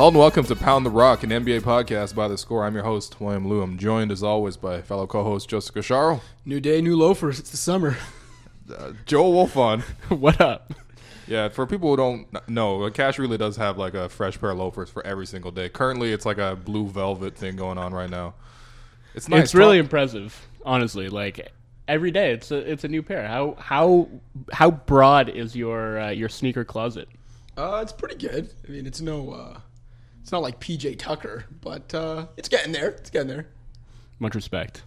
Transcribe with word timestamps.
Hello 0.00 0.08
and 0.08 0.16
welcome 0.16 0.46
to 0.46 0.56
Pound 0.56 0.86
the 0.86 0.90
Rock, 0.90 1.24
an 1.24 1.28
NBA 1.28 1.60
podcast 1.60 2.14
by 2.14 2.26
theScore. 2.26 2.64
I'm 2.64 2.72
your 2.74 2.84
host, 2.84 3.20
William 3.20 3.46
Lou. 3.46 3.60
I'm 3.60 3.76
joined 3.76 4.10
as 4.10 4.22
always 4.22 4.56
by 4.56 4.80
fellow 4.80 5.06
co-host 5.06 5.50
Jessica 5.50 5.80
Sharo, 5.80 6.22
New 6.46 6.58
day, 6.58 6.80
new 6.80 6.96
loafers. 6.96 7.38
It's 7.38 7.50
the 7.50 7.58
summer. 7.58 7.98
uh, 8.74 8.92
Joe 9.04 9.30
Wolfson. 9.30 9.82
what 10.08 10.40
up? 10.40 10.72
Yeah, 11.26 11.50
for 11.50 11.66
people 11.66 11.90
who 11.90 11.96
don't 11.98 12.48
know, 12.48 12.90
Cash 12.90 13.18
really 13.18 13.36
does 13.36 13.58
have 13.58 13.76
like 13.76 13.92
a 13.92 14.08
fresh 14.08 14.40
pair 14.40 14.52
of 14.52 14.56
loafers 14.56 14.88
for 14.88 15.06
every 15.06 15.26
single 15.26 15.50
day. 15.50 15.68
Currently, 15.68 16.14
it's 16.14 16.24
like 16.24 16.38
a 16.38 16.56
blue 16.56 16.86
velvet 16.86 17.36
thing 17.36 17.56
going 17.56 17.76
on 17.76 17.92
right 17.92 18.08
now. 18.08 18.32
It's 19.14 19.28
nice. 19.28 19.42
It's 19.42 19.54
really 19.54 19.76
impressive, 19.76 20.48
honestly. 20.64 21.10
Like 21.10 21.52
every 21.88 22.10
day, 22.10 22.32
it's 22.32 22.50
a 22.50 22.56
it's 22.56 22.84
a 22.84 22.88
new 22.88 23.02
pair. 23.02 23.28
How 23.28 23.54
how 23.58 24.08
how 24.50 24.70
broad 24.70 25.28
is 25.28 25.54
your 25.54 26.00
uh, 26.00 26.08
your 26.08 26.30
sneaker 26.30 26.64
closet? 26.64 27.06
Uh, 27.58 27.80
it's 27.82 27.92
pretty 27.92 28.16
good. 28.16 28.48
I 28.66 28.70
mean, 28.70 28.86
it's 28.86 29.02
no, 29.02 29.32
uh, 29.32 29.60
it's 30.30 30.32
not 30.32 30.42
like 30.42 30.60
PJ 30.60 30.96
Tucker, 30.96 31.44
but 31.60 31.92
uh, 31.92 32.26
it's 32.36 32.48
getting 32.48 32.70
there. 32.70 32.90
It's 32.90 33.10
getting 33.10 33.26
there. 33.26 33.48
Much 34.20 34.36
respect. 34.36 34.84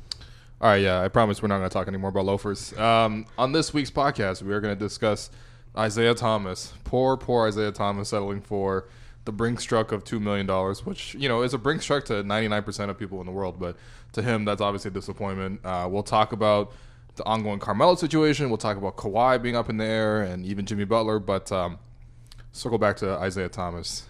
All 0.61 0.70
right, 0.70 0.77
yeah, 0.81 1.01
I 1.01 1.09
promise 1.09 1.41
we're 1.41 1.49
not 1.49 1.57
going 1.57 1.70
to 1.70 1.73
talk 1.73 1.89
anymore 1.89 2.11
about 2.11 2.23
loafers. 2.23 2.71
Um, 2.77 3.25
on 3.38 3.51
this 3.51 3.73
week's 3.73 3.91
podcast, 3.91 4.41
we 4.41 4.53
are 4.53 4.61
going 4.61 4.73
to 4.73 4.79
discuss 4.79 5.29
Isaiah 5.77 6.15
Thomas. 6.15 6.71
Poor, 6.85 7.17
poor 7.17 7.45
Isaiah 7.45 7.73
Thomas 7.73 8.07
settling 8.07 8.39
for 8.39 8.87
the 9.25 9.34
Brinks 9.34 9.65
truck 9.65 9.91
of 9.91 10.05
$2 10.05 10.21
million, 10.21 10.48
which, 10.85 11.13
you 11.15 11.27
know, 11.27 11.41
is 11.41 11.53
a 11.53 11.57
Brinks 11.57 11.84
truck 11.84 12.05
to 12.05 12.23
99% 12.23 12.89
of 12.89 12.98
people 12.98 13.20
in 13.20 13.25
the 13.25 13.34
world, 13.34 13.59
but 13.59 13.75
to 14.13 14.21
him, 14.21 14.45
that's 14.45 14.62
obviously 14.62 14.91
a 14.91 14.93
disappointment. 14.93 15.59
Uh, 15.65 15.89
we'll 15.91 16.03
talk 16.03 16.31
about 16.31 16.71
the 17.15 17.25
ongoing 17.25 17.59
Carmelo 17.59 17.96
situation. 17.96 18.48
We'll 18.48 18.57
talk 18.57 18.77
about 18.77 18.96
Kawhi 18.96 19.41
being 19.41 19.57
up 19.57 19.70
in 19.70 19.75
the 19.75 19.84
air 19.84 20.21
and 20.21 20.46
even 20.46 20.65
Jimmy 20.65 20.85
Butler, 20.85 21.20
but 21.20 21.51
um, 21.51 21.79
circle 22.53 22.77
back 22.77 22.96
to 22.98 23.09
Isaiah 23.18 23.49
Thomas. 23.49 24.07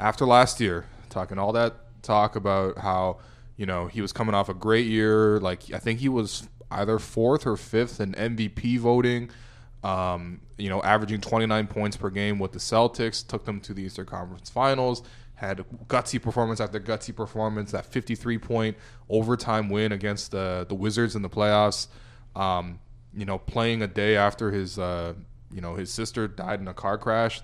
After 0.00 0.26
last 0.26 0.60
year, 0.60 0.86
talking 1.10 1.38
all 1.38 1.52
that 1.52 1.74
talk 2.02 2.34
about 2.34 2.78
how, 2.78 3.18
you 3.56 3.66
know, 3.66 3.86
he 3.86 4.00
was 4.00 4.12
coming 4.12 4.34
off 4.34 4.48
a 4.48 4.54
great 4.54 4.86
year. 4.86 5.38
Like, 5.38 5.72
I 5.72 5.78
think 5.78 6.00
he 6.00 6.08
was 6.08 6.48
either 6.70 6.98
fourth 6.98 7.46
or 7.46 7.56
fifth 7.56 8.00
in 8.00 8.14
MVP 8.14 8.78
voting 8.78 9.30
um, 9.82 10.40
you 10.58 10.68
know, 10.68 10.82
averaging 10.82 11.20
29 11.20 11.66
points 11.66 11.96
per 11.96 12.10
game 12.10 12.38
with 12.38 12.52
the 12.52 12.58
Celtics, 12.58 13.26
took 13.26 13.44
them 13.44 13.60
to 13.60 13.74
the 13.74 13.82
Eastern 13.82 14.06
Conference 14.06 14.50
Finals, 14.50 15.02
had 15.36 15.64
gutsy 15.88 16.20
performance 16.20 16.60
after 16.60 16.78
gutsy 16.78 17.16
performance, 17.16 17.72
that 17.72 17.86
53 17.86 18.38
point 18.38 18.76
overtime 19.08 19.70
win 19.70 19.92
against 19.92 20.32
the, 20.32 20.66
the 20.68 20.74
Wizards 20.74 21.16
in 21.16 21.22
the 21.22 21.30
playoffs. 21.30 21.86
Um, 22.36 22.78
you 23.14 23.24
know, 23.24 23.38
playing 23.38 23.82
a 23.82 23.88
day 23.88 24.16
after 24.16 24.52
his, 24.52 24.78
uh, 24.78 25.14
you 25.52 25.60
know, 25.60 25.74
his 25.74 25.90
sister 25.90 26.28
died 26.28 26.60
in 26.60 26.68
a 26.68 26.74
car 26.74 26.98
crash. 26.98 27.40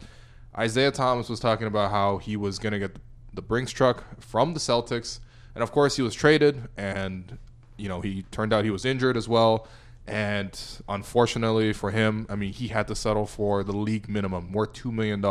Isaiah 0.59 0.91
Thomas 0.91 1.29
was 1.29 1.41
talking 1.41 1.67
about 1.67 1.91
how 1.91 2.19
he 2.19 2.37
was 2.37 2.59
going 2.59 2.73
to 2.73 2.79
get 2.79 2.97
the 3.35 3.43
Brinks 3.43 3.73
truck 3.73 4.21
from 4.21 4.55
the 4.55 4.61
Celtics. 4.61 5.21
And 5.55 5.63
of 5.63 5.73
course, 5.73 5.97
he 5.97 6.03
was 6.03 6.15
traded, 6.15 6.69
and, 6.77 7.39
you 7.77 7.89
know, 7.89 8.01
he 8.01 8.23
turned 8.31 8.53
out 8.53 8.65
he 8.65 8.71
was 8.71 8.85
injured 8.85 9.17
as 9.17 9.29
well. 9.29 9.67
And 10.07 10.59
unfortunately 10.89 11.73
for 11.73 11.91
him, 11.91 12.27
I 12.29 12.37
mean, 12.37 12.53
he 12.53 12.69
had 12.69 12.87
to 12.89 12.95
settle 12.95 13.27
for 13.27 13.65
the 13.65 13.77
league 13.77 14.09
minimum, 14.09 14.53
worth 14.53 14.73
$2 14.75 14.93
million 14.93 15.25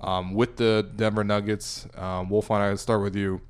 um, 0.00 0.34
with 0.34 0.56
the 0.56 0.88
Denver 0.94 1.24
Nuggets. 1.24 1.86
Um, 1.96 2.30
Wolf 2.30 2.50
and 2.50 2.62
I 2.62 2.74
start 2.76 3.02
with 3.02 3.16
you. 3.16 3.40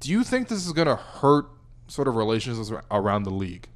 Do 0.00 0.10
you 0.10 0.24
think 0.24 0.48
this 0.48 0.66
is 0.66 0.72
going 0.72 0.88
to 0.88 0.96
hurt 0.96 1.46
sort 1.88 2.08
of 2.08 2.16
relations 2.16 2.72
around 2.90 3.24
the 3.24 3.30
league? 3.30 3.68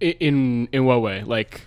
In 0.00 0.68
in 0.70 0.84
what 0.84 1.00
way? 1.00 1.22
Like 1.22 1.66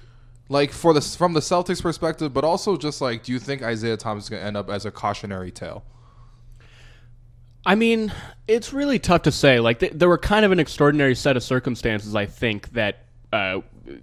like 0.49 0.71
for 0.71 0.93
the 0.93 1.01
from 1.01 1.33
the 1.33 1.39
Celtics 1.39 1.81
perspective, 1.81 2.33
but 2.33 2.43
also 2.43 2.77
just 2.77 3.01
like, 3.01 3.23
do 3.23 3.31
you 3.31 3.39
think 3.39 3.61
Isaiah 3.61 3.97
Thomas 3.97 4.25
is 4.25 4.29
going 4.29 4.41
to 4.41 4.47
end 4.47 4.57
up 4.57 4.69
as 4.69 4.85
a 4.85 4.91
cautionary 4.91 5.51
tale? 5.51 5.83
I 7.65 7.75
mean, 7.75 8.13
it's 8.47 8.71
really 8.71 8.97
tough 8.97 9.23
to 9.23 9.31
say. 9.31 9.59
Like, 9.59 9.79
th- 9.79 9.91
there 9.93 10.07
were 10.07 10.17
kind 10.17 10.45
of 10.45 10.53
an 10.53 10.59
extraordinary 10.59 11.15
set 11.15 11.35
of 11.35 11.43
circumstances, 11.43 12.15
I 12.15 12.25
think, 12.25 12.71
that 12.71 13.07
uh, 13.33 13.59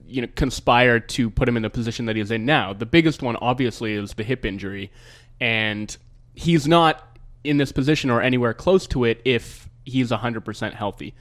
you 0.07 0.21
know 0.21 0.29
conspired 0.35 1.09
to 1.11 1.31
put 1.31 1.49
him 1.49 1.57
in 1.57 1.63
the 1.63 1.71
position 1.71 2.05
that 2.07 2.17
he's 2.17 2.31
in 2.31 2.45
now. 2.45 2.75
The 2.75 2.87
biggest 2.87 3.23
one, 3.23 3.37
obviously, 3.37 3.95
is 3.95 4.13
the 4.13 4.23
hip 4.23 4.45
injury, 4.45 4.93
and 5.41 5.97
he's 6.35 6.69
not 6.69 7.19
in 7.43 7.57
this 7.57 7.73
position 7.73 8.11
or 8.11 8.21
anywhere 8.21 8.53
close 8.53 8.87
to 8.89 9.05
it 9.05 9.21
if 9.25 9.69
he's 9.85 10.11
100% 10.11 10.73
healthy. 10.75 11.15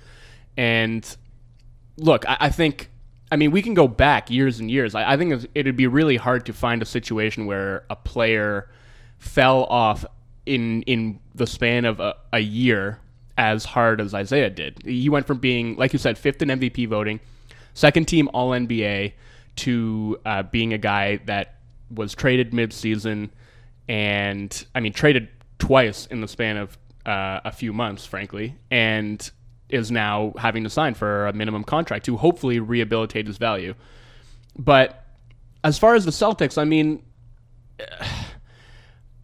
And 0.57 1.15
look, 1.97 2.27
I, 2.27 2.37
I 2.41 2.49
think. 2.49 2.89
I 3.33 3.35
mean, 3.35 3.49
we 3.49 3.63
can 3.63 3.73
go 3.73 3.87
back 3.87 4.29
years 4.29 4.59
and 4.59 4.69
years. 4.69 4.93
I, 4.93 5.13
I 5.13 5.17
think 5.17 5.47
it'd 5.55 5.75
be 5.75 5.87
really 5.87 6.17
hard 6.17 6.45
to 6.45 6.53
find 6.53 6.83
a 6.83 6.85
situation 6.85 7.47
where 7.47 7.83
a 7.89 7.95
player 7.95 8.69
fell 9.17 9.63
off 9.63 10.05
in 10.45 10.83
in 10.83 11.19
the 11.33 11.47
span 11.47 11.85
of 11.85 11.99
a, 11.99 12.15
a 12.31 12.37
year 12.37 12.99
as 13.35 13.65
hard 13.65 13.99
as 13.99 14.13
Isaiah 14.13 14.51
did. 14.51 14.83
He 14.85 15.09
went 15.09 15.25
from 15.25 15.39
being, 15.39 15.75
like 15.77 15.93
you 15.93 15.97
said, 15.97 16.19
fifth 16.19 16.43
in 16.43 16.49
MVP 16.49 16.87
voting, 16.87 17.19
second 17.73 18.07
team 18.07 18.29
All 18.35 18.51
NBA, 18.51 19.13
to 19.55 20.19
uh, 20.27 20.43
being 20.43 20.73
a 20.73 20.77
guy 20.77 21.17
that 21.25 21.55
was 21.89 22.13
traded 22.13 22.51
midseason, 22.51 23.31
and 23.89 24.63
I 24.75 24.79
mean 24.79 24.93
traded 24.93 25.29
twice 25.57 26.05
in 26.05 26.21
the 26.21 26.27
span 26.27 26.57
of 26.57 26.77
uh, 27.03 27.39
a 27.43 27.51
few 27.51 27.73
months, 27.73 28.05
frankly, 28.05 28.57
and 28.69 29.31
is 29.69 29.91
now 29.91 30.33
having 30.37 30.63
to 30.63 30.69
sign 30.69 30.93
for 30.93 31.27
a 31.27 31.33
minimum 31.33 31.63
contract 31.63 32.05
to 32.05 32.17
hopefully 32.17 32.59
rehabilitate 32.59 33.27
his 33.27 33.37
value. 33.37 33.73
But 34.57 35.03
as 35.63 35.77
far 35.77 35.95
as 35.95 36.05
the 36.05 36.11
Celtics, 36.11 36.57
I 36.57 36.65
mean. 36.65 37.03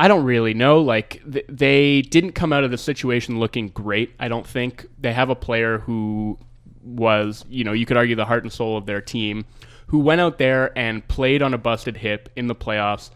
I 0.01 0.07
don't 0.07 0.23
really 0.23 0.53
know. 0.53 0.79
Like 0.79 1.21
th- 1.29 1.45
they 1.49 2.03
didn't 2.03 2.31
come 2.31 2.53
out 2.53 2.63
of 2.63 2.71
the 2.71 2.77
situation 2.77 3.37
looking 3.37 3.67
great. 3.67 4.15
I 4.17 4.29
don't 4.29 4.47
think 4.47 4.87
they 4.97 5.11
have 5.11 5.29
a 5.29 5.35
player 5.35 5.79
who 5.79 6.39
was, 6.81 7.43
you 7.49 7.65
know, 7.65 7.73
you 7.73 7.85
could 7.85 7.97
argue 7.97 8.15
the 8.15 8.23
heart 8.23 8.43
and 8.43 8.51
soul 8.51 8.77
of 8.77 8.85
their 8.85 9.01
team, 9.01 9.45
who 9.87 9.99
went 9.99 10.21
out 10.21 10.37
there 10.37 10.77
and 10.77 11.05
played 11.09 11.41
on 11.41 11.53
a 11.53 11.57
busted 11.57 11.97
hip 11.97 12.29
in 12.37 12.47
the 12.47 12.55
playoffs 12.55 13.09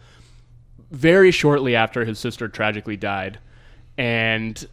very 0.90 1.30
shortly 1.30 1.74
after 1.74 2.04
his 2.04 2.18
sister 2.18 2.48
tragically 2.48 2.96
died, 2.96 3.38
and 3.96 4.68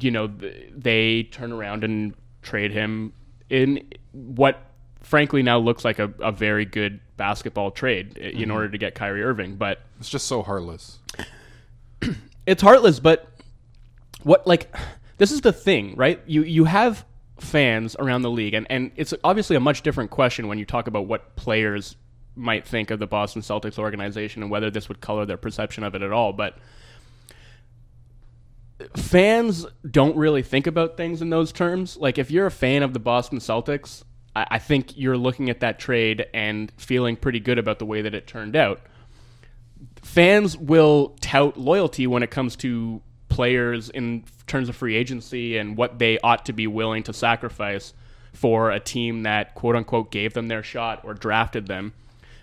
you 0.00 0.10
know 0.10 0.30
they 0.72 1.24
turn 1.24 1.52
around 1.52 1.84
and 1.84 2.14
trade 2.42 2.72
him 2.72 3.12
in 3.50 3.86
what 4.12 4.60
frankly 5.00 5.42
now 5.42 5.58
looks 5.58 5.84
like 5.84 5.98
a, 5.98 6.12
a 6.20 6.32
very 6.32 6.64
good 6.64 7.00
basketball 7.16 7.70
trade 7.70 8.16
in 8.18 8.36
mm-hmm. 8.36 8.50
order 8.50 8.68
to 8.68 8.78
get 8.78 8.94
Kyrie 8.94 9.22
Irving, 9.22 9.56
but 9.56 9.80
it's 9.98 10.08
just 10.08 10.26
so 10.26 10.42
heartless 10.42 10.98
it's 12.46 12.62
heartless, 12.62 13.00
but 13.00 13.28
what 14.22 14.46
like 14.46 14.74
this 15.18 15.30
is 15.30 15.40
the 15.40 15.52
thing, 15.52 15.94
right? 15.96 16.20
You 16.26 16.42
you 16.42 16.64
have 16.64 17.04
fans 17.38 17.96
around 17.98 18.22
the 18.22 18.30
league, 18.30 18.54
and, 18.54 18.66
and 18.70 18.90
it's 18.96 19.14
obviously 19.22 19.56
a 19.56 19.60
much 19.60 19.82
different 19.82 20.10
question 20.10 20.48
when 20.48 20.58
you 20.58 20.64
talk 20.64 20.86
about 20.86 21.06
what 21.06 21.36
players 21.36 21.96
might 22.34 22.66
think 22.66 22.90
of 22.90 22.98
the 23.00 23.06
Boston 23.06 23.42
Celtics 23.42 23.78
organization 23.78 24.42
and 24.42 24.50
whether 24.50 24.70
this 24.70 24.88
would 24.88 25.00
color 25.00 25.26
their 25.26 25.36
perception 25.36 25.82
of 25.82 25.94
it 25.94 26.02
at 26.02 26.12
all. 26.12 26.32
But 26.32 26.56
fans 28.96 29.66
don't 29.88 30.16
really 30.16 30.42
think 30.42 30.66
about 30.66 30.96
things 30.96 31.22
in 31.22 31.30
those 31.30 31.52
terms. 31.52 31.96
Like 31.96 32.18
if 32.18 32.30
you're 32.30 32.46
a 32.46 32.50
fan 32.50 32.82
of 32.82 32.92
the 32.92 33.00
Boston 33.00 33.38
Celtics, 33.38 34.04
I, 34.34 34.46
I 34.52 34.58
think 34.58 34.96
you're 34.96 35.16
looking 35.16 35.50
at 35.50 35.60
that 35.60 35.78
trade 35.78 36.26
and 36.32 36.72
feeling 36.76 37.16
pretty 37.16 37.40
good 37.40 37.58
about 37.58 37.78
the 37.78 37.86
way 37.86 38.02
that 38.02 38.14
it 38.14 38.26
turned 38.26 38.56
out 38.56 38.80
fans 40.02 40.56
will 40.56 41.16
tout 41.20 41.56
loyalty 41.56 42.06
when 42.06 42.22
it 42.22 42.30
comes 42.30 42.56
to 42.56 43.00
players 43.28 43.90
in 43.90 44.24
terms 44.46 44.68
of 44.68 44.76
free 44.76 44.96
agency 44.96 45.58
and 45.58 45.76
what 45.76 45.98
they 45.98 46.18
ought 46.20 46.46
to 46.46 46.52
be 46.52 46.66
willing 46.66 47.02
to 47.02 47.12
sacrifice 47.12 47.92
for 48.32 48.70
a 48.70 48.80
team 48.80 49.24
that 49.24 49.54
quote 49.54 49.76
unquote 49.76 50.10
gave 50.10 50.32
them 50.34 50.48
their 50.48 50.62
shot 50.62 51.04
or 51.04 51.14
drafted 51.14 51.66
them. 51.66 51.92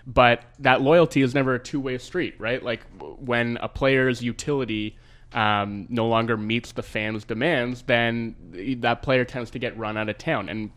But 0.08 0.44
that 0.60 0.82
loyalty 0.82 1.24
is 1.24 1.34
never 1.34 1.56
a 1.56 1.60
two 1.60 1.80
way 1.80 1.98
street, 1.98 2.36
right? 2.38 2.62
Like 2.62 2.82
when 3.00 3.58
a 3.58 3.68
player's 3.68 4.22
utility 4.22 4.98
um, 5.34 5.88
no 5.90 6.08
longer 6.08 6.38
meets 6.38 6.72
the 6.72 6.84
fans' 6.84 7.24
demands, 7.24 7.82
then 7.84 8.36
that 8.80 9.02
player 9.02 9.26
tends 9.26 9.52
to 9.52 9.60
get 9.60 9.78
run 9.78 9.98
out 9.98 10.10
of 10.10 10.18
town. 10.18 10.50
And 10.50 10.72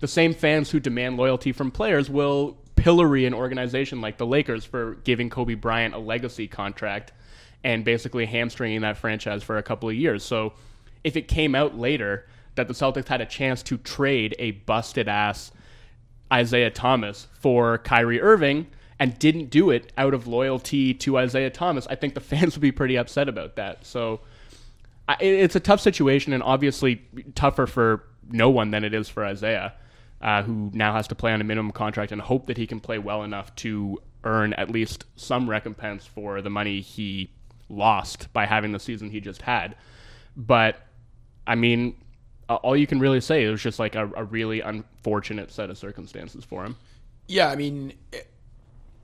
the 0.00 0.08
same 0.08 0.34
fans 0.34 0.70
who 0.70 0.80
demand 0.80 1.16
loyalty 1.16 1.52
from 1.52 1.70
players 1.70 2.10
will 2.10 2.56
pillory 2.74 3.26
an 3.26 3.34
organization 3.34 4.00
like 4.00 4.18
the 4.18 4.26
Lakers 4.26 4.64
for 4.64 4.94
giving 5.04 5.30
Kobe 5.30 5.54
Bryant 5.54 5.94
a 5.94 5.98
legacy 5.98 6.48
contract 6.48 7.12
and 7.62 7.84
basically 7.84 8.26
hamstringing 8.26 8.80
that 8.80 8.96
franchise 8.96 9.42
for 9.42 9.56
a 9.56 9.62
couple 9.62 9.88
of 9.88 9.94
years. 9.94 10.24
So 10.24 10.54
if 11.04 11.16
it 11.16 11.28
came 11.28 11.54
out 11.54 11.78
later 11.78 12.26
that 12.56 12.68
the 12.68 12.74
Celtics 12.74 13.06
had 13.06 13.20
a 13.20 13.26
chance 13.26 13.62
to 13.64 13.78
trade 13.78 14.34
a 14.38 14.50
busted 14.52 15.08
ass 15.08 15.52
Isaiah 16.32 16.70
Thomas 16.70 17.28
for 17.38 17.78
Kyrie 17.78 18.20
Irving 18.20 18.66
and 19.02 19.18
didn't 19.18 19.50
do 19.50 19.70
it 19.70 19.92
out 19.98 20.14
of 20.14 20.28
loyalty 20.28 20.94
to 20.94 21.18
Isaiah 21.18 21.50
Thomas, 21.50 21.88
I 21.88 21.96
think 21.96 22.14
the 22.14 22.20
fans 22.30 22.54
would 22.54 22.62
be 22.62 22.70
pretty 22.70 22.96
upset 22.96 23.28
about 23.28 23.56
that. 23.56 23.84
So 23.84 24.20
it's 25.18 25.56
a 25.56 25.60
tough 25.60 25.80
situation 25.80 26.32
and 26.32 26.40
obviously 26.40 27.02
tougher 27.34 27.66
for 27.66 28.04
no 28.30 28.48
one 28.48 28.70
than 28.70 28.84
it 28.84 28.94
is 28.94 29.08
for 29.08 29.24
Isaiah 29.24 29.74
uh, 30.20 30.44
who 30.44 30.70
now 30.72 30.92
has 30.92 31.08
to 31.08 31.16
play 31.16 31.32
on 31.32 31.40
a 31.40 31.44
minimum 31.44 31.72
contract 31.72 32.12
and 32.12 32.20
hope 32.20 32.46
that 32.46 32.56
he 32.56 32.64
can 32.64 32.78
play 32.78 33.00
well 33.00 33.24
enough 33.24 33.52
to 33.56 34.00
earn 34.22 34.52
at 34.52 34.70
least 34.70 35.04
some 35.16 35.50
recompense 35.50 36.06
for 36.06 36.40
the 36.40 36.48
money 36.48 36.80
he 36.80 37.28
lost 37.68 38.32
by 38.32 38.46
having 38.46 38.70
the 38.70 38.78
season 38.78 39.10
he 39.10 39.20
just 39.20 39.42
had. 39.42 39.74
But 40.36 40.80
I 41.44 41.56
mean, 41.56 41.96
all 42.48 42.76
you 42.76 42.86
can 42.86 43.00
really 43.00 43.20
say 43.20 43.42
is 43.42 43.60
just 43.60 43.80
like 43.80 43.96
a, 43.96 44.08
a 44.14 44.22
really 44.22 44.60
unfortunate 44.60 45.50
set 45.50 45.70
of 45.70 45.76
circumstances 45.76 46.44
for 46.44 46.64
him. 46.64 46.76
Yeah, 47.26 47.48
I 47.48 47.56
mean, 47.56 47.94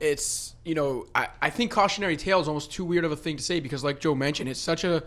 it's 0.00 0.54
you 0.64 0.74
know, 0.74 1.06
I, 1.14 1.28
I 1.42 1.50
think 1.50 1.70
cautionary 1.70 2.16
tale 2.16 2.40
is 2.40 2.48
almost 2.48 2.72
too 2.72 2.84
weird 2.84 3.04
of 3.04 3.12
a 3.12 3.16
thing 3.16 3.36
to 3.36 3.42
say 3.42 3.60
because, 3.60 3.82
like 3.82 4.00
Joe 4.00 4.14
mentioned, 4.14 4.48
it's 4.48 4.60
such 4.60 4.84
a 4.84 5.02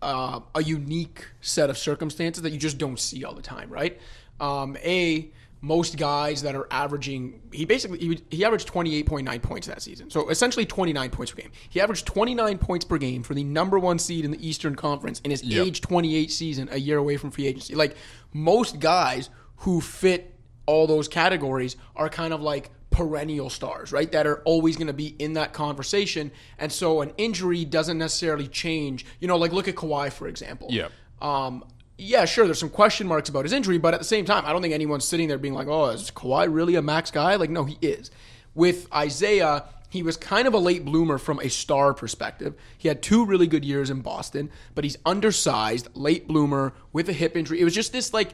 uh, 0.00 0.40
a 0.54 0.62
unique 0.62 1.26
set 1.40 1.70
of 1.70 1.78
circumstances 1.78 2.42
that 2.42 2.50
you 2.50 2.58
just 2.58 2.78
don't 2.78 2.98
see 2.98 3.24
all 3.24 3.34
the 3.34 3.42
time, 3.42 3.70
right? 3.70 4.00
Um, 4.40 4.76
a 4.82 5.30
most 5.64 5.96
guys 5.96 6.42
that 6.42 6.56
are 6.56 6.66
averaging 6.72 7.40
he 7.52 7.64
basically 7.64 7.96
he, 7.98 8.20
he 8.32 8.44
averaged 8.44 8.66
28.9 8.66 9.40
points 9.42 9.68
that 9.68 9.80
season 9.80 10.10
so 10.10 10.28
essentially 10.28 10.66
29 10.66 11.08
points 11.10 11.30
per 11.30 11.40
game 11.40 11.52
he 11.68 11.80
averaged 11.80 12.04
29 12.04 12.58
points 12.58 12.84
per 12.84 12.98
game 12.98 13.22
for 13.22 13.34
the 13.34 13.44
number 13.44 13.78
one 13.78 13.96
seed 13.96 14.24
in 14.24 14.32
the 14.32 14.46
eastern 14.48 14.74
conference 14.74 15.20
in 15.20 15.30
his 15.30 15.40
Yep. 15.44 15.66
age 15.66 15.80
28 15.80 16.32
season 16.32 16.68
a 16.72 16.78
year 16.78 16.98
away 16.98 17.16
from 17.16 17.30
free 17.30 17.46
agency 17.46 17.76
like 17.76 17.96
most 18.32 18.80
guys 18.80 19.30
who 19.58 19.80
fit 19.80 20.34
all 20.66 20.88
those 20.88 21.06
categories 21.06 21.76
are 21.94 22.08
kind 22.08 22.34
of 22.34 22.42
like 22.42 22.70
perennial 22.92 23.50
stars 23.50 23.90
right 23.92 24.12
that 24.12 24.26
are 24.26 24.36
always 24.44 24.76
going 24.76 24.86
to 24.86 24.92
be 24.92 25.08
in 25.18 25.32
that 25.32 25.52
conversation 25.52 26.30
and 26.58 26.70
so 26.70 27.00
an 27.00 27.10
injury 27.16 27.64
doesn't 27.64 27.98
necessarily 27.98 28.46
change 28.46 29.04
you 29.18 29.26
know 29.26 29.36
like 29.36 29.52
look 29.52 29.66
at 29.66 29.74
Kawhi 29.74 30.12
for 30.12 30.28
example 30.28 30.68
Yeah. 30.70 30.88
um, 31.20 31.64
yeah, 31.98 32.24
sure, 32.24 32.46
there's 32.46 32.58
some 32.58 32.70
question 32.70 33.06
marks 33.06 33.28
about 33.28 33.44
his 33.44 33.52
injury, 33.52 33.78
but 33.78 33.94
at 33.94 34.00
the 34.00 34.04
same 34.04 34.24
time, 34.24 34.44
I 34.44 34.52
don't 34.52 34.60
think 34.60 34.74
anyone's 34.74 35.04
sitting 35.06 35.28
there 35.28 35.38
being 35.38 35.54
like, 35.54 35.68
oh, 35.68 35.90
is 35.90 36.10
Kawhi 36.10 36.52
really 36.52 36.74
a 36.74 36.82
max 36.82 37.12
guy? 37.12 37.36
Like, 37.36 37.50
no, 37.50 37.64
he 37.64 37.78
is. 37.80 38.10
With 38.54 38.92
Isaiah, 38.92 39.66
he 39.88 40.02
was 40.02 40.16
kind 40.16 40.48
of 40.48 40.54
a 40.54 40.58
late 40.58 40.84
bloomer 40.84 41.18
from 41.18 41.38
a 41.38 41.48
star 41.48 41.94
perspective. 41.94 42.54
He 42.76 42.88
had 42.88 43.02
two 43.02 43.24
really 43.24 43.46
good 43.46 43.64
years 43.64 43.88
in 43.88 44.00
Boston, 44.00 44.50
but 44.74 44.82
he's 44.82 44.96
undersized, 45.06 45.90
late 45.94 46.26
bloomer 46.26 46.72
with 46.92 47.08
a 47.08 47.12
hip 47.12 47.36
injury. 47.36 47.60
It 47.60 47.64
was 47.64 47.74
just 47.74 47.92
this 47.92 48.12
like 48.12 48.30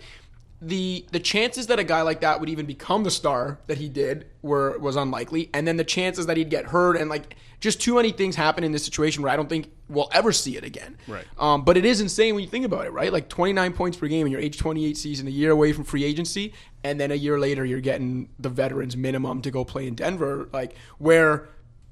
the 0.60 1.06
the 1.12 1.20
chances 1.20 1.68
that 1.68 1.78
a 1.78 1.84
guy 1.84 2.02
like 2.02 2.20
that 2.20 2.40
would 2.40 2.48
even 2.48 2.66
become 2.66 3.04
the 3.04 3.10
star 3.10 3.60
that 3.68 3.78
he 3.78 3.88
did 3.88 4.26
were 4.42 4.76
was 4.78 4.96
unlikely, 4.96 5.50
and 5.54 5.66
then 5.68 5.76
the 5.76 5.84
chances 5.84 6.26
that 6.26 6.36
he'd 6.36 6.50
get 6.50 6.66
hurt 6.66 6.96
and 6.96 7.08
like 7.08 7.36
just 7.60 7.80
too 7.80 7.94
many 7.96 8.10
things 8.12 8.36
happen 8.36 8.62
in 8.64 8.72
this 8.72 8.84
situation 8.84 9.22
where 9.22 9.32
I 9.32 9.36
don't 9.36 9.48
think 9.48 9.70
we'll 9.88 10.08
ever 10.12 10.32
see 10.32 10.56
it 10.56 10.64
again. 10.64 10.96
Right. 11.08 11.24
Um, 11.38 11.64
but 11.64 11.76
it 11.76 11.84
is 11.84 12.00
insane 12.00 12.34
when 12.34 12.44
you 12.44 12.50
think 12.50 12.64
about 12.64 12.86
it, 12.86 12.92
right? 12.92 13.12
Like 13.12 13.28
29 13.28 13.72
points 13.72 13.96
per 13.96 14.06
game 14.06 14.26
in 14.26 14.32
your 14.32 14.40
age 14.40 14.58
28 14.58 14.96
season, 14.96 15.26
a 15.26 15.30
year 15.30 15.50
away 15.50 15.72
from 15.72 15.82
free 15.84 16.04
agency, 16.04 16.52
and 16.84 17.00
then 17.00 17.10
a 17.10 17.16
year 17.16 17.38
later 17.38 17.64
you're 17.64 17.80
getting 17.80 18.28
the 18.38 18.48
veterans 18.48 18.96
minimum 18.96 19.42
to 19.42 19.50
go 19.50 19.64
play 19.64 19.86
in 19.88 19.94
Denver, 19.96 20.48
like 20.52 20.74
where 20.98 21.48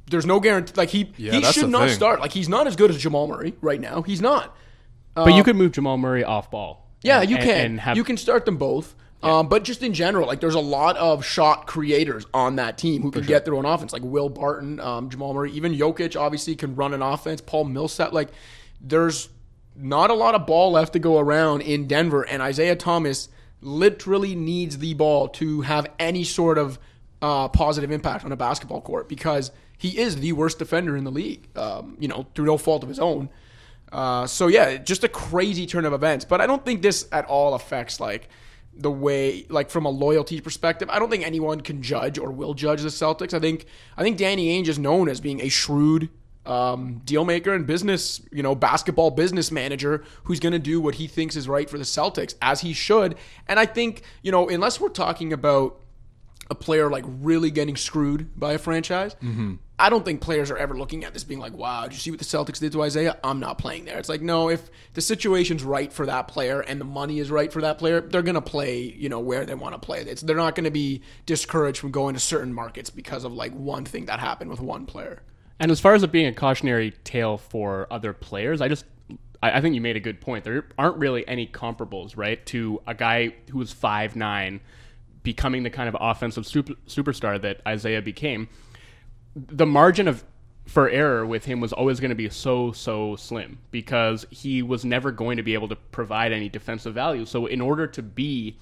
there's 0.09 0.27
no 0.27 0.39
guarantee. 0.39 0.75
Like 0.77 0.91
he 0.91 1.13
Yeah, 1.17 1.33
he 1.33 1.43
should 1.45 1.69
not 1.69 1.89
thing. 1.89 1.97
start. 1.97 2.21
Like 2.21 2.33
he's 2.33 2.49
not 2.49 2.67
as 2.67 2.77
good 2.77 2.91
as 2.91 2.99
Jamal 2.99 3.27
Murray 3.27 3.55
right 3.61 3.81
now. 3.81 4.03
He's 4.03 4.21
not. 4.21 4.57
But 5.15 5.35
you 5.35 5.43
could 5.43 5.57
move 5.57 5.73
Jamal 5.73 5.97
Murray 5.99 6.23
off 6.25 6.51
ball. 6.51 6.86
Yeah, 7.03 7.21
and- 7.21 7.31
you 7.31 7.37
can. 7.37 7.67
and 7.67 7.81
have 7.81 7.97
you 7.97 8.05
can 8.05 8.17
start 8.17 8.45
them 8.45 8.57
both. 8.57 8.95
Um, 9.23 9.49
but 9.49 9.65
just 9.65 9.83
in 9.83 9.93
general, 9.93 10.27
like 10.27 10.41
there's 10.41 10.55
a 10.55 10.61
lot 10.61 10.97
of 10.99 11.25
shot 11.25 11.67
creators 11.67 12.25
on 12.33 12.57
that 12.57 12.79
team 12.79 13.03
who 13.03 13.11
can 13.11 13.25
get 13.25 13.45
their 13.45 13.55
own 13.55 13.65
offense, 13.65 13.93
like 13.93 14.03
Will 14.03 14.29
Barton, 14.29 14.79
um, 14.79 15.11
Jamal 15.11 15.35
Murray, 15.35 15.51
even 15.53 15.73
Jokic 15.75 16.21
obviously 16.21 16.55
can 16.55 16.77
run 16.77 16.95
an 16.95 17.03
offense. 17.03 17.41
Paul 17.41 17.65
Millsap, 17.65 18.13
like 18.13 18.29
there's 18.81 19.29
not 19.75 20.11
a 20.11 20.15
lot 20.15 20.35
of 20.35 20.47
ball 20.47 20.71
left 20.73 20.93
to 20.93 20.99
go 20.99 21.19
around 21.19 21.63
in 21.63 21.89
Denver, 21.89 22.23
and 22.23 22.41
Isaiah 22.41 22.77
Thomas 22.77 23.29
literally 23.63 24.35
needs 24.37 24.79
the 24.79 24.95
ball 24.95 25.29
to 25.29 25.63
have 25.63 25.87
any 25.99 26.23
sort 26.23 26.59
of 26.59 26.79
uh, 27.21 27.49
positive 27.49 27.91
impact 27.91 28.25
on 28.25 28.31
a 28.31 28.37
basketball 28.37 28.81
court 28.81 29.09
because 29.09 29.51
he 29.77 29.99
is 29.99 30.17
the 30.17 30.33
worst 30.35 30.59
defender 30.59 30.97
in 30.97 31.05
the 31.05 31.11
league. 31.11 31.49
Um, 31.57 31.97
you 31.99 32.07
know, 32.07 32.27
through 32.35 32.47
no 32.47 32.59
fault 32.59 32.83
of 32.83 32.89
his 32.89 33.01
own. 33.01 33.29
Uh, 33.97 34.27
so 34.27 34.49
yeah, 34.49 34.77
just 34.77 35.05
a 35.05 35.09
crazy 35.09 35.65
turn 35.65 35.87
of 35.87 35.95
events. 35.95 36.27
But 36.27 36.43
I 36.43 36.47
don't 36.47 36.63
think 36.63 36.83
this 36.83 37.09
at 37.13 37.25
all 37.25 37.55
affects 37.55 37.99
like 37.99 38.29
the 38.75 38.91
way, 38.91 39.47
like 39.49 39.71
from 39.71 39.87
a 39.87 39.89
loyalty 39.89 40.39
perspective. 40.43 40.91
I 40.91 40.99
don't 40.99 41.09
think 41.09 41.25
anyone 41.25 41.63
can 41.63 41.81
judge 41.81 42.19
or 42.19 42.31
will 42.31 42.53
judge 42.53 42.83
the 42.83 42.89
Celtics. 42.89 43.33
I 43.33 43.41
think 43.41 43.65
I 43.97 44.03
think 44.03 44.19
Danny 44.19 44.49
Ainge 44.49 44.69
is 44.69 44.79
known 44.79 45.09
as 45.09 45.19
being 45.19 45.41
a 45.41 45.49
shrewd 45.49 46.11
um, 46.45 47.01
deal 47.07 47.25
maker 47.25 47.55
and 47.55 47.67
business, 47.67 48.21
you 48.31 48.43
know, 48.43 48.55
basketball 48.55 49.13
business 49.13 49.51
manager 49.51 50.05
who's 50.25 50.41
going 50.41 50.53
to 50.53 50.59
do 50.59 50.79
what 50.79 50.97
he 50.97 51.07
thinks 51.07 51.35
is 51.35 51.49
right 51.49 51.69
for 51.69 51.79
the 51.79 51.85
Celtics, 51.85 52.35
as 52.43 52.61
he 52.61 52.75
should. 52.75 53.15
And 53.49 53.59
I 53.59 53.65
think 53.65 54.03
you 54.21 54.31
know, 54.31 54.47
unless 54.51 54.79
we're 54.79 54.91
talking 54.91 55.33
about 55.33 55.81
a 56.51 56.55
player 56.55 56.91
like 56.91 57.05
really 57.07 57.51
getting 57.51 57.77
screwed 57.77 58.39
by 58.39 58.53
a 58.53 58.59
franchise. 58.59 59.17
I 59.79 59.91
don't 59.91 60.05
think 60.05 60.23
players 60.23 60.51
are 60.51 60.57
ever 60.57 60.77
looking 60.77 61.05
at 61.05 61.13
this 61.13 61.25
being 61.25 61.41
like, 61.41 61.53
"Wow, 61.53 61.85
did 61.85 61.93
you 61.93 61.99
see 61.99 62.11
what 62.11 62.19
the 62.19 62.25
Celtics 62.25 62.61
did 62.61 62.73
to 62.73 62.83
Isaiah? 62.83 63.19
I'm 63.23 63.41
not 63.41 63.59
playing 63.59 63.85
there." 63.85 63.99
It's 63.99 64.09
like, 64.09 64.23
no, 64.23 64.49
if 64.49 64.71
the 64.95 65.03
situation's 65.03 65.63
right 65.63 65.93
for 65.93 66.07
that 66.07 66.29
player 66.29 66.61
and 66.61 66.81
the 66.81 66.85
money 66.85 67.19
is 67.19 67.31
right 67.31 67.53
for 67.53 67.61
that 67.61 67.79
player, 67.79 68.01
they're 68.01 68.23
going 68.23 68.37
to 68.37 68.41
play, 68.41 68.81
you 68.81 69.09
know, 69.09 69.21
where 69.21 69.45
they 69.45 69.55
want 69.55 69.75
to 69.75 69.79
play. 69.79 70.01
It's, 70.01 70.23
they're 70.23 70.37
not 70.37 70.55
going 70.55 70.65
to 70.65 70.71
be 70.71 71.03
discouraged 71.27 71.79
from 71.79 71.91
going 71.91 72.15
to 72.15 72.21
certain 72.21 72.55
markets 72.55 72.89
because 72.89 73.25
of 73.25 73.33
like 73.33 73.53
one 73.53 73.85
thing 73.85 74.07
that 74.07 74.19
happened 74.19 74.51
with 74.51 74.61
one 74.61 74.87
player. 74.87 75.23
And 75.59 75.71
as 75.71 75.81
far 75.81 75.95
as 75.95 76.03
it 76.03 76.13
being 76.13 76.27
a 76.27 76.35
cautionary 76.35 76.93
tale 77.05 77.37
for 77.39 77.87
other 77.91 78.13
players, 78.13 78.61
I 78.61 78.69
just 78.69 78.87
I, 79.43 79.59
I 79.59 79.61
think 79.61 79.75
you 79.75 79.81
made 79.81 79.97
a 79.97 80.01
good 80.01 80.21
point. 80.21 80.45
There 80.45 80.65
aren't 80.79 80.97
really 80.97 81.27
any 81.29 81.47
comparables, 81.47 82.17
right, 82.17 82.45
to 82.47 82.81
a 82.87 82.95
guy 82.95 83.35
who 83.51 83.59
was 83.59 83.73
five 83.73 84.17
nine 84.17 84.61
becoming 85.23 85.65
the 85.65 85.71
kind 85.71 85.89
of 85.89 85.97
offensive 85.99 86.47
super, 86.47 86.75
superstar 86.87 87.41
that 87.43 87.61
Isaiah 87.67 88.01
became. 88.01 88.49
The 89.37 89.67
margin 89.67 90.09
of 90.09 90.25
for 90.67 90.89
error 90.89 91.25
with 91.25 91.45
him 91.45 91.61
was 91.61 91.73
always 91.73 92.01
going 92.01 92.09
to 92.09 92.17
be 92.17 92.29
so 92.29 92.73
so 92.73 93.15
slim 93.17 93.59
because 93.71 94.27
he 94.31 94.63
was 94.63 94.85
never 94.85 95.13
going 95.13 95.37
to 95.37 95.43
be 95.43 95.55
able 95.55 95.69
to 95.69 95.77
provide 95.77 96.33
any 96.33 96.49
defensive 96.49 96.95
value. 96.95 97.25
So 97.25 97.47
in 97.47 97.61
order 97.61 97.87
to 97.87 98.03
be 98.03 98.57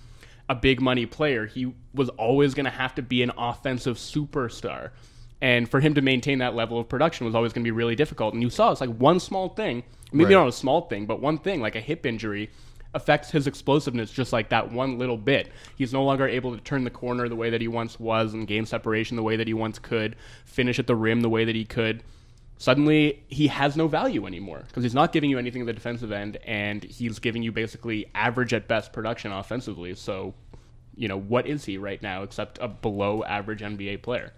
a 0.48 0.54
big 0.54 0.80
money 0.82 1.06
player, 1.06 1.46
he 1.46 1.72
was 1.94 2.10
always 2.10 2.52
going 2.52 2.64
to 2.64 2.70
have 2.70 2.94
to 2.96 3.02
be 3.02 3.22
an 3.22 3.32
offensive 3.38 3.96
superstar. 3.96 4.90
And 5.40 5.68
for 5.68 5.80
him 5.80 5.94
to 5.94 6.02
maintain 6.02 6.38
that 6.38 6.54
level 6.54 6.78
of 6.78 6.88
production 6.88 7.24
was 7.24 7.34
always 7.34 7.52
going 7.52 7.62
to 7.62 7.66
be 7.66 7.72
really 7.72 7.96
difficult. 7.96 8.34
And 8.34 8.42
you 8.42 8.50
saw 8.50 8.70
it's 8.70 8.80
like 8.80 8.94
one 8.94 9.20
small 9.20 9.48
thing, 9.50 9.84
maybe 10.12 10.34
Right. 10.34 10.40
not 10.40 10.48
a 10.48 10.52
small 10.52 10.82
thing, 10.82 11.06
but 11.06 11.20
one 11.20 11.38
thing, 11.38 11.60
like 11.60 11.76
a 11.76 11.80
hip 11.80 12.04
injury, 12.04 12.50
affects 12.94 13.30
his 13.30 13.46
explosiveness 13.46 14.10
just 14.10 14.32
like 14.32 14.48
that 14.50 14.70
one 14.72 14.98
little 14.98 15.16
bit. 15.16 15.50
He's 15.76 15.92
no 15.92 16.04
longer 16.04 16.26
able 16.26 16.54
to 16.56 16.62
turn 16.62 16.84
the 16.84 16.90
corner 16.90 17.28
the 17.28 17.36
way 17.36 17.50
that 17.50 17.60
he 17.60 17.68
once 17.68 17.98
was, 17.98 18.34
and 18.34 18.46
game 18.46 18.66
separation 18.66 19.16
the 19.16 19.22
way 19.22 19.36
that 19.36 19.46
he 19.46 19.54
once 19.54 19.78
could, 19.78 20.16
finish 20.44 20.78
at 20.78 20.86
the 20.86 20.96
rim 20.96 21.20
the 21.20 21.28
way 21.28 21.44
that 21.44 21.54
he 21.54 21.64
could. 21.64 22.02
Suddenly, 22.56 23.22
he 23.28 23.48
has 23.48 23.76
no 23.76 23.88
value 23.88 24.26
anymore 24.26 24.62
because 24.66 24.84
he's 24.84 24.94
not 24.94 25.12
giving 25.12 25.28
you 25.28 25.38
anything 25.38 25.62
at 25.62 25.66
the 25.66 25.72
defensive 25.72 26.12
end, 26.12 26.38
and 26.44 26.84
he's 26.84 27.18
giving 27.18 27.42
you 27.42 27.52
basically 27.52 28.06
average 28.14 28.54
at 28.54 28.68
best 28.68 28.92
production 28.92 29.32
offensively. 29.32 29.94
So, 29.94 30.34
you 30.94 31.08
know, 31.08 31.18
what 31.18 31.46
is 31.46 31.64
he 31.64 31.78
right 31.78 32.00
now 32.00 32.22
except 32.22 32.58
a 32.62 32.68
below 32.68 33.24
average 33.24 33.60
NBA 33.60 34.02
player? 34.02 34.32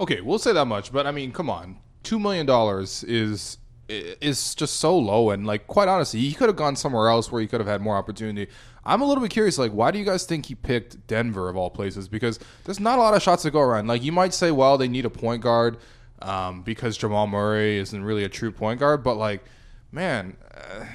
Okay, 0.00 0.20
we'll 0.20 0.38
say 0.38 0.52
that 0.52 0.66
much, 0.66 0.92
but 0.92 1.06
I 1.06 1.10
mean, 1.10 1.32
come 1.32 1.50
on, 1.50 1.78
two 2.02 2.18
million 2.18 2.46
dollars 2.46 3.04
is 3.04 3.58
is 3.90 4.54
just 4.54 4.76
so 4.76 4.96
low, 4.96 5.30
and 5.30 5.46
like 5.46 5.66
quite 5.66 5.88
honestly, 5.88 6.20
he 6.20 6.32
could 6.32 6.48
have 6.48 6.56
gone 6.56 6.76
somewhere 6.76 7.08
else 7.08 7.30
where 7.30 7.40
he 7.40 7.46
could 7.46 7.60
have 7.60 7.68
had 7.68 7.80
more 7.80 7.96
opportunity. 7.96 8.50
I'm 8.84 9.02
a 9.02 9.06
little 9.06 9.22
bit 9.22 9.30
curious, 9.30 9.58
like, 9.58 9.72
why 9.72 9.90
do 9.90 9.98
you 9.98 10.06
guys 10.06 10.24
think 10.24 10.46
he 10.46 10.54
picked 10.54 11.06
Denver 11.06 11.50
of 11.50 11.56
all 11.56 11.68
places? 11.68 12.08
Because 12.08 12.38
there's 12.64 12.80
not 12.80 12.98
a 12.98 13.02
lot 13.02 13.14
of 13.14 13.22
shots 13.22 13.42
to 13.42 13.50
go 13.50 13.60
around. 13.60 13.88
Like, 13.88 14.02
you 14.02 14.10
might 14.10 14.32
say, 14.32 14.50
well, 14.50 14.78
they 14.78 14.88
need 14.88 15.04
a 15.04 15.10
point 15.10 15.42
guard 15.42 15.76
um, 16.22 16.62
because 16.62 16.96
Jamal 16.96 17.26
Murray 17.26 17.76
isn't 17.76 18.02
really 18.02 18.24
a 18.24 18.28
true 18.30 18.50
point 18.50 18.80
guard, 18.80 19.02
but 19.02 19.16
like, 19.16 19.44
man. 19.92 20.36
Uh, 20.54 20.86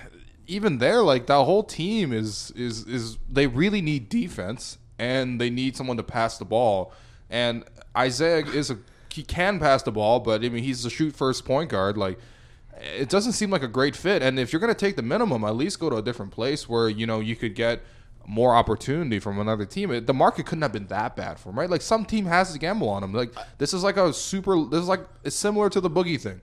even 0.48 0.78
there, 0.78 1.02
like 1.02 1.28
that 1.28 1.44
whole 1.44 1.64
team 1.64 2.14
is 2.14 2.52
is 2.56 2.86
is 2.86 3.18
they 3.30 3.48
really 3.48 3.82
need 3.82 4.10
defense 4.10 4.78
and 5.00 5.40
they 5.40 5.50
need 5.50 5.76
someone 5.76 5.98
to 5.98 6.04
pass 6.04 6.38
the 6.38 6.46
ball. 6.46 6.94
And 7.30 7.64
Isaiah 7.98 8.46
is 8.46 8.70
a 8.70 8.78
he 9.12 9.24
can 9.24 9.60
pass 9.60 9.84
the 9.84 9.92
ball, 9.92 10.20
but 10.20 10.44
I 10.44 10.50
mean 10.50 10.64
he's 10.64 10.86
a 10.86 10.90
shoot 10.90 11.16
first 11.16 11.46
point 11.46 11.70
guard. 11.70 11.98
Like 11.98 12.20
it 12.80 13.10
doesn't 13.10 13.34
seem 13.34 13.50
like 13.50 13.64
a 13.64 13.68
great 13.68 13.96
fit. 13.96 14.22
And 14.22 14.40
if 14.40 14.52
you're 14.52 14.60
gonna 14.60 14.74
take 14.74 14.96
the 14.96 15.02
minimum, 15.02 15.44
at 15.44 15.56
least 15.56 15.80
go 15.80 15.90
to 15.90 15.98
a 15.98 16.02
different 16.02 16.32
place 16.32 16.68
where 16.68 16.90
you 16.90 17.06
know 17.06 17.20
you 17.20 17.36
could 17.36 17.56
get 17.56 17.82
more 18.28 18.56
opportunity 18.56 19.20
from 19.20 19.40
another 19.40 19.66
team. 19.66 19.92
It, 19.92 20.08
the 20.08 20.14
market 20.14 20.46
couldn't 20.46 20.64
have 20.64 20.72
been 20.72 20.88
that 20.88 21.16
bad 21.16 21.40
for 21.40 21.50
him, 21.50 21.60
right? 21.60 21.70
Like 21.70 21.82
some 21.82 22.06
team 22.06 22.26
has 22.26 22.52
to 22.54 22.60
gamble 22.60 22.90
on 22.90 23.04
him. 23.04 23.14
Like 23.14 23.34
this 23.58 23.74
is 23.74 23.84
like 23.84 23.98
a 23.98 24.14
super. 24.14 24.66
This 24.66 24.82
is 24.82 24.88
like 24.88 25.06
it's 25.24 25.36
similar 25.36 25.70
to 25.70 25.82
the 25.82 25.90
boogie 25.90 26.20
thing. 26.20 26.42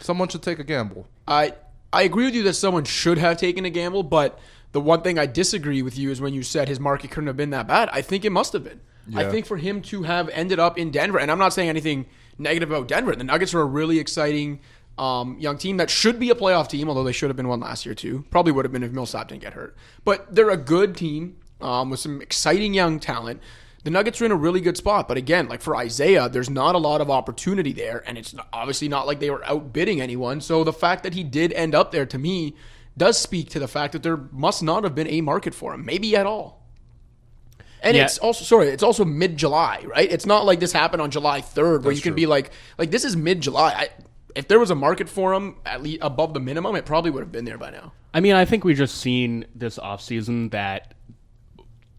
Someone 0.00 0.28
should 0.28 0.42
take 0.42 0.58
a 0.58 0.64
gamble. 0.64 1.06
I 1.26 1.54
I 1.92 2.02
agree 2.02 2.24
with 2.24 2.34
you 2.34 2.42
that 2.44 2.54
someone 2.54 2.84
should 2.84 3.18
have 3.18 3.36
taken 3.36 3.64
a 3.64 3.70
gamble, 3.70 4.02
but 4.02 4.38
the 4.72 4.80
one 4.80 5.02
thing 5.02 5.18
I 5.18 5.26
disagree 5.26 5.82
with 5.82 5.98
you 5.98 6.10
is 6.10 6.20
when 6.20 6.34
you 6.34 6.42
said 6.42 6.68
his 6.68 6.80
market 6.80 7.10
couldn't 7.10 7.26
have 7.26 7.36
been 7.36 7.50
that 7.50 7.66
bad. 7.66 7.90
I 7.92 8.02
think 8.02 8.24
it 8.24 8.30
must 8.30 8.52
have 8.54 8.64
been. 8.64 8.80
I 9.14 9.28
think 9.28 9.46
for 9.46 9.56
him 9.56 9.82
to 9.82 10.04
have 10.04 10.28
ended 10.28 10.60
up 10.60 10.78
in 10.78 10.92
Denver, 10.92 11.18
and 11.18 11.30
I'm 11.30 11.38
not 11.38 11.52
saying 11.52 11.68
anything 11.68 12.06
negative 12.38 12.70
about 12.70 12.86
Denver. 12.88 13.14
The 13.16 13.24
Nuggets 13.24 13.52
are 13.52 13.60
a 13.60 13.64
really 13.64 13.98
exciting 13.98 14.60
um, 14.98 15.38
young 15.38 15.56
team 15.58 15.78
that 15.78 15.90
should 15.90 16.18
be 16.20 16.30
a 16.30 16.34
playoff 16.34 16.68
team, 16.68 16.88
although 16.88 17.04
they 17.04 17.12
should 17.12 17.30
have 17.30 17.36
been 17.36 17.48
one 17.48 17.60
last 17.60 17.86
year 17.86 17.94
too. 17.94 18.24
Probably 18.30 18.52
would 18.52 18.64
have 18.64 18.72
been 18.72 18.82
if 18.82 18.92
Millsap 18.92 19.28
didn't 19.28 19.42
get 19.42 19.54
hurt. 19.54 19.76
But 20.04 20.34
they're 20.34 20.50
a 20.50 20.56
good 20.56 20.96
team 20.96 21.36
um, 21.60 21.90
with 21.90 22.00
some 22.00 22.20
exciting 22.20 22.74
young 22.74 23.00
talent. 23.00 23.40
the 23.84 23.90
Nuggets 23.90 24.20
are 24.20 24.26
in 24.26 24.32
a 24.32 24.36
really 24.36 24.60
good 24.60 24.76
spot. 24.76 25.08
But 25.08 25.16
again, 25.16 25.48
like 25.48 25.60
for 25.62 25.74
Isaiah, 25.76 26.28
there's 26.28 26.50
not 26.50 26.74
a 26.74 26.78
lot 26.78 27.00
of 27.00 27.10
opportunity 27.10 27.72
there, 27.72 28.04
and 28.06 28.16
it's 28.18 28.34
obviously 28.52 28.88
not 28.88 29.06
like 29.06 29.18
they 29.18 29.30
were 29.30 29.44
outbidding 29.44 30.00
anyone. 30.00 30.40
So 30.40 30.62
the 30.62 30.72
fact 30.72 31.02
that 31.04 31.14
he 31.14 31.24
did 31.24 31.52
end 31.54 31.74
up 31.74 31.90
there 31.90 32.06
to 32.06 32.18
me 32.18 32.54
does 32.96 33.18
speak 33.18 33.48
to 33.50 33.58
the 33.58 33.66
fact 33.68 33.92
that 33.94 34.02
there 34.02 34.18
must 34.30 34.62
not 34.62 34.84
have 34.84 34.94
been 34.94 35.08
a 35.08 35.20
market 35.22 35.54
for 35.54 35.72
him, 35.74 35.84
maybe 35.84 36.14
at 36.14 36.26
all. 36.26 36.60
And 37.82 37.96
Yeah. 37.96 38.04
it's 38.04 38.18
also 38.18 38.44
sorry, 38.44 38.68
it's 38.68 38.82
also 38.84 39.04
mid 39.04 39.36
July, 39.36 39.82
right? 39.86 40.08
It's 40.12 40.26
not 40.26 40.44
like 40.44 40.60
this 40.60 40.72
happened 40.72 41.02
on 41.02 41.10
July 41.10 41.40
third, 41.40 41.82
where 41.84 41.92
That's 41.92 41.96
you 41.96 42.02
can 42.02 42.12
true. 42.12 42.16
be 42.16 42.26
like, 42.26 42.52
like 42.78 42.90
this 42.92 43.04
is 43.04 43.16
mid 43.16 43.40
July. 43.40 43.88
If 44.34 44.48
there 44.48 44.58
was 44.58 44.70
a 44.70 44.74
market 44.74 45.08
for 45.08 45.32
him 45.34 45.56
at 45.66 45.82
least 45.82 45.98
above 46.02 46.34
the 46.34 46.40
minimum, 46.40 46.74
it 46.76 46.84
probably 46.86 47.10
would 47.10 47.20
have 47.20 47.32
been 47.32 47.44
there 47.44 47.58
by 47.58 47.70
now. 47.70 47.92
I 48.14 48.20
mean, 48.20 48.34
I 48.34 48.44
think 48.44 48.64
we 48.64 48.74
just 48.74 48.96
seen 48.98 49.46
this 49.54 49.78
offseason 49.78 50.50
that 50.52 50.94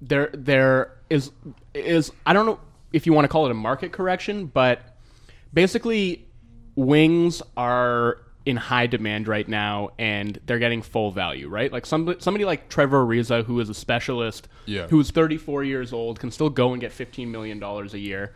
there 0.02 0.30
there 0.34 0.92
is 1.10 1.32
is 1.74 2.12
I 2.25 2.34
don't 2.34 2.46
know 2.46 2.60
if 2.92 3.06
you 3.06 3.13
want 3.13 3.25
to 3.25 3.30
call 3.30 3.46
it 3.46 3.52
a 3.52 3.56
market 3.56 3.92
correction, 3.92 4.46
but 4.48 4.82
basically 5.54 6.25
wings 6.75 7.42
are 7.56 8.18
in 8.46 8.58
high 8.58 8.88
demand 8.88 9.28
right 9.28 9.48
now 9.48 9.90
and 9.98 10.38
they're 10.46 10.60
getting 10.60 10.82
full 10.82 11.12
value, 11.12 11.48
right? 11.48 11.72
Like 11.72 11.86
somebody 11.86 12.20
somebody 12.20 12.44
like 12.46 12.68
Trevor 12.70 13.06
Ariza 13.06 13.46
who 13.46 13.60
is 13.60 13.70
a 13.70 13.74
specialist 13.74 14.48
Yeah. 14.66 14.88
who's 14.88 15.12
34 15.12 15.63
years 15.63 15.94
old 15.94 16.20
can 16.20 16.30
still 16.32 16.50
go 16.50 16.74
and 16.74 16.82
get 16.82 16.92
15 16.92 17.32
million 17.32 17.60
dollars 17.60 17.94
a 17.94 18.00
year. 18.00 18.34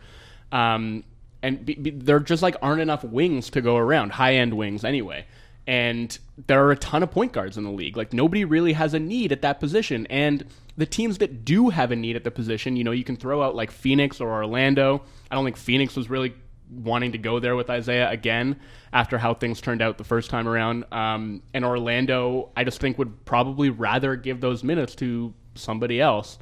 Um 0.50 1.04
and 1.42 1.64
be, 1.64 1.74
be, 1.74 1.90
there 1.90 2.20
just 2.20 2.42
like 2.42 2.56
aren't 2.62 2.80
enough 2.80 3.04
wings 3.04 3.50
to 3.50 3.60
go 3.60 3.76
around, 3.76 4.12
high-end 4.12 4.54
wings 4.54 4.84
anyway. 4.84 5.26
And 5.66 6.18
there 6.46 6.64
are 6.64 6.70
a 6.70 6.76
ton 6.76 7.02
of 7.02 7.10
point 7.10 7.32
guards 7.32 7.58
in 7.58 7.64
the 7.64 7.70
league. 7.70 7.96
Like 7.96 8.12
nobody 8.12 8.44
really 8.44 8.72
has 8.72 8.94
a 8.94 8.98
need 8.98 9.32
at 9.32 9.42
that 9.42 9.60
position. 9.60 10.06
And 10.06 10.46
the 10.78 10.86
teams 10.86 11.18
that 11.18 11.44
do 11.44 11.68
have 11.68 11.90
a 11.90 11.96
need 11.96 12.16
at 12.16 12.24
the 12.24 12.30
position, 12.30 12.76
you 12.76 12.84
know, 12.84 12.92
you 12.92 13.04
can 13.04 13.16
throw 13.16 13.42
out 13.42 13.54
like 13.54 13.70
Phoenix 13.70 14.20
or 14.20 14.30
Orlando. 14.30 15.02
I 15.30 15.34
don't 15.34 15.44
think 15.44 15.58
Phoenix 15.58 15.94
was 15.94 16.08
really 16.08 16.34
wanting 16.70 17.12
to 17.12 17.18
go 17.18 17.38
there 17.38 17.56
with 17.56 17.70
Isaiah 17.70 18.10
again 18.10 18.56
after 18.92 19.18
how 19.18 19.34
things 19.34 19.60
turned 19.60 19.82
out 19.82 19.98
the 19.98 20.04
first 20.04 20.30
time 20.30 20.48
around. 20.48 20.84
Um, 20.92 21.42
and 21.52 21.64
Orlando, 21.64 22.50
I 22.56 22.64
just 22.64 22.80
think 22.80 22.98
would 22.98 23.24
probably 23.24 23.70
rather 23.70 24.16
give 24.16 24.40
those 24.40 24.64
minutes 24.64 24.94
to 24.96 25.34
somebody 25.54 26.00
else. 26.00 26.38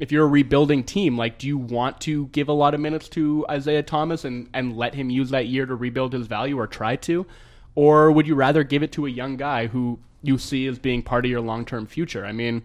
If 0.00 0.10
you're 0.10 0.24
a 0.24 0.28
rebuilding 0.28 0.82
team, 0.82 1.16
like, 1.16 1.38
do 1.38 1.46
you 1.46 1.58
want 1.58 2.00
to 2.02 2.26
give 2.28 2.48
a 2.48 2.52
lot 2.52 2.74
of 2.74 2.80
minutes 2.80 3.08
to 3.10 3.46
Isaiah 3.50 3.82
Thomas 3.82 4.24
and, 4.24 4.48
and 4.54 4.76
let 4.76 4.94
him 4.94 5.10
use 5.10 5.30
that 5.30 5.46
year 5.46 5.66
to 5.66 5.74
rebuild 5.74 6.14
his 6.14 6.26
value 6.26 6.58
or 6.58 6.66
try 6.66 6.96
to? 6.96 7.26
Or 7.74 8.10
would 8.10 8.26
you 8.26 8.34
rather 8.34 8.64
give 8.64 8.82
it 8.82 8.92
to 8.92 9.06
a 9.06 9.10
young 9.10 9.36
guy 9.36 9.66
who 9.66 9.98
you 10.22 10.38
see 10.38 10.66
as 10.66 10.78
being 10.78 11.02
part 11.02 11.24
of 11.26 11.30
your 11.30 11.42
long 11.42 11.64
term 11.64 11.86
future? 11.86 12.24
I 12.24 12.32
mean, 12.32 12.62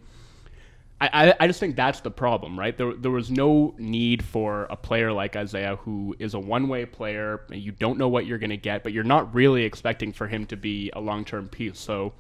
I, 1.01 1.33
I, 1.41 1.47
just 1.47 1.59
think 1.59 1.75
that's 1.75 1.99
the 1.99 2.09
problem, 2.09 2.57
right? 2.57 2.75
There, 2.75 2.93
there 2.93 3.11
was 3.11 3.29
no 3.29 3.75
need 3.77 4.23
for 4.23 4.63
a 4.69 4.77
player 4.77 5.11
like 5.11 5.35
Isaiah, 5.35 5.75
who 5.75 6.15
is 6.19 6.33
a 6.33 6.39
one 6.39 6.69
way 6.69 6.85
player. 6.85 7.41
You 7.51 7.73
don't 7.73 7.97
know 7.97 8.07
what 8.07 8.25
you're 8.25 8.37
going 8.37 8.49
to 8.49 8.57
get, 8.57 8.81
but 8.81 8.93
you're 8.93 9.03
not 9.03 9.35
really 9.35 9.63
expecting 9.65 10.13
for 10.13 10.27
him 10.27 10.45
to 10.47 10.55
be 10.55 10.89
a 10.93 11.01
long 11.01 11.25
term 11.25 11.49
piece. 11.49 11.79
So 11.79 12.13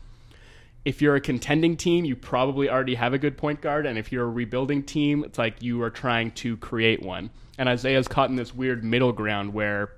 if 0.85 1.01
you're 1.01 1.15
a 1.15 1.21
contending 1.21 1.75
team, 1.75 2.05
you 2.05 2.15
probably 2.15 2.69
already 2.69 2.95
have 2.95 3.13
a 3.13 3.17
good 3.17 3.37
point 3.37 3.59
guard. 3.59 3.85
And 3.85 3.97
if 3.97 4.11
you're 4.11 4.25
a 4.25 4.29
rebuilding 4.29 4.83
team, 4.83 5.23
it's 5.23 5.37
like 5.37 5.61
you 5.61 5.81
are 5.81 5.89
trying 5.89 6.31
to 6.31 6.57
create 6.57 7.01
one. 7.01 7.31
And 7.57 7.67
Isaiah's 7.67 8.07
caught 8.07 8.29
in 8.29 8.35
this 8.35 8.53
weird 8.53 8.83
middle 8.83 9.11
ground 9.11 9.53
where, 9.53 9.91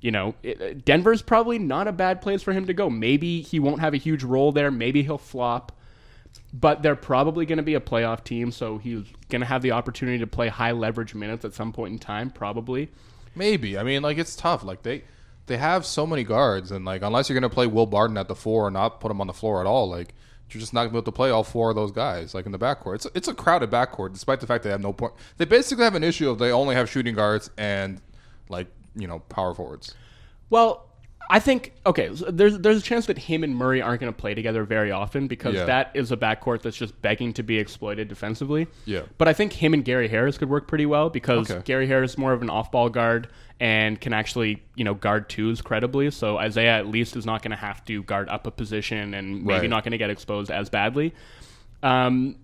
you 0.00 0.10
know, 0.10 0.34
it, 0.42 0.60
uh, 0.60 0.74
Denver's 0.84 1.22
probably 1.22 1.58
not 1.58 1.88
a 1.88 1.92
bad 1.92 2.20
place 2.20 2.42
for 2.42 2.52
him 2.52 2.66
to 2.66 2.74
go. 2.74 2.90
Maybe 2.90 3.40
he 3.40 3.58
won't 3.58 3.80
have 3.80 3.94
a 3.94 3.98
huge 3.98 4.22
role 4.22 4.52
there. 4.52 4.70
Maybe 4.70 5.02
he'll 5.02 5.18
flop 5.18 5.72
but 6.52 6.82
they're 6.82 6.96
probably 6.96 7.46
going 7.46 7.58
to 7.58 7.62
be 7.62 7.74
a 7.74 7.80
playoff 7.80 8.24
team, 8.24 8.50
so 8.50 8.78
he's 8.78 9.04
going 9.28 9.40
to 9.40 9.46
have 9.46 9.62
the 9.62 9.72
opportunity 9.72 10.18
to 10.18 10.26
play 10.26 10.48
high 10.48 10.72
leverage 10.72 11.14
minutes 11.14 11.44
at 11.44 11.54
some 11.54 11.72
point 11.72 11.92
in 11.92 11.98
time, 11.98 12.30
probably. 12.30 12.90
Maybe. 13.34 13.76
I 13.76 13.82
mean, 13.82 14.02
like 14.02 14.18
it's 14.18 14.34
tough. 14.34 14.64
Like 14.64 14.82
they 14.82 15.04
they 15.46 15.58
have 15.58 15.84
so 15.84 16.06
many 16.06 16.24
guards, 16.24 16.70
and 16.70 16.84
like 16.84 17.02
unless 17.02 17.28
you're 17.28 17.38
gonna 17.38 17.52
play 17.52 17.66
Will 17.66 17.86
Barton 17.86 18.16
at 18.16 18.28
the 18.28 18.34
four 18.34 18.66
or 18.66 18.70
not 18.70 19.00
put 19.00 19.10
him 19.10 19.20
on 19.20 19.26
the 19.26 19.34
floor 19.34 19.60
at 19.60 19.66
all, 19.66 19.88
like 19.88 20.14
you're 20.50 20.60
just 20.60 20.72
not 20.72 20.80
gonna 20.82 20.90
be 20.90 20.96
able 20.98 21.04
to 21.04 21.12
play 21.12 21.30
all 21.30 21.42
four 21.42 21.70
of 21.70 21.76
those 21.76 21.92
guys 21.92 22.34
like 22.34 22.46
in 22.46 22.52
the 22.52 22.58
backcourt. 22.58 22.96
It's 22.96 23.06
it's 23.14 23.28
a 23.28 23.34
crowded 23.34 23.70
backcourt, 23.70 24.12
despite 24.12 24.40
the 24.40 24.46
fact 24.46 24.64
they 24.64 24.70
have 24.70 24.80
no 24.80 24.92
point. 24.92 25.12
They 25.38 25.44
basically 25.44 25.84
have 25.84 25.94
an 25.94 26.04
issue 26.04 26.30
of 26.30 26.38
they 26.38 26.52
only 26.52 26.74
have 26.74 26.88
shooting 26.88 27.14
guards 27.14 27.50
and 27.56 28.00
like 28.48 28.68
you 28.94 29.06
know 29.08 29.20
power 29.20 29.54
forwards. 29.54 29.94
Well, 30.50 30.86
I 31.28 31.40
think 31.40 31.72
okay. 31.84 32.08
There's 32.08 32.56
there's 32.58 32.78
a 32.78 32.82
chance 32.82 33.06
that 33.06 33.18
him 33.18 33.42
and 33.42 33.56
Murray 33.56 33.82
aren't 33.82 34.00
going 34.00 34.12
to 34.12 34.16
play 34.16 34.34
together 34.34 34.62
very 34.64 34.92
often 34.92 35.26
because 35.26 35.54
Yeah. 35.54 35.64
that 35.64 35.90
is 35.94 36.12
a 36.12 36.16
backcourt 36.16 36.62
that's 36.62 36.76
just 36.76 37.00
begging 37.02 37.32
to 37.34 37.42
be 37.42 37.58
exploited 37.58 38.06
defensively. 38.08 38.68
Yeah. 38.84 39.02
But 39.18 39.26
I 39.26 39.32
think 39.32 39.52
him 39.54 39.74
and 39.74 39.84
Gary 39.84 40.06
Harris 40.08 40.38
could 40.38 40.48
work 40.48 40.68
pretty 40.68 40.86
well 40.86 41.10
because 41.10 41.50
Okay. 41.50 41.62
Gary 41.64 41.86
Harris 41.88 42.12
is 42.12 42.18
more 42.18 42.32
of 42.32 42.42
an 42.42 42.50
off-ball 42.50 42.90
guard 42.90 43.26
and 43.58 44.00
can 44.00 44.12
actually 44.12 44.62
you 44.76 44.84
know 44.84 44.94
guard 44.94 45.28
twos 45.28 45.60
credibly. 45.62 46.10
So 46.12 46.36
Isaiah 46.38 46.76
at 46.78 46.86
least 46.86 47.16
is 47.16 47.26
not 47.26 47.42
going 47.42 47.50
to 47.50 47.56
have 47.56 47.84
to 47.86 48.02
guard 48.04 48.28
up 48.28 48.46
a 48.46 48.50
position 48.52 49.12
and 49.12 49.44
maybe 49.44 49.60
Right. 49.62 49.70
not 49.70 49.82
going 49.82 49.92
to 49.92 49.98
get 49.98 50.10
exposed 50.10 50.50
as 50.50 50.70
badly. 50.70 51.12
Um, 51.82 52.36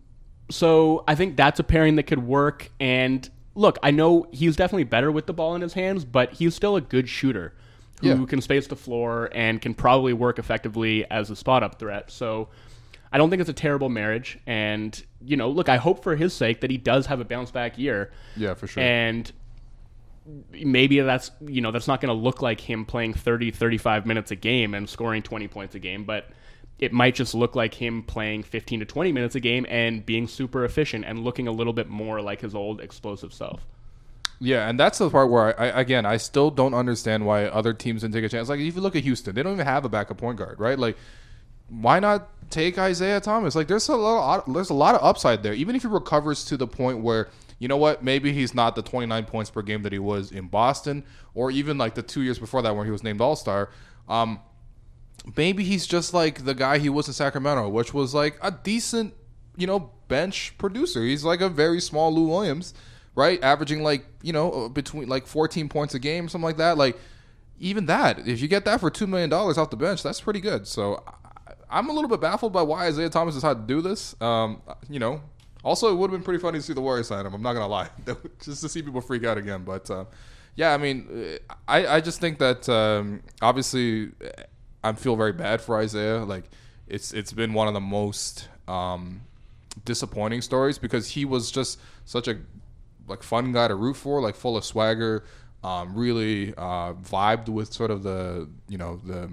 so 0.50 1.04
I 1.06 1.14
think 1.14 1.36
that's 1.36 1.60
a 1.60 1.64
pairing 1.64 1.96
that 1.96 2.04
could 2.04 2.26
work. 2.26 2.70
And 2.80 3.28
look, 3.54 3.78
I 3.82 3.90
know 3.90 4.26
he's 4.32 4.56
definitely 4.56 4.84
better 4.84 5.10
with 5.12 5.26
the 5.26 5.32
ball 5.32 5.54
in 5.54 5.62
his 5.62 5.74
hands, 5.74 6.04
but 6.04 6.32
he's 6.32 6.54
still 6.54 6.76
a 6.76 6.80
good 6.80 7.08
shooter 7.08 7.54
who 8.02 8.08
Yeah. 8.20 8.24
can 8.26 8.40
space 8.40 8.66
the 8.66 8.76
floor 8.76 9.30
and 9.32 9.60
can 9.62 9.74
probably 9.74 10.12
work 10.12 10.38
effectively 10.38 11.04
as 11.10 11.30
a 11.30 11.36
spot 11.36 11.62
up 11.62 11.78
threat. 11.78 12.10
So 12.10 12.48
I 13.12 13.18
don't 13.18 13.30
think 13.30 13.40
it's 13.40 13.50
a 13.50 13.54
terrible 13.54 13.88
marriage. 13.88 14.38
And, 14.46 15.00
you 15.24 15.36
know, 15.36 15.48
look, 15.50 15.68
I 15.68 15.76
hope 15.76 16.02
for 16.02 16.16
his 16.16 16.32
sake 16.32 16.60
that 16.62 16.70
he 16.70 16.76
does 16.78 17.06
have 17.06 17.20
a 17.20 17.24
bounce 17.24 17.50
back 17.50 17.78
year. 17.78 18.10
Yeah, 18.36 18.54
for 18.54 18.66
sure. 18.66 18.82
And 18.82 19.30
maybe 20.52 21.00
that's, 21.00 21.30
you 21.46 21.60
know, 21.60 21.70
that's 21.72 21.88
not 21.88 22.00
going 22.00 22.14
to 22.16 22.20
look 22.20 22.42
like 22.42 22.60
him 22.60 22.84
playing 22.84 23.14
30, 23.14 23.50
35 23.50 24.06
minutes 24.06 24.30
a 24.30 24.36
game 24.36 24.74
and 24.74 24.88
scoring 24.88 25.22
20 25.22 25.48
points 25.48 25.74
a 25.74 25.78
game, 25.78 26.04
but 26.04 26.28
it 26.78 26.92
might 26.92 27.14
just 27.14 27.34
look 27.34 27.54
like 27.54 27.74
him 27.74 28.02
playing 28.02 28.42
15 28.42 28.80
to 28.80 28.86
20 28.86 29.12
minutes 29.12 29.34
a 29.34 29.40
game 29.40 29.66
and 29.68 30.04
being 30.06 30.26
super 30.26 30.64
efficient 30.64 31.04
and 31.04 31.20
looking 31.24 31.48
a 31.48 31.52
little 31.52 31.72
bit 31.72 31.88
more 31.88 32.20
like 32.20 32.40
his 32.40 32.54
old 32.54 32.80
explosive 32.80 33.32
self. 33.32 33.66
Yeah, 34.40 34.68
and 34.68 34.78
that's 34.78 34.98
the 34.98 35.08
part 35.08 35.30
where 35.30 35.58
I, 35.60 35.66
I 35.68 35.80
again 35.80 36.04
I 36.04 36.16
still 36.16 36.50
don't 36.50 36.74
understand 36.74 37.24
why 37.24 37.46
other 37.46 37.72
teams 37.72 38.02
didn't 38.02 38.14
take 38.14 38.24
a 38.24 38.28
chance. 38.28 38.48
Like 38.48 38.60
if 38.60 38.74
you 38.74 38.80
look 38.80 38.96
at 38.96 39.04
Houston, 39.04 39.34
they 39.34 39.42
don't 39.42 39.52
even 39.52 39.66
have 39.66 39.84
a 39.84 39.88
backup 39.88 40.18
point 40.18 40.38
guard, 40.38 40.58
right? 40.58 40.78
Like 40.78 40.96
why 41.68 42.00
not 42.00 42.28
take 42.50 42.78
Isaiah 42.78 43.20
Thomas? 43.20 43.54
Like 43.54 43.68
there's 43.68 43.88
a 43.88 43.96
lot 43.96 44.46
of, 44.46 44.52
there's 44.52 44.70
a 44.70 44.74
lot 44.74 44.94
of 44.94 45.02
upside 45.02 45.42
there. 45.42 45.54
Even 45.54 45.76
if 45.76 45.82
he 45.82 45.88
recovers 45.88 46.44
to 46.46 46.56
the 46.56 46.66
point 46.66 46.98
where 46.98 47.28
you 47.62 47.68
know 47.68 47.76
what, 47.76 48.02
maybe 48.02 48.32
he's 48.32 48.54
not 48.56 48.74
the 48.74 48.82
29 48.82 49.24
points 49.26 49.48
per 49.48 49.62
game 49.62 49.82
that 49.82 49.92
he 49.92 50.00
was 50.00 50.32
in 50.32 50.48
Boston, 50.48 51.04
or 51.32 51.52
even 51.52 51.78
like 51.78 51.94
the 51.94 52.02
two 52.02 52.22
years 52.22 52.36
before 52.36 52.60
that 52.62 52.74
when 52.74 52.86
he 52.86 52.90
was 52.90 53.04
named 53.04 53.20
All 53.20 53.36
Star. 53.36 53.70
Um, 54.08 54.40
maybe 55.36 55.62
he's 55.62 55.86
just 55.86 56.12
like 56.12 56.44
the 56.44 56.54
guy 56.54 56.78
he 56.78 56.88
was 56.88 57.06
in 57.06 57.14
Sacramento, 57.14 57.68
which 57.68 57.94
was 57.94 58.14
like 58.14 58.36
a 58.42 58.50
decent, 58.50 59.14
you 59.56 59.68
know, 59.68 59.92
bench 60.08 60.58
producer. 60.58 61.04
He's 61.04 61.22
like 61.22 61.40
a 61.40 61.48
very 61.48 61.80
small 61.80 62.12
Lou 62.12 62.26
Williams, 62.26 62.74
right? 63.14 63.42
Averaging 63.42 63.82
like, 63.82 64.06
you 64.22 64.32
know, 64.32 64.68
between 64.68 65.08
like 65.08 65.26
14 65.26 65.68
points 65.68 65.94
a 65.94 65.98
game, 65.98 66.28
something 66.28 66.44
like 66.44 66.56
that. 66.58 66.76
Like, 66.78 66.98
even 67.58 67.86
that, 67.86 68.26
if 68.26 68.40
you 68.40 68.48
get 68.48 68.64
that 68.64 68.80
for 68.80 68.90
$2 68.90 69.06
million 69.06 69.32
off 69.32 69.70
the 69.70 69.76
bench, 69.76 70.02
that's 70.02 70.20
pretty 70.20 70.40
good. 70.40 70.66
So 70.66 71.04
I'm 71.70 71.88
a 71.88 71.92
little 71.92 72.08
bit 72.08 72.20
baffled 72.20 72.52
by 72.52 72.62
why 72.62 72.86
Isaiah 72.86 73.08
Thomas 73.08 73.34
decided 73.34 73.66
to 73.68 73.74
do 73.74 73.80
this. 73.80 74.20
Um, 74.20 74.62
you 74.88 74.98
know, 74.98 75.20
also, 75.62 75.92
it 75.92 75.96
would 75.96 76.10
have 76.10 76.18
been 76.18 76.24
pretty 76.24 76.40
funny 76.40 76.58
to 76.58 76.62
see 76.62 76.72
the 76.72 76.80
Warriors 76.80 77.08
sign 77.08 77.24
him. 77.24 77.34
I'm 77.34 77.42
not 77.42 77.52
going 77.52 77.64
to 77.64 77.68
lie. 77.68 77.88
just 78.44 78.62
to 78.62 78.68
see 78.68 78.82
people 78.82 79.00
freak 79.00 79.24
out 79.24 79.38
again. 79.38 79.62
But, 79.62 79.88
uh, 79.90 80.06
yeah, 80.54 80.74
I 80.74 80.76
mean, 80.76 81.38
I, 81.68 81.86
I 81.86 82.00
just 82.00 82.20
think 82.20 82.38
that 82.38 82.68
um, 82.68 83.22
obviously 83.40 84.10
I 84.84 84.92
feel 84.92 85.16
very 85.16 85.32
bad 85.32 85.60
for 85.60 85.78
Isaiah. 85.78 86.24
Like 86.24 86.44
it's 86.86 87.12
it's 87.12 87.32
been 87.32 87.54
one 87.54 87.68
of 87.68 87.74
the 87.74 87.80
most 87.80 88.48
um, 88.68 89.22
disappointing 89.84 90.42
stories 90.42 90.78
because 90.78 91.08
he 91.08 91.24
was 91.24 91.50
just 91.50 91.80
such 92.04 92.28
a 92.28 92.38
like 93.12 93.22
fun 93.22 93.52
guy 93.52 93.68
to 93.68 93.74
root 93.74 93.94
for, 93.96 94.20
like 94.20 94.34
full 94.34 94.56
of 94.56 94.64
swagger, 94.64 95.24
um, 95.62 95.94
really 95.94 96.54
uh, 96.56 96.94
vibed 96.94 97.48
with 97.48 97.72
sort 97.72 97.90
of 97.90 98.02
the 98.02 98.48
you 98.68 98.78
know 98.78 99.00
the 99.04 99.30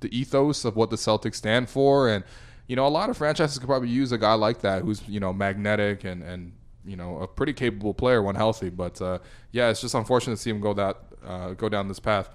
the 0.00 0.16
ethos 0.16 0.64
of 0.64 0.76
what 0.76 0.90
the 0.90 0.96
Celtics 0.96 1.36
stand 1.36 1.68
for, 1.68 2.08
and 2.08 2.24
you 2.66 2.76
know 2.76 2.86
a 2.86 2.88
lot 2.88 3.10
of 3.10 3.16
franchises 3.16 3.58
could 3.58 3.68
probably 3.68 3.88
use 3.88 4.12
a 4.12 4.18
guy 4.18 4.34
like 4.34 4.60
that 4.62 4.82
who's 4.82 5.06
you 5.08 5.20
know 5.20 5.32
magnetic 5.32 6.04
and 6.04 6.22
and 6.22 6.52
you 6.84 6.96
know 6.96 7.18
a 7.18 7.28
pretty 7.28 7.52
capable 7.52 7.94
player 7.94 8.22
when 8.22 8.34
healthy. 8.34 8.70
But 8.70 9.00
uh, 9.00 9.18
yeah, 9.52 9.70
it's 9.70 9.80
just 9.80 9.94
unfortunate 9.94 10.36
to 10.36 10.42
see 10.42 10.50
him 10.50 10.60
go 10.60 10.74
that 10.74 10.96
uh, 11.24 11.52
go 11.52 11.68
down 11.68 11.88
this 11.88 12.00
path. 12.00 12.30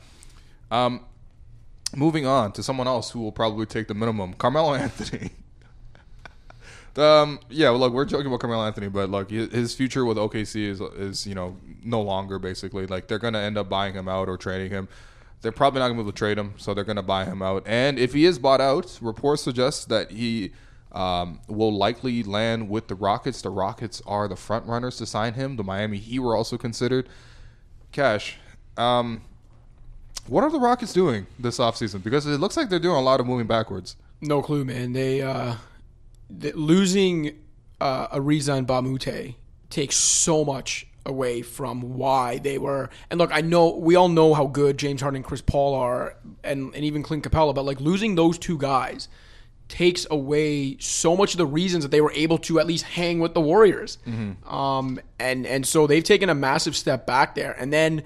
Um, 0.72 1.06
moving 1.96 2.25
on 2.25 2.51
to 2.54 2.63
someone 2.63 2.88
else 2.88 3.12
who 3.12 3.20
will 3.20 3.32
probably 3.32 3.65
take 3.65 3.88
the 3.88 3.94
minimum, 3.94 4.34
Carmelo 4.34 4.74
Anthony. 4.75 5.32
Um, 6.98 7.40
yeah, 7.50 7.70
well, 7.70 7.80
look, 7.80 7.94
we're 7.94 8.06
joking 8.06 8.28
about 8.28 8.40
Carmelo 8.40 8.66
Anthony, 8.66 8.88
but 8.88 9.10
look, 9.10 9.30
his 9.30 9.75
future 9.75 10.06
with 10.06 10.18
OKC 10.18 10.68
is 10.68 10.82
is 10.82 11.28
you 11.28 11.36
know 11.36 11.58
no 11.84 12.02
longer 12.02 12.40
basically 12.40 12.88
like 12.88 13.08
they're 13.08 13.20
gonna 13.20 13.40
end 13.40 13.58
up 13.58 13.70
buying 13.70 13.94
him 13.94 14.08
out 14.08 14.30
or 14.30 14.38
trading 14.38 14.72
him. 14.72 14.88
They're 15.42 15.52
probably 15.52 15.80
not 15.80 15.88
gonna 15.88 15.96
be 15.96 16.02
able 16.02 16.12
to 16.12 16.18
trade 16.18 16.38
him, 16.38 16.54
so 16.58 16.74
they're 16.74 16.84
gonna 16.84 17.04
buy 17.04 17.25
him 17.25 17.42
out. 17.42 17.64
And 17.66 18.00
if 18.00 18.14
he 18.14 18.25
is 18.25 18.40
bought 18.40 18.62
out, 18.62 18.98
reports 19.02 19.44
suggest 19.44 19.90
that 19.90 20.12
he 20.12 20.52
um, 20.92 21.42
will 21.48 21.75
likely 21.75 22.24
land 22.24 22.70
with 22.70 22.88
the 22.88 22.96
Rockets. 22.96 23.42
The 23.42 23.50
Rockets 23.50 24.02
are 24.06 24.28
the 24.28 24.38
front 24.38 24.66
runners 24.66 24.98
to 24.98 25.06
sign 25.06 25.34
him. 25.34 25.58
The 25.58 25.64
Miami 25.64 25.98
Heat 25.98 26.20
were 26.20 26.36
also 26.36 26.58
considered. 26.58 27.10
Cash, 27.92 28.38
um, 28.78 29.22
what 30.28 30.44
are 30.44 30.50
the 30.50 30.60
Rockets 30.60 30.94
doing 30.94 31.28
this 31.38 31.60
offseason? 31.60 32.02
Because 32.02 32.25
it 32.25 32.40
looks 32.40 32.58
like 32.58 32.70
they're 32.70 32.80
doing 32.80 32.96
a 32.96 33.02
lot 33.02 33.20
of 33.20 33.28
moving 33.28 33.48
backwards. 33.48 33.98
No 34.22 34.42
clue, 34.42 34.66
man. 34.66 34.94
They, 34.94 35.22
uh, 35.22 35.56
they 36.29 36.51
losing 36.53 37.39
uh, 37.79 38.08
Ariza 38.10 38.58
and 38.58 38.67
Mbah 38.67 38.79
a 38.79 38.82
Moute 38.82 39.36
takes 39.70 39.96
so 39.96 40.46
much 40.46 40.88
away 41.05 41.41
from 41.41 41.98
why 41.98 42.39
they 42.39 42.58
were. 42.58 42.89
And 43.10 43.20
look, 43.20 43.32
I 43.32 43.41
know 43.41 43.75
we 43.75 43.96
all 43.96 44.10
know 44.10 44.34
how 44.34 44.48
good 44.48 44.77
James 44.77 45.01
Harden 45.01 45.17
and 45.17 45.25
Chris 45.25 45.41
Paul 45.41 45.75
are, 45.75 46.17
and, 46.44 46.74
and 46.74 46.84
even 46.84 47.03
Clint 47.03 47.24
Capela, 47.24 47.53
but 47.53 47.65
like 47.65 47.79
losing 47.79 48.15
those 48.15 48.38
two 48.38 48.58
guys 48.58 49.08
takes 49.67 50.05
away 50.12 50.77
so 50.79 51.15
much 51.15 51.34
of 51.34 51.39
the 51.39 51.46
reasons 51.46 51.84
that 51.84 51.89
they 51.89 52.01
were 52.01 52.12
able 52.13 52.38
to 52.38 52.60
at 52.60 52.67
least 52.67 52.84
hang 52.86 53.20
with 53.20 53.34
the 53.34 53.41
Warriors. 53.41 53.98
Mm-hmm. 54.05 54.48
Um, 54.53 55.00
and 55.20 55.46
and 55.46 55.65
so 55.65 55.88
they've 55.88 56.03
taken 56.03 56.29
a 56.29 56.36
massive 56.36 56.75
step 56.75 57.05
back 57.08 57.36
there. 57.36 57.53
And 57.53 57.74
then 57.74 58.03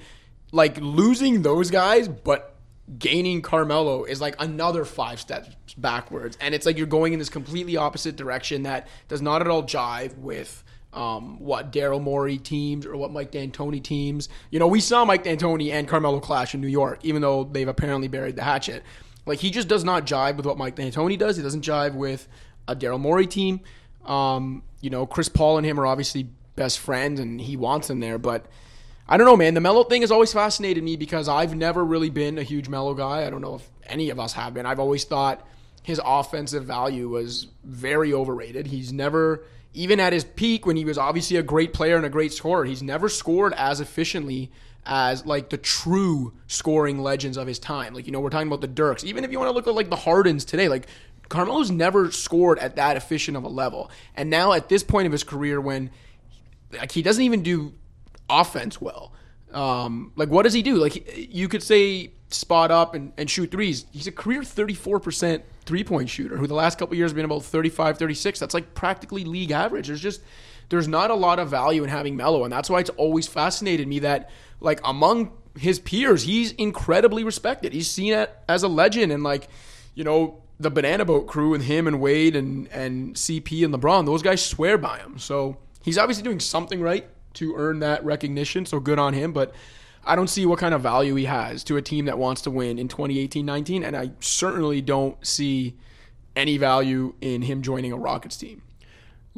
like 0.51 0.77
losing 0.79 1.41
those 1.41 1.69
guys, 1.69 2.07
but 2.07 2.55
gaining 2.97 3.41
Carmelo 3.41 4.03
is 4.03 4.19
like 4.19 4.35
another 4.39 4.85
five 4.85 5.19
steps 5.19 5.49
backwards. 5.75 6.37
And 6.41 6.55
it's 6.55 6.65
like 6.65 6.77
you're 6.77 6.87
going 6.87 7.13
in 7.13 7.19
this 7.19 7.29
completely 7.29 7.77
opposite 7.77 8.15
direction 8.15 8.63
that 8.63 8.87
does 9.07 9.21
not 9.21 9.41
at 9.41 9.47
all 9.47 9.63
jive 9.63 10.17
with 10.17 10.63
um, 10.91 11.39
what 11.39 11.71
Daryl 11.71 12.01
Morey 12.01 12.37
teams 12.37 12.85
or 12.85 12.97
what 12.97 13.11
Mike 13.11 13.31
D'Antoni 13.31 13.83
teams. 13.83 14.27
You 14.49 14.59
know, 14.59 14.67
we 14.67 14.79
saw 14.79 15.05
Mike 15.05 15.23
D'Antoni 15.23 15.71
and 15.71 15.87
Carmelo 15.87 16.19
clash 16.19 16.55
in 16.55 16.61
New 16.61 16.67
York, 16.67 16.99
even 17.03 17.21
though 17.21 17.43
they've 17.43 17.67
apparently 17.67 18.07
buried 18.07 18.35
the 18.35 18.43
hatchet. 18.43 18.83
Like 19.25 19.39
he 19.39 19.51
just 19.51 19.67
does 19.67 19.83
not 19.83 20.07
jive 20.07 20.37
with 20.37 20.45
what 20.45 20.57
Mike 20.57 20.75
D'Antoni 20.75 21.17
does. 21.17 21.37
He 21.37 21.43
doesn't 21.43 21.63
jive 21.63 21.93
with 21.93 22.27
a 22.67 22.75
Daryl 22.75 22.99
Morey 22.99 23.27
team. 23.27 23.61
Um, 24.05 24.63
you 24.81 24.89
know, 24.89 25.05
Chris 25.05 25.29
Paul 25.29 25.57
and 25.57 25.65
him 25.65 25.79
are 25.79 25.85
obviously 25.85 26.29
best 26.55 26.79
friends, 26.79 27.19
and 27.19 27.39
he 27.39 27.55
wants 27.55 27.89
him 27.89 27.99
there. 27.99 28.17
But 28.17 28.47
I 29.11 29.17
don't 29.17 29.25
know, 29.25 29.35
man. 29.35 29.55
The 29.55 29.59
Melo 29.59 29.83
thing 29.83 30.01
has 30.01 30.11
always 30.11 30.31
fascinated 30.31 30.83
me 30.83 30.95
because 30.95 31.27
I've 31.27 31.55
never 31.55 31.83
really 31.83 32.11
been 32.11 32.37
a 32.37 32.43
huge 32.43 32.69
Melo 32.69 32.93
guy. 32.93 33.25
I 33.25 33.31
don't 33.31 33.41
know 33.41 33.55
if 33.55 33.67
any 33.87 34.11
of 34.11 34.19
us 34.19 34.33
have 34.33 34.53
been. 34.53 34.67
I've 34.67 34.79
always 34.79 35.03
thought 35.03 35.43
his 35.81 35.99
offensive 36.05 36.65
value 36.65 37.09
was 37.09 37.47
very 37.63 38.13
overrated. 38.13 38.67
He's 38.67 38.93
never, 38.93 39.43
even 39.73 39.99
at 39.99 40.13
his 40.13 40.23
peak 40.23 40.67
when 40.67 40.75
he 40.75 40.85
was 40.85 40.99
obviously 40.99 41.37
a 41.37 41.43
great 41.43 41.73
player 41.73 41.97
and 41.97 42.05
a 42.05 42.09
great 42.09 42.33
scorer, 42.33 42.65
he's 42.65 42.83
never 42.83 43.09
scored 43.09 43.53
as 43.53 43.81
efficiently 43.81 44.51
as 44.85 45.25
like 45.25 45.49
the 45.49 45.57
true 45.57 46.31
scoring 46.45 47.01
legends 47.01 47.35
of 47.35 47.47
his 47.47 47.57
time. 47.57 47.95
Like, 47.95 48.05
you 48.05 48.11
know, 48.11 48.19
we're 48.19 48.29
talking 48.29 48.47
about 48.47 48.61
the 48.61 48.67
Dirks. 48.67 49.03
Even 49.03 49.23
if 49.23 49.31
you 49.31 49.39
want 49.39 49.49
to 49.49 49.53
look 49.53 49.67
at 49.67 49.73
like 49.73 49.89
the 49.89 49.95
Hardens 49.95 50.45
today, 50.45 50.69
like 50.69 50.85
Carmelo's 51.29 51.71
never 51.71 52.11
scored 52.11 52.59
at 52.59 52.75
that 52.75 52.95
efficient 52.95 53.35
of 53.37 53.43
a 53.43 53.49
level. 53.49 53.89
And 54.15 54.29
now 54.29 54.53
at 54.53 54.69
this 54.69 54.83
point 54.83 55.07
of 55.07 55.11
his 55.11 55.23
career 55.23 55.59
when 55.59 55.89
like 56.71 56.91
he 56.91 57.01
doesn't 57.01 57.23
even 57.23 57.41
do 57.41 57.73
offense 58.29 58.79
well. 58.79 59.13
Um, 59.51 60.11
like 60.15 60.29
what 60.29 60.43
does 60.43 60.53
he 60.53 60.61
do? 60.61 60.75
Like 60.75 61.17
you 61.33 61.47
could 61.47 61.63
say 61.63 62.11
spot 62.29 62.71
up 62.71 62.93
and, 62.93 63.11
and 63.17 63.29
shoot 63.29 63.51
threes. 63.51 63.85
He's 63.91 64.07
a 64.07 64.11
career 64.11 64.41
34% 64.41 65.41
three 65.65 65.83
point 65.83 66.09
shooter 66.09 66.37
who 66.37 66.47
the 66.47 66.53
last 66.53 66.79
couple 66.79 66.95
years 66.95 67.11
has 67.11 67.15
been 67.15 67.25
about 67.25 67.43
35, 67.43 67.97
36. 67.97 68.39
That's 68.39 68.53
like 68.53 68.73
practically 68.73 69.23
league 69.23 69.51
average. 69.51 69.87
There's 69.87 70.01
just 70.01 70.21
there's 70.69 70.87
not 70.87 71.09
a 71.09 71.15
lot 71.15 71.39
of 71.39 71.49
value 71.49 71.83
in 71.83 71.89
having 71.89 72.15
Melo, 72.15 72.43
and 72.43 72.53
that's 72.53 72.69
why 72.69 72.79
it's 72.79 72.91
always 72.91 73.27
fascinated 73.27 73.87
me 73.87 73.99
that 73.99 74.29
like 74.59 74.79
among 74.83 75.31
his 75.57 75.79
peers, 75.79 76.23
he's 76.23 76.51
incredibly 76.53 77.23
respected. 77.23 77.73
He's 77.73 77.89
seen 77.89 78.27
as 78.47 78.63
a 78.63 78.67
legend, 78.67 79.11
and 79.11 79.23
like 79.23 79.47
you 79.95 80.03
know 80.03 80.41
the 80.59 80.69
Banana 80.69 81.05
Boat 81.05 81.27
crew 81.27 81.53
and 81.53 81.63
him 81.63 81.87
and 81.87 81.99
Wade 81.99 82.35
and 82.35 82.67
and 82.67 83.15
CP 83.15 83.65
and 83.65 83.73
LeBron, 83.73 84.05
those 84.05 84.21
guys 84.21 84.45
swear 84.45 84.77
by 84.77 84.99
him. 84.99 85.17
So 85.17 85.57
he's 85.83 85.97
obviously 85.97 86.23
doing 86.23 86.39
something 86.39 86.81
right 86.81 87.07
to 87.39 87.55
earn 87.55 87.79
that 87.79 88.03
recognition. 88.05 88.65
So 88.65 88.79
good 88.79 88.99
on 88.99 89.13
him, 89.13 89.33
but. 89.33 89.53
I 90.01 90.15
don't 90.15 90.29
see 90.29 90.45
what 90.45 90.59
kind 90.59 90.73
of 90.73 90.81
value 90.81 91.13
he 91.15 91.25
has 91.25 91.61
to 91.65 91.75
a 91.75 91.81
team 91.81 92.05
that 92.05 92.17
wants 92.17 92.41
to 92.43 92.49
win 92.49 92.79
in 92.79 92.87
2018-19 92.87 93.85
and 93.85 93.97
I 93.97 94.11
certainly 94.21 94.81
don't 94.81 95.23
see 95.27 95.75
any 96.37 96.57
value 96.57 97.13
in 97.19 97.41
him 97.41 97.61
joining 97.61 97.91
a 97.91 97.97
Rockets 97.97 98.37
team 98.37 98.61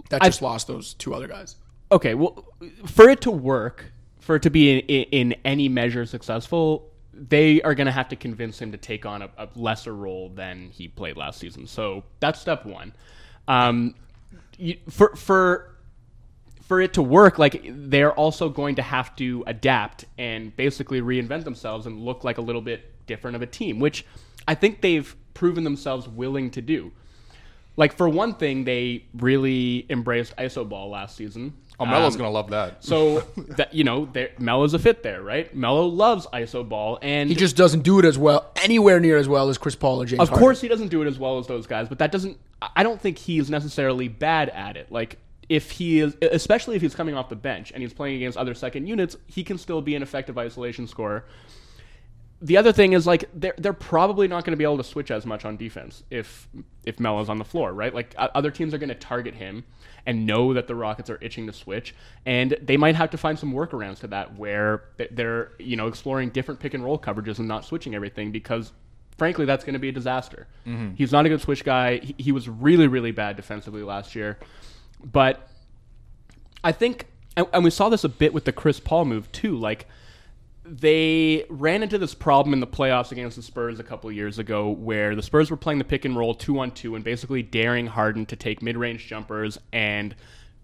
that 0.09 0.21
just 0.21 0.39
I've, 0.39 0.43
lost 0.43 0.67
those 0.67 0.93
two 0.93 1.13
other 1.13 1.27
guys. 1.27 1.55
Okay, 1.91 2.13
well, 2.13 2.45
for 2.85 3.09
it 3.09 3.21
to 3.21 3.31
work, 3.31 3.91
for 4.19 4.35
it 4.35 4.43
to 4.43 4.49
be 4.49 4.71
in, 4.71 4.79
in, 4.81 5.03
in 5.31 5.35
any 5.43 5.67
measure 5.67 6.05
successful, 6.05 6.89
they 7.13 7.61
are 7.61 7.75
going 7.75 7.85
to 7.85 7.91
have 7.91 8.09
to 8.09 8.15
convince 8.15 8.59
him 8.61 8.71
to 8.71 8.77
take 8.77 9.05
on 9.05 9.21
a, 9.21 9.29
a, 9.37 9.49
lesser 9.55 9.93
role 9.93 10.29
than 10.29 10.69
he 10.69 10.87
played 10.87 11.17
last 11.17 11.39
season. 11.39 11.67
So 11.67 12.03
that's 12.19 12.39
step 12.39 12.65
one. 12.65 12.93
Um, 13.47 13.95
you, 14.57 14.77
for 14.89 15.15
for 15.15 15.70
for 16.71 16.79
it 16.79 16.93
to 16.93 17.01
work, 17.01 17.37
like 17.37 17.65
they're 17.67 18.13
also 18.13 18.47
going 18.47 18.75
to 18.75 18.81
have 18.81 19.13
to 19.17 19.43
adapt 19.45 20.05
and 20.17 20.55
basically 20.55 21.01
reinvent 21.01 21.43
themselves 21.43 21.85
and 21.85 21.99
look 21.99 22.23
like 22.23 22.37
a 22.37 22.41
little 22.41 22.61
bit 22.61 23.05
different 23.07 23.35
of 23.35 23.41
a 23.41 23.45
team, 23.45 23.77
which 23.77 24.05
I 24.47 24.55
think 24.55 24.79
they've 24.79 25.13
proven 25.33 25.65
themselves 25.65 26.07
willing 26.07 26.49
to 26.51 26.61
do. 26.61 26.93
Like 27.75 27.97
for 27.97 28.07
one 28.07 28.35
thing, 28.35 28.63
they 28.63 29.03
really 29.13 29.85
embraced 29.89 30.33
iso 30.37 30.67
ball 30.67 30.89
last 30.89 31.17
season. 31.17 31.51
Oh, 31.77 31.85
Melo's 31.85 32.15
um, 32.15 32.19
gonna 32.19 32.31
love 32.31 32.51
that. 32.51 32.85
So 32.85 33.19
that 33.57 33.73
you 33.73 33.83
know, 33.83 34.07
Melo's 34.39 34.73
a 34.73 34.79
fit 34.79 35.03
there, 35.03 35.21
right? 35.21 35.53
Melo 35.53 35.87
loves 35.87 36.25
iso 36.27 36.67
ball, 36.67 36.99
and 37.01 37.27
he 37.27 37.35
just 37.35 37.57
doesn't 37.57 37.81
do 37.81 37.99
it 37.99 38.05
as 38.05 38.17
well, 38.17 38.49
anywhere 38.63 39.01
near 39.01 39.17
as 39.17 39.27
well 39.27 39.49
as 39.49 39.57
Chris 39.57 39.75
Paul 39.75 40.03
or 40.03 40.05
James. 40.05 40.21
Of 40.21 40.29
Harden. 40.29 40.41
course, 40.41 40.61
he 40.61 40.69
doesn't 40.69 40.87
do 40.87 41.01
it 41.01 41.07
as 41.09 41.19
well 41.19 41.37
as 41.37 41.47
those 41.47 41.67
guys, 41.67 41.89
but 41.89 41.99
that 41.99 42.13
doesn't. 42.13 42.37
I 42.61 42.83
don't 42.83 43.01
think 43.01 43.17
he's 43.17 43.49
necessarily 43.49 44.07
bad 44.07 44.47
at 44.47 44.77
it. 44.77 44.89
Like 44.89 45.17
if 45.51 45.71
he 45.71 45.99
is, 45.99 46.15
especially 46.21 46.75
if 46.75 46.81
he's 46.81 46.95
coming 46.95 47.15
off 47.15 47.29
the 47.29 47.35
bench 47.35 47.71
and 47.71 47.83
he's 47.83 47.93
playing 47.93 48.15
against 48.15 48.37
other 48.37 48.53
second 48.53 48.87
units, 48.87 49.17
he 49.27 49.43
can 49.43 49.57
still 49.57 49.81
be 49.81 49.95
an 49.95 50.03
effective 50.03 50.37
isolation 50.37 50.87
scorer 50.87 51.25
the 52.41 52.57
other 52.57 52.73
thing 52.73 52.93
is 52.93 53.05
like 53.05 53.29
they're 53.33 53.53
they're 53.57 53.71
probably 53.71 54.27
not 54.27 54.43
going 54.43 54.53
to 54.53 54.57
be 54.57 54.63
able 54.63 54.77
to 54.77 54.83
switch 54.83 55.11
as 55.11 55.25
much 55.25 55.45
on 55.45 55.57
defense 55.57 56.03
if 56.09 56.47
if 56.85 56.99
Melo's 56.99 57.29
on 57.29 57.37
the 57.37 57.45
floor, 57.45 57.71
right? 57.71 57.93
Like 57.93 58.15
other 58.17 58.49
teams 58.49 58.73
are 58.73 58.79
going 58.79 58.89
to 58.89 58.95
target 58.95 59.35
him 59.35 59.63
and 60.07 60.25
know 60.25 60.55
that 60.55 60.65
the 60.65 60.73
Rockets 60.73 61.11
are 61.11 61.19
itching 61.21 61.45
to 61.45 61.53
switch, 61.53 61.93
and 62.25 62.57
they 62.59 62.77
might 62.77 62.95
have 62.95 63.11
to 63.11 63.17
find 63.17 63.37
some 63.37 63.53
workarounds 63.53 63.99
to 63.99 64.07
that 64.07 64.37
where 64.37 64.85
they're 65.11 65.51
you 65.59 65.75
know 65.75 65.87
exploring 65.87 66.29
different 66.29 66.59
pick 66.59 66.73
and 66.73 66.83
roll 66.83 66.97
coverages 66.97 67.37
and 67.37 67.47
not 67.47 67.63
switching 67.63 67.93
everything 67.93 68.31
because 68.31 68.71
frankly 69.19 69.45
that's 69.45 69.63
going 69.63 69.73
to 69.73 69.79
be 69.79 69.89
a 69.89 69.93
disaster. 69.93 70.47
Mm-hmm. 70.65 70.95
He's 70.95 71.11
not 71.11 71.27
a 71.27 71.29
good 71.29 71.41
switch 71.41 71.63
guy. 71.63 71.97
He, 71.99 72.15
he 72.17 72.31
was 72.31 72.49
really 72.49 72.87
really 72.87 73.11
bad 73.11 73.35
defensively 73.35 73.83
last 73.83 74.15
year, 74.15 74.39
but 75.03 75.47
I 76.63 76.71
think 76.71 77.07
and, 77.35 77.63
we 77.63 77.69
saw 77.69 77.89
this 77.89 78.03
a 78.03 78.09
bit 78.09 78.33
with 78.33 78.45
the 78.45 78.51
Chris 78.51 78.79
Paul 78.79 79.05
move 79.05 79.31
too, 79.31 79.57
like 79.57 79.87
they 80.63 81.45
ran 81.49 81.81
into 81.83 81.97
this 81.97 82.13
problem 82.13 82.53
in 82.53 82.59
the 82.59 82.67
playoffs 82.67 83.11
against 83.11 83.35
the 83.35 83.41
Spurs 83.41 83.79
a 83.79 83.83
couple 83.83 84.11
years 84.11 84.37
ago 84.37 84.69
where 84.69 85.15
the 85.15 85.23
Spurs 85.23 85.49
were 85.49 85.57
playing 85.57 85.79
the 85.79 85.85
pick 85.85 86.05
and 86.05 86.15
roll 86.15 86.35
two 86.35 86.59
on 86.59 86.71
two 86.71 86.95
and 86.95 87.03
basically 87.03 87.41
daring 87.41 87.87
Harden 87.87 88.25
to 88.27 88.35
take 88.35 88.61
mid 88.61 88.77
range 88.77 89.07
jumpers 89.07 89.57
and 89.73 90.15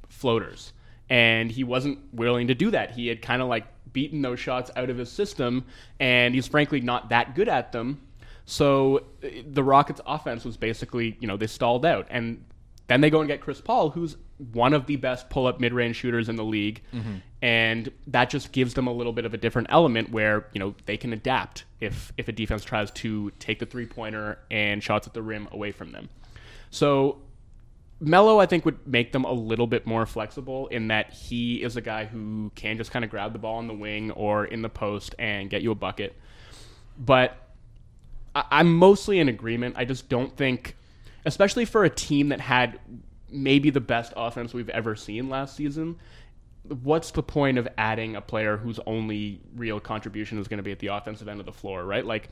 floaters. 0.08 0.74
And 1.10 1.52
he 1.52 1.64
wasn't 1.64 2.00
willing 2.14 2.48
to 2.48 2.56
do 2.56 2.72
that. 2.72 2.92
He 2.92 3.08
had 3.08 3.22
kind 3.22 3.42
of 3.42 3.48
like 3.48 3.66
beaten 3.94 4.22
those 4.22 4.40
shots 4.40 4.70
out 4.76 4.90
of 4.90 4.98
his 4.98 5.10
system, 5.10 5.66
and 6.00 6.36
he's 6.36 6.48
frankly 6.48 6.82
not 6.82 7.10
that 7.10 7.34
good 7.34 7.48
at 7.48 7.72
them. 7.72 8.02
So 8.46 9.04
eh, 9.24 9.42
the 9.46 9.64
Rockets' 9.64 10.02
offense 10.06 10.44
was 10.46 10.58
basically, 10.58 11.18
you 11.20 11.28
know, 11.28 11.38
they 11.38 11.48
stalled 11.48 11.86
out. 11.86 12.08
And 12.10 12.44
then 12.88 13.02
they 13.02 13.10
go 13.10 13.20
and 13.20 13.28
get 13.28 13.42
Chris 13.42 13.62
Paul, 13.62 13.90
who's 13.90 14.18
one 14.54 14.74
of 14.74 14.86
the 14.86 14.96
best 14.96 15.30
pull 15.30 15.48
up 15.48 15.60
mid 15.60 15.74
range 15.74 15.96
shooters 15.96 16.30
in 16.30 16.36
the 16.36 16.44
league. 16.44 16.82
Mm-hmm. 16.94 17.16
And 17.42 17.92
that 18.08 18.30
just 18.30 18.52
gives 18.52 18.74
them 18.74 18.88
a 18.88 18.92
little 18.92 19.14
bit 19.14 19.26
of 19.26 19.34
a 19.34 19.38
different 19.38 19.68
element 19.72 20.12
where, 20.12 20.48
you 20.54 20.60
know, 20.60 20.76
they 20.86 20.98
can 20.98 21.14
adapt 21.14 21.66
if, 21.80 22.12
if 22.18 22.28
a 22.28 22.32
defense 22.32 22.64
tries 22.64 22.90
to 22.92 23.32
take 23.40 23.60
the 23.60 23.66
three 23.66 23.86
pointer 23.86 24.40
and 24.50 24.84
shots 24.84 25.08
at 25.08 25.14
the 25.14 25.22
rim 25.22 25.48
away 25.52 25.72
from 25.72 25.92
them. 25.92 26.10
So 26.72 27.20
Melo, 28.00 28.40
I 28.40 28.46
think, 28.46 28.66
would 28.66 28.88
make 28.88 29.12
them 29.12 29.24
a 29.24 29.32
little 29.32 29.68
bit 29.68 29.88
more 29.88 30.06
flexible 30.06 30.68
in 30.68 30.90
that 30.90 31.14
he 31.14 31.64
is 31.64 31.78
a 31.78 31.82
guy 31.82 32.06
who 32.06 32.52
can 32.56 32.78
just 32.78 32.92
kind 32.92 33.04
of 33.04 33.10
grab 33.10 33.34
the 33.34 33.40
ball 33.40 33.60
in 33.60 33.68
the 33.68 33.74
wing 33.74 34.12
or 34.12 34.46
in 34.46 34.62
the 34.62 34.70
post 34.70 35.16
and 35.18 35.50
get 35.50 35.62
you 35.62 35.72
a 35.72 35.76
bucket. 35.76 36.16
But 36.98 37.38
I- 38.36 38.60
am 38.60 38.76
mostly 38.76 39.20
in 39.20 39.30
agreement. 39.30 39.76
I 39.78 39.86
just 39.86 40.10
don't 40.10 40.36
think, 40.36 40.76
especially 41.26 41.66
for 41.66 41.84
a 41.84 41.90
team 41.90 42.30
that 42.30 42.40
had 42.40 42.80
maybe 43.30 43.70
the 43.70 43.82
best 43.82 44.14
offense 44.16 44.54
we've 44.54 44.70
ever 44.70 44.96
seen 44.96 45.30
last 45.30 45.56
season. 45.56 45.98
What's 46.84 47.12
the 47.12 47.24
point 47.24 47.58
of 47.58 47.68
adding 47.78 48.16
a 48.16 48.22
player 48.22 48.58
whose 48.58 48.80
only 48.86 49.40
real 49.56 49.80
contribution 49.80 50.38
is 50.38 50.48
going 50.48 50.58
to 50.58 50.64
be 50.64 50.72
at 50.72 50.80
the 50.80 50.88
offensive 50.88 51.28
end 51.28 51.40
of 51.40 51.46
the 51.46 51.54
floor, 51.54 51.86
right? 51.86 52.06
Like 52.06 52.30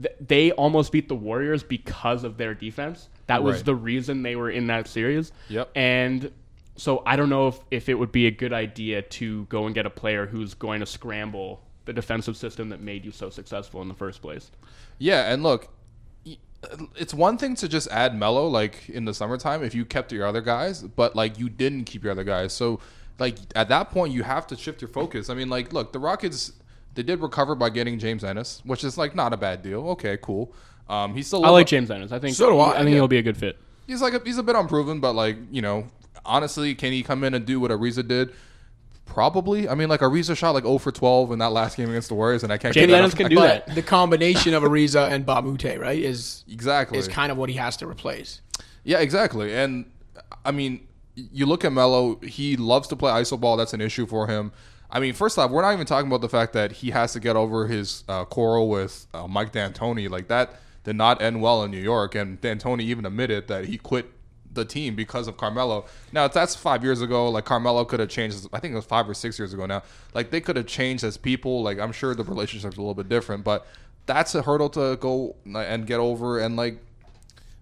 th- 0.00 0.14
they 0.20 0.52
almost 0.52 0.92
beat 0.92 1.08
the 1.08 1.14
Warriors 1.14 1.62
because 1.62 2.24
of 2.24 2.36
their 2.36 2.54
defense. 2.54 3.08
That 3.26 3.42
was 3.42 3.56
right. 3.56 3.64
the 3.64 3.74
reason 3.74 4.22
they 4.22 4.36
were 4.36 4.50
in 4.50 4.66
that 4.66 4.88
series. 4.88 5.32
Yep. 5.48 5.70
And 5.74 6.30
so 6.76 7.02
I 7.06 7.16
don't 7.16 7.28
know 7.28 7.48
if, 7.48 7.60
if 7.70 7.88
it 7.88 7.94
would 7.94 8.12
be 8.12 8.26
a 8.26 8.30
good 8.30 8.52
idea 8.52 9.02
to 9.02 9.44
go 9.46 9.66
and 9.66 9.74
get 9.74 9.86
a 9.86 9.90
player 9.90 10.26
who's 10.26 10.54
going 10.54 10.80
to 10.80 10.86
scramble 10.86 11.62
the 11.84 11.92
defensive 11.92 12.36
system 12.36 12.68
that 12.70 12.80
made 12.80 13.04
you 13.04 13.10
so 13.10 13.30
successful 13.30 13.82
in 13.82 13.88
the 13.88 13.94
first 13.94 14.22
place. 14.22 14.50
Yeah, 14.98 15.32
and 15.32 15.42
look, 15.42 15.68
it's 16.96 17.12
one 17.12 17.36
thing 17.36 17.54
to 17.56 17.68
just 17.68 17.88
add 17.90 18.14
Melo 18.16 18.46
like 18.46 18.88
in 18.88 19.04
the 19.04 19.14
summertime 19.14 19.62
if 19.62 19.74
you 19.74 19.84
kept 19.84 20.12
your 20.12 20.26
other 20.26 20.40
guys, 20.40 20.82
but 20.82 21.16
like 21.16 21.38
you 21.38 21.48
didn't 21.48 21.84
keep 21.84 22.02
your 22.04 22.12
other 22.12 22.24
guys. 22.24 22.52
So 22.52 22.80
like 23.18 23.36
at 23.54 23.68
that 23.68 23.90
point 23.90 24.12
you 24.12 24.22
have 24.22 24.46
to 24.48 24.56
shift 24.56 24.80
your 24.80 24.88
focus. 24.88 25.28
I 25.30 25.34
mean, 25.34 25.48
like 25.48 25.72
look, 25.72 25.92
the 25.92 25.98
Rockets 25.98 26.52
they 26.94 27.02
did 27.02 27.20
recover 27.20 27.54
by 27.54 27.70
getting 27.70 27.98
James 27.98 28.22
Ennis, 28.22 28.60
which 28.64 28.84
is 28.84 28.98
like 28.98 29.14
not 29.14 29.32
a 29.32 29.36
bad 29.36 29.62
deal. 29.62 29.88
Okay, 29.90 30.18
cool. 30.22 30.52
Um, 30.88 31.14
he's 31.14 31.26
still 31.26 31.44
I 31.44 31.48
like 31.48 31.66
James 31.66 31.90
Ennis. 31.90 32.12
I 32.12 32.18
think 32.18 32.36
So 32.36 32.50
do 32.50 32.58
I, 32.58 32.72
I 32.72 32.76
think 32.78 32.90
yeah. 32.90 32.94
he'll 32.96 33.08
be 33.08 33.18
a 33.18 33.22
good 33.22 33.36
fit. 33.36 33.58
he's 33.86 34.02
like 34.02 34.14
a, 34.14 34.20
he's 34.24 34.38
a 34.38 34.42
bit 34.42 34.56
unproven, 34.56 35.00
but 35.00 35.14
like 35.14 35.36
you 35.50 35.62
know, 35.62 35.86
honestly, 36.24 36.74
can 36.74 36.92
he 36.92 37.02
come 37.02 37.24
in 37.24 37.34
and 37.34 37.44
do 37.46 37.60
what 37.60 37.70
Ariza 37.70 38.06
did? 38.06 38.32
Probably. 39.04 39.68
I 39.68 39.74
mean, 39.74 39.88
like 39.88 40.00
Ariza 40.00 40.36
shot 40.36 40.52
like 40.52 40.64
0 40.64 40.78
for 40.78 40.90
12 40.90 41.32
in 41.32 41.38
that 41.40 41.52
last 41.52 41.76
game 41.76 41.90
against 41.90 42.08
the 42.08 42.14
Warriors, 42.14 42.44
and 42.44 42.52
I 42.52 42.56
can't. 42.56 42.74
James 42.74 42.90
get 42.90 43.02
that 43.02 43.16
can 43.16 43.28
do 43.28 43.36
but 43.36 43.66
that. 43.66 43.74
the 43.74 43.82
combination 43.82 44.54
of 44.54 44.62
Ariza 44.62 45.10
and 45.10 45.26
Mbah 45.26 45.38
a 45.38 45.42
Moute, 45.42 45.78
right, 45.78 45.98
is 45.98 46.44
exactly. 46.48 46.98
is 46.98 47.08
kind 47.08 47.30
of 47.30 47.38
what 47.38 47.50
he 47.50 47.56
has 47.56 47.76
to 47.78 47.88
replace. 47.88 48.40
Yeah, 48.84 49.00
exactly. 49.00 49.54
And 49.54 49.90
I 50.44 50.50
mean, 50.50 50.86
you 51.14 51.46
look 51.46 51.64
at 51.64 51.72
Melo, 51.72 52.16
he 52.20 52.56
loves 52.56 52.88
to 52.88 52.96
play 52.96 53.12
iso 53.12 53.38
ball. 53.38 53.56
That's 53.56 53.74
an 53.74 53.80
issue 53.80 54.06
for 54.06 54.26
him. 54.26 54.52
I 54.90 55.00
mean, 55.00 55.14
first 55.14 55.38
off, 55.38 55.50
we're 55.50 55.62
not 55.62 55.72
even 55.72 55.86
talking 55.86 56.06
about 56.06 56.20
the 56.20 56.28
fact 56.28 56.52
that 56.52 56.72
he 56.72 56.90
has 56.90 57.12
to 57.14 57.20
get 57.20 57.34
over 57.34 57.66
his 57.66 58.04
uh, 58.08 58.24
quarrel 58.26 58.68
with 58.68 59.06
uh, 59.14 59.26
Mike 59.26 59.52
D'Antoni. 59.52 60.08
Like 60.08 60.28
that 60.28 60.60
did 60.84 60.96
not 60.96 61.22
end 61.22 61.40
well 61.40 61.62
in 61.64 61.70
New 61.70 61.80
York, 61.80 62.14
and 62.14 62.40
D'Antoni 62.40 62.82
even 62.82 63.06
admitted 63.06 63.48
that 63.48 63.66
he 63.66 63.78
quit 63.78 64.10
the 64.54 64.64
team 64.64 64.94
because 64.94 65.28
of 65.28 65.36
Carmelo. 65.36 65.86
Now 66.12 66.28
that's 66.28 66.54
five 66.54 66.84
years 66.84 67.00
ago. 67.00 67.28
Like 67.30 67.44
Carmelo 67.44 67.84
could 67.84 68.00
have 68.00 68.08
changed. 68.08 68.46
I 68.52 68.60
think 68.60 68.72
it 68.72 68.76
was 68.76 68.84
five 68.84 69.08
or 69.08 69.14
six 69.14 69.38
years 69.38 69.52
ago 69.52 69.66
now. 69.66 69.82
Like 70.14 70.30
they 70.30 70.40
could 70.40 70.56
have 70.56 70.66
changed 70.66 71.04
as 71.04 71.16
people. 71.16 71.62
Like 71.62 71.78
I'm 71.78 71.92
sure 71.92 72.14
the 72.14 72.24
relationship's 72.24 72.76
a 72.76 72.80
little 72.80 72.94
bit 72.94 73.08
different, 73.08 73.44
but 73.44 73.66
that's 74.06 74.34
a 74.34 74.42
hurdle 74.42 74.68
to 74.70 74.96
go 74.96 75.36
and 75.54 75.86
get 75.86 76.00
over. 76.00 76.38
And 76.38 76.56
like 76.56 76.78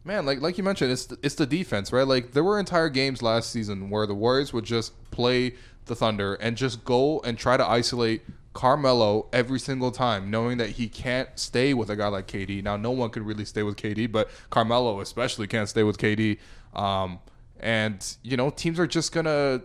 Man, 0.03 0.25
like 0.25 0.41
like 0.41 0.57
you 0.57 0.65
mentioned, 0.65 0.93
it's 0.93 1.07
the, 1.07 1.19
it's 1.23 1.35
the 1.35 1.45
defense, 1.45 1.93
right? 1.93 2.07
Like 2.07 2.33
there 2.33 2.43
were 2.43 2.59
entire 2.59 2.89
games 2.89 3.21
last 3.21 3.51
season 3.51 3.91
where 3.91 4.07
the 4.07 4.15
Warriors 4.15 4.51
would 4.53 4.65
just 4.65 4.95
play 5.11 5.55
the 5.85 5.95
Thunder 5.95 6.35
and 6.35 6.57
just 6.57 6.85
go 6.85 7.21
and 7.21 7.37
try 7.37 7.59
to 7.59 7.69
isolate 7.69 8.23
Carmelo 8.53 9.27
every 9.33 9.61
single 9.61 9.91
time, 9.91 10.31
knowing 10.31 10.59
that 10.59 10.71
he 10.71 10.89
can't 10.89 11.29
stay 11.39 11.75
with 11.75 11.91
a 11.91 11.97
guy 11.97 12.09
like 12.09 12.27
KD. 12.27 12.63
Now, 12.63 12.77
no 12.77 12.91
one 12.91 13.11
could 13.11 13.23
really 13.23 13.45
stay 13.45 13.63
with 13.63 13.77
KD, 13.77 14.11
but 14.11 14.31
Carmelo 14.49 15.01
especially 15.01 15.47
can't 15.47 15.69
stay 15.69 15.83
with 15.83 15.99
KD. 15.99 16.39
Um, 16.75 17.21
and 17.59 18.17
you 18.23 18.37
know, 18.37 18.51
teams 18.51 18.79
are 18.79 18.87
just 18.87 19.13
gonna 19.13 19.63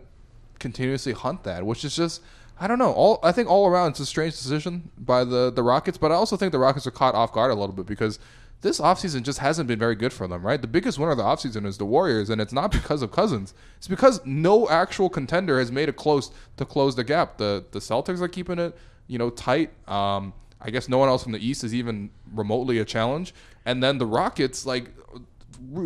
continuously 0.60 1.14
hunt 1.14 1.44
that, 1.44 1.66
which 1.66 1.86
is 1.86 1.96
just 1.96 2.22
I 2.60 2.68
don't 2.68 2.80
know. 2.80 2.92
All 2.92 3.20
I 3.24 3.32
think 3.32 3.50
all 3.50 3.68
around 3.68 3.92
it's 3.92 4.00
a 4.00 4.06
strange 4.06 4.34
decision 4.34 4.92
by 4.98 5.24
the 5.24 5.52
the 5.52 5.64
Rockets, 5.64 5.98
but 5.98 6.12
I 6.12 6.16
also 6.16 6.38
think 6.38 6.52
the 6.52 6.60
Rockets 6.60 6.88
are 6.88 6.92
caught 6.92 7.16
off 7.16 7.32
guard 7.32 7.52
a 7.52 7.56
little 7.56 7.76
bit 7.76 7.86
because 7.86 8.20
this 8.62 8.80
offseason 8.80 9.24
just 9.24 9.40
hasn't 9.40 9.68
been 9.68 9.78
very 9.78 9.96
good 9.96 10.12
for 10.12 10.28
them, 10.28 10.44
right? 10.44 10.60
The 10.60 10.68
biggest 10.68 10.98
winner 10.98 11.12
of 11.12 11.18
the 11.18 11.24
offseason 11.24 11.66
is 11.66 11.78
the 11.78 11.86
Warriors, 11.86 12.30
and 12.30 12.42
it's 12.42 12.54
not 12.54 12.72
because 12.72 13.02
of 13.02 13.12
Cousins. 13.12 13.54
It's 13.78 13.88
because 13.88 14.26
no 14.26 14.68
actual 14.70 15.10
contender 15.10 15.60
has 15.60 15.72
made 15.72 15.90
it 15.90 15.96
close 15.96 16.32
to 16.58 16.66
close 16.66 16.96
the 16.96 17.04
gap. 17.04 17.38
The 17.38 17.66
the 17.72 17.80
Celtics 17.80 18.22
are 18.22 18.28
keeping 18.28 18.60
it, 18.60 18.76
you 19.08 19.18
know, 19.18 19.30
tight. 19.30 19.72
Um, 19.90 20.34
I 20.62 20.72
guess 20.72 20.90
no 20.90 20.98
one 20.98 21.10
else 21.10 21.24
from 21.24 21.34
the 21.34 21.46
East 21.46 21.64
is 21.64 21.76
even 21.76 22.10
remotely 22.34 22.80
a 22.80 22.86
challenge. 22.86 23.34
And 23.66 23.84
then 23.84 23.98
the 23.98 24.06
Rockets, 24.06 24.66
like, 24.66 24.92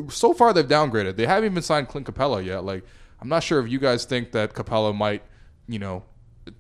so 0.10 0.34
far 0.34 0.54
they've 0.54 0.68
downgraded. 0.68 1.15
They 1.15 1.26
haven't 1.26 1.52
even 1.52 1.63
signed 1.63 1.88
Clint 1.88 2.08
Capela 2.08 2.44
yet. 2.44 2.63
Like, 2.63 2.84
I'm 3.22 3.30
not 3.30 3.44
sure 3.44 3.60
if 3.60 3.70
you 3.70 3.80
guys 3.80 4.06
think 4.06 4.32
that 4.32 4.54
Capela 4.54 4.96
might, 4.96 5.24
you 5.68 5.80
know, 5.80 6.04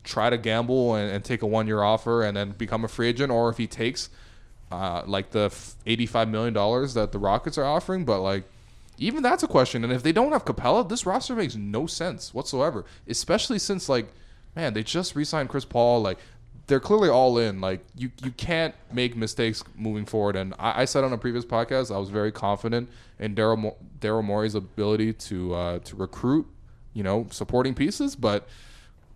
try 0.03 0.29
to 0.29 0.37
gamble 0.37 0.95
and, 0.95 1.11
and 1.11 1.23
take 1.23 1.41
a 1.41 1.47
one 1.47 1.67
year 1.67 1.81
offer 1.81 2.23
and 2.23 2.35
then 2.35 2.51
become 2.51 2.83
a 2.83 2.87
free 2.87 3.07
agent, 3.07 3.31
or 3.31 3.49
if 3.49 3.57
he 3.57 3.67
takes 3.67 4.09
uh, 4.71 5.03
like 5.05 5.31
the 5.31 5.49
$85 5.49 6.29
million 6.29 6.53
that 6.53 7.09
the 7.11 7.19
Rockets 7.19 7.57
are 7.57 7.65
offering. 7.65 8.05
But, 8.05 8.21
like, 8.21 8.43
even 8.97 9.23
that's 9.23 9.43
a 9.43 9.47
question. 9.47 9.83
And 9.83 9.93
if 9.93 10.03
they 10.03 10.11
don't 10.11 10.31
have 10.31 10.45
Capela, 10.45 10.87
this 10.87 11.05
roster 11.05 11.35
makes 11.35 11.55
no 11.55 11.87
sense 11.87 12.33
whatsoever, 12.33 12.85
especially 13.07 13.59
since, 13.59 13.87
like, 13.89 14.11
man, 14.55 14.73
they 14.73 14.83
just 14.83 15.15
re 15.15 15.23
signed 15.23 15.49
Chris 15.49 15.65
Paul. 15.65 16.01
Like, 16.01 16.19
they're 16.69 16.79
clearly 16.79 17.09
all 17.09 17.37
in. 17.37 17.59
Like 17.59 17.81
you, 17.95 18.11
you 18.23 18.31
can't 18.31 18.73
make 18.93 19.17
mistakes 19.17 19.63
moving 19.75 20.05
forward. 20.05 20.37
And 20.37 20.53
I, 20.57 20.83
I 20.83 20.85
said 20.85 21.03
on 21.03 21.11
a 21.11 21.17
previous 21.17 21.43
podcast, 21.43 21.93
I 21.93 21.97
was 21.97 22.09
very 22.09 22.31
confident 22.31 22.89
in 23.19 23.35
Daryl 23.35 23.75
Daryl 23.99 24.23
Morey's 24.23 24.55
ability 24.55 25.13
to 25.13 25.53
uh, 25.53 25.79
to 25.79 25.95
recruit, 25.95 26.47
you 26.93 27.03
know, 27.03 27.27
supporting 27.29 27.73
pieces. 27.73 28.15
But 28.15 28.47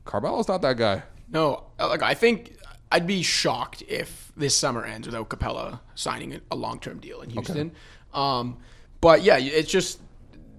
Carmelo's 0.06 0.48
not 0.48 0.62
that 0.62 0.78
guy. 0.78 1.04
No, 1.30 1.64
like 1.80 2.04
I 2.04 2.14
think 2.14 2.56
I'd 2.92 3.08
be 3.08 3.24
shocked 3.24 3.84
if 3.88 4.32
this 4.38 4.56
summer 4.56 4.86
ends 4.86 5.08
without 5.08 5.30
Capela 5.30 5.80
signing 5.96 6.40
a 6.52 6.56
long 6.56 6.80
term 6.80 7.00
deal 7.00 7.22
in 7.22 7.30
Houston. 7.32 7.72
Um, 8.14 8.58
but 9.02 9.24
yeah, 9.24 9.38
it's 9.38 9.72
just 9.72 10.00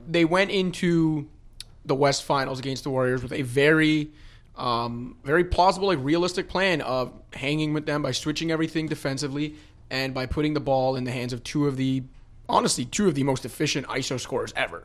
they 0.07 0.24
went 0.24 0.50
into 0.50 1.28
the 1.85 1.94
West 1.94 2.24
Finals 2.24 2.59
against 2.59 2.85
the 2.85 2.90
Warriors 2.90 3.22
with 3.22 3.33
a 3.33 3.42
very, 3.42 4.11
um, 4.57 5.16
very 5.24 5.44
plausible, 5.44 5.88
like 5.88 5.98
realistic 6.02 6.48
plan 6.48 6.80
of 6.80 7.12
hanging 7.33 7.72
with 7.72 7.87
them 7.87 8.02
by 8.02 8.12
switching 8.12 8.50
everything 8.50 8.87
defensively 8.87 9.54
and 9.90 10.14
by 10.14 10.26
putting 10.26 10.54
the 10.54 10.61
ball 10.61 10.96
in 10.96 11.04
the 11.04 11.11
hands 11.11 11.33
of 11.33 11.44
two 11.44 11.66
of 11.66 11.76
the, 11.76 12.02
honestly, 12.48 12.85
two 12.85 13.09
of 13.09 13.14
the 13.14 13.22
most 13.24 13.44
efficient 13.44 13.87
ISO 13.88 14.18
scorers 14.20 14.52
ever. 14.57 14.85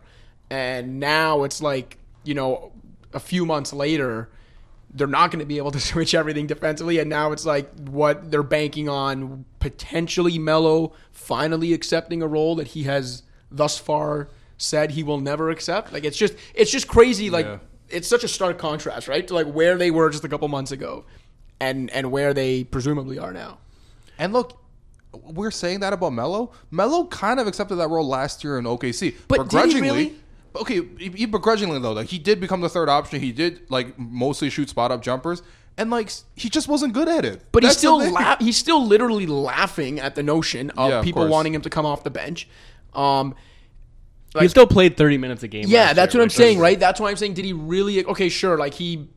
And 0.49 0.99
now 0.99 1.43
it's 1.43 1.61
like 1.61 1.97
you 2.23 2.33
know, 2.33 2.71
a 3.13 3.19
few 3.19 3.45
months 3.45 3.71
later 3.73 4.29
they're 4.91 5.07
not 5.07 5.29
going 5.29 5.39
to 5.39 5.45
be 5.45 5.57
able 5.57 5.71
to 5.71 5.79
switch 5.91 6.13
everything 6.15 6.47
defensively. 6.47 6.97
And 6.99 7.09
now 7.09 7.31
it's 7.31 7.45
like 7.45 7.71
what 7.89 8.31
they're 8.31 8.41
banking 8.43 8.89
on 8.89 9.45
potentially 9.59 10.39
Melo 10.39 10.93
finally 11.11 11.73
accepting 11.73 12.21
a 12.23 12.27
role 12.27 12.55
that 12.55 12.69
he 12.69 12.83
has 12.83 13.21
thus 13.51 13.77
far 13.77 14.29
said 14.57 14.91
he 14.91 15.03
will 15.03 15.19
never 15.19 15.49
accept. 15.51 15.93
Like 15.93 16.03
it's 16.03 16.17
just 16.17 16.33
it's 16.55 16.71
just 16.71 16.87
crazy. 16.87 17.29
Like 17.29 17.45
Yeah. 17.45 17.59
it's 17.89 18.07
such 18.07 18.23
a 18.23 18.27
stark 18.27 18.57
contrast, 18.57 19.07
right? 19.07 19.25
To 19.27 19.33
like 19.35 19.47
where 19.47 19.77
they 19.77 19.91
were 19.91 20.09
just 20.09 20.23
a 20.23 20.29
couple 20.29 20.47
months 20.47 20.71
ago, 20.71 21.05
and 21.59 21.89
and 21.91 22.11
where 22.11 22.33
they 22.33 22.63
presumably 22.63 23.19
are 23.19 23.31
now. 23.31 23.59
And 24.17 24.33
look, 24.33 24.59
we're 25.13 25.51
saying 25.51 25.79
that 25.81 25.93
about 25.93 26.13
Melo. 26.13 26.51
Melo 26.71 27.05
kind 27.05 27.39
of 27.39 27.47
accepted 27.47 27.75
that 27.77 27.89
role 27.89 28.07
last 28.07 28.43
year 28.43 28.57
in 28.59 28.65
OKC, 28.65 29.15
But 29.27 29.37
did 29.37 29.41
he 29.41 29.43
begrudgingly. 29.43 29.81
really? 29.89 30.15
Okay, 30.55 30.81
he, 30.97 31.09
he 31.09 31.25
begrudgingly 31.25 31.79
though, 31.79 31.91
like 31.93 32.07
he 32.07 32.19
did 32.19 32.39
become 32.39 32.61
the 32.61 32.69
third 32.69 32.89
option. 32.89 33.19
He 33.21 33.31
did 33.31 33.69
like 33.69 33.97
mostly 33.99 34.49
shoot 34.49 34.69
spot 34.69 34.91
up 34.91 35.01
jumpers, 35.01 35.41
and 35.77 35.89
like 35.91 36.11
he 36.35 36.49
just 36.49 36.67
wasn't 36.67 36.93
good 36.93 37.07
at 37.07 37.23
it. 37.25 37.43
But 37.51 37.63
he's 37.63 37.71
That's 37.71 37.75
the 37.77 37.79
still 37.99 38.11
la- 38.13 38.37
he's 38.39 38.57
still 38.57 38.85
literally 38.85 39.27
laughing 39.27 39.99
at 39.99 40.15
the 40.15 40.23
notion 40.23 40.71
of 40.71 40.89
Yeah, 40.89 40.99
of 40.99 41.05
people 41.05 41.21
course. 41.23 41.31
wanting 41.31 41.53
him 41.53 41.61
to 41.61 41.69
come 41.69 41.85
off 41.85 42.03
the 42.03 42.09
bench. 42.09 42.47
Um, 42.93 43.35
he 44.39 44.47
still 44.47 44.67
played 44.67 44.95
30 44.95 45.17
minutes 45.17 45.41
a 45.43 45.47
game. 45.47 45.65
Yeah, 45.67 45.93
that's 45.93 46.13
year, 46.13 46.21
what 46.21 46.25
I'm 46.25 46.29
saying, 46.29 46.57
is- 46.57 46.61
right? 46.61 46.79
That's 46.79 46.99
why 46.99 47.09
I'm 47.09 47.15
saying, 47.15 47.33
did 47.33 47.45
he 47.45 47.53
really? 47.53 48.03
Okay, 48.05 48.29
sure, 48.29 48.57
like 48.57 48.73
he 48.73 49.07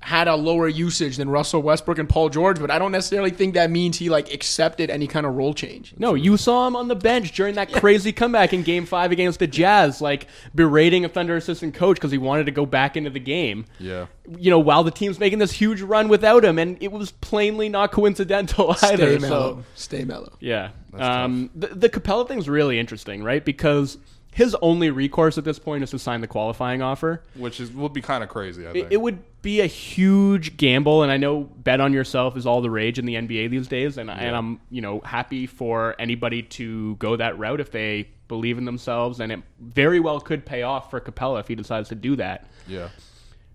had 0.00 0.28
a 0.28 0.36
lower 0.36 0.68
usage 0.68 1.16
than 1.16 1.28
Russell 1.28 1.62
Westbrook 1.62 1.98
and 1.98 2.08
Paul 2.08 2.28
George, 2.28 2.60
but 2.60 2.70
I 2.70 2.78
don't 2.78 2.92
necessarily 2.92 3.30
think 3.30 3.54
that 3.54 3.70
means 3.70 3.98
he 3.98 4.08
like 4.08 4.32
accepted 4.32 4.90
any 4.90 5.06
kind 5.06 5.26
of 5.26 5.34
role 5.34 5.54
change. 5.54 5.94
No, 5.98 6.14
you 6.14 6.36
saw 6.36 6.66
him 6.66 6.76
on 6.76 6.88
the 6.88 6.94
bench 6.94 7.32
during 7.32 7.54
that 7.56 7.72
crazy 7.72 8.12
comeback 8.12 8.52
in 8.52 8.62
Game 8.62 8.86
Five 8.86 9.10
against 9.12 9.38
the 9.38 9.46
Jazz, 9.46 10.00
like 10.00 10.26
berating 10.54 11.04
a 11.04 11.08
Thunder 11.08 11.36
assistant 11.36 11.74
coach 11.74 11.96
because 11.96 12.12
he 12.12 12.18
wanted 12.18 12.46
to 12.46 12.52
go 12.52 12.66
back 12.66 12.96
into 12.96 13.10
the 13.10 13.20
game. 13.20 13.64
Yeah. 13.78 14.06
You 14.38 14.50
know, 14.50 14.58
while 14.58 14.84
the 14.84 14.90
team's 14.90 15.18
making 15.18 15.38
this 15.38 15.52
huge 15.52 15.80
run 15.82 16.08
without 16.08 16.44
him, 16.44 16.58
and 16.58 16.76
it 16.82 16.92
was 16.92 17.10
plainly 17.12 17.68
not 17.68 17.92
coincidental 17.92 18.76
either. 18.82 19.18
Stay 19.18 19.28
mellow. 19.28 19.56
So 19.58 19.64
Stay 19.74 20.04
mellow. 20.04 20.32
yeah, 20.40 20.70
um, 20.94 21.50
the, 21.54 21.68
the 21.68 21.88
Capela 21.88 22.26
thing's 22.26 22.48
really 22.48 22.78
interesting, 22.78 23.22
right? 23.22 23.44
Because 23.44 23.98
his 24.36 24.54
only 24.60 24.90
recourse 24.90 25.38
at 25.38 25.44
this 25.44 25.58
point 25.58 25.82
is 25.82 25.90
to 25.92 25.98
sign 25.98 26.20
the 26.20 26.26
qualifying 26.26 26.82
offer. 26.82 27.22
which 27.36 27.58
is 27.58 27.72
would 27.72 27.94
be 27.94 28.02
kind 28.02 28.22
of 28.22 28.28
crazy. 28.28 28.68
I 28.68 28.72
think. 28.72 28.86
It, 28.88 28.92
it 28.92 29.00
would 29.00 29.22
be 29.40 29.62
a 29.62 29.66
huge 29.66 30.58
gamble, 30.58 31.02
and 31.02 31.10
I 31.10 31.16
know 31.16 31.44
bet 31.44 31.80
on 31.80 31.94
yourself 31.94 32.36
is 32.36 32.44
all 32.44 32.60
the 32.60 32.68
rage 32.68 32.98
in 32.98 33.06
the 33.06 33.14
NBA 33.14 33.48
these 33.48 33.66
days, 33.66 33.96
and, 33.96 34.10
and 34.10 34.36
I'm 34.36 34.60
you 34.70 34.82
know 34.82 35.00
happy 35.00 35.46
for 35.46 35.96
anybody 35.98 36.42
to 36.42 36.96
go 36.96 37.16
that 37.16 37.38
route 37.38 37.60
if 37.60 37.70
they 37.70 38.10
believe 38.28 38.58
in 38.58 38.66
themselves, 38.66 39.20
and 39.20 39.32
it 39.32 39.40
very 39.58 40.00
well 40.00 40.20
could 40.20 40.44
pay 40.44 40.64
off 40.64 40.90
for 40.90 41.00
Capela 41.00 41.40
if 41.40 41.48
he 41.48 41.54
decides 41.54 41.88
to 41.88 41.94
do 41.94 42.14
that. 42.16 42.46
yeah. 42.68 42.90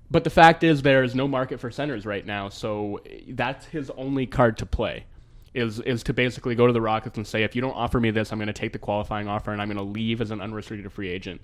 But 0.10 0.24
the 0.24 0.30
fact 0.32 0.63
is, 0.63 0.82
there 0.82 1.04
is 1.04 1.13
no 1.13 1.28
market 1.28 1.60
for 1.60 1.70
centers 1.70 2.08
right 2.08 2.26
now, 2.26 2.50
so 2.50 3.02
that's 3.30 3.67
his 3.67 3.91
only 3.91 4.26
card 4.26 4.58
to 4.58 4.65
play. 4.65 5.06
Is 5.54 5.80
is 5.82 6.04
to 6.04 6.14
basically 6.14 6.56
go 6.56 6.66
to 6.66 6.74
the 6.74 6.82
Rockets 6.82 7.18
and 7.18 7.28
say, 7.28 7.44
if 7.44 7.56
you 7.56 7.62
don't 7.62 7.74
offer 7.74 8.00
me 8.00 8.12
this, 8.12 8.32
I'm 8.32 8.38
going 8.38 8.48
to 8.48 8.54
take 8.54 8.72
the 8.72 8.80
qualifying 8.80 9.28
offer 9.28 9.52
and 9.52 9.62
I'm 9.62 9.68
going 9.68 9.78
to 9.78 9.84
leave 9.84 10.22
as 10.22 10.32
an 10.32 10.40
unrestricted 10.40 10.92
free 10.92 11.10
agent. 11.10 11.42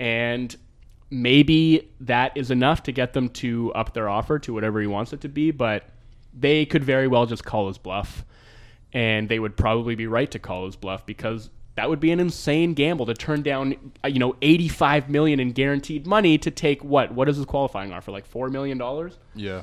And 0.00 0.56
maybe 1.10 1.90
that 2.00 2.34
is 2.36 2.50
enough 2.50 2.82
to 2.84 2.92
get 2.92 3.12
them 3.12 3.28
to 3.28 3.72
up 3.74 3.92
their 3.92 4.08
offer 4.08 4.38
to 4.38 4.54
whatever 4.54 4.80
he 4.80 4.86
wants 4.86 5.12
it 5.12 5.20
to 5.20 5.28
be. 5.28 5.50
But 5.50 5.84
they 6.32 6.64
could 6.64 6.82
very 6.82 7.06
well 7.06 7.26
just 7.26 7.44
call 7.44 7.68
his 7.68 7.76
bluff, 7.78 8.24
and 8.92 9.28
they 9.28 9.38
would 9.38 9.56
probably 9.56 9.94
be 9.94 10.06
right 10.06 10.30
to 10.30 10.38
call 10.38 10.64
his 10.64 10.76
bluff 10.76 11.04
because 11.04 11.50
that 11.74 11.88
would 11.88 12.00
be 12.00 12.10
an 12.10 12.20
insane 12.20 12.74
gamble 12.74 13.06
to 13.06 13.14
turn 13.14 13.42
down, 13.42 13.92
uh, 14.04 14.08
you 14.08 14.18
know, 14.18 14.36
85 14.42 15.08
million 15.08 15.40
in 15.40 15.52
guaranteed 15.52 16.06
money 16.06 16.38
to 16.38 16.50
take 16.50 16.82
what? 16.84 17.12
What 17.12 17.28
is 17.28 17.36
his 17.36 17.46
qualifying 17.46 17.92
offer? 17.92 18.10
Like 18.10 18.26
four 18.26 18.48
million 18.48 18.78
dollars? 18.78 19.18
Yeah. 19.34 19.62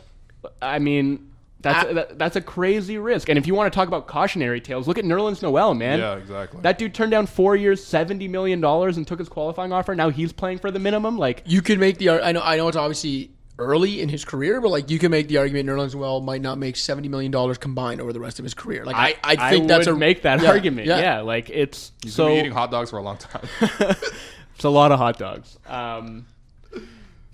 I 0.61 0.79
mean, 0.79 1.31
That's 1.61 1.93
that, 1.93 2.19
that's 2.19 2.35
a 2.35 2.41
crazy 2.41 2.97
risk. 2.97 3.27
And 3.27 3.37
if 3.37 3.45
you 3.45 3.53
want 3.53 3.71
to 3.71 3.75
talk 3.75 3.87
about 3.87 4.07
cautionary 4.07 4.61
tales, 4.61 4.87
look 4.87 4.97
at 4.97 5.03
Nerlens 5.05 5.41
Noel, 5.41 5.73
man. 5.73 5.99
Yeah, 5.99 6.15
exactly. 6.15 6.61
That 6.61 6.77
dude 6.77 6.93
turned 6.93 7.11
down 7.11 7.27
four 7.27 7.55
years, 7.55 7.83
seventy 7.83 8.27
million 8.27 8.61
dollars, 8.61 8.97
and 8.97 9.05
took 9.05 9.19
his 9.19 9.29
qualifying 9.29 9.73
offer. 9.73 9.93
Now 9.93 10.09
he's 10.09 10.31
playing 10.31 10.59
for 10.59 10.71
the 10.71 10.79
minimum. 10.79 11.17
Like, 11.17 11.43
You 11.45 11.61
could 11.61 11.79
make 11.79 11.97
the 11.97 12.09
I 12.09 12.31
know 12.31 12.41
I 12.41 12.57
know 12.57 12.67
it's 12.69 12.77
obviously 12.77 13.31
early 13.57 14.01
in 14.01 14.07
his 14.07 14.23
career, 14.23 14.61
but 14.61 14.69
like 14.69 14.89
you 14.89 14.99
can 14.99 15.11
make 15.11 15.27
the 15.27 15.37
argument 15.37 15.67
Nerlens 15.67 15.93
Noel 15.93 16.21
might 16.21 16.41
not 16.41 16.57
make 16.57 16.77
seventy 16.77 17.09
million 17.09 17.31
dollars 17.31 17.57
combined 17.57 17.99
over 17.99 18.13
the 18.13 18.21
rest 18.21 18.39
of 18.39 18.45
his 18.45 18.53
career. 18.53 18.85
Like 18.85 18.95
I, 18.95 19.15
I 19.23 19.49
think 19.49 19.67
that's 19.67 19.85
would 19.85 19.95
a 19.95 19.99
make 19.99 20.21
that 20.21 20.41
yeah, 20.41 20.49
argument. 20.49 20.87
Yeah. 20.87 21.21
like 21.21 21.49
it's 21.49 21.91
He's 22.01 22.15
so 22.15 22.27
gonna 22.27 22.39
eating 22.39 22.51
hot 22.53 22.71
dogs 22.71 22.89
for 22.89 22.99
a 22.99 23.03
long 23.03 23.17
time. 23.17 23.47
It's 24.59 24.65
a 24.65 24.69
lot 24.69 24.91
of 24.91 24.99
hot 24.99 25.17
dogs. 25.17 25.57
Um, 25.67 26.25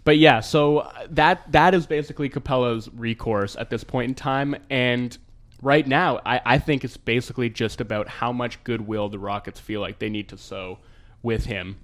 but 0.06 0.18
yeah, 0.18 0.39
so 0.39 0.89
that 1.10 1.52
that 1.52 1.74
is 1.74 1.86
basically 1.86 2.30
Capela's 2.30 2.89
recourse 2.94 3.58
at 3.58 3.70
this 3.70 3.84
point 3.84 4.10
in 4.10 4.15
time, 4.15 4.56
and 4.70 5.18
right 5.62 5.86
now, 5.86 6.22
I, 6.26 6.41
I 6.46 6.58
think 6.60 6.86
it's 6.86 6.98
basically 6.98 7.50
just 7.50 7.82
about 7.82 8.08
how 8.08 8.32
much 8.32 8.63
goodwill 8.63 9.10
the 9.10 9.20
Rockets 9.20 9.60
feel 9.60 9.82
like 9.82 10.00
they 10.00 10.10
need 10.10 10.30
to 10.30 10.38
sow 10.38 10.80
with 11.22 11.46
him, 11.46 11.78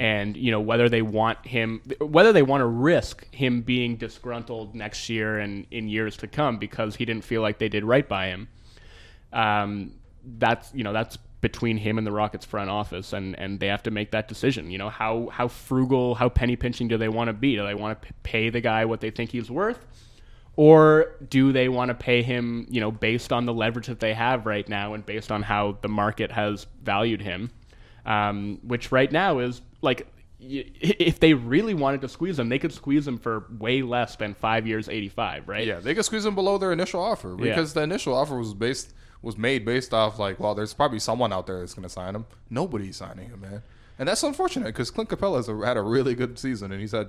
and 0.00 0.36
you 0.36 0.50
know 0.50 0.60
whether 0.60 0.88
they 0.88 1.02
want 1.02 1.46
him, 1.46 1.82
whether 2.00 2.32
they 2.32 2.42
want 2.42 2.62
to 2.62 2.66
risk 2.66 3.26
him 3.34 3.60
being 3.60 3.96
disgruntled 3.96 4.74
next 4.74 5.10
year 5.10 5.38
and 5.38 5.66
in 5.70 5.88
years 5.88 6.16
to 6.18 6.26
come 6.26 6.58
because 6.58 6.96
he 6.96 7.04
didn't 7.04 7.24
feel 7.24 7.42
like 7.42 7.58
they 7.58 7.68
did 7.68 7.84
right 7.84 8.08
by 8.08 8.28
him 8.28 8.48
um, 9.34 9.92
that's 10.38 10.72
you 10.72 10.84
know 10.84 10.92
that's 10.92 11.18
between 11.44 11.76
him 11.76 11.98
and 11.98 12.06
the 12.06 12.10
Rockets 12.10 12.46
front 12.46 12.70
office, 12.70 13.12
and 13.12 13.38
and 13.38 13.60
they 13.60 13.66
have 13.66 13.82
to 13.82 13.90
make 13.90 14.12
that 14.12 14.28
decision. 14.28 14.70
You 14.70 14.78
know 14.78 14.88
how 14.88 15.28
how 15.30 15.46
frugal, 15.46 16.14
how 16.14 16.30
penny 16.30 16.56
pinching 16.56 16.88
do 16.88 16.96
they 16.96 17.10
want 17.10 17.28
to 17.28 17.34
be? 17.34 17.54
Do 17.54 17.66
they 17.66 17.74
want 17.74 18.00
to 18.00 18.08
p- 18.08 18.14
pay 18.22 18.48
the 18.48 18.62
guy 18.62 18.86
what 18.86 19.02
they 19.02 19.10
think 19.10 19.30
he's 19.30 19.50
worth, 19.50 19.84
or 20.56 21.16
do 21.28 21.52
they 21.52 21.68
want 21.68 21.90
to 21.90 21.94
pay 21.94 22.22
him 22.22 22.66
you 22.70 22.80
know 22.80 22.90
based 22.90 23.30
on 23.30 23.44
the 23.44 23.52
leverage 23.52 23.88
that 23.88 24.00
they 24.00 24.14
have 24.14 24.46
right 24.46 24.66
now 24.66 24.94
and 24.94 25.04
based 25.04 25.30
on 25.30 25.42
how 25.42 25.76
the 25.82 25.88
market 25.88 26.32
has 26.32 26.66
valued 26.82 27.20
him, 27.20 27.50
um, 28.06 28.58
which 28.64 28.90
right 28.90 29.12
now 29.12 29.38
is 29.38 29.60
like. 29.82 30.08
If 30.46 31.20
they 31.20 31.32
really 31.32 31.72
wanted 31.72 32.02
to 32.02 32.08
squeeze 32.08 32.38
him, 32.38 32.50
they 32.50 32.58
could 32.58 32.72
squeeze 32.72 33.08
him 33.08 33.16
for 33.16 33.46
way 33.58 33.80
less 33.80 34.16
than 34.16 34.34
five 34.34 34.66
years, 34.66 34.90
eighty-five, 34.90 35.48
right? 35.48 35.66
yeah, 35.66 35.80
they 35.80 35.94
could 35.94 36.04
squeeze 36.04 36.26
him 36.26 36.34
below 36.34 36.58
their 36.58 36.70
initial 36.70 37.00
offer 37.00 37.34
because 37.34 37.72
the 37.72 37.80
initial 37.80 38.14
offer 38.14 38.36
was 38.36 38.52
based 38.52 38.92
was 39.24 39.36
made 39.36 39.64
based 39.64 39.92
off 39.92 40.18
like, 40.18 40.38
well, 40.38 40.54
there's 40.54 40.74
probably 40.74 40.98
someone 40.98 41.32
out 41.32 41.46
there 41.46 41.58
that's 41.60 41.74
going 41.74 41.82
to 41.82 41.88
sign 41.88 42.14
him. 42.14 42.26
Nobody's 42.50 42.96
signing 42.96 43.28
him, 43.30 43.40
man, 43.40 43.62
and 43.98 44.08
that's 44.08 44.22
unfortunate 44.22 44.66
because 44.66 44.90
Clint 44.90 45.08
Capela 45.10 45.36
has 45.36 45.48
a, 45.48 45.56
had 45.64 45.76
a 45.76 45.82
really 45.82 46.14
good 46.14 46.38
season 46.38 46.70
and 46.70 46.80
he's 46.80 46.92
had, 46.92 47.08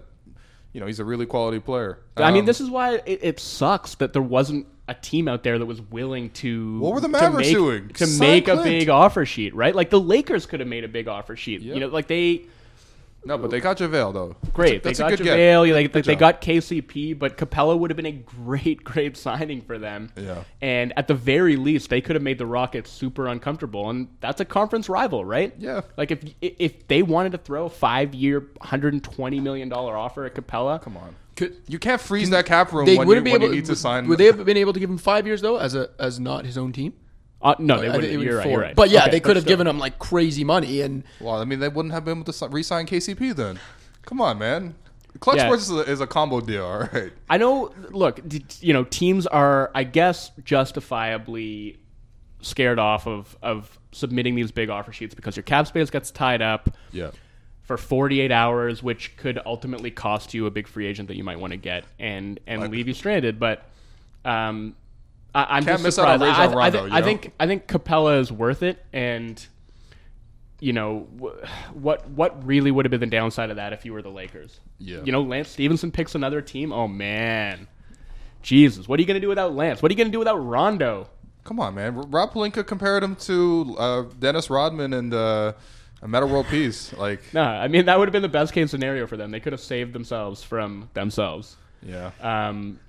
you 0.73 0.79
know, 0.79 0.87
he's 0.87 0.99
a 0.99 1.05
really 1.05 1.25
quality 1.25 1.59
player. 1.59 1.99
I 2.17 2.31
mean, 2.31 2.41
Um, 2.41 2.45
this 2.45 2.61
is 2.61 2.69
why 2.69 2.95
it, 3.05 3.19
it 3.21 3.39
sucks 3.39 3.95
that 3.95 4.13
there 4.13 4.21
wasn't 4.21 4.67
a 4.87 4.93
team 4.93 5.27
out 5.27 5.43
there 5.43 5.57
that 5.57 5.65
was 5.65 5.81
willing 5.81 6.29
to. 6.31 6.79
What 6.79 6.93
were 6.93 6.99
the 6.99 7.07
to 7.07 7.11
Mavericks 7.11 7.47
make, 7.47 7.55
doing? 7.55 7.89
To 7.89 8.05
Sign 8.05 8.19
make 8.19 8.47
a 8.47 8.57
big 8.57 8.89
offer 8.89 9.25
sheet, 9.25 9.55
right? 9.55 9.75
Like 9.75 9.89
the 9.89 9.99
Lakers 9.99 10.45
could 10.45 10.59
have 10.59 10.69
made 10.69 10.83
a 10.83 10.87
big 10.87 11.07
offer 11.07 11.35
sheet. 11.35 11.61
Yeah. 11.61 11.73
You 11.73 11.79
know, 11.81 11.87
like 11.87 12.07
they 12.07 12.45
no, 13.25 13.37
but 13.37 13.51
they 13.51 13.59
got 13.59 13.77
JaVale 13.77 14.13
though. 14.13 14.35
great. 14.53 14.83
That's 14.83 14.99
they 14.99 15.03
a 15.05 15.09
got 15.09 15.17
good 15.17 15.23
get. 15.23 15.37
JaVale. 15.37 15.73
Like 15.73 15.91
Good 15.91 16.05
they 16.05 16.15
got 16.15 16.41
KCP, 16.41 17.17
but 17.17 17.37
Capela 17.37 17.77
would 17.77 17.89
have 17.89 17.97
been 17.97 18.05
a 18.05 18.11
great, 18.11 18.83
great 18.83 19.17
signing 19.17 19.61
for 19.61 19.77
them. 19.77 20.11
Yeah. 20.15 20.43
And 20.61 20.93
at 20.97 21.07
the 21.07 21.13
very 21.13 21.55
least, 21.55 21.89
they 21.89 22.01
could 22.01 22.15
have 22.15 22.23
made 22.23 22.37
the 22.37 22.45
Rockets 22.45 22.89
super 22.89 23.27
uncomfortable, 23.27 23.89
and 23.89 24.07
that's 24.21 24.41
a 24.41 24.45
conference 24.45 24.87
rival, 24.89 25.25
right? 25.25 25.53
Yeah. 25.57 25.81
Like 25.97 26.11
if 26.11 26.23
if 26.41 26.87
they 26.87 27.01
wanted 27.03 27.31
to 27.33 27.37
throw 27.39 27.65
a 27.65 27.69
five 27.69 28.13
year, 28.13 28.47
hundred 28.61 28.93
and 28.93 29.03
twenty 29.03 29.39
million 29.39 29.69
dollar 29.69 29.97
offer 29.97 30.25
at 30.25 30.35
Capela, 30.35 30.81
Come 30.81 30.97
on, 30.97 31.15
Could, 31.35 31.55
you 31.67 31.79
can't 31.79 31.99
freeze 32.01 32.29
that 32.29 32.45
cap 32.45 32.71
room 32.71 32.85
they 32.85 32.95
when, 32.97 33.05
you, 33.05 33.07
wouldn't 33.07 33.25
be 33.25 33.31
when 33.31 33.41
able. 33.41 33.53
you 33.53 33.61
need 33.61 33.65
to 33.65 33.75
sign. 33.75 34.07
Would 34.07 34.19
they 34.19 34.25
have 34.25 34.45
been 34.45 34.57
able 34.57 34.73
to 34.73 34.79
give 34.79 34.89
him 34.89 34.97
five 34.97 35.25
years 35.25 35.41
though, 35.41 35.57
as 35.57 35.73
a 35.75 35.89
as 35.99 36.19
not 36.19 36.45
his 36.45 36.57
own 36.57 36.71
team? 36.71 36.93
Uh, 37.41 37.55
no, 37.59 37.79
they 37.79 37.87
wouldn't. 37.89 38.05
it 38.05 38.19
You're 38.21 38.37
right. 38.37 38.43
four. 38.43 38.51
You're 38.51 38.61
right. 38.61 38.75
But 38.75 38.89
yeah, 38.89 39.03
Okay, 39.03 39.11
they 39.11 39.19
could 39.19 39.35
have 39.35 39.43
still. 39.43 39.53
given 39.53 39.67
him 39.67 39.77
like 39.79 39.99
crazy 39.99 40.43
money, 40.43 40.81
and 40.81 41.03
Well, 41.19 41.35
I 41.35 41.45
mean, 41.45 41.59
they 41.59 41.69
wouldn't 41.69 41.93
have 41.93 42.05
been 42.05 42.17
able 42.17 42.25
to 42.25 42.33
si- 42.33 42.47
re-sign 42.49 42.85
KCP 42.87 43.35
then. 43.35 43.59
Come 44.03 44.21
on, 44.21 44.37
man. 44.39 44.75
Clutch 45.19 45.37
Yeah. 45.37 45.45
Sports 45.45 45.63
is 45.63 45.71
a, 45.71 45.79
is 45.91 46.01
a 46.01 46.07
combo 46.07 46.41
deal, 46.41 46.65
all 46.65 46.79
right. 46.91 47.11
I 47.29 47.37
know. 47.37 47.71
Look, 47.91 48.27
d- 48.27 48.43
you 48.59 48.73
know, 48.73 48.83
teams 48.83 49.25
are, 49.27 49.71
I 49.73 49.83
guess, 49.85 50.31
justifiably 50.43 51.77
scared 52.41 52.77
off 52.79 53.07
of 53.07 53.35
of 53.41 53.79
submitting 53.91 54.35
these 54.35 54.51
big 54.51 54.69
offer 54.69 54.91
sheets 54.91 55.15
because 55.15 55.35
your 55.35 55.43
cap 55.43 55.67
space 55.67 55.89
gets 55.89 56.11
tied 56.11 56.41
up 56.41 56.69
Yeah. 56.91 57.11
for 57.63 57.77
48 57.77 58.31
hours, 58.31 58.83
which 58.83 59.15
could 59.17 59.39
ultimately 59.45 59.89
cost 59.89 60.33
you 60.33 60.45
a 60.45 60.51
big 60.51 60.67
free 60.67 60.85
agent 60.85 61.07
that 61.07 61.15
you 61.15 61.23
might 61.23 61.39
want 61.39 61.51
to 61.51 61.57
get 61.57 61.85
and 61.97 62.39
and 62.45 62.69
leave 62.69 62.87
you 62.87 62.93
stranded. 62.93 63.39
But 63.39 63.65
um, 64.25 64.75
I, 65.35 65.57
I'm 65.57 65.63
Can't 65.63 65.75
just 65.75 65.83
miss 65.83 65.99
out 65.99 66.07
on 66.07 66.19
surprised. 66.19 66.39
I, 66.39 66.43
I, 66.45 66.55
Rondo, 66.55 66.83
thi- 66.85 66.89
you 66.89 66.95
I 66.95 67.01
think 67.03 67.31
I 67.39 67.45
think 67.47 67.67
Capela 67.67 68.19
is 68.19 68.31
worth 68.31 68.63
it, 68.63 68.83
and 68.93 69.45
you 70.61 70.71
know 70.73 71.07
wh- 71.19 71.75
what 71.75 72.07
what 72.09 72.45
really 72.45 72.71
would 72.71 72.85
have 72.85 72.91
been 72.91 73.01
the 73.01 73.05
downside 73.05 73.49
of 73.49 73.57
that 73.57 73.73
if 73.73 73.83
you 73.85 73.93
were 73.93 74.01
the 74.01 74.09
Lakers. 74.09 74.59
Yeah. 74.79 75.01
You 75.03 75.11
know, 75.11 75.21
Lance 75.21 75.49
Stephenson 75.49 75.91
picks 75.91 76.15
another 76.15 76.41
team. 76.41 76.71
Oh 76.71 76.87
man, 76.87 77.67
Jesus, 78.41 78.87
what 78.87 78.97
are 78.97 79.01
you 79.01 79.07
gonna 79.07 79.19
do 79.19 79.27
without 79.29 79.53
Lance? 79.53 79.81
What 79.81 79.91
are 79.91 79.93
you 79.93 79.97
gonna 79.97 80.09
do 80.09 80.19
without 80.19 80.37
Rondo? 80.37 81.09
Come 81.43 81.59
on, 81.59 81.75
man. 81.75 81.95
Rob 82.09 82.31
Pelinka 82.31 82.65
compared 82.65 83.03
him 83.03 83.15
to 83.17 83.75
uh, 83.77 84.01
Dennis 84.17 84.49
Rodman 84.49 84.93
and 84.93 85.13
uh, 85.13 85.53
Metta 86.03 86.25
World 86.25 86.47
Peace. 86.49 86.91
Like, 86.93 87.21
No, 87.33 87.43
I 87.43 87.67
mean 87.67 87.85
that 87.85 87.99
would 87.99 88.07
have 88.07 88.13
been 88.13 88.21
the 88.23 88.29
best 88.29 88.53
case 88.53 88.71
scenario 88.71 89.05
for 89.05 89.17
them. 89.17 89.31
They 89.31 89.39
could 89.39 89.53
have 89.53 89.59
saved 89.61 89.93
themselves 89.93 90.41
from 90.41 90.89
themselves. 90.93 91.57
yeah. 91.85 92.11
Um, 92.21 92.79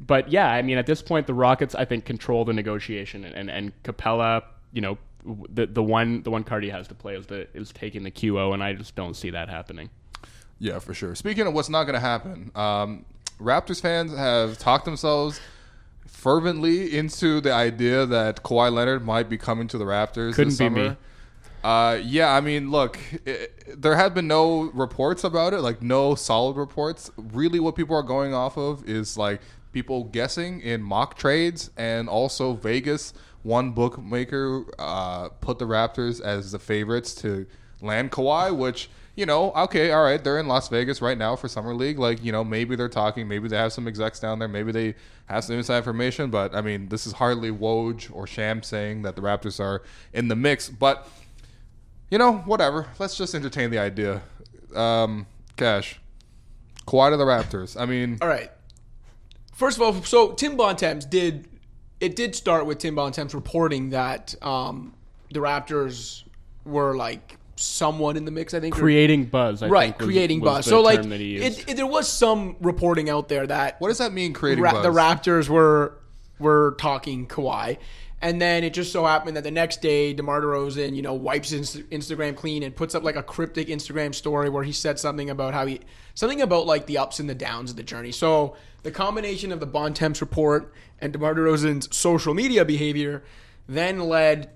but 0.00 0.30
yeah, 0.30 0.50
I 0.50 0.62
mean, 0.62 0.78
at 0.78 0.86
this 0.86 1.02
point, 1.02 1.26
the 1.26 1.34
Rockets, 1.34 1.74
I 1.74 1.84
think, 1.84 2.04
control 2.04 2.44
the 2.44 2.52
negotiation, 2.52 3.24
and 3.24 3.50
and 3.50 3.72
Capela, 3.82 4.42
you 4.72 4.80
know, 4.80 4.98
the 5.52 5.66
the 5.66 5.82
one 5.82 6.22
the 6.22 6.30
one 6.30 6.44
card 6.44 6.64
he 6.64 6.70
has 6.70 6.88
to 6.88 6.94
play 6.94 7.16
is 7.16 7.26
the 7.26 7.46
is 7.54 7.72
taking 7.72 8.02
the 8.02 8.10
QO, 8.10 8.52
and 8.52 8.62
I 8.62 8.72
just 8.72 8.94
don't 8.94 9.14
see 9.14 9.30
that 9.30 9.48
happening. 9.48 9.90
Yeah, 10.58 10.78
for 10.78 10.94
sure. 10.94 11.14
Speaking 11.14 11.46
of 11.46 11.54
what's 11.54 11.68
not 11.68 11.84
going 11.84 11.94
to 11.94 12.00
happen, 12.00 12.50
um, 12.54 13.04
Raptors 13.40 13.80
fans 13.80 14.16
have 14.16 14.58
talked 14.58 14.84
themselves 14.84 15.40
fervently 16.06 16.96
into 16.96 17.40
the 17.40 17.52
idea 17.52 18.06
that 18.06 18.42
Kawhi 18.42 18.72
Leonard 18.72 19.04
might 19.04 19.28
be 19.28 19.36
coming 19.36 19.68
to 19.68 19.78
the 19.78 19.84
Raptors 19.84 20.34
Couldn't 20.34 20.58
be 20.58 20.68
me. 20.68 20.96
Uh, 21.62 21.98
yeah, 22.02 22.34
I 22.34 22.40
mean, 22.40 22.70
look, 22.70 22.98
i 23.26 23.48
there 23.74 23.96
have 23.96 24.14
been 24.14 24.28
no 24.28 24.70
reports 24.74 25.24
about 25.24 25.54
it, 25.54 25.60
like 25.60 25.82
no 25.82 26.14
solid 26.14 26.56
reports. 26.56 27.10
Really, 27.16 27.58
what 27.58 27.74
people 27.74 27.96
are 27.96 28.02
going 28.02 28.34
off 28.34 28.58
of 28.58 28.86
is 28.88 29.16
like 29.16 29.40
people 29.74 30.04
guessing 30.04 30.60
in 30.62 30.82
mock 30.82 31.18
trades, 31.18 31.70
and 31.76 32.08
also 32.08 32.54
Vegas. 32.54 33.12
One 33.42 33.72
bookmaker 33.72 34.64
uh, 34.78 35.28
put 35.28 35.58
the 35.58 35.66
Raptors 35.66 36.22
as 36.22 36.52
the 36.52 36.58
favorites 36.58 37.14
to 37.16 37.46
land 37.82 38.10
Kawhi, 38.10 38.56
which 38.56 38.88
you 39.16 39.26
know, 39.26 39.52
okay, 39.52 39.92
all 39.92 40.02
right, 40.02 40.22
they're 40.22 40.40
in 40.40 40.48
Las 40.48 40.68
Vegas 40.68 41.00
right 41.00 41.16
now 41.16 41.36
for 41.36 41.46
summer 41.46 41.72
league. 41.72 41.98
Like, 42.00 42.24
you 42.24 42.32
know, 42.32 42.42
maybe 42.42 42.74
they're 42.74 42.88
talking, 42.88 43.28
maybe 43.28 43.48
they 43.48 43.56
have 43.56 43.72
some 43.72 43.86
execs 43.86 44.18
down 44.18 44.40
there, 44.40 44.48
maybe 44.48 44.72
they 44.72 44.94
have 45.26 45.44
some 45.44 45.56
inside 45.56 45.78
information. 45.78 46.30
But 46.30 46.54
I 46.54 46.60
mean, 46.60 46.88
this 46.88 47.06
is 47.06 47.12
hardly 47.12 47.50
Woj 47.50 48.10
or 48.12 48.26
Shams 48.26 48.66
saying 48.66 49.02
that 49.02 49.14
the 49.14 49.22
Raptors 49.22 49.60
are 49.60 49.82
in 50.12 50.28
the 50.28 50.34
mix. 50.34 50.68
But 50.68 51.06
you 52.10 52.18
know, 52.18 52.38
whatever. 52.38 52.88
Let's 52.98 53.16
just 53.16 53.34
entertain 53.34 53.70
the 53.70 53.78
idea. 53.78 54.22
Um, 54.74 55.26
Cash, 55.56 56.00
Kawhi 56.86 57.10
to 57.10 57.16
the 57.16 57.24
Raptors. 57.24 57.80
I 57.80 57.86
mean, 57.86 58.18
all 58.20 58.28
right. 58.28 58.50
First 59.54 59.76
of 59.78 59.82
all, 59.82 60.02
so 60.02 60.32
Tim 60.32 60.56
Bontemps 60.56 61.04
did. 61.06 61.48
It 62.00 62.16
did 62.16 62.34
start 62.34 62.66
with 62.66 62.78
Tim 62.78 62.94
Bontemps 62.94 63.34
reporting 63.34 63.90
that 63.90 64.34
um, 64.42 64.94
the 65.32 65.40
Raptors 65.40 66.24
were 66.64 66.94
like 66.96 67.38
someone 67.56 68.16
in 68.16 68.24
the 68.24 68.30
mix. 68.30 68.52
I 68.52 68.60
think 68.60 68.76
or- 68.76 68.80
Creating 68.80 69.26
buzz, 69.26 69.62
I 69.62 69.68
right, 69.68 69.86
think, 69.90 69.98
was- 70.00 70.06
creating 70.08 70.40
was 70.40 70.48
buzz. 70.50 70.64
the 70.64 70.70
So 70.70 70.80
like, 70.82 71.02
that 71.02 71.20
he 71.20 71.26
used. 71.38 71.60
it, 71.60 71.68
it, 71.70 71.76
there 71.76 71.86
was 71.86 72.08
some 72.08 72.56
reporting 72.60 73.08
out 73.08 73.28
there 73.28 73.46
that 73.46 73.80
what 73.80 73.88
does 73.88 73.98
that 73.98 74.12
mean? 74.12 74.32
Creating 74.32 74.62
Ra- 74.64 74.72
buzz? 74.72 74.82
the 74.82 74.90
Raptors 74.90 75.48
were 75.48 75.98
were 76.38 76.74
talking 76.78 77.26
Kawhi, 77.26 77.78
and 78.24 78.40
then 78.40 78.64
it 78.64 78.72
just 78.72 78.90
so 78.90 79.04
happened 79.04 79.36
that 79.36 79.44
the 79.44 79.50
next 79.50 79.82
day, 79.82 80.14
Demar 80.14 80.40
Derozan, 80.40 80.96
you 80.96 81.02
know, 81.02 81.12
wipes 81.12 81.50
his 81.50 81.76
Instagram 81.76 82.34
clean 82.34 82.62
and 82.62 82.74
puts 82.74 82.94
up 82.94 83.02
like 83.02 83.16
a 83.16 83.22
cryptic 83.22 83.68
Instagram 83.68 84.14
story 84.14 84.48
where 84.48 84.62
he 84.62 84.72
said 84.72 84.98
something 84.98 85.28
about 85.28 85.52
how 85.52 85.66
he 85.66 85.80
something 86.14 86.40
about 86.40 86.64
like 86.64 86.86
the 86.86 86.96
ups 86.96 87.20
and 87.20 87.28
the 87.28 87.34
downs 87.34 87.70
of 87.70 87.76
the 87.76 87.82
journey. 87.82 88.12
So 88.12 88.56
the 88.82 88.90
combination 88.90 89.52
of 89.52 89.60
the 89.60 89.66
Bontemps 89.66 90.22
report 90.22 90.72
and 91.00 91.12
Demar 91.12 91.34
Derozan's 91.34 91.94
social 91.94 92.32
media 92.32 92.64
behavior 92.64 93.24
then 93.68 94.00
led 94.00 94.50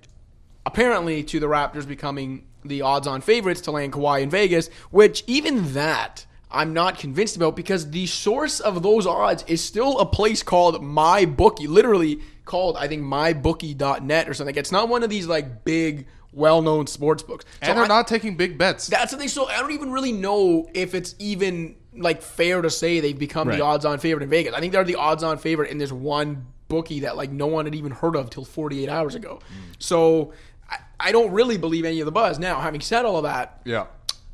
apparently 0.64 1.22
to 1.24 1.38
the 1.38 1.46
Raptors 1.46 1.86
becoming 1.86 2.46
the 2.64 2.82
odds-on 2.82 3.20
favorites 3.20 3.60
to 3.62 3.70
land 3.70 3.92
Kawhi 3.92 4.22
in 4.22 4.30
Vegas, 4.30 4.68
which 4.90 5.24
even 5.26 5.74
that 5.74 6.24
I'm 6.50 6.72
not 6.72 6.98
convinced 6.98 7.36
about 7.36 7.56
because 7.56 7.90
the 7.90 8.06
source 8.06 8.58
of 8.60 8.82
those 8.82 9.06
odds 9.06 9.44
is 9.48 9.62
still 9.62 9.98
a 9.98 10.06
place 10.06 10.42
called 10.42 10.82
MyBookie, 10.82 11.68
literally 11.68 12.20
called 12.44 12.76
I 12.78 12.88
think 12.88 13.02
mybookie.net 13.02 14.28
or 14.28 14.34
something. 14.34 14.56
It's 14.56 14.72
not 14.72 14.88
one 14.88 15.02
of 15.02 15.10
these 15.10 15.26
like 15.26 15.64
big 15.64 16.06
well-known 16.32 16.86
sports 16.86 17.22
books. 17.22 17.44
So 17.62 17.68
and 17.68 17.76
they're 17.78 17.84
I- 17.84 17.88
not 17.88 18.06
taking 18.08 18.36
big 18.36 18.56
bets. 18.58 18.86
that's 18.86 19.12
the 19.12 19.18
thing. 19.18 19.28
So 19.28 19.46
I 19.46 19.58
don't 19.60 19.72
even 19.72 19.90
really 19.90 20.12
know 20.12 20.68
if 20.74 20.94
it's 20.94 21.14
even 21.18 21.76
like 21.94 22.22
fair 22.22 22.62
to 22.62 22.70
say 22.70 23.00
they've 23.00 23.18
become 23.18 23.48
Right. 23.48 23.58
the 23.58 23.64
odds-on 23.64 23.98
favorite 23.98 24.22
in 24.22 24.30
Vegas. 24.30 24.54
I 24.54 24.60
think 24.60 24.72
they're 24.72 24.84
the 24.84 24.94
odds-on 24.96 25.38
favorite 25.38 25.70
in 25.70 25.78
this 25.78 25.90
one 25.92 26.46
bookie 26.68 27.00
that 27.00 27.16
like 27.16 27.30
no 27.30 27.46
one 27.46 27.64
had 27.64 27.74
even 27.74 27.92
heard 27.92 28.14
of 28.14 28.30
till 28.30 28.44
48 28.44 28.88
hours 28.88 29.14
ago. 29.14 29.40
Mm. 29.42 29.76
So 29.78 30.32
I, 30.70 30.76
I 31.00 31.12
don't 31.12 31.32
really 31.32 31.56
believe 31.56 31.84
any 31.84 32.00
of 32.00 32.06
the 32.06 32.12
buzz. 32.12 32.38
Now, 32.38 32.60
having 32.60 32.80
said 32.82 33.04
all 33.04 33.16
of 33.16 33.22
that, 33.24 33.60
Yeah. 33.64 33.86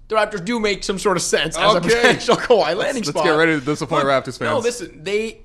The 0.09 0.17
Raptors 0.17 0.45
do 0.45 0.61
make 0.61 0.85
some 0.85 0.99
sort 0.99 1.17
of 1.17 1.23
sense 1.23 1.57
as 1.57 1.75
a 1.75 1.77
Okay. 1.79 1.89
potential 1.89 2.37
Kawhi 2.37 2.77
landing 2.77 3.03
Let's 3.03 3.09
spot. 3.09 3.25
get 3.25 3.31
ready 3.31 3.59
to 3.59 3.65
disappoint 3.65 4.05
Raptors 4.05 4.39
fans. 4.39 4.51
No, 4.51 4.59
listen, 4.59 5.03
they 5.03 5.41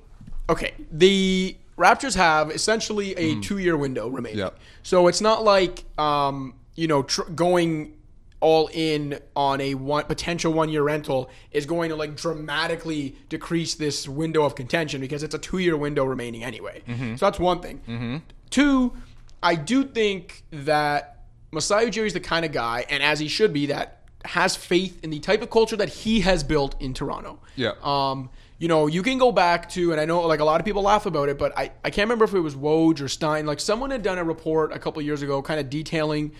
okay. 0.48 0.74
The 0.90 1.56
Raptors 1.78 2.14
have 2.14 2.50
essentially 2.50 3.16
a 3.16 3.34
hmm. 3.34 3.40
two-year 3.40 3.76
window 3.76 4.08
remaining. 4.08 4.38
Yep. 4.38 4.58
So 4.82 5.06
it's 5.06 5.20
not 5.20 5.44
like 5.44 5.84
um, 5.98 6.54
you 6.74 6.86
know 6.86 7.02
tr- 7.02 7.30
going 7.30 7.96
all 8.40 8.70
in 8.72 9.18
on 9.36 9.60
a 9.60 9.74
one 9.74 10.04
potential 10.04 10.52
one-year 10.52 10.82
rental 10.82 11.30
is 11.52 11.66
going 11.66 11.90
to 11.90 11.96
like 11.96 12.16
dramatically 12.16 13.14
decrease 13.28 13.74
this 13.74 14.08
window 14.08 14.44
of 14.44 14.54
contention 14.54 15.00
because 15.00 15.22
it's 15.22 15.34
a 15.34 15.38
two-year 15.38 15.76
window 15.76 16.04
remaining 16.04 16.42
anyway. 16.42 16.82
Mm-hmm. 16.86 17.16
So 17.16 17.26
that's 17.26 17.38
one 17.38 17.60
thing. 17.60 17.82
Mm-hmm. 17.86 18.16
Two, 18.48 18.94
I 19.42 19.54
do 19.54 19.84
think 19.84 20.44
that 20.50 21.24
Masai 21.52 21.86
Ujiri 21.86 22.06
is 22.06 22.12
the 22.12 22.20
kind 22.20 22.44
of 22.44 22.52
guy, 22.52 22.86
and 22.88 23.02
as 23.02 23.20
he 23.20 23.28
should 23.28 23.52
be, 23.52 23.66
that 23.66 23.99
has 24.24 24.56
faith 24.56 25.02
in 25.02 25.10
the 25.10 25.18
type 25.20 25.42
of 25.42 25.50
culture 25.50 25.76
that 25.76 25.88
he 25.88 26.20
has 26.20 26.44
built 26.44 26.80
in 26.80 26.94
Toronto. 26.94 27.38
Yeah. 27.56 27.72
Um, 27.82 28.30
you 28.58 28.68
know, 28.68 28.86
you 28.86 29.02
can 29.02 29.16
go 29.16 29.32
back 29.32 29.70
to, 29.70 29.92
and 29.92 30.00
I 30.00 30.04
know 30.04 30.20
like 30.26 30.40
a 30.40 30.44
lot 30.44 30.60
of 30.60 30.66
people 30.66 30.82
laugh 30.82 31.06
about 31.06 31.30
it, 31.30 31.38
but 31.38 31.56
I, 31.56 31.72
I 31.82 31.90
can't 31.90 32.06
remember 32.06 32.26
if 32.26 32.34
it 32.34 32.40
was 32.40 32.54
Woj 32.54 33.00
or 33.00 33.08
Stein. 33.08 33.46
Like 33.46 33.58
someone 33.58 33.90
had 33.90 34.02
done 34.02 34.18
a 34.18 34.24
report 34.24 34.72
a 34.72 34.78
couple 34.78 35.00
years 35.00 35.22
ago, 35.22 35.40
kind 35.40 35.58
of 35.58 35.70
detailing 35.70 36.32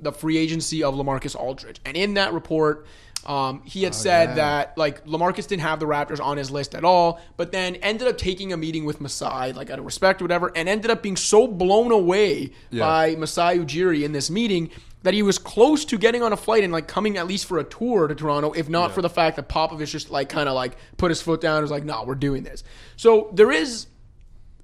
the 0.00 0.12
free 0.12 0.36
agency 0.38 0.82
of 0.82 0.94
Lamarcus 0.94 1.36
Aldridge, 1.36 1.80
and 1.84 1.96
in 1.96 2.14
that 2.14 2.32
report. 2.32 2.86
Um, 3.26 3.62
he 3.64 3.82
had 3.82 3.96
said 3.96 4.30
yeah. 4.30 4.34
that 4.36 4.78
like 4.78 5.04
Lamarcus 5.04 5.48
didn't 5.48 5.62
have 5.62 5.80
the 5.80 5.86
Raptors 5.86 6.24
on 6.24 6.36
his 6.36 6.52
list 6.52 6.74
at 6.74 6.84
all, 6.84 7.20
but 7.36 7.50
then 7.50 7.74
ended 7.76 8.06
up 8.06 8.16
taking 8.16 8.52
a 8.52 8.56
meeting 8.56 8.84
with 8.84 9.00
Masai, 9.00 9.52
like 9.52 9.70
out 9.70 9.78
of 9.80 9.84
respect 9.84 10.22
or 10.22 10.24
whatever, 10.24 10.52
and 10.54 10.68
ended 10.68 10.90
up 10.90 11.02
being 11.02 11.16
so 11.16 11.48
blown 11.48 11.90
away 11.90 12.52
Yeah. 12.70 12.84
by 12.84 13.16
Masai 13.16 13.58
Ujiri 13.58 14.04
in 14.04 14.12
this 14.12 14.30
meeting 14.30 14.70
that 15.08 15.14
he 15.14 15.22
was 15.22 15.38
close 15.38 15.86
to 15.86 15.96
getting 15.96 16.22
on 16.22 16.34
a 16.34 16.36
flight 16.36 16.62
and 16.62 16.70
like 16.70 16.86
coming 16.86 17.16
at 17.16 17.26
least 17.26 17.46
for 17.46 17.58
a 17.58 17.64
tour 17.64 18.08
to 18.08 18.14
Toronto, 18.14 18.52
if 18.52 18.68
not 18.68 18.92
for 18.92 19.00
the 19.00 19.08
fact 19.08 19.36
that 19.36 19.48
Popovich 19.48 19.90
just 19.90 20.10
like 20.10 20.28
kind 20.28 20.50
of 20.50 20.54
like 20.54 20.76
put 20.98 21.10
his 21.10 21.22
foot 21.22 21.40
down 21.40 21.56
and 21.56 21.62
was 21.62 21.70
like, 21.70 21.82
"No, 21.82 22.04
we're 22.04 22.14
doing 22.14 22.42
this." 22.42 22.62
So 22.96 23.30
there 23.32 23.50
is 23.50 23.86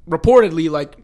reportedly 0.06 0.68
like 0.68 0.98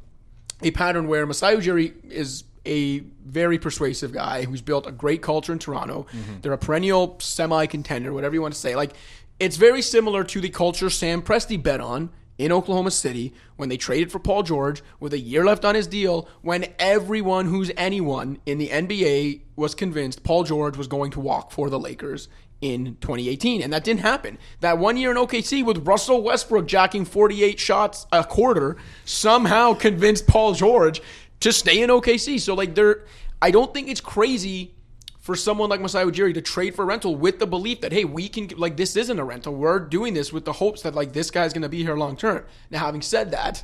a 0.60 0.72
pattern 0.72 1.08
where 1.08 1.24
Masai 1.24 1.56
Ujiri 1.56 1.94
is 2.10 2.44
a 2.66 2.98
very 3.24 3.58
persuasive 3.58 4.12
guy 4.12 4.44
who's 4.44 4.60
built 4.60 4.86
a 4.86 4.92
great 4.92 5.22
culture 5.22 5.54
in 5.54 5.58
Toronto. 5.58 6.06
Mm-hmm. 6.12 6.40
They're 6.42 6.52
a 6.52 6.58
perennial 6.58 7.16
semi 7.18 7.64
contender, 7.64 8.12
whatever 8.12 8.34
you 8.34 8.42
want 8.42 8.52
to 8.52 8.60
say. 8.60 8.76
Like 8.76 8.92
it's 9.38 9.56
very 9.56 9.80
similar 9.80 10.22
to 10.22 10.42
the 10.42 10.50
culture 10.50 10.90
Sam 10.90 11.22
Presti 11.22 11.56
bet 11.62 11.80
on 11.80 12.10
in 12.40 12.52
Oklahoma 12.52 12.90
City 12.90 13.34
when 13.56 13.68
they 13.68 13.76
traded 13.76 14.10
for 14.10 14.18
Paul 14.18 14.42
George 14.42 14.82
with 14.98 15.12
a 15.12 15.18
year 15.18 15.44
left 15.44 15.62
on 15.62 15.74
his 15.74 15.86
deal 15.86 16.26
when 16.40 16.64
everyone 16.78 17.44
who's 17.44 17.70
anyone 17.76 18.38
in 18.46 18.56
the 18.56 18.68
NBA 18.68 19.42
was 19.56 19.74
convinced 19.74 20.24
Paul 20.24 20.44
George 20.44 20.78
was 20.78 20.88
going 20.88 21.10
to 21.10 21.20
walk 21.20 21.50
for 21.50 21.68
the 21.68 21.78
Lakers 21.78 22.30
in 22.62 22.96
2018 23.02 23.60
and 23.60 23.70
that 23.74 23.84
didn't 23.84 24.00
happen. 24.00 24.38
That 24.60 24.78
one 24.78 24.96
year 24.96 25.10
in 25.10 25.18
OKC 25.18 25.62
with 25.62 25.86
Russell 25.86 26.22
Westbrook 26.22 26.66
jacking 26.66 27.04
48 27.04 27.60
shots 27.60 28.06
a 28.10 28.24
quarter 28.24 28.78
somehow 29.04 29.74
convinced 29.74 30.26
Paul 30.26 30.54
George 30.54 31.02
to 31.40 31.52
stay 31.52 31.82
in 31.82 31.90
OKC. 31.90 32.40
So 32.40 32.54
like 32.54 32.74
there 32.74 33.04
I 33.42 33.50
don't 33.50 33.74
think 33.74 33.88
it's 33.88 34.00
crazy 34.00 34.72
for 35.20 35.36
someone 35.36 35.68
like 35.68 35.80
Masai 35.80 36.04
Ujiri 36.04 36.34
to 36.34 36.40
trade 36.40 36.74
for 36.74 36.84
rental 36.84 37.14
with 37.14 37.38
the 37.38 37.46
belief 37.46 37.82
that 37.82 37.92
hey, 37.92 38.04
we 38.04 38.28
can 38.28 38.48
like 38.56 38.76
this 38.76 38.96
isn't 38.96 39.18
a 39.18 39.24
rental. 39.24 39.54
We're 39.54 39.78
doing 39.78 40.14
this 40.14 40.32
with 40.32 40.44
the 40.44 40.52
hopes 40.52 40.82
that 40.82 40.94
like 40.94 41.12
this 41.12 41.30
guy's 41.30 41.52
going 41.52 41.62
to 41.62 41.68
be 41.68 41.82
here 41.82 41.96
long 41.96 42.16
term. 42.16 42.44
Now, 42.70 42.80
having 42.80 43.02
said 43.02 43.30
that, 43.32 43.62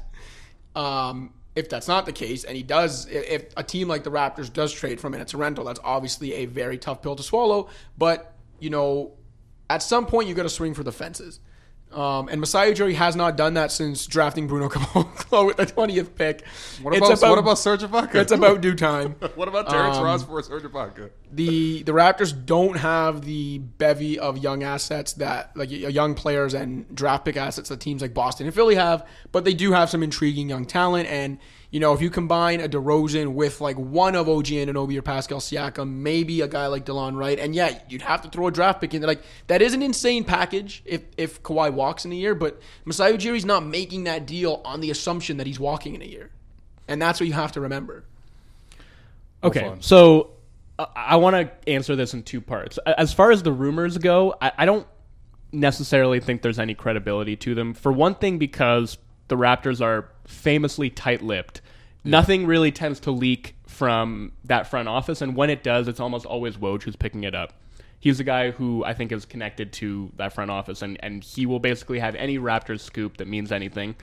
um, 0.74 1.32
if 1.54 1.70
that's 1.70 1.88
not 1.88 2.04
the 2.04 2.12
case, 2.12 2.44
and 2.44 2.54
he 2.54 2.62
does, 2.62 3.08
if, 3.08 3.46
a 3.56 3.62
team 3.62 3.88
like 3.88 4.04
the 4.04 4.10
Raptors 4.10 4.52
does 4.52 4.72
trade 4.72 5.00
from 5.00 5.14
it, 5.14 5.20
it's 5.20 5.32
a 5.32 5.38
rental. 5.38 5.64
That's 5.64 5.80
obviously 5.82 6.34
a 6.34 6.44
very 6.44 6.76
tough 6.76 7.00
pill 7.00 7.16
to 7.16 7.22
swallow. 7.22 7.70
But 7.96 8.34
you 8.60 8.68
know, 8.68 9.12
at 9.70 9.82
some 9.82 10.06
point, 10.06 10.28
you 10.28 10.34
got 10.34 10.44
to 10.44 10.50
swing 10.50 10.74
for 10.74 10.84
the 10.84 10.92
fences. 10.92 11.40
Um, 11.92 12.28
and 12.28 12.40
Masai 12.40 12.72
Ujiri 12.74 12.94
has 12.94 13.16
not 13.16 13.36
done 13.36 13.54
that 13.54 13.72
since 13.72 14.06
drafting 14.06 14.46
Bruno 14.46 14.68
Caboclo 14.70 15.46
with 15.46 15.56
the 15.56 15.64
twentieth 15.64 16.14
pick. 16.14 16.44
What 16.82 16.94
about, 16.96 17.22
what 17.22 17.38
about 17.38 17.58
Serge 17.58 17.80
Ibaka? 17.82 18.16
it's 18.16 18.32
about 18.32 18.60
due 18.60 18.74
time. 18.74 19.12
what 19.34 19.48
about 19.48 19.70
Terrence 19.70 19.96
Um, 19.96 20.04
Ross 20.04 20.22
for 20.24 20.42
Serge 20.42 20.64
Ibaka? 20.64 21.10
the 21.32 21.82
the 21.84 21.92
Raptors 21.92 22.34
don't 22.44 22.76
have 22.76 23.22
the 23.22 23.58
bevy 23.58 24.18
of 24.18 24.36
young 24.38 24.62
assets 24.62 25.14
that 25.14 25.56
like 25.56 25.70
young 25.70 26.14
players 26.14 26.54
and 26.54 26.94
draft 26.94 27.24
pick 27.24 27.36
assets 27.36 27.68
that 27.70 27.80
teams 27.80 28.02
like 28.02 28.12
Boston 28.12 28.46
and 28.46 28.54
Philly 28.54 28.74
have, 28.74 29.06
but 29.32 29.44
they 29.44 29.54
do 29.54 29.72
have 29.72 29.88
some 29.88 30.02
intriguing 30.02 30.48
young 30.50 30.66
talent. 30.66 31.08
And 31.08 31.38
you 31.70 31.80
know, 31.80 31.92
if 31.92 32.00
you 32.00 32.10
combine 32.10 32.60
a 32.60 32.68
DeRozan 32.68 33.32
with 33.32 33.60
like 33.60 33.76
one 33.76 34.14
of 34.14 34.28
OG 34.28 34.46
Anunoby 34.46 34.96
or 34.96 35.02
Pascal 35.02 35.40
Siakam, 35.40 35.90
maybe 35.90 36.40
a 36.40 36.48
guy 36.48 36.66
like 36.68 36.84
DeLon 36.84 37.16
Wright, 37.16 37.38
and 37.38 37.54
yeah, 37.54 37.78
you'd 37.88 38.02
have 38.02 38.22
to 38.22 38.28
throw 38.28 38.46
a 38.46 38.52
draft 38.52 38.80
pick 38.80 38.94
in. 38.94 39.00
there. 39.00 39.08
Like 39.08 39.22
that 39.48 39.62
is 39.62 39.74
an 39.74 39.82
insane 39.82 40.24
package 40.24 40.82
if 40.84 41.02
if 41.16 41.42
Kawhi 41.42 41.72
walks 41.72 42.04
in 42.04 42.12
a 42.12 42.14
year, 42.14 42.34
but 42.34 42.60
Masai 42.84 43.12
Ujiri's 43.12 43.44
not 43.44 43.64
making 43.64 44.04
that 44.04 44.26
deal 44.26 44.60
on 44.64 44.80
the 44.80 44.90
assumption 44.90 45.38
that 45.38 45.46
he's 45.46 45.60
walking 45.60 45.94
in 45.94 46.02
a 46.02 46.06
year, 46.06 46.30
and 46.86 47.02
that's 47.02 47.20
what 47.20 47.26
you 47.26 47.32
have 47.32 47.52
to 47.52 47.60
remember. 47.60 48.04
Okay, 49.42 49.60
fun. 49.60 49.82
so 49.82 50.30
uh, 50.78 50.86
I 50.94 51.16
want 51.16 51.36
to 51.36 51.70
answer 51.70 51.96
this 51.96 52.14
in 52.14 52.22
two 52.22 52.40
parts. 52.40 52.78
As 52.86 53.12
far 53.12 53.30
as 53.30 53.42
the 53.42 53.52
rumors 53.52 53.98
go, 53.98 54.34
I, 54.40 54.52
I 54.58 54.64
don't 54.66 54.86
necessarily 55.52 56.20
think 56.20 56.42
there's 56.42 56.58
any 56.58 56.74
credibility 56.74 57.36
to 57.36 57.54
them. 57.54 57.74
For 57.74 57.92
one 57.92 58.14
thing, 58.14 58.38
because 58.38 58.98
the 59.28 59.36
Raptors 59.36 59.80
are 59.80 60.08
famously 60.26 60.90
tight-lipped. 60.90 61.60
Nothing 62.04 62.46
really 62.46 62.70
tends 62.70 63.00
to 63.00 63.10
leak 63.10 63.56
from 63.66 64.32
that 64.44 64.68
front 64.68 64.88
office, 64.88 65.20
and 65.22 65.34
when 65.34 65.50
it 65.50 65.62
does, 65.64 65.88
it's 65.88 65.98
almost 66.00 66.24
always 66.24 66.56
Woj 66.56 66.82
who's 66.84 66.96
picking 66.96 67.24
it 67.24 67.34
up. 67.34 67.52
He's 67.98 68.18
the 68.18 68.24
guy 68.24 68.52
who 68.52 68.84
I 68.84 68.94
think 68.94 69.10
is 69.10 69.24
connected 69.24 69.72
to 69.74 70.12
that 70.16 70.32
front 70.32 70.50
office, 70.50 70.82
and, 70.82 70.96
and 71.02 71.24
he 71.24 71.46
will 71.46 71.58
basically 71.58 71.98
have 71.98 72.14
any 72.14 72.38
Raptors 72.38 72.80
scoop 72.80 73.16
that 73.16 73.26
means 73.26 73.50
anything. 73.50 73.96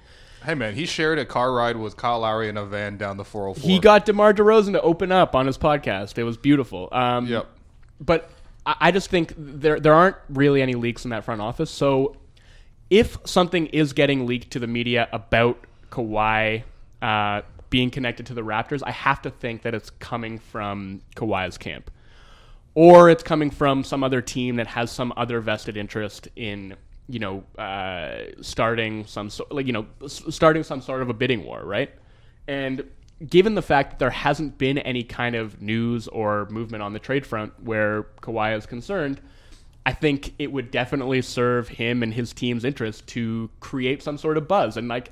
Hey 0.43 0.55
man, 0.55 0.75
he 0.75 0.85
shared 0.85 1.19
a 1.19 1.25
car 1.25 1.53
ride 1.53 1.77
with 1.77 1.95
Kyle 1.95 2.19
Lowry 2.19 2.49
in 2.49 2.57
a 2.57 2.65
van 2.65 2.97
down 2.97 3.15
the 3.15 3.23
404. 3.23 3.69
He 3.69 3.79
got 3.79 4.05
DeMar 4.05 4.33
DeRozan 4.33 4.73
to 4.73 4.81
open 4.81 5.09
up 5.13 5.35
on 5.35 5.47
his 5.47 5.57
podcast. 5.57 6.17
It 6.17 6.25
was 6.25 6.35
beautiful. 6.35 6.89
Um, 6.91 7.27
Yep. 7.27 7.47
but 8.01 8.29
I 8.65 8.75
I 8.81 8.91
just 8.91 9.09
think 9.09 9.33
there 9.37 9.79
there 9.79 9.93
aren't 9.93 10.17
really 10.27 10.61
any 10.61 10.73
leaks 10.75 11.05
in 11.05 11.11
that 11.11 11.23
front 11.23 11.39
office. 11.39 11.71
So 11.71 12.17
if 12.93 13.17
something 13.25 13.65
is 13.67 13.91
getting 13.91 14.27
leaked 14.27 14.51
to 14.51 14.59
the 14.59 14.67
media 14.67 15.09
about 15.11 15.65
Kawhi 15.89 16.61
uh, 17.01 17.41
being 17.71 17.89
connected 17.89 18.27
to 18.27 18.35
the 18.35 18.43
Raptors, 18.43 18.83
I 18.85 18.91
have 18.91 19.19
to 19.23 19.31
think 19.31 19.63
that 19.63 19.73
it's 19.73 19.89
coming 19.89 20.37
from 20.37 21.01
Kawhi's 21.15 21.57
camp, 21.57 21.89
or 22.75 23.09
it's 23.09 23.23
coming 23.23 23.49
from 23.49 23.83
some 23.83 24.03
other 24.03 24.21
team 24.21 24.57
that 24.57 24.67
has 24.67 24.91
some 24.91 25.11
other 25.17 25.39
vested 25.39 25.75
interest 25.75 26.27
in 26.35 26.75
you 27.09 27.17
know 27.17 27.43
uh, 27.57 28.25
starting 28.41 29.07
some 29.07 29.31
sort 29.31 29.51
like 29.51 29.65
you 29.65 29.73
know 29.73 29.87
starting 30.07 30.61
some 30.61 30.79
sort 30.79 31.01
of 31.01 31.09
a 31.09 31.15
bidding 31.15 31.43
war, 31.45 31.65
right? 31.65 31.89
And 32.47 32.83
given 33.27 33.55
the 33.55 33.63
fact 33.63 33.89
that 33.89 33.99
there 33.99 34.11
hasn't 34.11 34.59
been 34.59 34.77
any 34.77 35.01
kind 35.01 35.35
of 35.35 35.59
news 35.63 36.07
or 36.09 36.47
movement 36.51 36.83
on 36.83 36.93
the 36.93 36.99
trade 36.99 37.25
front 37.25 37.53
where 37.63 38.03
Kawhi 38.21 38.55
is 38.55 38.67
concerned, 38.67 39.19
I 39.85 39.91
think 39.93 40.33
it 40.39 40.51
would 40.51 40.71
definitely 40.71 41.21
serve 41.21 41.67
him 41.67 42.03
and 42.03 42.13
his 42.13 42.31
team's 42.33 42.63
interest 42.63 43.05
to 43.07 43.49
create 43.59 44.01
some 44.01 44.17
sort 44.17 44.37
of 44.37 44.47
buzz. 44.47 44.77
And 44.77 44.87
like 44.87 45.11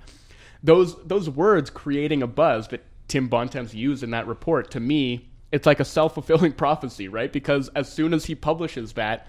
those 0.64 0.96
those 1.04 1.30
words 1.30 1.70
creating 1.70 2.24
a 2.24 2.28
buzz 2.28 2.68
that 2.70 2.84
Tim 3.08 3.28
Bontemps 3.28 3.74
used 3.74 4.04
in 4.04 4.12
that 4.12 4.28
report, 4.28 4.72
to 4.72 4.80
me, 4.80 5.30
it's 5.52 5.66
like 5.66 5.80
a 5.82 5.86
self 5.86 6.14
fulfilling 6.14 6.52
prophecy, 6.64 7.08
right? 7.10 7.32
Because 7.32 7.68
as 7.76 7.92
soon 7.92 8.14
as 8.14 8.26
he 8.26 8.36
publishes 8.36 8.94
that, 8.94 9.28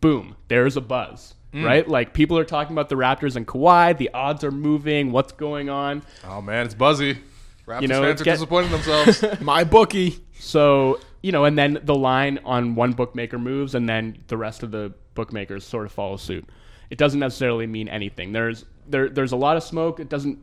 boom, 0.00 0.36
there's 0.48 0.76
a 0.76 0.80
buzz. 0.80 1.34
Mm. 1.52 1.64
Right? 1.66 1.86
Like 1.86 2.14
people 2.14 2.38
are 2.38 2.44
talking 2.44 2.72
about 2.74 2.88
the 2.88 2.94
Raptors 2.94 3.36
and 3.36 3.46
Kawhi, 3.46 3.96
the 3.96 4.10
odds 4.14 4.42
are 4.42 4.50
moving, 4.50 5.12
what's 5.12 5.32
going 5.32 5.68
on. 5.68 6.02
Oh 6.26 6.40
man, 6.40 6.64
it's 6.64 6.74
buzzy. 6.74 7.18
Raptors 7.66 7.82
You 7.82 7.88
know, 7.88 8.02
fans 8.02 8.20
are 8.20 8.24
get- 8.24 8.32
disappointing 8.34 8.70
themselves. 8.72 9.22
My 9.40 9.62
bookie. 9.62 10.18
So, 10.40 10.98
you 11.22 11.32
know, 11.32 11.44
and 11.44 11.56
then 11.58 11.78
the 11.84 11.94
line 11.94 12.38
on 12.44 12.74
one 12.74 12.92
bookmaker 12.92 13.38
moves 13.38 13.74
and 13.74 13.88
then 13.88 14.22
the 14.26 14.36
rest 14.36 14.62
of 14.62 14.70
the 14.70 14.92
bookmakers 15.14 15.64
sort 15.64 15.86
of 15.86 15.92
follow 15.92 16.16
suit. 16.16 16.48
It 16.90 16.98
doesn't 16.98 17.20
necessarily 17.20 17.66
mean 17.66 17.88
anything. 17.88 18.32
There's 18.32 18.64
there 18.88 19.08
there's 19.08 19.32
a 19.32 19.36
lot 19.36 19.56
of 19.56 19.62
smoke. 19.62 20.00
It 20.00 20.08
doesn't 20.08 20.38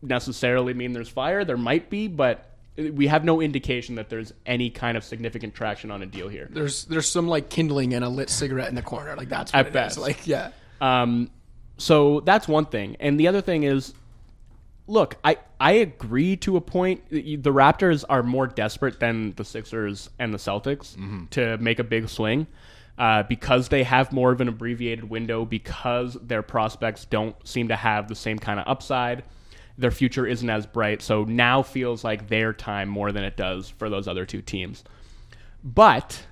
necessarily 0.00 0.74
mean 0.74 0.92
there's 0.92 1.08
fire. 1.08 1.44
There 1.44 1.56
might 1.56 1.90
be, 1.90 2.08
but 2.08 2.48
we 2.76 3.06
have 3.06 3.24
no 3.24 3.40
indication 3.40 3.96
that 3.96 4.08
there's 4.08 4.32
any 4.46 4.70
kind 4.70 4.96
of 4.96 5.04
significant 5.04 5.54
traction 5.54 5.90
on 5.90 6.02
a 6.02 6.06
deal 6.06 6.28
here. 6.28 6.48
There's 6.50 6.84
there's 6.86 7.08
some 7.08 7.28
like 7.28 7.50
kindling 7.50 7.94
and 7.94 8.04
a 8.04 8.08
lit 8.08 8.30
cigarette 8.30 8.68
in 8.68 8.74
the 8.74 8.82
corner. 8.82 9.14
Like 9.16 9.28
that's 9.28 9.52
what 9.52 9.60
At 9.60 9.66
it 9.66 9.68
is. 9.70 9.74
best. 9.74 9.98
Like 9.98 10.26
yeah. 10.26 10.50
Um, 10.80 11.30
so 11.78 12.20
that's 12.20 12.46
one 12.48 12.66
thing, 12.66 12.96
and 13.00 13.18
the 13.18 13.28
other 13.28 13.40
thing 13.40 13.64
is, 13.64 13.92
look, 14.86 15.16
I 15.24 15.38
I 15.60 15.72
agree 15.72 16.36
to 16.38 16.56
a 16.56 16.60
point. 16.60 17.08
The 17.10 17.52
Raptors 17.52 18.04
are 18.08 18.22
more 18.22 18.46
desperate 18.46 19.00
than 19.00 19.32
the 19.36 19.44
Sixers 19.44 20.10
and 20.18 20.32
the 20.32 20.38
Celtics 20.38 20.96
to 21.30 21.56
make 21.58 21.78
a 21.78 21.84
big 21.84 22.08
swing. 22.08 22.46
Uh, 22.98 23.22
because 23.22 23.70
they 23.70 23.82
have 23.82 24.12
more 24.12 24.32
of 24.32 24.40
an 24.42 24.48
abbreviated 24.48 25.08
window, 25.08 25.46
because 25.46 26.14
their 26.22 26.42
prospects 26.42 27.06
don't 27.06 27.34
seem 27.48 27.68
to 27.68 27.74
have 27.74 28.06
the 28.06 28.14
same 28.14 28.38
kind 28.38 28.60
of 28.60 28.68
upside, 28.68 29.24
their 29.78 29.90
future 29.90 30.26
isn't 30.26 30.50
as 30.50 30.66
bright. 30.66 31.00
So 31.00 31.24
now 31.24 31.62
feels 31.62 32.04
like 32.04 32.28
their 32.28 32.52
time 32.52 32.90
more 32.90 33.10
than 33.10 33.24
it 33.24 33.34
does 33.34 33.70
for 33.70 33.88
those 33.88 34.06
other 34.06 34.26
two 34.26 34.42
teams. 34.42 34.84
But 35.64 36.26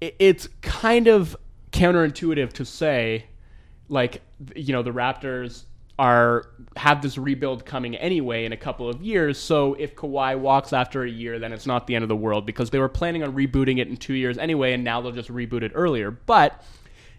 it's 0.00 0.48
kind 0.62 1.08
of 1.08 1.36
counterintuitive 1.72 2.54
to 2.54 2.64
say, 2.64 3.26
like, 3.90 4.22
you 4.56 4.72
know, 4.72 4.82
the 4.82 4.92
Raptors 4.92 5.64
are 5.98 6.46
have 6.76 7.02
this 7.02 7.16
rebuild 7.16 7.64
coming 7.64 7.94
anyway 7.96 8.44
in 8.44 8.52
a 8.52 8.56
couple 8.56 8.88
of 8.88 9.00
years. 9.00 9.38
So 9.38 9.74
if 9.74 9.94
Kawhi 9.94 10.38
walks 10.38 10.72
after 10.72 11.04
a 11.04 11.10
year, 11.10 11.38
then 11.38 11.52
it's 11.52 11.66
not 11.66 11.86
the 11.86 11.94
end 11.94 12.02
of 12.02 12.08
the 12.08 12.16
world 12.16 12.46
because 12.46 12.70
they 12.70 12.80
were 12.80 12.88
planning 12.88 13.22
on 13.22 13.32
rebooting 13.32 13.78
it 13.78 13.86
in 13.86 13.96
two 13.96 14.14
years 14.14 14.36
anyway, 14.36 14.72
and 14.72 14.82
now 14.82 15.00
they'll 15.00 15.12
just 15.12 15.30
reboot 15.30 15.62
it 15.62 15.72
earlier. 15.74 16.10
But 16.10 16.60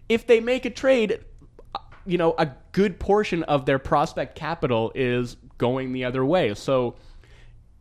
if 0.08 0.26
they 0.26 0.40
make 0.40 0.66
a 0.66 0.70
trade, 0.70 1.20
you 2.04 2.18
know, 2.18 2.34
a 2.38 2.50
good 2.72 3.00
portion 3.00 3.42
of 3.44 3.64
their 3.64 3.78
prospect 3.78 4.34
capital 4.36 4.92
is 4.94 5.36
going 5.56 5.92
the 5.92 6.04
other 6.04 6.24
way. 6.24 6.52
So 6.54 6.96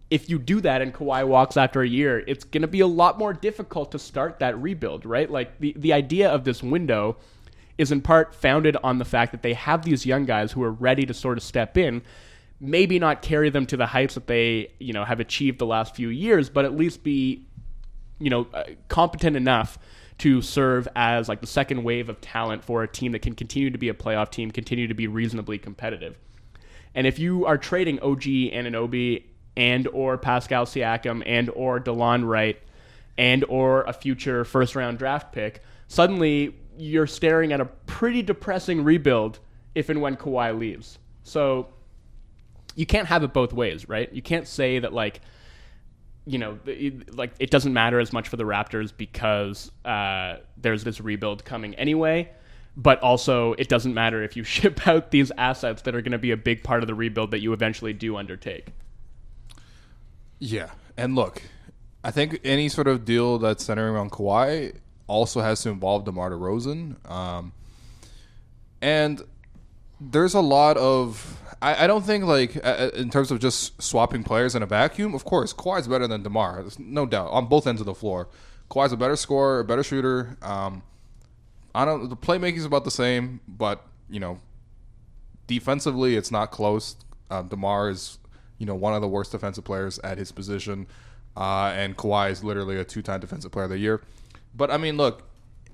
if 0.10 0.30
you 0.30 0.40
do 0.40 0.62
that 0.62 0.82
and 0.82 0.94
Kawhi 0.94 1.28
walks 1.28 1.58
after 1.58 1.82
a 1.82 1.88
year, 1.88 2.24
it's 2.26 2.46
going 2.46 2.62
to 2.62 2.68
be 2.68 2.80
a 2.80 2.88
lot 2.88 3.18
more 3.18 3.34
difficult 3.34 3.92
to 3.92 4.00
start 4.00 4.40
that 4.40 4.58
rebuild, 4.62 5.06
right? 5.06 5.30
Like 5.30 5.60
the, 5.60 5.74
the 5.78 5.94
idea 5.94 6.30
of 6.30 6.46
this 6.46 6.64
window 6.64 7.18
is 7.78 7.92
in 7.92 8.02
part 8.02 8.34
founded 8.34 8.78
on 8.84 8.98
the 8.98 9.06
fact 9.06 9.32
that 9.32 9.42
they 9.42 9.54
have 9.54 9.84
these 9.84 10.06
young 10.06 10.26
guys 10.26 10.52
who 10.52 10.64
are 10.64 10.72
ready 10.72 11.06
to 11.06 11.14
sort 11.14 11.38
of 11.38 11.44
step 11.44 11.78
in, 11.78 12.02
maybe 12.60 13.00
not 13.00 13.22
carry 13.22 13.50
them 13.50 13.66
to 13.66 13.78
the 13.78 13.86
heights 13.86 14.16
that 14.16 14.28
they, 14.28 14.72
you 14.80 14.94
know, 14.94 15.04
have 15.04 15.20
achieved 15.20 15.60
the 15.60 15.66
last 15.66 15.96
few 15.96 16.10
years, 16.10 16.50
but 16.50 16.66
at 16.66 16.76
least 16.76 17.04
be, 17.04 17.46
you 18.20 18.30
know, 18.30 18.48
uh, 18.54 18.64
competent 18.88 19.36
enough 19.36 19.78
to 20.18 20.42
serve 20.42 20.88
as 20.96 21.28
like 21.28 21.42
the 21.42 21.48
second 21.48 21.84
wave 21.84 22.08
of 22.08 22.22
talent 22.22 22.64
for 22.64 22.84
a 22.84 22.88
team 22.88 23.12
that 23.12 23.22
can 23.22 23.36
continue 23.36 23.70
to 23.70 23.78
be 23.78 23.90
a 23.90 23.94
playoff 23.94 24.30
team, 24.30 24.52
continue 24.52 24.88
to 24.88 24.94
be 24.94 25.08
reasonably 25.08 25.58
competitive. 25.58 26.18
And 26.94 27.06
if 27.06 27.20
you 27.20 27.46
are 27.46 27.58
trading 27.58 28.00
OG 28.00 28.22
Anunoby 28.22 29.24
and 29.58 29.88
or 29.90 30.18
Pascal 30.18 30.66
Siakam 30.66 31.24
and 31.26 31.50
or 31.50 31.80
Delon 31.82 32.26
Wright 32.26 32.58
and 33.18 33.44
or 33.50 33.84
a 33.84 33.94
future 33.94 34.46
first 34.46 34.76
round 34.76 34.98
draft 34.98 35.34
pick, 35.34 35.62
suddenly 35.88 36.56
you're 36.78 37.08
staring 37.08 37.52
at 37.52 37.62
a 37.62 37.66
pretty 37.66 38.22
depressing 38.22 38.84
rebuild 38.84 39.40
if 39.74 39.90
and 39.90 40.02
when 40.02 40.16
Kawhi 40.16 40.58
leaves. 40.58 41.00
So 41.24 41.68
you 42.76 42.86
can't 42.86 43.08
have 43.08 43.24
it 43.24 43.34
both 43.34 43.54
ways, 43.54 43.88
right? 43.90 44.12
You 44.14 44.22
can't 44.22 44.48
say 44.48 44.80
that 44.80 44.94
like 44.94 45.22
you 46.28 46.40
know, 46.40 46.58
like 47.12 47.34
it 47.40 47.52
doesn't 47.52 47.74
matter 47.74 48.00
as 48.00 48.12
much 48.12 48.30
for 48.30 48.38
the 48.38 48.44
Raptors 48.44 48.92
because 48.96 49.72
uh, 49.86 50.38
there's 50.58 50.84
this 50.84 51.00
rebuild 51.00 51.46
coming 51.46 51.76
anyway. 51.76 52.30
But 52.78 53.02
also, 53.02 53.54
it 53.54 53.70
doesn't 53.70 53.94
matter 53.94 54.24
if 54.24 54.36
you 54.36 54.44
ship 54.56 54.88
out 54.88 55.12
these 55.12 55.32
assets 55.38 55.84
that 55.84 55.96
are 55.96 56.02
going 56.02 56.12
to 56.12 56.18
be 56.18 56.32
a 56.32 56.38
big 56.38 56.64
part 56.64 56.84
of 56.84 56.88
the 56.88 56.96
rebuild 56.96 57.32
that 57.32 57.40
you 57.40 57.54
eventually 57.54 57.94
do 57.94 58.18
undertake. 58.18 58.74
Yeah, 60.40 60.72
and 60.98 61.16
look, 61.16 61.44
I 62.04 62.12
think 62.12 62.40
any 62.44 62.70
sort 62.70 62.88
of 62.88 63.06
deal 63.06 63.38
that's 63.38 63.64
centering 63.64 63.94
around 63.96 64.12
Kawhi 64.12 64.76
also 65.08 65.42
has 65.42 65.62
to 65.64 65.70
involve 65.70 66.06
DeMar 66.06 66.32
DeRozan. 66.32 67.10
Um, 67.10 67.54
and 68.82 69.22
there's 70.00 70.34
a 70.34 70.42
lot 70.42 70.78
of 70.78 71.40
I, 71.62 71.86
I 71.86 71.88
don't 71.88 72.06
think 72.06 72.26
like 72.26 72.58
uh, 72.64 72.92
in 72.94 73.10
terms 73.10 73.32
of 73.32 73.40
just 73.40 73.82
swapping 73.82 74.24
players 74.24 74.56
in 74.56 74.64
a 74.64 74.66
vacuum. 74.66 75.16
Of 75.16 75.26
course, 75.26 75.54
Kawhi's 75.54 75.88
better 75.88 76.08
than 76.08 76.24
Demar, 76.24 76.62
There's 76.62 76.80
no 76.80 77.06
doubt 77.06 77.32
on 77.32 77.48
both 77.48 77.68
ends 77.68 77.82
of 77.82 77.86
the 77.86 77.96
floor. 77.96 78.28
Kawhi's 78.70 78.92
a 78.92 78.98
better 78.98 79.16
scorer, 79.16 79.60
a 79.60 79.64
better 79.64 79.84
shooter. 79.84 80.38
Um, 80.42 80.84
I 81.74 81.86
don't. 81.86 82.10
The 82.10 82.16
playmaking's 82.16 82.66
about 82.66 82.84
the 82.84 82.92
same, 82.92 83.42
but 83.48 83.84
you 84.10 84.20
know, 84.20 84.40
defensively, 85.48 86.16
it's 86.16 86.32
not 86.32 86.52
close. 86.52 86.96
Uh, 87.30 87.42
Demar 87.42 87.90
is 87.90 88.20
you 88.58 88.66
know 88.66 88.76
one 88.76 88.94
of 88.94 89.02
the 89.02 89.08
worst 89.08 89.32
defensive 89.32 89.64
players 89.64 90.00
at 90.00 90.18
his 90.18 90.32
position, 90.32 90.88
uh, 91.36 91.74
and 91.76 91.98
Kawhi 91.98 92.32
is 92.32 92.44
literally 92.44 92.78
a 92.78 92.84
two-time 92.84 93.20
defensive 93.20 93.52
player 93.52 93.66
of 93.66 93.72
the 93.72 93.80
year. 93.80 94.02
But 94.56 94.72
I 94.72 94.78
mean, 94.78 94.98
look, 94.98 95.24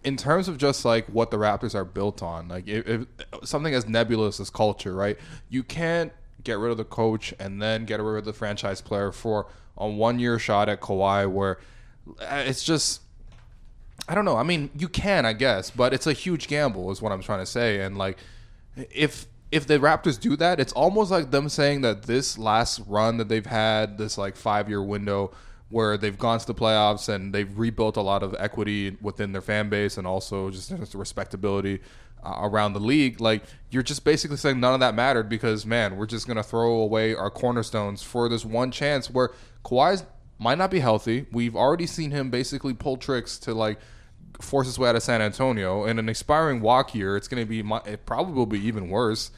in 0.03 0.17
terms 0.17 0.47
of 0.47 0.57
just 0.57 0.83
like 0.83 1.05
what 1.07 1.31
the 1.31 1.37
Raptors 1.37 1.75
are 1.75 1.85
built 1.85 2.23
on, 2.23 2.47
like 2.47 2.67
if, 2.67 2.87
if, 2.87 3.05
something 3.43 3.73
as 3.73 3.87
nebulous 3.87 4.39
as 4.39 4.49
culture, 4.49 4.93
right? 4.93 5.17
You 5.49 5.63
can't 5.63 6.11
get 6.43 6.57
rid 6.57 6.71
of 6.71 6.77
the 6.77 6.85
coach 6.85 7.33
and 7.39 7.61
then 7.61 7.85
get 7.85 8.01
rid 8.01 8.17
of 8.17 8.25
the 8.25 8.33
franchise 8.33 8.81
player 8.81 9.11
for 9.11 9.47
a 9.77 9.87
one-year 9.87 10.39
shot 10.39 10.69
at 10.69 10.81
Kawhi, 10.81 11.29
where 11.29 11.59
uh, 12.19 12.43
it's 12.45 12.63
just. 12.63 13.01
I 14.09 14.15
don't 14.15 14.25
know. 14.25 14.35
I 14.35 14.43
mean, 14.43 14.71
you 14.75 14.89
can, 14.89 15.27
I 15.27 15.33
guess, 15.33 15.69
but 15.69 15.93
it's 15.93 16.07
a 16.07 16.13
huge 16.13 16.47
gamble, 16.47 16.89
is 16.91 17.03
what 17.03 17.11
I'm 17.11 17.21
trying 17.21 17.39
to 17.39 17.45
say. 17.45 17.81
And 17.81 17.97
like, 17.97 18.17
if 18.75 19.27
if 19.51 19.67
the 19.67 19.77
Raptors 19.77 20.19
do 20.19 20.35
that, 20.37 20.59
it's 20.59 20.73
almost 20.73 21.11
like 21.11 21.31
them 21.31 21.49
saying 21.49 21.81
that 21.81 22.03
this 22.03 22.37
last 22.37 22.81
run 22.87 23.17
that 23.17 23.27
they've 23.27 23.45
had, 23.45 23.97
this 23.97 24.17
like 24.17 24.35
five 24.35 24.69
year 24.69 24.81
window, 24.81 25.31
where 25.71 25.97
they've 25.97 26.17
gone 26.17 26.37
to 26.37 26.45
the 26.45 26.53
playoffs 26.53 27.09
and 27.09 27.33
they've 27.33 27.57
rebuilt 27.57 27.97
a 27.97 28.01
lot 28.01 28.23
of 28.23 28.35
equity 28.37 28.97
within 29.01 29.31
their 29.31 29.41
fan 29.41 29.69
base 29.69 29.97
and 29.97 30.05
also 30.05 30.49
just, 30.49 30.71
respectability 30.93 31.79
uh, 32.23 32.39
around 32.41 32.73
the 32.73 32.79
league. 32.79 33.19
Like 33.19 33.43
you're 33.69 33.83
just 33.83 34.03
basically 34.03 34.37
saying 34.37 34.59
none 34.59 34.73
of 34.73 34.79
that 34.81 34.93
mattered 34.93 35.29
because 35.29 35.65
man, 35.65 35.97
we're 35.97 36.05
just 36.05 36.27
gonna 36.27 36.43
throw 36.43 36.81
away 36.81 37.15
our 37.15 37.29
cornerstones 37.29 38.03
for 38.03 38.29
this 38.29 38.45
one 38.45 38.71
chance 38.71 39.09
where 39.09 39.31
Kawhi 39.63 40.05
might 40.37 40.57
not 40.57 40.71
be 40.71 40.79
healthy. 40.79 41.25
We've 41.31 41.55
already 41.55 41.87
seen 41.87 42.11
him 42.11 42.29
basically 42.29 42.73
pull 42.73 42.97
tricks 42.97 43.37
to 43.39 43.53
like 43.53 43.79
force 44.39 44.67
his 44.67 44.77
way 44.77 44.89
out 44.89 44.95
of 44.95 45.03
San 45.03 45.21
Antonio. 45.21 45.85
In 45.85 45.99
an 45.99 46.09
expiring 46.09 46.61
walk 46.61 46.93
year, 46.93 47.15
it's 47.15 47.27
gonna 47.27 47.45
be 47.45 47.63
it 47.85 48.05
probably 48.05 48.33
will 48.33 48.45
be 48.45 48.59
even 48.59 48.89
worse. 48.89 49.31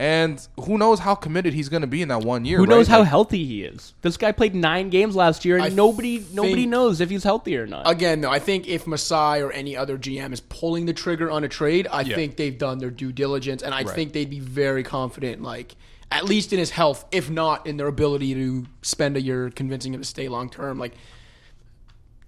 And 0.00 0.40
who 0.60 0.78
knows 0.78 1.00
how 1.00 1.16
committed 1.16 1.54
he's 1.54 1.68
going 1.68 1.80
to 1.80 1.88
be 1.88 2.02
in 2.02 2.08
that 2.08 2.20
one 2.22 2.44
year? 2.44 2.58
Who 2.58 2.64
right? 2.64 2.70
knows 2.70 2.86
how 2.86 3.00
Like, 3.00 3.08
healthy 3.08 3.44
he 3.44 3.64
is? 3.64 3.94
This 4.02 4.16
guy 4.16 4.30
played 4.30 4.54
nine 4.54 4.90
games 4.90 5.16
last 5.16 5.44
year, 5.44 5.56
and 5.56 5.64
I 5.64 5.68
nobody 5.70 6.24
nobody 6.32 6.66
knows 6.66 7.00
if 7.00 7.10
he's 7.10 7.24
healthy 7.24 7.56
or 7.56 7.66
not. 7.66 7.90
Again, 7.90 8.20
though, 8.20 8.30
I 8.30 8.38
think 8.38 8.68
if 8.68 8.86
Masai 8.86 9.40
or 9.42 9.50
any 9.50 9.76
other 9.76 9.98
GM 9.98 10.32
is 10.32 10.38
pulling 10.40 10.86
the 10.86 10.92
trigger 10.92 11.32
on 11.32 11.42
a 11.42 11.48
trade, 11.48 11.88
I 11.90 12.02
Yeah. 12.02 12.14
think 12.14 12.36
they've 12.36 12.56
done 12.56 12.78
their 12.78 12.90
due 12.92 13.10
diligence, 13.10 13.60
and 13.60 13.74
I 13.74 13.82
Right. 13.82 13.94
think 13.94 14.12
they'd 14.12 14.30
be 14.30 14.38
very 14.38 14.84
confident, 14.84 15.42
like 15.42 15.74
at 16.12 16.24
least 16.24 16.52
in 16.52 16.60
his 16.60 16.70
health, 16.70 17.04
if 17.10 17.28
not 17.28 17.66
in 17.66 17.76
their 17.76 17.88
ability 17.88 18.34
to 18.34 18.66
spend 18.82 19.16
a 19.16 19.20
year 19.20 19.50
convincing 19.50 19.92
him 19.92 20.00
to 20.00 20.06
stay 20.06 20.28
long 20.28 20.48
term. 20.48 20.78
Like, 20.78 20.94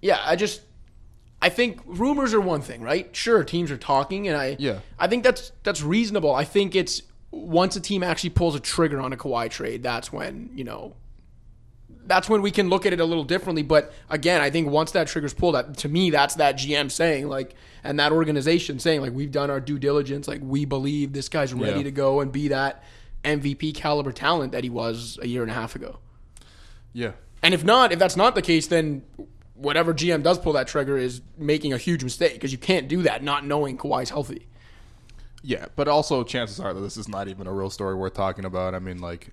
yeah, 0.01 0.19
I 0.25 0.35
just. 0.35 0.61
I 1.43 1.49
think 1.49 1.79
rumors 1.87 2.35
are 2.35 2.41
one 2.41 2.61
thing, 2.61 2.81
right? 2.81 3.09
Sure, 3.15 3.43
teams 3.43 3.71
are 3.71 3.77
talking, 3.77 4.27
and 4.27 4.37
I 4.37 4.57
Yeah. 4.59 4.79
I 4.99 5.07
think 5.07 5.23
that's 5.23 5.51
that's 5.63 5.81
reasonable. 5.81 6.35
I 6.35 6.43
think 6.43 6.75
it's 6.75 7.01
once 7.31 7.75
a 7.75 7.79
team 7.81 8.03
actually 8.03 8.29
pulls 8.31 8.55
a 8.55 8.59
trigger 8.59 8.99
on 8.99 9.13
a 9.13 9.17
Kawhi 9.17 9.49
trade, 9.49 9.81
that's 9.83 10.11
when 10.11 10.49
you 10.53 10.63
know 10.63 10.95
that's 12.05 12.27
when 12.27 12.41
we 12.41 12.51
can 12.51 12.67
look 12.69 12.85
at 12.85 12.93
it 12.93 12.99
a 12.99 13.05
little 13.05 13.23
differently. 13.23 13.63
But 13.63 13.93
again, 14.09 14.41
I 14.41 14.49
think 14.49 14.69
once 14.69 14.91
that 14.91 15.07
trigger's 15.07 15.33
pulled, 15.33 15.55
that 15.55 15.77
to 15.77 15.87
me, 15.89 16.09
that's 16.09 16.35
that 16.35 16.57
GM 16.57 16.91
saying 16.91 17.27
like, 17.27 17.55
and 17.83 17.99
that 17.99 18.11
organization 18.11 18.79
saying 18.79 19.01
like, 19.01 19.13
we've 19.13 19.31
done 19.31 19.49
our 19.49 19.59
due 19.59 19.79
diligence, 19.79 20.27
like 20.27 20.41
we 20.43 20.65
believe 20.65 21.13
this 21.13 21.29
guy's 21.29 21.53
ready 21.53 21.77
Yeah. 21.77 21.83
to 21.83 21.91
go 21.91 22.19
and 22.19 22.31
be 22.31 22.49
that 22.49 22.83
MVP 23.23 23.75
caliber 23.75 24.11
talent 24.11 24.51
that 24.51 24.63
he 24.63 24.69
was 24.69 25.19
a 25.21 25.27
year 25.27 25.43
and 25.43 25.51
a 25.51 25.53
half 25.53 25.75
ago. 25.75 25.99
Yeah. 26.91 27.11
And 27.43 27.53
if 27.53 27.63
not, 27.63 27.91
if 27.91 27.99
that's 27.99 28.17
not 28.17 28.35
the 28.35 28.41
case, 28.41 28.67
then 28.67 29.03
whatever 29.53 29.93
GM 29.93 30.23
does 30.23 30.39
pull 30.39 30.53
that 30.53 30.67
trigger 30.67 30.97
is 30.97 31.21
making 31.37 31.71
a 31.71 31.77
huge 31.77 32.03
mistake 32.03 32.33
because 32.33 32.51
you 32.51 32.57
can't 32.57 32.87
do 32.87 33.03
that 33.03 33.23
not 33.23 33.45
knowing 33.45 33.77
Kawhi's 33.77 34.09
healthy. 34.09 34.47
Yeah, 35.43 35.65
but 35.75 35.87
also 35.87 36.23
chances 36.23 36.59
are 36.59 36.73
that 36.73 36.79
this 36.79 36.97
is 36.97 37.07
not 37.07 37.27
even 37.27 37.47
a 37.47 37.53
real 37.53 37.69
story 37.69 37.95
worth 37.95 38.13
talking 38.13 38.45
about. 38.45 38.75
I 38.75 38.79
mean, 38.79 38.99
like, 38.99 39.29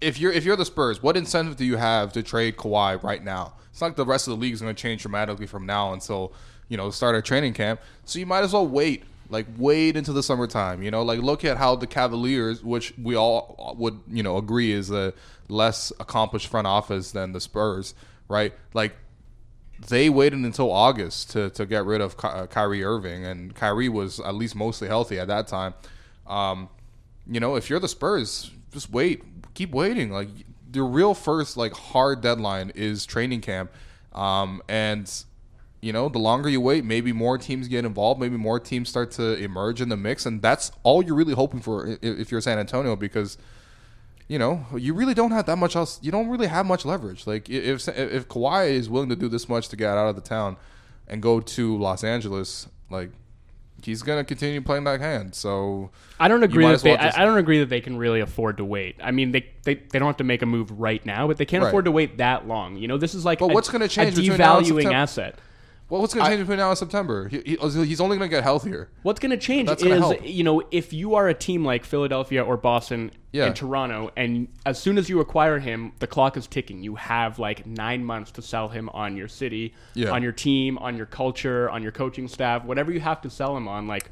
if 0.00 0.18
you're 0.18 0.32
if 0.32 0.44
you're 0.44 0.56
the 0.56 0.64
Spurs, 0.64 1.02
what 1.02 1.16
incentive 1.16 1.56
do 1.56 1.64
you 1.64 1.76
have 1.76 2.12
to 2.14 2.22
trade 2.22 2.56
Kawhi 2.56 3.02
right 3.02 3.22
now? 3.22 3.54
It's 3.70 3.80
not 3.80 3.88
like 3.88 3.96
the 3.96 4.06
rest 4.06 4.26
of 4.26 4.32
the 4.32 4.40
league 4.40 4.54
is 4.54 4.62
going 4.62 4.74
to 4.74 4.80
change 4.80 5.02
dramatically 5.02 5.46
from 5.46 5.66
now 5.66 5.92
until 5.92 6.32
you 6.68 6.76
know 6.76 6.90
start 6.90 7.14
of 7.14 7.24
training 7.24 7.52
camp. 7.52 7.80
So 8.04 8.18
you 8.18 8.26
might 8.26 8.42
as 8.42 8.54
well 8.54 8.66
wait, 8.66 9.04
like 9.28 9.46
wait 9.58 9.96
into 9.96 10.12
the 10.12 10.22
summertime. 10.22 10.82
You 10.82 10.90
know, 10.90 11.02
like 11.02 11.20
look 11.20 11.44
at 11.44 11.58
how 11.58 11.76
the 11.76 11.86
Cavaliers, 11.86 12.62
which 12.62 12.94
we 12.96 13.14
all 13.14 13.74
would 13.78 14.00
you 14.10 14.22
know 14.22 14.38
agree 14.38 14.72
is 14.72 14.90
a 14.90 15.12
less 15.48 15.92
accomplished 16.00 16.46
front 16.46 16.66
office 16.66 17.12
than 17.12 17.32
the 17.32 17.40
Spurs, 17.40 17.94
right? 18.28 18.54
Like 18.72 18.96
they 19.88 20.08
waited 20.08 20.40
until 20.40 20.70
August 20.70 21.30
to, 21.30 21.50
to 21.50 21.66
get 21.66 21.84
rid 21.84 22.00
of 22.00 22.16
uh, 22.22 22.46
Kyrie 22.46 22.84
Irving, 22.84 23.24
and 23.24 23.54
Kyrie 23.54 23.88
was 23.88 24.20
at 24.20 24.34
least 24.34 24.54
mostly 24.54 24.88
healthy 24.88 25.18
at 25.18 25.28
that 25.28 25.46
time. 25.46 25.74
Um, 26.26 26.68
you 27.26 27.40
know, 27.40 27.56
if 27.56 27.70
you're 27.70 27.80
the 27.80 27.88
Spurs, 27.88 28.50
just 28.72 28.90
wait, 28.90 29.22
keep 29.54 29.70
waiting. 29.70 30.10
Like 30.10 30.28
the 30.70 30.82
real 30.82 31.14
first 31.14 31.56
like 31.56 31.72
hard 31.72 32.20
deadline 32.20 32.72
is 32.74 33.06
training 33.06 33.40
camp, 33.40 33.70
um, 34.12 34.62
and 34.68 35.10
you 35.80 35.92
know 35.92 36.08
the 36.08 36.18
longer 36.18 36.48
you 36.48 36.60
wait, 36.60 36.84
maybe 36.84 37.12
more 37.12 37.38
teams 37.38 37.68
get 37.68 37.84
involved, 37.84 38.20
maybe 38.20 38.36
more 38.36 38.60
teams 38.60 38.88
start 38.88 39.10
to 39.12 39.34
emerge 39.36 39.80
in 39.80 39.88
the 39.88 39.96
mix, 39.96 40.26
and 40.26 40.42
that's 40.42 40.72
all 40.82 41.02
you're 41.02 41.14
really 41.14 41.34
hoping 41.34 41.60
for 41.60 41.98
if 42.02 42.30
you're 42.30 42.40
San 42.40 42.58
Antonio 42.58 42.96
because 42.96 43.38
you 44.28 44.38
know, 44.38 44.64
you 44.76 44.94
really 44.94 45.14
don't 45.14 45.32
have 45.32 45.46
that 45.46 45.56
much 45.56 45.76
else. 45.76 45.98
You 46.02 46.10
don't 46.10 46.28
really 46.28 46.46
have 46.46 46.66
much 46.66 46.84
leverage. 46.84 47.26
Like 47.26 47.48
if 47.50 47.86
if 47.88 48.28
Kawhi 48.28 48.70
is 48.70 48.88
willing 48.88 49.08
to 49.10 49.16
do 49.16 49.28
this 49.28 49.48
much 49.48 49.68
to 49.68 49.76
get 49.76 49.90
out 49.96 50.08
of 50.08 50.16
the 50.16 50.22
town 50.22 50.56
and 51.06 51.20
go 51.20 51.40
to 51.40 51.76
Los 51.78 52.02
Angeles, 52.02 52.68
like 52.90 53.10
he's 53.82 54.02
going 54.02 54.18
to 54.18 54.24
continue 54.24 54.62
playing 54.62 54.84
that 54.84 55.00
hand. 55.00 55.34
So 55.34 55.90
I 56.18 56.28
don't 56.28 56.42
agree 56.42 56.64
that 56.64 56.72
as 56.74 56.82
they. 56.82 56.96
just- 56.96 57.18
I, 57.18 57.24
don't 57.26 57.36
agree 57.36 57.58
that 57.60 57.68
they 57.68 57.82
can 57.82 57.98
really 57.98 58.20
afford 58.20 58.56
to 58.56 58.64
wait. 58.64 58.96
I 59.02 59.10
mean, 59.10 59.32
they, 59.32 59.46
they, 59.64 59.74
they 59.74 59.98
don't 59.98 60.06
have 60.06 60.16
to 60.18 60.24
make 60.24 60.40
a 60.40 60.46
move 60.46 60.70
right 60.80 61.04
now, 61.04 61.26
but 61.26 61.36
they 61.36 61.44
can't 61.44 61.62
Right. 61.62 61.68
afford 61.68 61.84
to 61.84 61.90
wait 61.90 62.16
that 62.18 62.48
long. 62.48 62.76
You 62.76 62.88
know, 62.88 62.96
this 62.96 63.14
is 63.14 63.24
like 63.26 63.40
But 63.40 63.50
a, 63.50 63.54
what's 63.54 63.68
gonna 63.68 63.88
change 63.88 64.16
a 64.18 64.22
devaluing 64.22 64.92
asset. 64.92 65.38
Well, 65.90 66.00
what's 66.00 66.14
going 66.14 66.24
to 66.24 66.30
change 66.30 66.40
between 66.40 66.58
now 66.58 66.70
and 66.70 66.78
September? 66.78 67.28
He, 67.28 67.40
he- 67.44 67.58
oh, 67.58 67.68
he's 67.68 68.00
only 68.00 68.16
going 68.16 68.28
to 68.30 68.34
get 68.36 68.42
healthier. 68.42 68.88
What's 69.02 69.20
going 69.20 69.30
to 69.30 69.36
change 69.36 69.68
That's 69.68 69.82
is, 69.82 70.14
you 70.24 70.42
know, 70.42 70.62
if 70.70 70.92
you 70.92 71.14
are 71.14 71.28
a 71.28 71.34
team 71.34 71.64
like 71.64 71.84
Philadelphia 71.84 72.42
or 72.42 72.56
Boston 72.56 73.10
Yeah. 73.32 73.44
and 73.46 73.54
Toronto, 73.54 74.10
and 74.16 74.48
as 74.64 74.78
soon 74.78 74.96
as 74.98 75.08
you 75.10 75.20
acquire 75.20 75.58
him, 75.58 75.92
the 75.98 76.06
clock 76.06 76.36
is 76.36 76.46
ticking. 76.46 76.82
You 76.82 76.94
have 76.96 77.38
like 77.38 77.66
nine 77.66 78.04
months 78.04 78.30
to 78.32 78.42
sell 78.42 78.68
him 78.68 78.88
on 78.90 79.16
your 79.16 79.28
city, 79.28 79.74
Yeah. 79.94 80.10
on 80.10 80.22
your 80.22 80.32
team, 80.32 80.78
on 80.78 80.96
your 80.96 81.06
culture, 81.06 81.68
on 81.70 81.82
your 81.82 81.92
coaching 81.92 82.28
staff, 82.28 82.64
whatever 82.64 82.90
you 82.90 83.00
have 83.00 83.20
to 83.22 83.30
sell 83.30 83.56
him 83.56 83.68
on. 83.68 83.86
Like, 83.86 84.10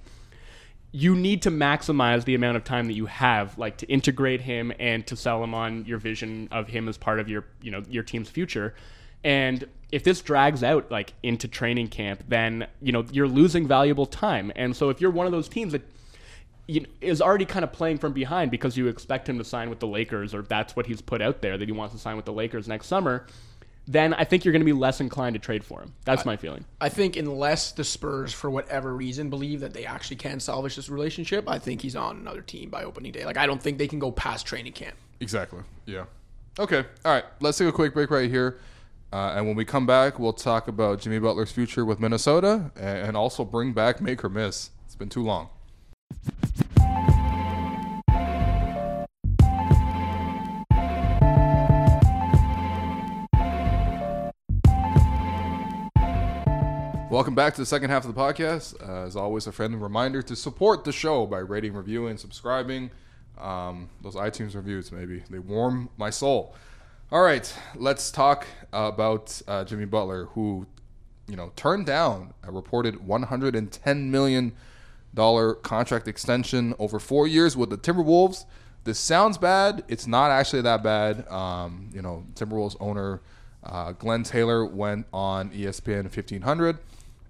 you 0.95 1.17
need 1.17 1.41
to 1.41 1.51
maximize 1.51 2.25
the 2.27 2.35
amount 2.35 2.55
of 2.59 2.65
time 2.65 2.87
that 2.87 2.93
you 2.93 3.07
have, 3.07 3.57
like 3.57 3.79
to 3.79 3.87
integrate 3.87 4.43
him 4.43 4.73
and 4.79 5.07
to 5.07 5.17
sell 5.17 5.43
him 5.43 5.55
on 5.55 5.87
your 5.87 5.97
vision 5.97 6.49
of 6.53 6.69
him 6.69 6.87
as 6.87 6.99
part 6.99 7.19
of 7.19 7.31
your, 7.31 7.47
you 7.63 7.71
know, 7.71 7.83
your 7.89 8.03
team's 8.03 8.29
future. 8.29 8.75
And 9.25 9.67
if 9.91 10.05
this 10.05 10.21
drags 10.23 10.63
out 10.65 10.91
like 10.91 11.13
into 11.23 11.49
training 11.49 11.89
camp, 11.89 12.25
then 12.29 12.67
you 12.81 12.93
know 12.93 13.05
you're 13.13 13.29
losing 13.29 13.67
valuable 13.69 14.07
time. 14.07 14.53
And 14.57 14.75
so 14.75 14.89
if 14.89 15.01
you're 15.01 15.11
one 15.11 15.27
of 15.27 15.33
those 15.33 15.49
teams 15.49 15.73
that 15.73 15.83
you 16.67 16.81
know, 16.81 16.87
is 17.01 17.21
already 17.21 17.45
kind 17.45 17.65
of 17.65 17.73
playing 17.73 17.99
from 17.99 18.13
behind 18.13 18.51
because 18.51 18.77
you 18.77 18.89
expect 18.89 19.29
him 19.29 19.39
to 19.39 19.45
sign 19.45 19.69
with 19.69 19.81
the 19.81 19.87
Lakers, 19.87 20.35
or 20.35 20.43
that's 20.43 20.77
what 20.77 20.87
he's 20.87 21.03
put 21.03 21.21
out 21.21 21.43
there 21.43 21.59
that 21.59 21.69
he 21.69 21.73
wants 21.73 21.95
to 21.95 22.01
sign 22.01 22.17
with 22.17 22.25
the 22.25 22.33
Lakers 22.33 22.69
next 22.69 22.87
summer, 22.87 23.27
then 23.87 24.15
I 24.15 24.25
think 24.25 24.45
you're 24.45 24.53
going 24.53 24.61
to 24.61 24.67
be 24.67 24.73
less 24.73 25.01
inclined 25.01 25.35
to 25.35 25.41
trade 25.41 25.65
for 25.65 25.81
him. 25.81 25.93
That's 26.05 26.25
my 26.25 26.37
feeling. 26.37 26.65
I 26.81 26.89
think 26.89 27.17
unless 27.17 27.73
the 27.73 27.83
Spurs, 27.83 28.33
for 28.33 28.49
whatever 28.49 28.95
reason, 28.95 29.29
believe 29.29 29.61
that 29.61 29.75
they 29.75 29.85
actually 29.85 30.17
can 30.17 30.39
salvage 30.39 30.77
this 30.77 30.89
relationship, 30.89 31.49
I 31.49 31.59
think 31.59 31.83
he's 31.83 31.97
on 31.97 32.19
another 32.19 32.43
team 32.43 32.71
by 32.71 32.85
opening 32.85 33.13
day. 33.13 33.25
Like 33.25 33.37
I 33.37 33.47
don't 33.47 33.61
think 33.61 33.79
they 33.79 33.89
can 33.89 33.99
go 33.99 34.13
past 34.13 34.47
training 34.47 34.73
camp. 34.73 34.97
Exactly. 35.21 35.61
Yeah. 35.87 36.05
Okay. 36.59 36.85
All 37.05 37.13
right. 37.13 37.25
Let's 37.41 37.59
take 37.59 37.69
a 37.69 37.73
quick 37.73 37.93
break 37.93 38.11
right 38.11 38.31
here. 38.31 38.61
Uh, 39.13 39.35
and 39.37 39.47
when 39.47 39.55
we 39.55 39.63
come 39.63 39.85
back, 39.85 40.19
we'll 40.19 40.33
talk 40.33 40.69
about 40.69 40.99
Jimmy 40.99 41.19
Butler's 41.19 41.53
future 41.53 41.85
with 41.85 42.01
Minnesota 42.01 42.71
and, 42.77 43.15
also 43.15 43.45
bring 43.45 43.75
back 43.75 44.01
Make 44.01 44.25
or 44.25 44.31
Miss. 44.31 44.71
It's 44.87 44.97
been 44.97 45.11
too 45.11 45.23
long. 45.23 45.51
Welcome 57.11 57.35
back 57.35 57.53
to 57.53 57.61
the 57.61 57.67
second 57.67 57.91
half 57.91 58.07
of 58.07 58.15
the 58.15 58.19
podcast. 58.19 58.81
Uh, 58.81 59.05
as 59.05 59.15
always, 59.15 59.47
a 59.47 59.53
friendly 59.53 59.77
reminder 59.77 60.23
to 60.23 60.35
support 60.35 60.85
the 60.85 60.93
show 60.93 61.27
by 61.27 61.41
rating, 61.41 61.75
reviewing, 61.75 62.17
subscribing. 62.17 62.91
Um, 63.39 63.91
those 64.01 64.15
iTunes 64.15 64.55
reviews, 64.55 64.91
maybe 64.91 65.23
they 65.29 65.39
warm 65.39 65.91
my 65.99 66.09
soul. 66.09 66.55
All 67.13 67.21
right, 67.21 67.55
let's 67.75 68.11
talk 68.11 68.47
about 68.73 69.43
uh, 69.47 69.65
Jimmy 69.65 69.85
Butler, 69.85 70.25
who 70.33 70.67
you 71.29 71.37
know 71.37 71.53
turned 71.57 71.85
down 71.85 72.33
a 72.43 72.51
reported 72.51 73.07
110 73.07 74.11
million 74.11 74.55
dollar 75.13 75.53
contract 75.53 76.09
extension 76.09 76.75
over 76.79 76.99
four 76.99 77.27
years 77.27 77.55
with 77.55 77.69
the 77.69 77.77
Timberwolves. 77.77 78.47
This 78.85 78.99
sounds 78.99 79.37
bad. 79.37 79.85
It's 79.89 80.07
not 80.07 80.31
actually 80.31 80.63
that 80.63 80.83
bad. 80.83 81.29
Um, 81.29 81.91
you 81.93 82.01
know, 82.01 82.25
Timberwolves 82.35 82.77
owner 82.81 83.21
uh, 83.63 83.93
Glenn 83.93 84.23
Taylor 84.23 84.65
went 84.65 85.05
on 85.13 85.51
ESPN 85.51 86.05
1500 86.05 86.79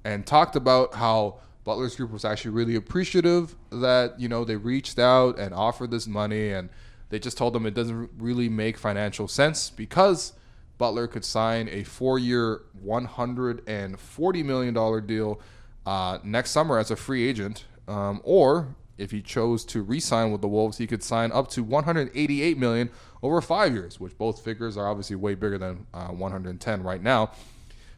and 0.05 0.24
talked 0.24 0.55
about 0.55 0.95
how 0.95 1.41
Butler's 1.64 1.97
group 1.97 2.12
was 2.12 2.24
actually 2.24 2.53
really 2.53 2.76
appreciative 2.76 3.57
that 3.70 4.20
you 4.20 4.28
know 4.28 4.45
they 4.45 4.55
reached 4.55 5.01
out 5.01 5.41
and 5.41 5.53
offered 5.53 5.91
this 5.91 6.07
money, 6.07 6.51
and 6.51 6.68
they 7.13 7.19
just 7.19 7.37
told 7.37 7.53
them 7.53 7.67
it 7.67 7.75
doesn't 7.75 8.11
really 8.17 8.49
make 8.49 8.79
financial 8.79 9.29
sense 9.29 9.69
because 9.69 10.33
Butler 10.79 11.07
could 11.07 11.27
sign 11.27 11.69
a 11.69 11.85
four-year, 11.85 12.63
140 12.81 14.43
million 14.43 14.73
dollar 14.73 15.03
deal 15.03 15.39
uh, 15.85 16.21
next 16.25 16.53
summer 16.53 16.79
as 16.79 16.91
a 16.91 16.97
free 16.97 17.29
agent, 17.29 17.67
um, 17.87 18.23
or 18.25 18.75
if 18.97 19.11
he 19.11 19.21
chose 19.21 19.63
to 19.67 19.83
re-sign 19.83 20.33
with 20.33 20.41
the 20.41 20.49
Wolves, 20.49 20.79
he 20.79 20.87
could 20.87 21.03
sign 21.03 21.31
up 21.33 21.49
to 21.51 21.63
188 21.63 22.57
million 22.57 22.89
over 23.23 23.43
five 23.43 23.75
years, 23.75 24.01
which 24.01 24.17
both 24.17 24.43
figures 24.43 24.79
are 24.79 24.89
obviously 24.89 25.17
way 25.17 25.35
bigger 25.35 25.59
than 25.59 25.87
uh, 25.93 26.09
110 26.09 26.83
right 26.83 27.03
now. 27.03 27.31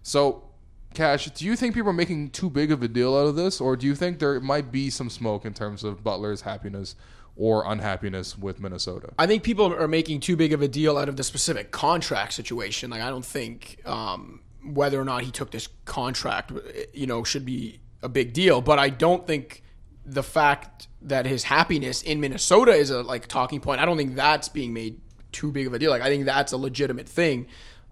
So, 0.03 0.43
Cash, 0.93 1.27
do 1.31 1.45
you 1.45 1.55
think 1.55 1.75
people 1.75 1.91
are 1.91 1.93
making 1.93 2.31
too 2.31 2.51
big 2.51 2.73
of 2.73 2.83
a 2.83 2.89
deal 2.89 3.17
out 3.17 3.29
of 3.29 3.37
this, 3.37 3.61
or 3.61 3.77
do 3.77 3.87
you 3.87 3.95
think 3.95 4.19
there 4.19 4.41
might 4.41 4.73
be 4.73 4.91
some 4.91 5.09
smoke 5.09 5.45
in 5.45 5.55
terms 5.55 5.85
of 5.85 6.03
Butler's 6.03 6.41
happiness 6.41 6.97
or 7.37 7.64
unhappiness 7.66 8.39
with 8.39 8.61
Minnesota? 8.61 9.12
I 9.18 9.26
think 9.26 9.43
people 9.43 9.74
are 9.74 9.89
making 9.89 10.20
too 10.20 10.37
big 10.37 10.53
of 10.53 10.62
a 10.62 10.68
deal 10.68 10.97
out 10.97 11.09
of 11.09 11.16
the 11.16 11.24
specific 11.24 11.70
contract 11.70 12.32
situation. 12.32 12.91
Like 12.91 13.03
I 13.03 13.11
don't 13.11 13.24
think 13.24 13.80
um, 13.85 14.41
whether 14.64 15.01
or 15.01 15.05
not 15.05 15.22
he 15.22 15.30
took 15.30 15.51
this 15.51 15.68
contract, 15.85 16.53
you 16.93 17.07
know, 17.07 17.24
should 17.24 17.45
be 17.45 17.80
a 18.03 18.09
big 18.09 18.32
deal. 18.32 18.61
But 18.61 18.78
I 18.78 18.91
don't 18.91 19.26
think 19.26 19.62
the 20.07 20.22
fact 20.22 20.89
that 21.03 21.26
his 21.26 21.45
happiness 21.45 22.03
in 22.03 22.20
Minnesota 22.20 22.72
is 22.72 22.91
a 22.91 23.03
like 23.03 23.26
talking 23.26 23.61
point. 23.61 23.80
I 23.80 23.85
don't 23.85 23.97
think 23.97 24.14
that's 24.14 24.49
being 24.49 24.72
made 24.72 25.01
too 25.32 25.51
big 25.51 25.66
of 25.66 25.74
a 25.74 25.78
deal. 25.78 25.91
Like 25.91 26.03
I 26.03 26.09
think 26.09 26.24
that's 26.24 26.53
a 26.53 26.57
legitimate 26.57 27.09
thing. 27.09 27.47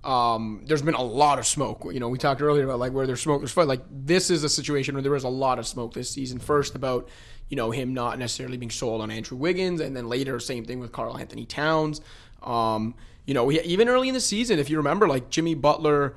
Um, 0.05 0.65
there's 0.67 0.83
been 0.83 0.95
a 0.95 1.03
lot 1.03 1.39
of 1.39 1.47
smoke. 1.47 1.85
You 1.93 2.01
know, 2.01 2.09
we 2.09 2.19
talked 2.19 2.43
earlier 2.43 2.65
about 2.65 2.81
like 2.81 2.93
where 2.93 3.07
there's 3.07 3.21
smoke, 3.21 3.41
there's 3.41 3.53
fire. 3.53 3.67
Like 3.67 3.83
this 3.91 4.31
is 4.31 4.45
a 4.45 4.49
situation 4.49 4.95
where 4.95 5.03
there 5.03 5.13
was 5.13 5.25
a 5.25 5.29
lot 5.29 5.59
of 5.59 5.67
smoke 5.67 5.95
this 5.95 6.11
season. 6.11 6.39
First 6.39 6.75
about 6.75 7.09
you 7.53 7.57
know 7.57 7.71
him 7.71 7.93
not 7.93 8.19
necessarily 8.19 8.57
being 8.57 8.71
sold 8.71 9.03
on 9.03 9.11
Andrew 9.11 9.37
Wiggins, 9.37 9.83
and 9.83 9.95
then 9.95 10.09
later 10.09 10.41
same 10.41 10.65
thing 10.65 10.81
with 10.81 10.91
Karl-Anthony 10.91 11.45
Towns. 11.45 12.01
Um, 12.43 12.95
you 13.27 13.35
know, 13.35 13.53
even 13.53 13.91
early 13.91 14.09
in 14.09 14.15
the 14.15 14.23
season, 14.23 14.59
if 14.59 14.71
you 14.71 14.79
remember, 14.79 15.07
like 15.07 15.29
Jimmy 15.29 15.55
Butler 15.55 16.15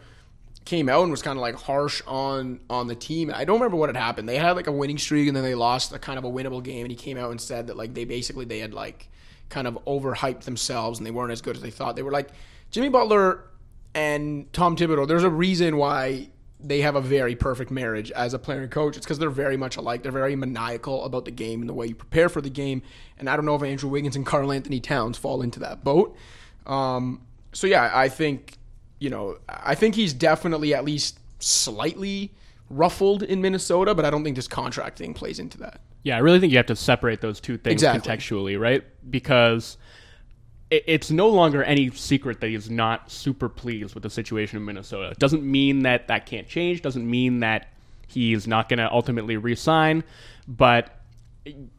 came 0.64 0.88
out 0.88 1.02
and 1.02 1.12
was 1.12 1.22
kind 1.22 1.38
of 1.38 1.42
like 1.42 1.56
harsh 1.56 2.02
on 2.08 2.62
on 2.70 2.88
the 2.88 2.96
team. 2.96 3.34
I 3.36 3.44
don't 3.44 3.60
remember 3.60 3.76
what 3.76 3.90
had 3.90 3.98
happened. 3.98 4.30
They 4.30 4.38
had 4.38 4.56
like 4.56 4.68
a 4.68 4.72
winning 4.72 4.98
streak 4.98 5.28
and 5.28 5.36
then 5.36 5.44
they 5.44 5.56
lost 5.56 5.92
a 5.92 6.00
kind 6.00 6.18
of 6.18 6.24
a 6.24 6.32
winnable 6.32 6.64
game 6.64 6.86
and 6.86 6.92
he 6.92 6.96
came 6.96 7.18
out 7.18 7.32
and 7.32 7.42
said 7.42 7.68
that 7.68 7.76
like 7.76 7.94
they 7.94 8.06
basically 8.06 8.46
they 8.46 8.60
had 8.60 8.74
like 8.74 9.10
kind 9.50 9.68
of 9.68 9.78
overhyped 9.86 10.44
themselves 10.44 11.00
and 11.00 11.06
they 11.06 11.12
weren't 11.12 11.34
as 11.34 11.42
good 11.42 11.58
as 11.58 11.62
they 11.62 11.70
thought. 11.70 11.98
They 11.98 12.02
were 12.02 12.12
like 12.12 12.30
Jimmy 12.72 12.88
Butler 12.88 13.44
and 13.94 14.52
Tom 14.54 14.78
Thibodeau. 14.78 15.06
There's 15.06 15.26
a 15.26 15.30
reason 15.30 15.76
why 15.76 16.30
they 16.68 16.82
have 16.82 16.96
a 16.96 17.02
very 17.02 17.36
perfect 17.36 17.70
marriage 17.70 18.12
as 18.12 18.34
a 18.34 18.40
player 18.40 18.62
and 18.62 18.72
coach. 18.72 18.98
It's 18.98 19.06
because 19.06 19.20
they're 19.20 19.30
very 19.30 19.56
much 19.58 19.78
alike. 19.78 20.02
They're 20.04 20.12
very 20.12 20.36
maniacal 20.36 21.06
about 21.06 21.26
the 21.26 21.32
game 21.32 21.62
and 21.62 21.70
the 21.70 21.74
way 21.74 21.88
you 21.88 21.96
prepare 21.96 22.28
for 22.28 22.42
the 22.42 22.50
game. 22.50 22.82
And 23.20 23.30
I 23.30 23.36
don't 23.36 23.46
know 23.46 23.56
if 23.56 23.64
Andrew 23.64 23.90
Wiggins 23.90 24.16
and 24.16 24.26
Karl-Anthony 24.26 24.80
Towns 24.80 25.18
fall 25.18 25.42
into 25.42 25.60
that 25.60 25.84
boat. 25.84 26.16
Um, 26.66 27.22
so 27.54 27.68
yeah, 27.68 27.92
I 27.94 28.10
think 28.10 28.58
you 29.00 29.10
know, 29.10 29.38
I 29.50 29.76
think 29.76 29.96
he's 29.96 30.14
definitely 30.14 30.74
at 30.74 30.86
least 30.86 31.20
slightly 31.40 32.32
ruffled 32.70 33.24
in 33.24 33.42
Minnesota, 33.42 33.94
but 33.94 34.06
I 34.06 34.10
don't 34.10 34.24
think 34.24 34.36
this 34.36 34.48
contract 34.48 34.98
thing 34.98 35.14
plays 35.14 35.38
into 35.38 35.58
that. 35.60 35.82
Yeah, 36.04 36.16
I 36.16 36.20
really 36.20 36.40
think 36.40 36.52
you 36.52 36.58
have 36.58 36.66
to 36.68 36.76
separate 36.76 37.22
those 37.22 37.40
two 37.40 37.58
things 37.58 37.74
Exactly. 37.84 38.10
contextually, 38.12 38.60
right? 38.60 38.84
Because 39.10 39.78
it's 40.88 41.12
no 41.12 41.28
longer 41.28 41.64
any 41.64 41.90
secret 41.92 42.42
that 42.42 42.48
he's 42.48 42.70
not 42.70 43.12
super 43.12 43.50
pleased 43.50 43.94
with 43.94 44.04
the 44.04 44.10
situation 44.10 44.58
in 44.58 44.66
Minnesota. 44.66 45.10
It 45.10 45.20
doesn't 45.20 45.44
mean 45.44 45.84
that 45.84 46.08
that 46.08 46.26
can't 46.26 46.48
change. 46.48 46.82
Doesn't 46.82 47.10
mean 47.10 47.40
that 47.40 47.68
he's 48.08 48.48
not 48.48 48.70
going 48.70 48.80
to 48.80 48.92
ultimately 48.92 49.38
resign, 49.38 50.04
but 50.48 51.02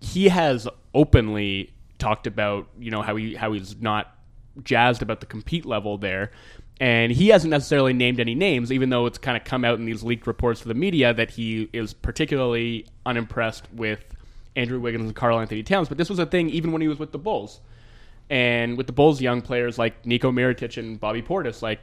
he 0.01 0.29
has 0.29 0.69
openly 0.95 1.73
talked 1.99 2.27
about 2.27 2.69
you 2.79 2.91
know 2.91 3.03
how 3.03 3.17
he 3.17 3.35
how 3.35 3.53
he's 3.53 3.81
not 3.81 4.15
jazzed 4.63 5.03
about 5.03 5.21
the 5.21 5.27
compete 5.27 5.67
level 5.67 5.99
there. 5.99 6.31
And 6.79 7.11
he 7.11 7.29
hasn't 7.29 7.51
necessarily 7.51 7.95
named 7.95 8.21
any 8.21 8.35
names, 8.35 8.71
even 8.71 8.91
though 8.91 9.07
it's 9.07 9.17
kind 9.17 9.35
of 9.37 9.45
come 9.45 9.65
out 9.65 9.79
in 9.79 9.87
these 9.87 10.03
leaked 10.03 10.27
reports 10.27 10.61
to 10.61 10.69
the 10.69 10.75
media 10.75 11.15
that 11.15 11.31
he 11.31 11.71
is 11.73 11.95
particularly 11.95 12.87
unimpressed 13.07 13.65
with 13.73 14.05
Andrew 14.57 14.79
Wiggins 14.79 15.07
and 15.07 15.17
Karl-Anthony 15.17 15.63
Towns. 15.63 15.89
But 15.89 15.97
this 15.97 16.11
was 16.11 16.19
a 16.19 16.27
thing 16.27 16.51
even 16.51 16.73
when 16.73 16.83
he 16.83 16.89
was 16.89 16.99
with 16.99 17.13
the 17.13 17.19
Bulls. 17.19 17.61
And 18.29 18.77
with 18.77 18.87
the 18.87 18.93
Bulls, 18.93 19.21
young 19.21 19.41
players 19.41 19.79
like 19.79 20.03
Niko 20.03 20.33
Mirotic 20.33 20.77
and 20.79 20.99
Bobby 20.99 21.23
Portis, 21.23 21.63
like 21.63 21.81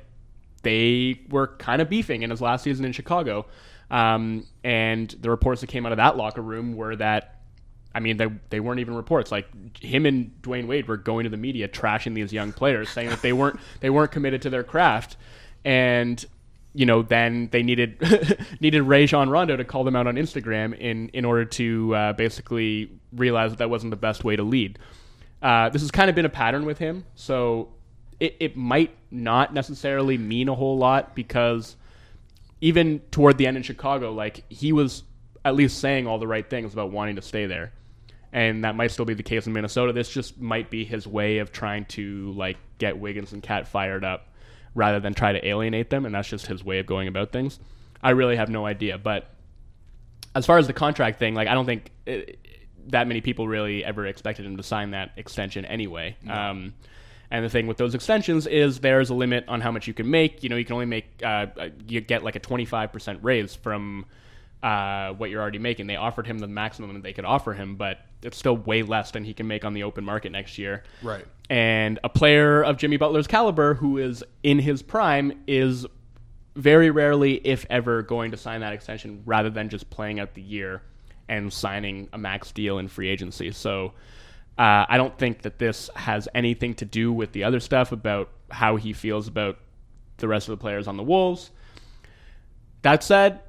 they 0.64 1.22
were 1.30 1.48
kind 1.48 1.82
of 1.82 1.90
beefing 1.90 2.24
in 2.24 2.30
his 2.30 2.42
last 2.42 2.64
season 2.64 2.86
in 2.86 2.92
Chicago. 2.92 3.46
Um, 3.92 4.48
and 4.64 5.10
the 5.22 5.30
reports 5.30 5.62
that 5.62 5.68
came 5.68 5.86
out 5.86 5.92
of 5.92 5.98
that 5.98 6.18
locker 6.18 6.42
room 6.42 6.76
were 6.76 6.96
that, 6.96 7.42
I 7.94 8.00
mean, 8.00 8.18
they, 8.18 8.28
they 8.50 8.60
weren't 8.60 8.80
even 8.80 8.96
reports. 8.96 9.32
Like 9.32 9.48
him 9.78 10.06
and 10.06 10.32
Dwyane 10.42 10.68
Wade 10.68 10.88
were 10.88 10.98
going 10.98 11.26
to 11.26 11.30
the 11.30 11.38
media 11.38 11.68
trashing 11.68 12.16
these 12.16 12.34
young 12.34 12.52
players, 12.52 12.90
saying 12.90 13.10
that 13.10 13.22
they 13.22 13.34
weren't 13.34 13.60
they 13.82 13.90
weren't 13.90 14.12
committed 14.12 14.42
to 14.44 14.50
their 14.50 14.64
craft, 14.64 15.16
and 15.64 16.26
you 16.74 16.88
know 16.88 17.04
then 17.04 17.50
they 17.52 17.62
needed 17.62 18.02
needed 18.60 18.82
Rajon 18.82 19.30
Rondo 19.30 19.56
to 19.56 19.64
call 19.64 19.84
them 19.84 19.96
out 19.96 20.08
on 20.08 20.16
Instagram 20.16 20.76
in 20.76 21.10
in 21.10 21.24
order 21.24 21.46
to 21.46 21.96
uh, 21.96 22.14
basically 22.14 22.90
realize 23.12 23.52
that 23.52 23.60
that 23.60 23.70
wasn't 23.70 23.92
the 23.92 23.98
best 23.98 24.24
way 24.24 24.36
to 24.36 24.44
lead. 24.44 24.80
Uh, 25.44 25.68
this 25.68 25.82
has 25.82 25.92
kind 25.92 26.10
of 26.10 26.16
been 26.16 26.26
a 26.26 26.30
pattern 26.30 26.66
with 26.66 26.78
him, 26.78 27.06
so 27.16 27.68
it, 28.20 28.38
it 28.40 28.56
might 28.56 28.96
not 29.12 29.54
necessarily 29.54 30.18
mean 30.18 30.48
a 30.48 30.56
whole 30.56 30.78
lot 30.78 31.14
because 31.14 31.76
even 32.62 33.00
toward 33.12 33.38
the 33.38 33.46
end 33.46 33.58
in 33.58 33.64
Chicago, 33.64 34.14
like 34.14 34.46
he 34.48 34.72
was 34.72 35.04
at 35.44 35.54
least 35.54 35.80
saying 35.80 36.08
all 36.08 36.18
the 36.18 36.28
right 36.28 36.50
things 36.50 36.72
about 36.72 36.92
wanting 36.92 37.18
to 37.18 37.22
stay 37.22 37.46
there. 37.46 37.74
And 38.32 38.64
that 38.64 38.76
might 38.76 38.92
still 38.92 39.06
be 39.06 39.14
the 39.14 39.22
case 39.22 39.46
in 39.46 39.54
Minnesota. 39.54 39.92
This 39.92 40.10
just 40.10 40.40
might 40.40 40.70
be 40.72 40.86
his 40.86 41.06
way 41.06 41.40
of 41.40 41.52
trying 41.52 41.86
to 41.86 42.32
like 42.32 42.58
get 42.78 42.98
Wiggins 42.98 43.34
and 43.34 43.44
KAT 43.44 43.68
fired 43.68 44.06
up 44.06 44.30
rather 44.74 45.02
than 45.02 45.14
try 45.14 45.34
to 45.34 45.46
alienate 45.46 45.90
them, 45.90 46.06
and 46.06 46.16
that's 46.16 46.30
just 46.30 46.48
his 46.48 46.64
way 46.64 46.80
of 46.80 46.86
going 46.86 47.10
about 47.10 47.34
things. 47.34 47.60
I 48.02 48.12
really 48.12 48.38
have 48.38 48.50
no 48.50 48.66
idea, 48.66 48.98
but 48.98 49.30
as 50.34 50.46
far 50.46 50.58
as 50.58 50.68
the 50.68 50.74
contract 50.74 51.20
thing, 51.20 51.36
like 51.36 51.50
I 51.50 51.54
don't 51.54 51.66
think 51.66 51.92
that 52.88 53.08
many 53.08 53.22
people 53.22 53.48
really 53.48 53.84
ever 53.84 54.06
expected 54.06 54.46
him 54.46 54.58
to 54.58 54.64
sign 54.64 54.92
that 54.92 55.12
extension 55.18 55.66
anyway. 55.66 56.16
No. 56.24 56.34
Um, 56.34 56.74
and 57.32 57.44
the 57.44 57.50
thing 57.50 57.66
with 57.66 57.78
those 57.78 57.96
extensions 57.96 58.46
is 58.46 58.80
there's 58.80 59.10
a 59.10 59.16
limit 59.16 59.46
on 59.48 59.60
how 59.60 59.72
much 59.72 59.88
you 59.88 59.94
can 59.94 60.10
make. 60.10 60.44
You 60.44 60.50
know, 60.50 60.56
you 60.56 60.66
can 60.66 60.74
only 60.74 60.86
make 60.86 61.06
uh, 61.24 61.48
you 61.88 62.00
get 62.00 62.24
like 62.24 62.36
a 62.36 62.40
25% 62.40 63.20
raise 63.24 63.56
from 63.56 64.06
uh, 64.62 65.14
what 65.14 65.30
you're 65.30 65.42
already 65.42 65.58
making. 65.58 65.88
They 65.88 65.96
offered 65.96 66.28
him 66.28 66.38
the 66.38 66.48
maximum 66.48 66.94
that 66.94 67.04
they 67.04 67.12
could 67.12 67.26
offer 67.26 67.54
him, 67.54 67.76
but 67.76 68.00
it's 68.22 68.38
still 68.38 68.56
way 68.56 68.84
less 68.84 69.12
than 69.12 69.24
he 69.24 69.34
can 69.34 69.48
make 69.48 69.66
on 69.66 69.74
the 69.74 69.84
open 69.84 70.06
market 70.06 70.32
next 70.32 70.58
year. 70.58 70.84
Right. 71.02 71.26
And 71.50 72.00
a 72.04 72.10
player 72.10 72.64
of 72.64 72.78
Jimmy 72.78 72.98
Butler's 72.98 73.28
caliber 73.28 73.74
who 73.74 73.98
is 73.98 74.24
in 74.44 74.60
his 74.60 74.82
prime 74.82 75.44
is 75.48 75.86
very 76.56 76.92
rarely, 76.92 77.34
if 77.34 77.66
ever, 77.70 78.04
going 78.04 78.32
to 78.32 78.38
sign 78.38 78.62
that 78.62 78.74
extension 78.74 79.24
rather 79.26 79.50
than 79.50 79.70
just 79.70 79.90
playing 79.90 80.20
out 80.20 80.36
the 80.36 80.42
year 80.42 80.84
and 81.30 81.52
signing 81.52 82.10
a 82.14 82.18
max 82.18 82.52
deal 82.52 82.78
in 82.80 82.88
free 82.88 83.10
agency. 83.10 83.52
So 83.52 83.94
uh, 84.58 84.86
I 84.88 84.98
don't 84.98 85.18
think 85.18 85.44
that 85.44 85.58
this 85.58 85.90
has 85.96 86.28
anything 86.36 86.76
to 86.76 86.86
do 86.86 87.12
with 87.12 87.32
the 87.32 87.44
other 87.44 87.60
stuff 87.60 87.92
about 87.92 88.30
how 88.52 88.76
he 88.76 88.94
feels 88.94 89.28
about 89.28 89.58
the 90.18 90.28
rest 90.28 90.48
of 90.48 90.58
the 90.58 90.62
players 90.62 90.88
on 90.88 90.98
the 90.98 91.04
Wolves. 91.04 91.50
That 92.84 93.04
said, 93.04 93.40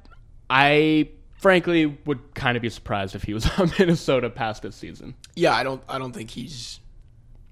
I 0.49 1.09
frankly 1.37 1.85
would 1.85 2.33
kind 2.33 2.57
of 2.57 2.61
be 2.61 2.69
surprised 2.69 3.15
if 3.15 3.23
he 3.23 3.33
was 3.33 3.47
on 3.59 3.71
Minnesota 3.77 4.29
past 4.29 4.63
this 4.63 4.75
season. 4.75 5.15
Yeah, 5.35 5.53
I 5.53 5.63
don't. 5.63 5.83
I 5.87 5.99
don't 5.99 6.13
think 6.13 6.31
he's 6.31 6.79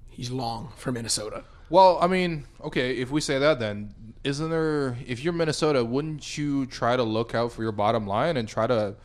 he's 0.08 0.30
long 0.30 0.72
for 0.76 0.90
Minnesota. 0.90 1.44
Well, 1.70 1.98
I 2.00 2.06
mean, 2.06 2.44
okay, 2.62 2.96
if 2.96 3.10
we 3.10 3.20
say 3.20 3.38
that, 3.38 3.58
then 3.58 3.94
isn't 4.24 4.50
there? 4.50 4.96
If 5.06 5.22
you're 5.22 5.32
Minnesota, 5.32 5.84
wouldn't 5.84 6.36
you 6.36 6.66
try 6.66 6.96
to 6.96 7.02
look 7.02 7.34
out 7.34 7.52
for 7.52 7.62
your 7.62 7.72
bottom 7.72 8.06
line 8.06 8.36
and 8.36 8.48
try 8.48 8.66
to 8.66 8.96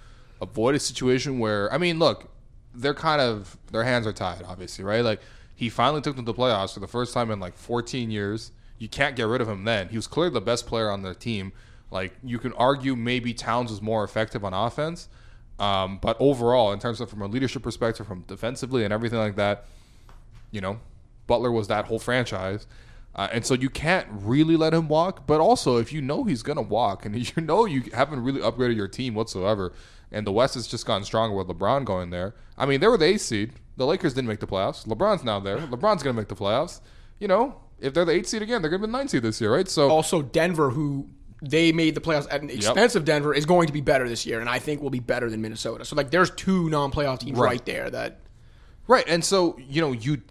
avoid 0.42 0.76
a 0.76 0.80
situation 0.80 1.40
where? 1.40 1.72
I 1.74 1.78
mean, 1.78 2.00
look, 2.00 2.30
they're 2.74 2.94
kind 2.94 3.22
of 3.22 3.58
their 3.72 3.84
hands 3.84 4.08
are 4.08 4.14
tied, 4.14 4.44
obviously, 4.48 4.84
right? 4.86 5.04
Like 5.04 5.22
he 5.56 5.70
finally 5.70 6.02
took 6.02 6.16
them 6.16 6.26
to 6.26 6.32
the 6.32 6.38
playoffs 6.38 6.74
for 6.74 6.80
the 6.80 6.88
first 6.88 7.14
time 7.14 7.32
in 7.32 7.40
like 7.40 7.56
14 7.56 8.12
years. 8.12 8.52
You 8.78 8.88
can't 8.88 9.16
get 9.16 9.28
rid 9.28 9.42
of 9.42 9.50
him 9.50 9.66
then. 9.66 9.90
He 9.90 9.98
was 9.98 10.08
clearly 10.08 10.34
the 10.34 10.42
best 10.42 10.66
player 10.66 10.90
on 10.90 11.02
their 11.02 11.14
team. 11.14 11.52
Like 11.92 12.14
you 12.24 12.40
can 12.40 12.54
argue 12.54 12.96
maybe 12.96 13.34
Towns 13.34 13.72
was 13.72 13.82
more 13.82 14.04
effective 14.04 14.46
on 14.46 14.54
offense, 14.54 15.10
um, 15.60 16.00
but 16.02 16.16
overall, 16.20 16.72
in 16.72 16.80
terms 16.80 17.02
of 17.02 17.10
from 17.10 17.22
a 17.22 17.28
leadership 17.28 17.64
perspective, 17.64 18.08
from 18.08 18.22
defensively 18.28 18.86
and 18.86 18.94
everything 18.94 19.20
like 19.20 19.36
that, 19.36 19.66
you 20.52 20.62
know, 20.62 20.80
Butler 21.28 21.52
was 21.52 21.68
that 21.68 21.86
whole 21.86 22.00
franchise. 22.00 22.66
Uh, 23.16 23.28
and 23.34 23.46
so 23.46 23.54
you 23.54 23.70
can't 23.70 24.08
really 24.12 24.56
let 24.56 24.74
him 24.74 24.88
walk. 24.88 25.28
But 25.28 25.42
also, 25.42 25.78
if 25.78 25.92
you 25.92 26.02
know 26.02 26.24
he's 26.24 26.44
going 26.44 26.56
to 26.56 26.62
walk 26.62 27.06
and 27.06 27.16
you 27.38 27.44
know 27.44 27.66
you 27.66 27.84
haven't 27.94 28.24
really 28.24 28.40
upgraded 28.40 28.76
your 28.76 28.88
team 28.88 29.14
whatsoever, 29.14 29.74
and 30.12 30.26
the 30.26 30.32
West 30.32 30.55
has 30.55 30.68
just 30.68 30.86
gotten 30.86 31.03
stronger 31.03 31.36
with 31.36 31.47
LeBron 31.47 31.86
going 31.86 32.10
there. 32.10 32.36
I 32.57 32.66
mean, 32.66 32.80
they 32.80 32.88
were 32.88 32.97
the 32.97 33.05
eighth 33.05 33.22
seed. 33.22 33.53
The 33.78 33.86
Lakers 33.86 34.14
didn't 34.14 34.28
make 34.28 34.39
the 34.39 34.47
playoffs. 34.47 34.86
LeBron's 34.86 35.24
now 35.24 35.39
there. 35.39 35.57
LeBron's 35.57 36.03
going 36.03 36.16
to 36.16 36.22
make 36.22 36.28
the 36.28 36.36
playoffs. 36.36 36.82
You 37.20 37.28
know, 37.28 37.55
if 37.80 37.93
they're 37.93 38.05
the 38.05 38.12
eighth 38.12 38.28
seed 38.28 38.41
again, 38.41 38.62
they're 38.62 38.70
going 38.70 38.82
to 38.82 38.88
be 38.88 38.91
the 38.91 38.97
ninth 38.97 39.12
seed 39.12 39.22
this 39.22 39.39
year, 39.39 39.53
right? 39.53 39.68
So 39.68 39.89
also 39.89 40.22
Denver, 40.22 40.70
who 40.70 41.07
they 41.41 41.72
made 41.72 41.95
the 41.95 42.01
playoffs 42.01 42.28
at 42.30 42.41
an 42.41 42.49
expense 42.49 42.93
yep. 42.93 43.01
of 43.01 43.05
Denver, 43.05 43.34
is 43.34 43.45
going 43.45 43.68
to 43.68 43.74
be 43.74 43.82
better 43.82 44.07
this 44.10 44.26
year, 44.26 44.39
and 44.39 44.49
I 44.49 44.60
think 44.60 44.82
will 44.82 44.89
be 44.89 44.99
better 44.99 45.30
than 45.30 45.41
Minnesota. 45.41 45.86
So 45.86 45.95
like, 45.95 46.12
there's 46.12 46.32
two 46.32 46.70
non-playoff 46.70 47.20
teams 47.20 47.38
right, 47.38 47.51
right 47.51 47.66
there 47.66 47.89
that. 47.89 48.20
Right, 48.88 49.05
and 49.07 49.24
so 49.24 49.57
you 49.60 49.82
know 49.82 49.91
you 49.91 50.22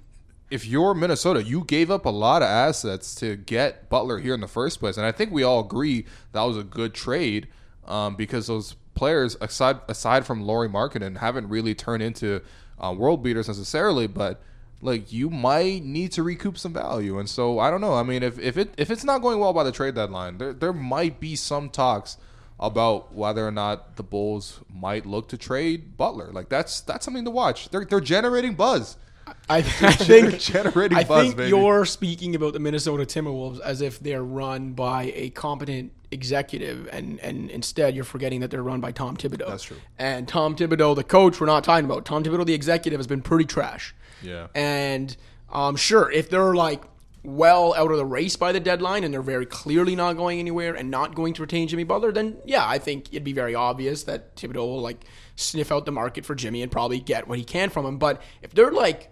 if 0.50 0.66
you're 0.66 0.94
Minnesota, 0.94 1.42
you 1.42 1.64
gave 1.64 1.90
up 1.90 2.06
a 2.06 2.10
lot 2.10 2.42
of 2.42 2.48
assets 2.48 3.14
to 3.16 3.36
get 3.36 3.88
Butler 3.88 4.18
here 4.18 4.34
in 4.34 4.40
the 4.40 4.48
first 4.48 4.80
place, 4.80 4.96
and 4.96 5.06
I 5.06 5.12
think 5.12 5.30
we 5.30 5.42
all 5.42 5.60
agree 5.60 6.06
that 6.32 6.42
was 6.42 6.56
a 6.56 6.64
good 6.64 6.92
trade 6.92 7.48
um, 7.86 8.16
because 8.16 8.46
those 8.46 8.74
players 8.98 9.36
aside 9.40 9.78
aside 9.88 10.26
from 10.26 10.42
Lauri 10.42 10.68
Markkanen 10.68 11.18
haven't 11.18 11.48
really 11.48 11.72
turned 11.74 12.02
into 12.02 12.42
uh, 12.80 12.92
world 12.92 13.22
beaters 13.22 13.46
necessarily, 13.46 14.08
but 14.08 14.42
like 14.82 15.12
you 15.12 15.30
might 15.30 15.84
need 15.84 16.10
to 16.12 16.22
recoup 16.24 16.58
some 16.58 16.72
value. 16.72 17.18
And 17.18 17.30
so 17.30 17.60
I 17.60 17.70
don't 17.70 17.80
know. 17.80 17.94
I 17.94 18.02
mean, 18.02 18.24
if, 18.24 18.38
if 18.40 18.58
it 18.58 18.74
if 18.76 18.90
it's 18.90 19.04
not 19.04 19.22
going 19.22 19.38
well 19.38 19.52
by 19.52 19.62
the 19.62 19.72
trade 19.72 19.94
deadline, 19.94 20.38
there 20.38 20.52
there 20.52 20.72
might 20.72 21.20
be 21.20 21.36
some 21.36 21.70
talks 21.70 22.18
about 22.60 23.14
whether 23.14 23.46
or 23.46 23.52
not 23.52 23.94
the 23.94 24.02
Bulls 24.02 24.60
might 24.68 25.06
look 25.06 25.28
to 25.28 25.38
trade 25.38 25.96
Butler. 25.96 26.32
Like 26.32 26.48
that's 26.48 26.80
that's 26.80 27.04
something 27.04 27.24
to 27.24 27.30
watch. 27.30 27.68
They're 27.70 27.84
they're 27.84 28.00
generating 28.00 28.54
buzz. 28.54 28.96
I, 29.48 29.58
I 29.58 29.62
think 29.92 30.40
generating 30.40 30.98
I 30.98 31.04
buzz, 31.04 31.22
think 31.22 31.36
baby. 31.36 31.50
you're 31.50 31.84
speaking 31.84 32.34
about 32.34 32.52
the 32.52 32.58
Minnesota 32.58 33.04
Timberwolves 33.04 33.60
as 33.60 33.80
if 33.80 34.00
they're 34.00 34.24
run 34.24 34.72
by 34.72 35.12
a 35.14 35.30
competent 35.30 35.92
executive, 36.10 36.88
and 36.92 37.18
and 37.20 37.50
instead 37.50 37.94
you're 37.94 38.04
forgetting 38.04 38.40
that 38.40 38.50
they're 38.50 38.62
run 38.62 38.80
by 38.80 38.92
Tom 38.92 39.16
Thibodeau. 39.16 39.48
That's 39.48 39.64
true. 39.64 39.76
And 39.98 40.26
Tom 40.26 40.56
Thibodeau, 40.56 40.96
the 40.96 41.04
coach, 41.04 41.40
we're 41.40 41.46
not 41.46 41.64
talking 41.64 41.84
about. 41.84 42.04
Tom 42.04 42.24
Thibodeau, 42.24 42.46
the 42.46 42.54
executive, 42.54 42.98
has 42.98 43.06
been 43.06 43.22
pretty 43.22 43.44
trash. 43.44 43.94
Yeah. 44.22 44.48
And 44.54 45.16
um, 45.52 45.76
sure, 45.76 46.10
if 46.10 46.30
they're 46.30 46.54
like 46.54 46.82
well 47.24 47.74
out 47.74 47.90
of 47.90 47.96
the 47.96 48.06
race 48.06 48.36
by 48.36 48.52
the 48.52 48.60
deadline 48.60 49.04
and 49.04 49.12
they're 49.12 49.20
very 49.20 49.44
clearly 49.44 49.94
not 49.94 50.16
going 50.16 50.38
anywhere 50.38 50.74
and 50.74 50.90
not 50.90 51.14
going 51.14 51.34
to 51.34 51.42
retain 51.42 51.68
Jimmy 51.68 51.84
Butler, 51.84 52.12
then 52.12 52.36
yeah, 52.44 52.66
I 52.66 52.78
think 52.78 53.08
it'd 53.08 53.24
be 53.24 53.32
very 53.32 53.54
obvious 53.54 54.04
that 54.04 54.36
Thibodeau 54.36 54.56
will 54.56 54.80
like 54.80 55.04
sniff 55.36 55.70
out 55.70 55.84
the 55.84 55.92
market 55.92 56.24
for 56.24 56.34
Jimmy 56.34 56.62
and 56.62 56.72
probably 56.72 57.00
get 57.00 57.28
what 57.28 57.38
he 57.38 57.44
can 57.44 57.70
from 57.70 57.84
him. 57.84 57.98
But 57.98 58.22
if 58.42 58.52
they're 58.52 58.72
like 58.72 59.10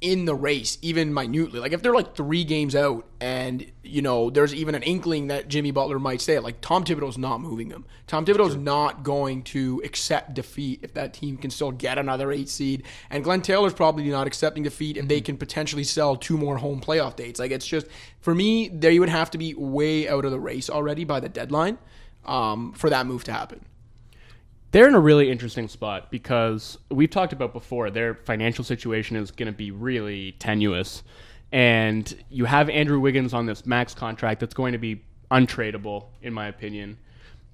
in 0.00 0.26
the 0.26 0.34
race, 0.34 0.78
even 0.80 1.12
minutely. 1.12 1.58
Like 1.58 1.72
if 1.72 1.82
they're 1.82 1.94
like 1.94 2.14
three 2.14 2.44
games 2.44 2.76
out 2.76 3.04
and, 3.20 3.70
you 3.82 4.00
know, 4.00 4.30
there's 4.30 4.54
even 4.54 4.76
an 4.76 4.82
inkling 4.84 5.26
that 5.26 5.48
Jimmy 5.48 5.72
Butler 5.72 5.98
might 5.98 6.20
stay, 6.20 6.38
like 6.38 6.60
Tom 6.60 6.84
Thibodeau's 6.84 7.18
not 7.18 7.40
moving 7.40 7.68
them. 7.68 7.84
Tom 8.06 8.24
Thibodeau's 8.24 8.52
sure. 8.52 8.60
not 8.60 9.02
going 9.02 9.42
to 9.42 9.82
accept 9.84 10.34
defeat 10.34 10.80
if 10.82 10.94
that 10.94 11.14
team 11.14 11.36
can 11.36 11.50
still 11.50 11.72
get 11.72 11.98
another 11.98 12.30
eight 12.30 12.48
seed. 12.48 12.84
And 13.10 13.24
Glenn 13.24 13.42
Taylor's 13.42 13.74
probably 13.74 14.08
not 14.08 14.28
accepting 14.28 14.62
defeat 14.62 14.96
if 14.96 15.08
they 15.08 15.18
mm-hmm. 15.18 15.24
can 15.24 15.36
potentially 15.36 15.84
sell 15.84 16.14
two 16.14 16.38
more 16.38 16.58
home 16.58 16.80
playoff 16.80 17.16
dates. 17.16 17.40
Like 17.40 17.50
it's 17.50 17.66
just, 17.66 17.88
for 18.20 18.34
me, 18.34 18.68
they 18.68 19.00
would 19.00 19.08
have 19.08 19.32
to 19.32 19.38
be 19.38 19.54
way 19.54 20.08
out 20.08 20.24
of 20.24 20.30
the 20.30 20.40
race 20.40 20.70
already 20.70 21.02
by 21.02 21.18
the 21.18 21.28
deadline 21.28 21.76
um, 22.24 22.72
for 22.72 22.88
that 22.90 23.06
move 23.06 23.24
to 23.24 23.32
happen 23.32 23.64
they're 24.70 24.88
in 24.88 24.94
a 24.94 25.00
really 25.00 25.30
interesting 25.30 25.68
spot 25.68 26.10
because 26.10 26.78
we've 26.90 27.10
talked 27.10 27.32
about 27.32 27.52
before 27.52 27.90
their 27.90 28.14
financial 28.14 28.64
situation 28.64 29.16
is 29.16 29.30
going 29.30 29.46
to 29.46 29.56
be 29.56 29.70
really 29.70 30.32
tenuous. 30.32 31.02
And 31.52 32.14
you 32.28 32.44
have 32.44 32.68
Andrew 32.68 33.00
Wiggins 33.00 33.32
on 33.32 33.46
this 33.46 33.64
max 33.64 33.94
contract 33.94 34.40
that's 34.40 34.54
going 34.54 34.72
to 34.72 34.78
be 34.78 35.02
untradeable 35.30 36.06
in 36.22 36.34
my 36.34 36.48
opinion. 36.48 36.98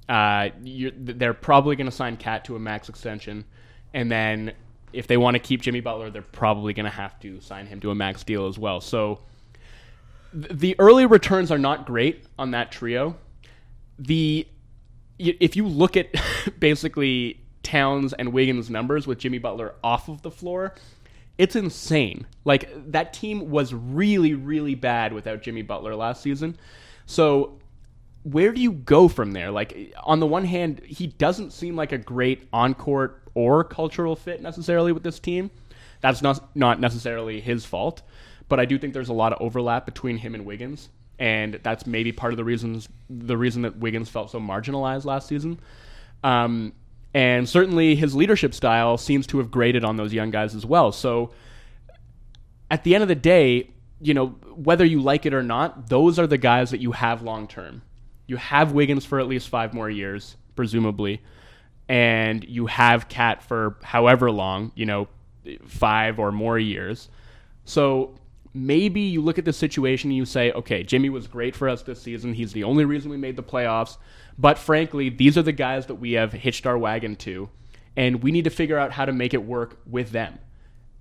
Uh, 0.09 0.51
they're 0.61 1.35
probably 1.35 1.77
going 1.77 1.87
to 1.87 1.93
sign 1.93 2.17
KAT 2.17 2.45
to 2.47 2.57
a 2.57 2.59
max 2.59 2.89
extension. 2.89 3.45
And 3.93 4.11
then 4.11 4.53
if 4.93 5.07
they 5.07 5.17
want 5.17 5.35
to 5.35 5.39
keep 5.39 5.61
Jimmy 5.61 5.81
Butler 5.81 6.11
they're 6.11 6.23
probably 6.23 6.73
going 6.73 6.85
to 6.85 6.91
have 6.91 7.19
to 7.21 7.41
sign 7.41 7.67
him 7.67 7.81
to 7.81 7.91
a 7.91 7.95
max 7.95 8.25
deal 8.25 8.49
as 8.49 8.59
well. 8.59 8.81
So 8.81 9.21
th- 10.33 10.51
the 10.51 10.77
early 10.81 11.07
returns 11.07 11.53
are 11.53 11.59
not 11.59 11.87
great 11.87 12.25
on 12.39 12.51
that 12.51 12.73
trio. 12.73 13.17
The 13.99 14.47
if 15.19 15.57
you 15.57 15.67
look 15.67 15.97
at 15.97 16.09
basically 16.59 17.41
Towns 17.63 18.13
and 18.13 18.33
Wiggins' 18.33 18.71
numbers 18.71 19.07
with 19.07 19.19
Jimmy 19.19 19.39
Butler 19.39 19.75
off 19.83 20.09
of 20.09 20.23
the 20.23 20.31
floor, 20.31 20.75
it's 21.39 21.57
insane. 21.57 22.27
Like 22.45 22.71
that 22.93 23.13
team 23.13 23.51
was 23.51 23.75
really, 23.75 24.35
really 24.35 24.75
bad 24.75 25.13
without 25.13 25.43
Jimmy 25.43 25.63
Butler 25.63 25.97
last 25.97 26.23
season. 26.23 26.57
So 27.07 27.59
where 28.23 28.53
do 28.53 28.61
you 28.61 28.73
go 28.73 29.09
from 29.09 29.33
there? 29.33 29.51
Like 29.51 29.95
on 30.03 30.21
the 30.21 30.27
one 30.27 30.45
hand, 30.45 30.81
he 30.85 31.09
doesn't 31.09 31.53
seem 31.53 31.77
like 31.77 31.93
a 31.93 31.99
great 31.99 32.49
on-court 32.53 33.23
or 33.35 33.65
cultural 33.65 34.17
fit 34.17 34.41
necessarily 34.41 34.93
with 34.93 35.03
this 35.03 35.19
team. 35.19 35.51
That's 36.01 36.23
not 36.23 36.55
not 36.55 36.81
necessarily 36.81 37.41
his 37.41 37.65
fault, 37.65 38.03
but 38.49 38.61
I 38.61 38.65
do 38.65 38.79
think 38.79 38.95
there's 38.95 39.09
a 39.09 39.15
lot 39.15 39.33
of 39.33 39.41
overlap 39.41 39.87
between 39.87 40.19
him 40.19 40.35
and 40.35 40.45
Wiggins 40.45 40.89
and 41.19 41.61
that's 41.63 41.87
maybe 41.87 42.13
part 42.13 42.33
of 42.33 42.37
the 42.37 42.45
reasons 42.45 42.89
the 43.09 43.37
reason 43.37 43.63
that 43.63 43.77
Wiggins 43.77 44.09
felt 44.09 44.31
so 44.31 44.41
marginalized 44.41 45.05
last 45.05 45.29
season. 45.29 45.61
Um, 46.23 46.73
and 47.13 47.49
certainly 47.49 47.95
his 47.95 48.15
leadership 48.15 48.55
style 48.55 48.99
seems 48.99 49.27
to 49.29 49.39
have 49.39 49.51
graded 49.51 49.85
on 49.85 49.97
those 49.97 50.13
young 50.13 50.31
guys 50.31 50.55
as 50.55 50.67
well. 50.67 50.91
So 50.91 51.31
at 52.71 52.83
the 52.83 52.95
end 52.95 53.03
of 53.03 53.09
the 53.09 53.15
day, 53.15 53.71
you 54.01 54.15
know, 54.15 54.29
whether 54.57 54.85
you 54.85 55.01
like 55.01 55.25
it 55.25 55.33
or 55.33 55.43
not, 55.43 55.89
those 55.89 56.19
are 56.19 56.27
the 56.27 56.39
guys 56.39 56.71
that 56.71 56.81
you 56.81 56.93
have 56.93 57.23
long 57.23 57.47
term. 57.47 57.83
You 58.27 58.37
have 58.37 58.73
Wiggins 58.73 59.05
for 59.05 59.21
at 59.21 59.29
least 59.29 59.49
five 59.49 59.73
more 59.73 59.89
years, 59.89 60.37
presumably, 60.57 61.23
and 61.89 62.43
you 62.45 62.67
have 62.67 63.09
KAT 63.09 63.43
for 63.43 63.77
however 63.83 64.31
long, 64.31 64.73
you 64.75 64.87
know, 64.87 65.09
five 65.67 66.19
or 66.19 66.33
more 66.33 66.59
years. 66.59 67.09
So 67.65 68.15
maybe 68.55 69.01
you 69.01 69.21
look 69.21 69.39
at 69.39 69.45
the 69.45 69.53
situation 69.53 70.11
and 70.11 70.17
you 70.17 70.25
say, 70.25 70.53
okay, 70.53 70.83
Jimmy 70.85 71.11
was 71.11 71.27
great 71.27 71.57
for 71.57 71.69
us 71.69 71.83
this 71.83 72.01
season. 72.01 72.33
He's 72.35 72.53
the 72.53 72.65
only 72.65 72.85
reason 72.85 73.11
we 73.11 73.17
made 73.17 73.37
the 73.37 73.43
playoffs. 73.43 73.99
But 74.39 74.59
frankly, 74.59 75.09
these 75.11 75.37
are 75.37 75.43
the 75.43 75.53
guys 75.53 75.87
that 75.87 75.97
we 75.97 76.13
have 76.13 76.33
hitched 76.33 76.65
our 76.65 76.79
wagon 76.79 77.17
to. 77.17 77.51
and 77.97 78.23
we 78.23 78.33
need 78.33 78.45
to 78.45 78.51
figure 78.51 78.79
out 78.79 78.93
how 78.93 79.05
to 79.05 79.13
make 79.13 79.35
it 79.35 79.45
work 79.45 79.79
with 79.87 80.11
them. 80.11 80.39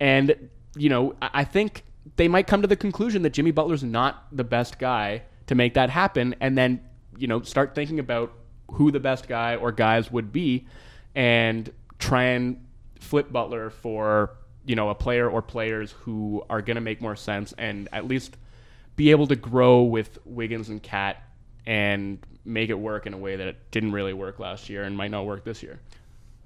And 0.00 0.50
you 0.76 0.88
know, 0.88 1.14
I 1.20 1.44
think 1.44 1.84
they 2.16 2.28
might 2.28 2.46
come 2.46 2.62
to 2.62 2.68
the 2.68 2.76
conclusion 2.76 3.22
that 3.22 3.30
Jimmy 3.30 3.52
Butler's 3.52 3.84
not 3.84 4.26
the 4.32 4.44
best 4.44 4.78
guy 4.78 5.22
to 5.46 5.54
make 5.54 5.74
that 5.74 5.90
happen, 5.90 6.34
and 6.40 6.56
then 6.56 6.80
you 7.16 7.26
know 7.26 7.42
start 7.42 7.74
thinking 7.74 7.98
about 7.98 8.32
who 8.72 8.90
the 8.90 9.00
best 9.00 9.28
guy 9.28 9.56
or 9.56 9.72
guys 9.72 10.10
would 10.10 10.32
be, 10.32 10.66
and 11.14 11.70
try 11.98 12.24
and 12.24 12.64
flip 12.98 13.30
Butler 13.30 13.70
for 13.70 14.30
you 14.66 14.76
know 14.76 14.90
a 14.90 14.94
player 14.94 15.28
or 15.28 15.42
players 15.42 15.92
who 16.02 16.44
are 16.48 16.62
going 16.62 16.76
to 16.76 16.80
make 16.80 17.00
more 17.00 17.16
sense 17.16 17.52
and 17.58 17.88
at 17.92 18.06
least 18.06 18.36
be 18.96 19.10
able 19.10 19.26
to 19.26 19.36
grow 19.36 19.82
with 19.82 20.18
Wiggins 20.24 20.68
and 20.68 20.82
KAT 20.82 21.22
and 21.66 22.18
make 22.44 22.70
it 22.70 22.74
work 22.74 23.06
in 23.06 23.14
a 23.14 23.18
way 23.18 23.36
that 23.36 23.48
it 23.48 23.70
didn't 23.70 23.92
really 23.92 24.12
work 24.12 24.38
last 24.38 24.68
year 24.68 24.84
and 24.84 24.96
might 24.96 25.10
not 25.10 25.24
work 25.24 25.44
this 25.44 25.62
year. 25.62 25.80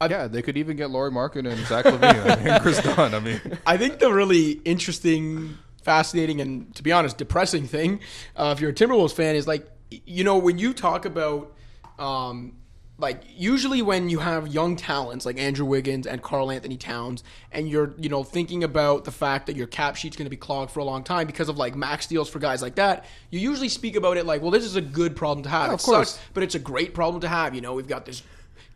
yeah, 0.09 0.29
they 0.29 0.43
could 0.43 0.57
even 0.57 0.77
get 0.77 0.91
Lauri 0.91 1.11
Markkanen 1.11 1.53
and 1.53 1.67
Zach 1.67 1.85
LaVine 1.87 2.47
and 2.47 2.63
Kris 2.63 2.81
Dunn. 2.83 3.15
I 3.15 3.21
mean, 3.21 3.41
I 3.67 3.77
think 3.77 3.99
the 3.99 4.13
really 4.13 4.53
interesting, 4.65 5.59
fascinating, 5.83 6.41
and 6.41 6.75
to 6.77 6.83
be 6.83 6.93
honest, 6.93 7.19
depressing 7.19 7.67
thing, 7.67 8.01
uh, 8.37 8.55
if 8.57 8.61
you're 8.61 8.71
a 8.71 8.75
Timberwolves 8.75 9.13
fan, 9.13 9.35
is 9.35 9.47
like, 9.49 9.67
you 9.91 10.23
know, 10.23 10.39
when 10.39 10.59
you 10.59 10.73
talk 10.73 11.05
about, 11.05 11.55
um, 11.99 12.53
like, 13.01 13.23
usually 13.29 13.81
when 13.81 14.09
you 14.09 14.19
have 14.19 14.49
young 14.49 14.75
talents 14.75 15.25
like 15.25 15.39
Andrew 15.39 15.65
Wiggins 15.65 16.05
and 16.07 16.21
Karl-Anthony 16.21 16.77
Towns, 16.77 17.23
and 17.53 17.69
you're, 17.69 17.95
you 17.97 18.09
know, 18.09 18.25
thinking 18.25 18.65
about 18.65 19.05
the 19.05 19.13
fact 19.13 19.47
that 19.47 19.55
your 19.55 19.69
cap 19.69 19.95
sheet's 19.95 20.17
going 20.17 20.27
to 20.27 20.31
be 20.31 20.37
clogged 20.37 20.73
for 20.73 20.81
a 20.81 20.85
long 20.85 21.05
time 21.05 21.29
because 21.29 21.49
of 21.49 21.57
like 21.57 21.77
max 21.77 22.09
deals 22.09 22.29
for 22.29 22.41
guys 22.41 22.61
like 22.61 22.75
that, 22.75 23.05
you 23.31 23.39
usually 23.39 23.69
speak 23.69 23.95
about 23.95 24.17
it 24.17 24.27
like, 24.27 24.43
well, 24.43 24.51
this 24.51 24.65
is 24.65 24.75
a 24.75 24.81
good 24.81 25.15
problem 25.15 25.45
to 25.45 25.49
have. 25.49 25.69
Yeah, 25.69 25.73
it 25.73 25.75
of 25.75 25.83
course. 25.83 26.11
sucks, 26.11 26.25
but 26.35 26.43
it's 26.43 26.57
a 26.57 26.59
great 26.59 26.93
problem 26.93 27.21
to 27.21 27.29
have. 27.29 27.55
You 27.55 27.61
know, 27.61 27.75
we've 27.75 27.87
got 27.87 28.05
this 28.05 28.25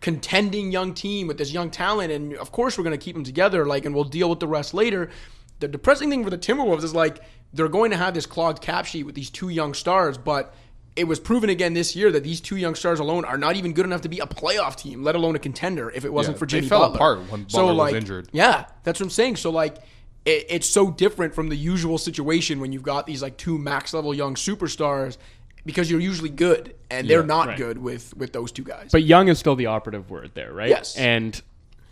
contending 0.00 0.70
young 0.70 0.94
team 0.94 1.26
with 1.26 1.38
this 1.38 1.52
young 1.52 1.70
talent, 1.70 2.12
and 2.12 2.34
of 2.34 2.52
course 2.52 2.78
we're 2.78 2.84
going 2.84 2.98
to 2.98 3.04
keep 3.04 3.16
them 3.16 3.24
together. 3.24 3.66
Like, 3.66 3.86
and 3.86 3.94
we'll 3.94 4.04
deal 4.04 4.30
with 4.30 4.38
the 4.38 4.48
rest 4.48 4.72
later. 4.72 5.10
The 5.58 5.66
depressing 5.66 6.10
thing 6.10 6.22
for 6.22 6.30
the 6.30 6.38
Timberwolves 6.38 6.84
is 6.84 6.94
like 6.94 7.20
they're 7.52 7.68
going 7.68 7.90
to 7.90 7.96
have 7.96 8.14
this 8.14 8.26
clogged 8.26 8.62
cap 8.62 8.84
sheet 8.84 9.04
with 9.04 9.16
these 9.16 9.30
two 9.30 9.48
young 9.48 9.74
stars, 9.74 10.16
but 10.16 10.54
it 10.95 11.05
was 11.05 11.18
proven 11.18 11.49
again 11.51 11.72
this 11.74 11.97
year 11.97 12.11
that 12.12 12.22
these 12.22 12.40
two 12.40 12.57
young 12.57 12.74
stars 12.74 13.01
alone 13.01 13.24
are 13.24 13.38
not 13.38 13.57
even 13.57 13.72
good 13.72 13.86
enough 13.86 14.03
to 14.03 14.09
be 14.09 14.18
a 14.18 14.26
playoff 14.26 14.76
team, 14.76 15.03
let 15.03 15.14
alone 15.14 15.34
a 15.36 15.38
contender. 15.38 15.90
If 15.90 16.05
it 16.05 16.12
wasn't 16.12 16.36
Yeah, 16.36 16.38
for 16.38 16.47
they 16.47 16.51
Jimmy 16.59 16.68
fell 16.68 16.80
Butler. 16.80 16.97
apart 16.97 17.18
when 17.30 17.45
Butler 17.45 17.64
was 17.66 17.76
like, 17.76 17.95
injured. 17.95 18.28
Yeah, 18.32 18.66
that's 18.84 19.01
what 19.01 19.07
I'm 19.07 19.11
saying. 19.11 19.36
So 19.36 19.51
like. 19.51 19.78
It, 20.24 20.47
it's 20.51 20.68
so 20.68 20.88
different 20.93 21.34
from 21.34 21.49
the 21.49 21.57
usual 21.57 21.99
situation 21.99 22.61
when 22.61 22.70
you've 22.70 22.84
got 22.84 23.09
these 23.09 23.22
like 23.22 23.36
two 23.36 23.59
max 23.59 23.93
level 23.93 24.14
young 24.14 24.36
superstars 24.36 25.18
because 25.66 25.90
you're 25.90 25.99
usually 25.99 26.28
good 26.28 26.76
and 26.93 27.11
they're 27.11 27.22
Yeah, 27.22 27.26
not 27.26 27.47
right. 27.49 27.57
good 27.59 27.76
with 27.78 28.16
with 28.16 28.32
those 28.32 28.53
two 28.53 28.62
guys. 28.62 28.90
But 28.93 29.03
young 29.03 29.26
is 29.26 29.40
still 29.40 29.57
the 29.57 29.66
operative 29.66 30.09
word 30.11 30.30
there, 30.34 30.53
right? 30.53 30.68
Yes. 30.68 30.97
And 30.97 31.43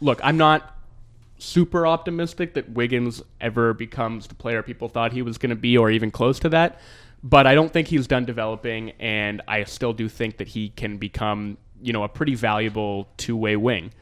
look, 0.00 0.20
I'm 0.22 0.36
not 0.36 0.76
super 1.38 1.88
optimistic 1.88 2.54
that 2.54 2.70
Wiggins 2.70 3.20
ever 3.40 3.74
becomes 3.74 4.28
the 4.28 4.36
player 4.36 4.62
people 4.62 4.88
thought 4.88 5.12
he 5.12 5.22
was 5.22 5.36
going 5.36 5.50
to 5.50 5.56
be 5.56 5.76
or 5.76 5.90
even 5.90 6.12
close 6.12 6.38
to 6.38 6.48
that. 6.50 6.80
But 7.22 7.46
I 7.46 7.54
don't 7.54 7.72
think 7.72 7.88
he's 7.88 8.06
done 8.06 8.24
developing, 8.24 8.90
and 8.98 9.42
I 9.46 9.64
still 9.64 9.92
do 9.92 10.08
think 10.08 10.38
that 10.38 10.48
he 10.48 10.70
can 10.70 10.96
become, 10.96 11.58
you 11.82 11.92
know, 11.92 12.02
a 12.02 12.08
pretty 12.08 12.34
valuable 12.34 13.08
two 13.16 13.36
way 13.36 13.56
wing. 13.56 13.92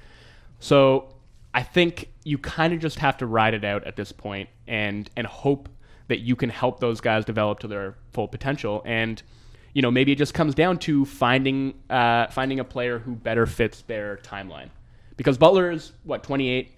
So 0.61 1.15
I 1.53 1.63
think 1.63 2.11
you 2.25 2.39
kind 2.39 2.73
of 2.73 2.81
just 2.81 2.99
have 2.99 3.17
to 3.19 3.27
ride 3.27 3.55
it 3.55 3.65
out 3.65 3.85
at 3.85 3.97
this 3.97 4.13
point 4.13 4.49
and 4.67 5.11
and 5.17 5.27
hope 5.27 5.69
that 6.09 6.21
you 6.21 6.37
can 6.37 6.51
help 6.51 6.81
those 6.81 7.01
guys 7.01 7.25
develop 7.25 7.61
to 7.61 7.69
their 7.69 7.97
full 8.13 8.29
potential. 8.29 8.83
And 8.85 9.23
you 9.75 9.83
know, 9.83 9.91
maybe 9.91 10.13
it 10.13 10.19
just 10.19 10.35
comes 10.35 10.55
down 10.55 10.79
to 10.79 11.05
finding 11.05 11.75
uh, 11.91 12.29
finding 12.29 12.61
a 12.61 12.65
player 12.65 12.99
who 12.99 13.15
better 13.15 13.47
fits 13.47 13.83
their 13.83 14.19
timeline. 14.19 14.71
Because 15.17 15.37
Butler 15.37 15.71
is 15.71 15.93
what 16.05 16.23
28, 16.23 16.73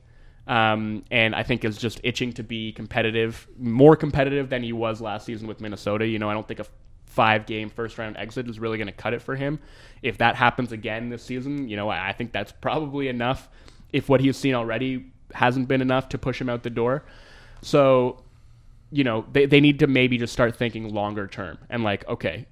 um, 0.51 1.05
and 1.12 1.32
I 1.32 1.44
think 1.44 1.64
is 1.64 1.78
just 1.78 2.01
itching 2.03 2.32
to 2.32 2.42
be 2.42 2.72
competitive, 2.72 3.46
more 3.57 3.94
competitive 3.94 4.51
than 4.51 4.64
he 4.64 4.72
was 4.72 5.01
last 5.01 5.24
season 5.24 5.46
with 5.46 5.61
Minnesota. 5.61 6.05
You 6.05 6.18
know, 6.18 6.28
I 6.28 6.34
don't 6.34 6.46
think 6.46 6.59
a 6.59 6.66
five 7.07 7.46
game 7.46 7.70
first 7.70 7.96
round 7.98 8.16
exit 8.16 8.48
is 8.48 8.59
really 8.59 8.76
going 8.76 8.88
to 8.88 8.92
cut 8.92 9.14
it 9.14 9.22
for 9.22 9.36
him. 9.36 9.61
If 10.03 10.18
that 10.18 10.34
happens 10.34 10.72
again 10.72 11.09
this 11.09 11.22
season, 11.22 11.68
you 11.68 11.76
know, 11.76 11.88
I 11.88 12.12
think 12.12 12.32
that's 12.32 12.51
probably 12.51 13.07
enough. 13.07 13.48
If 13.92 14.09
what 14.09 14.20
he's 14.20 14.36
seen 14.36 14.57
already 14.57 15.07
hasn't 15.34 15.68
been 15.68 15.80
enough 15.80 16.09
to 16.09 16.18
push 16.18 16.40
him 16.40 16.48
out 16.48 16.64
the 16.64 16.70
door. 16.70 17.05
So, 17.62 18.20
you 18.90 19.05
know, 19.05 19.24
they, 19.32 19.46
they 19.46 19.61
need 19.61 19.78
to 19.78 19.86
maybe 19.86 20.18
just 20.18 20.32
start 20.32 20.57
thinking 20.57 20.92
longer 20.92 21.28
term 21.28 21.59
and 21.68 21.84
like, 21.84 22.09
okay, 22.09 22.46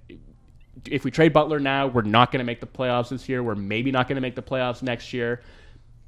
if 0.89 1.03
we 1.05 1.11
trade 1.11 1.33
Butler 1.33 1.59
now, 1.59 1.89
we're 1.89 2.03
not 2.03 2.31
going 2.31 2.39
to 2.39 2.45
make 2.45 2.61
the 2.61 2.67
playoffs 2.67 3.09
this 3.09 3.29
year. 3.29 3.43
We're 3.43 3.57
maybe 3.57 3.91
not 3.91 4.07
going 4.07 4.15
to 4.15 4.23
make 4.23 4.37
the 4.37 4.43
playoffs 4.43 4.83
next 4.85 5.13
year. 5.13 5.43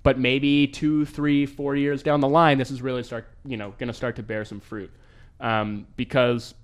But 0.03 0.19
maybe 0.19 0.67
two, 0.67 1.05
three, 1.05 1.45
four 1.45 1.77
years 1.77 2.03
down 2.03 2.21
the 2.21 2.29
line, 2.29 2.57
this 2.59 2.71
is 2.71 2.81
really 2.81 3.03
start, 3.03 3.29
you 3.45 3.57
know, 3.57 3.75
going 3.79 3.89
to 3.89 3.95
start 3.95 4.17
to 4.17 4.23
bear 4.23 4.45
some 4.45 4.61
fruit. 4.61 4.91
Um, 5.41 5.87
because 5.97 6.55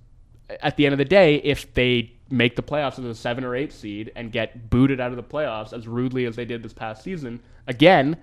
at 0.60 0.76
the 0.76 0.86
end 0.86 0.92
of 0.92 0.98
the 0.98 1.04
day, 1.04 1.36
if 1.36 1.72
they 1.74 2.12
make 2.30 2.56
the 2.56 2.62
playoffs 2.62 2.98
as 2.98 3.04
a 3.04 3.14
seven 3.14 3.44
or 3.44 3.54
eight 3.54 3.72
seed 3.72 4.12
and 4.16 4.32
get 4.32 4.70
booted 4.70 5.00
out 5.00 5.10
of 5.10 5.16
the 5.16 5.22
playoffs 5.22 5.72
as 5.72 5.86
rudely 5.86 6.24
as 6.24 6.36
they 6.36 6.44
did 6.44 6.62
this 6.62 6.72
past 6.72 7.02
season 7.02 7.40
again, 7.66 8.16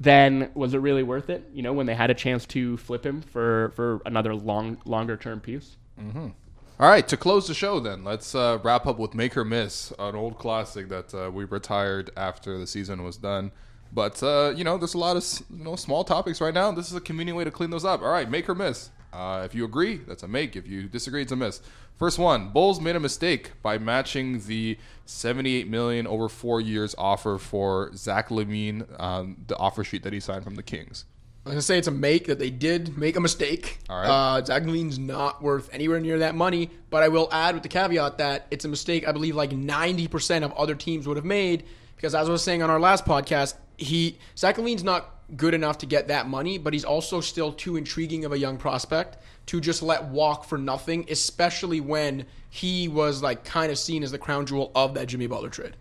then 0.00 0.50
was 0.54 0.74
it 0.74 0.78
really 0.78 1.02
worth 1.02 1.30
it? 1.30 1.48
You 1.52 1.62
know, 1.62 1.72
when 1.72 1.86
they 1.86 1.94
had 1.94 2.10
a 2.10 2.14
chance 2.14 2.46
to 2.46 2.76
flip 2.76 3.04
him 3.04 3.22
for 3.22 3.72
for 3.76 4.00
another 4.06 4.34
long, 4.34 4.78
longer 4.84 5.16
term 5.16 5.40
piece. 5.40 5.76
All 6.78 6.90
right, 6.90 7.08
to 7.08 7.16
close 7.16 7.48
the 7.48 7.54
show, 7.54 7.80
then 7.80 8.04
let's 8.04 8.34
uh, 8.34 8.58
wrap 8.62 8.86
up 8.86 8.98
with 8.98 9.14
"Make 9.14 9.34
or 9.36 9.46
Miss," 9.46 9.92
an 9.98 10.14
old 10.14 10.38
classic 10.38 10.90
that 10.90 11.14
uh, 11.14 11.30
we 11.30 11.44
retired 11.44 12.10
after 12.16 12.58
the 12.58 12.66
season 12.66 13.02
was 13.02 13.16
done. 13.16 13.50
But 13.92 14.22
uh, 14.22 14.52
you 14.56 14.64
know, 14.64 14.78
there's 14.78 14.94
a 14.94 14.98
lot 14.98 15.16
of 15.16 15.24
you 15.50 15.64
know 15.64 15.76
small 15.76 16.04
topics 16.04 16.40
right 16.40 16.54
now. 16.54 16.70
This 16.72 16.88
is 16.90 16.96
a 16.96 17.00
convenient 17.00 17.36
way 17.36 17.44
to 17.44 17.50
clean 17.50 17.70
those 17.70 17.84
up. 17.84 18.02
All 18.02 18.10
right, 18.10 18.28
make 18.30 18.48
or 18.48 18.54
miss. 18.54 18.90
Uh, 19.12 19.42
if 19.44 19.54
you 19.54 19.64
agree, 19.64 19.96
that's 20.06 20.22
a 20.22 20.28
make. 20.28 20.56
If 20.56 20.66
you 20.66 20.88
disagree, 20.88 21.22
it's 21.22 21.32
a 21.32 21.36
miss. 21.36 21.60
First 21.98 22.18
one: 22.18 22.50
Bulls 22.50 22.80
made 22.80 22.96
a 22.96 23.00
mistake 23.00 23.52
by 23.62 23.78
matching 23.78 24.40
the 24.40 24.76
78 25.06 25.68
million 25.68 26.06
over 26.06 26.28
four 26.28 26.60
years 26.60 26.94
offer 26.98 27.38
for 27.38 27.90
Zach 27.94 28.28
LaVine, 28.28 29.00
um, 29.00 29.36
the 29.46 29.56
offer 29.56 29.82
sheet 29.82 30.02
that 30.02 30.12
he 30.12 30.20
signed 30.20 30.44
from 30.44 30.56
the 30.56 30.62
Kings. 30.62 31.06
I'm 31.46 31.52
gonna 31.52 31.62
say 31.62 31.78
it's 31.78 31.86
a 31.86 31.92
make 31.92 32.26
that 32.26 32.40
they 32.40 32.50
did 32.50 32.98
make 32.98 33.14
a 33.14 33.20
mistake. 33.20 33.78
All 33.88 34.00
right. 34.00 34.08
Uh, 34.08 34.44
Zach 34.44 34.64
LaVine's 34.64 34.98
not 34.98 35.40
worth 35.40 35.72
anywhere 35.72 36.00
near 36.00 36.18
that 36.18 36.34
money, 36.34 36.70
but 36.90 37.04
I 37.04 37.08
will 37.08 37.28
add 37.30 37.54
with 37.54 37.62
the 37.62 37.68
caveat 37.68 38.18
that 38.18 38.48
it's 38.50 38.64
a 38.64 38.68
mistake 38.68 39.06
I 39.06 39.12
believe 39.12 39.36
like 39.36 39.50
90% 39.50 40.42
of 40.42 40.52
other 40.54 40.74
teams 40.74 41.06
would 41.06 41.16
have 41.16 41.24
made 41.24 41.62
because 41.94 42.16
as 42.16 42.28
I 42.28 42.32
was 42.32 42.42
saying 42.42 42.62
on 42.62 42.70
our 42.70 42.80
last 42.80 43.04
podcast, 43.04 43.54
he 43.76 44.18
Zach 44.36 44.56
LaVine's 44.56 44.84
not 44.84 45.10
good 45.36 45.54
enough 45.54 45.78
to 45.78 45.86
get 45.86 46.08
that 46.08 46.28
money, 46.28 46.58
but 46.58 46.72
he's 46.72 46.84
also 46.84 47.20
still 47.20 47.52
too 47.52 47.76
intriguing 47.76 48.24
of 48.24 48.32
a 48.32 48.38
young 48.38 48.56
prospect 48.56 49.18
to 49.46 49.60
just 49.60 49.82
let 49.82 50.04
walk 50.04 50.44
for 50.44 50.58
nothing, 50.58 51.06
especially 51.10 51.80
when 51.80 52.26
he 52.50 52.88
was 52.88 53.22
like 53.22 53.44
kind 53.44 53.70
of 53.70 53.78
seen 53.78 54.02
as 54.02 54.10
the 54.10 54.18
crown 54.18 54.46
jewel 54.46 54.70
of 54.74 54.94
that 54.94 55.06
Jimmy 55.06 55.26
Butler 55.26 55.50
trade. 55.50 55.76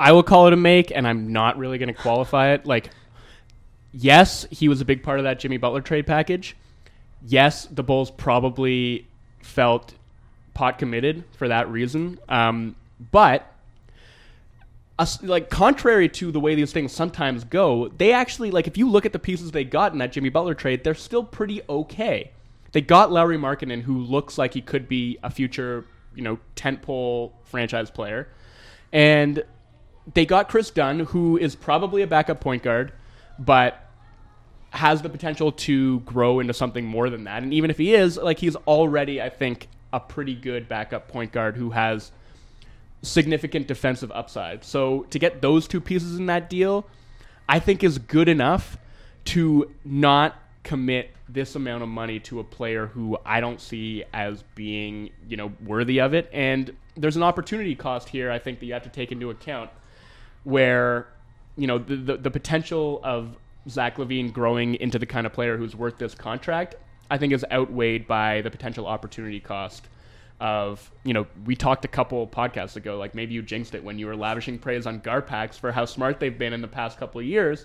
I 0.00 0.12
will 0.12 0.22
call 0.22 0.46
it 0.46 0.52
a 0.52 0.56
make, 0.56 0.90
and 0.90 1.06
I'm 1.06 1.32
not 1.32 1.56
really 1.56 1.78
going 1.78 1.92
to 1.94 1.94
qualify 1.94 2.52
it. 2.52 2.66
Like, 2.66 2.90
yes, 3.92 4.46
he 4.50 4.68
was 4.68 4.80
a 4.80 4.84
big 4.84 5.02
part 5.02 5.18
of 5.18 5.24
that 5.24 5.38
Jimmy 5.38 5.56
Butler 5.56 5.80
trade 5.80 6.06
package. 6.06 6.56
Yes, 7.26 7.66
the 7.66 7.82
Bulls 7.82 8.10
probably 8.10 9.06
felt 9.40 9.94
pot 10.52 10.78
committed 10.78 11.24
for 11.36 11.48
that 11.48 11.70
reason. 11.70 12.18
Um, 12.28 12.74
but 13.12 13.53
like 15.22 15.50
contrary 15.50 16.08
to 16.08 16.30
the 16.30 16.38
way 16.38 16.54
these 16.54 16.72
things 16.72 16.92
sometimes 16.92 17.44
go, 17.44 17.88
they 17.88 18.12
actually 18.12 18.50
like 18.50 18.66
if 18.66 18.76
you 18.76 18.88
look 18.88 19.04
at 19.04 19.12
the 19.12 19.18
pieces 19.18 19.50
they 19.50 19.64
got 19.64 19.92
in 19.92 19.98
that 19.98 20.12
Jimmy 20.12 20.28
Butler 20.28 20.54
trade, 20.54 20.84
they're 20.84 20.94
still 20.94 21.24
pretty 21.24 21.60
okay. 21.68 22.30
They 22.72 22.80
got 22.80 23.12
Lauri 23.12 23.38
Markkanen, 23.38 23.82
who 23.82 23.98
looks 23.98 24.38
like 24.38 24.54
he 24.54 24.60
could 24.60 24.88
be 24.88 25.18
a 25.22 25.30
future, 25.30 25.84
you 26.14 26.22
know, 26.22 26.38
tentpole 26.56 27.32
franchise 27.44 27.90
player, 27.90 28.28
and 28.92 29.44
they 30.12 30.26
got 30.26 30.48
Kris 30.48 30.70
Dunn, 30.70 31.00
who 31.00 31.38
is 31.38 31.54
probably 31.56 32.02
a 32.02 32.06
backup 32.06 32.40
point 32.40 32.62
guard, 32.62 32.92
but 33.38 33.80
has 34.70 35.02
the 35.02 35.08
potential 35.08 35.52
to 35.52 36.00
grow 36.00 36.40
into 36.40 36.52
something 36.52 36.84
more 36.84 37.08
than 37.08 37.24
that. 37.24 37.42
And 37.42 37.54
even 37.54 37.70
if 37.70 37.78
he 37.78 37.94
is, 37.94 38.16
like 38.16 38.38
he's 38.38 38.56
already, 38.56 39.22
I 39.22 39.28
think, 39.28 39.68
a 39.92 40.00
pretty 40.00 40.34
good 40.34 40.68
backup 40.68 41.06
point 41.08 41.30
guard 41.30 41.56
who 41.56 41.70
has 41.70 42.10
significant 43.04 43.66
defensive 43.66 44.10
upside. 44.12 44.64
So 44.64 45.02
to 45.10 45.18
get 45.18 45.42
those 45.42 45.68
two 45.68 45.80
pieces 45.80 46.18
in 46.18 46.26
that 46.26 46.50
deal, 46.50 46.86
I 47.48 47.58
think 47.58 47.84
is 47.84 47.98
good 47.98 48.28
enough 48.28 48.78
to 49.26 49.70
not 49.84 50.36
commit 50.62 51.10
this 51.28 51.54
amount 51.54 51.82
of 51.82 51.88
money 51.88 52.20
to 52.20 52.40
a 52.40 52.44
player 52.44 52.86
who 52.86 53.18
I 53.24 53.40
don't 53.40 53.60
see 53.60 54.04
as 54.12 54.42
being, 54.54 55.10
you 55.28 55.36
know, 55.36 55.52
worthy 55.64 56.00
of 56.00 56.14
it. 56.14 56.28
And 56.32 56.74
there's 56.96 57.16
an 57.16 57.22
opportunity 57.22 57.74
cost 57.74 58.08
here 58.08 58.30
I 58.30 58.38
think 58.38 58.60
that 58.60 58.66
you 58.66 58.72
have 58.72 58.82
to 58.84 58.88
take 58.88 59.12
into 59.12 59.30
account 59.30 59.70
where, 60.44 61.06
you 61.56 61.66
know, 61.66 61.78
the 61.78 61.96
the, 61.96 62.16
the 62.16 62.30
potential 62.30 63.00
of 63.02 63.36
Zach 63.68 63.96
LaVine 63.96 64.32
growing 64.32 64.74
into 64.76 64.98
the 64.98 65.06
kind 65.06 65.26
of 65.26 65.32
player 65.32 65.56
who's 65.56 65.74
worth 65.74 65.98
this 65.98 66.14
contract, 66.14 66.76
I 67.10 67.18
think 67.18 67.32
is 67.32 67.44
outweighed 67.50 68.06
by 68.06 68.42
the 68.42 68.50
potential 68.50 68.86
opportunity 68.86 69.40
cost 69.40 69.88
of 70.44 70.92
you 71.04 71.14
know 71.14 71.26
we 71.46 71.56
talked 71.56 71.86
a 71.86 71.88
couple 71.88 72.26
podcasts 72.28 72.76
ago 72.76 72.98
like 72.98 73.14
maybe 73.14 73.32
you 73.32 73.40
jinxed 73.40 73.74
it 73.74 73.82
when 73.82 73.98
you 73.98 74.06
were 74.06 74.14
lavishing 74.14 74.58
praise 74.58 74.86
on 74.86 75.00
Garpax 75.00 75.58
for 75.58 75.72
how 75.72 75.86
smart 75.86 76.20
they've 76.20 76.38
been 76.38 76.52
in 76.52 76.60
the 76.60 76.68
past 76.68 76.98
couple 76.98 77.18
of 77.18 77.26
years 77.26 77.64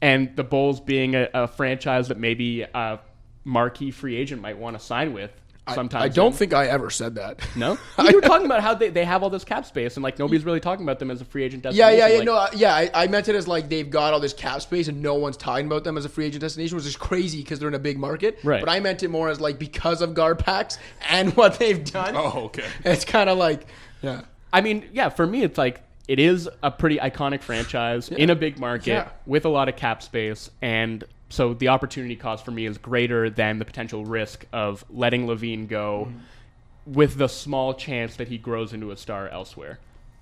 and 0.00 0.34
the 0.36 0.44
Bulls 0.44 0.78
being 0.78 1.16
a, 1.16 1.28
a 1.34 1.48
franchise 1.48 2.06
that 2.06 2.18
maybe 2.18 2.62
a 2.62 3.00
marquee 3.44 3.90
free 3.90 4.14
agent 4.14 4.40
might 4.40 4.56
want 4.56 4.78
to 4.78 4.84
sign 4.84 5.12
with. 5.12 5.32
Sometimes 5.74 6.04
I 6.04 6.08
don't 6.08 6.34
think 6.34 6.52
I 6.54 6.66
ever 6.66 6.90
said 6.90 7.14
that. 7.16 7.40
No, 7.56 7.78
you 7.98 8.14
were 8.14 8.20
talking 8.20 8.46
about 8.46 8.62
how 8.62 8.74
they, 8.74 8.88
they 8.90 9.04
have 9.04 9.22
all 9.22 9.30
this 9.30 9.44
cap 9.44 9.66
space 9.66 9.96
and 9.96 10.02
like 10.04 10.18
nobody's 10.18 10.44
really 10.44 10.60
talking 10.60 10.84
about 10.84 10.98
them 10.98 11.10
as 11.10 11.20
a 11.20 11.24
free 11.24 11.44
agent 11.44 11.62
destination. 11.62 11.98
yeah, 11.98 12.06
yeah. 12.08 12.16
Like, 12.18 12.26
no, 12.26 12.34
uh, 12.36 12.48
yeah. 12.54 12.74
I, 12.74 12.90
I 12.94 13.06
meant 13.08 13.28
it 13.28 13.34
as 13.34 13.46
like 13.48 13.68
they've 13.68 13.88
got 13.88 14.12
all 14.12 14.20
this 14.20 14.32
cap 14.32 14.60
space 14.62 14.88
and 14.88 15.02
no 15.02 15.14
one's 15.14 15.36
talking 15.36 15.66
about 15.66 15.84
them 15.84 15.96
as 15.98 16.04
a 16.04 16.08
free 16.08 16.26
agent 16.26 16.40
destination, 16.40 16.76
which 16.76 16.86
is 16.86 16.96
crazy 16.96 17.42
because 17.42 17.58
they're 17.58 17.68
in 17.68 17.74
a 17.74 17.78
big 17.78 17.98
market. 17.98 18.38
Right. 18.44 18.60
But 18.60 18.68
I 18.68 18.80
meant 18.80 19.02
it 19.02 19.08
more 19.08 19.28
as 19.28 19.40
like 19.40 19.58
because 19.58 20.02
of 20.02 20.10
Garpax 20.10 20.78
and 21.08 21.32
what 21.36 21.58
they've 21.58 21.84
done. 21.84 22.14
Oh, 22.16 22.44
okay. 22.46 22.66
It's 22.84 23.04
kind 23.04 23.28
of 23.30 23.38
like, 23.38 23.66
yeah. 24.02 24.22
I 24.52 24.60
mean, 24.60 24.88
yeah, 24.92 25.08
for 25.10 25.26
me, 25.26 25.42
it's 25.42 25.58
like 25.58 25.82
it 26.08 26.18
is 26.18 26.48
a 26.62 26.70
pretty 26.70 26.96
iconic 26.96 27.42
franchise 27.42 28.08
in 28.08 28.30
a 28.30 28.34
big 28.34 28.58
market 28.58 28.86
Yeah. 28.86 29.08
with 29.26 29.44
a 29.44 29.50
lot 29.50 29.68
of 29.68 29.76
cap 29.76 30.02
space, 30.02 30.50
and 30.62 31.04
so 31.28 31.54
the 31.54 31.68
opportunity 31.68 32.16
cost 32.16 32.44
for 32.44 32.50
me 32.50 32.66
is 32.66 32.78
greater 32.78 33.28
than 33.30 33.58
the 33.58 33.64
potential 33.64 34.04
risk 34.04 34.46
of 34.52 34.84
letting 34.90 35.26
LaVine 35.26 35.68
go, 35.68 36.08
Mm-hmm. 36.08 36.94
with 36.94 37.16
the 37.18 37.28
small 37.28 37.74
chance 37.74 38.16
that 38.16 38.28
he 38.28 38.38
grows 38.38 38.72
into 38.72 38.90
a 38.90 38.96
star 38.96 39.28
elsewhere. 39.28 39.78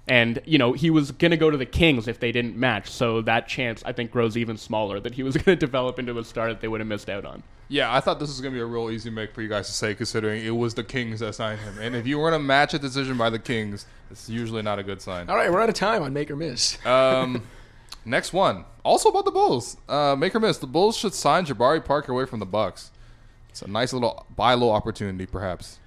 And 0.09 0.41
you 0.45 0.59
know 0.59 0.73
he 0.73 0.91
was 0.91 1.11
going 1.11 1.33
to 1.33 1.37
go 1.37 1.51
to 1.51 1.57
the 1.57 1.67
Kings 1.67 2.07
if 2.09 2.21
they 2.21 2.31
didn't 2.33 2.57
match, 2.57 2.89
so 2.91 3.23
that 3.23 3.49
chance 3.49 3.83
I 3.85 3.93
think 3.93 4.11
grows 4.13 4.37
even 4.37 4.57
smaller 4.57 5.01
that 5.01 5.15
he 5.15 5.23
was 5.25 5.37
going 5.39 5.45
to 5.45 5.57
develop 5.57 5.99
into 5.99 6.17
a 6.19 6.25
star 6.25 6.49
that 6.49 6.61
they 6.61 6.69
would 6.69 6.81
have 6.81 6.87
missed 6.89 7.09
out 7.11 7.25
on. 7.25 7.43
Yeah, 7.69 7.93
I 7.93 7.99
thought 7.99 8.21
this 8.21 8.29
was 8.29 8.41
gonna 8.41 8.55
be 8.55 8.61
a 8.61 8.65
real 8.65 8.91
easy 8.93 9.11
make 9.11 9.35
for 9.35 9.43
you 9.43 9.49
guys 9.49 9.67
to 9.67 9.73
say, 9.73 9.93
considering 9.97 10.45
it 10.45 10.51
was 10.51 10.75
the 10.75 10.85
Kings 10.85 11.19
that 11.19 11.35
signed 11.35 11.61
him. 11.61 11.77
And 11.81 11.97
if 11.97 12.07
you 12.07 12.17
were 12.19 12.31
gonna 12.31 12.41
match 12.45 12.75
a 12.75 12.79
decision 12.79 13.17
by 13.19 13.29
the 13.31 13.41
Kings, 13.41 13.87
it's 14.09 14.29
usually 14.29 14.63
not 14.63 14.79
a 14.79 14.85
good 14.85 15.03
sign. 15.03 15.29
All 15.29 15.35
right, 15.35 15.51
we're 15.53 15.61
out 15.61 15.69
of 15.69 15.75
time 15.75 16.05
on 16.05 16.13
make 16.13 16.31
or 16.31 16.37
miss. 16.37 16.79
Um, 16.87 17.43
next 18.07 18.33
one, 18.33 18.65
also 18.85 19.09
about 19.11 19.25
the 19.25 19.31
Bulls. 19.31 19.77
Uh, 19.89 20.15
make 20.17 20.35
or 20.35 20.41
miss, 20.41 20.59
the 20.59 20.67
Bulls 20.67 20.97
should 20.97 21.13
sign 21.15 21.45
Jabari 21.45 21.85
Parker 21.85 22.13
away 22.13 22.25
from 22.27 22.39
the 22.41 22.47
Bucks. 22.47 22.91
It's 23.51 23.63
a 23.63 23.69
nice 23.69 23.93
little 23.93 24.25
buy 24.37 24.55
low 24.55 24.71
opportunity, 24.71 25.27
perhaps. 25.27 25.79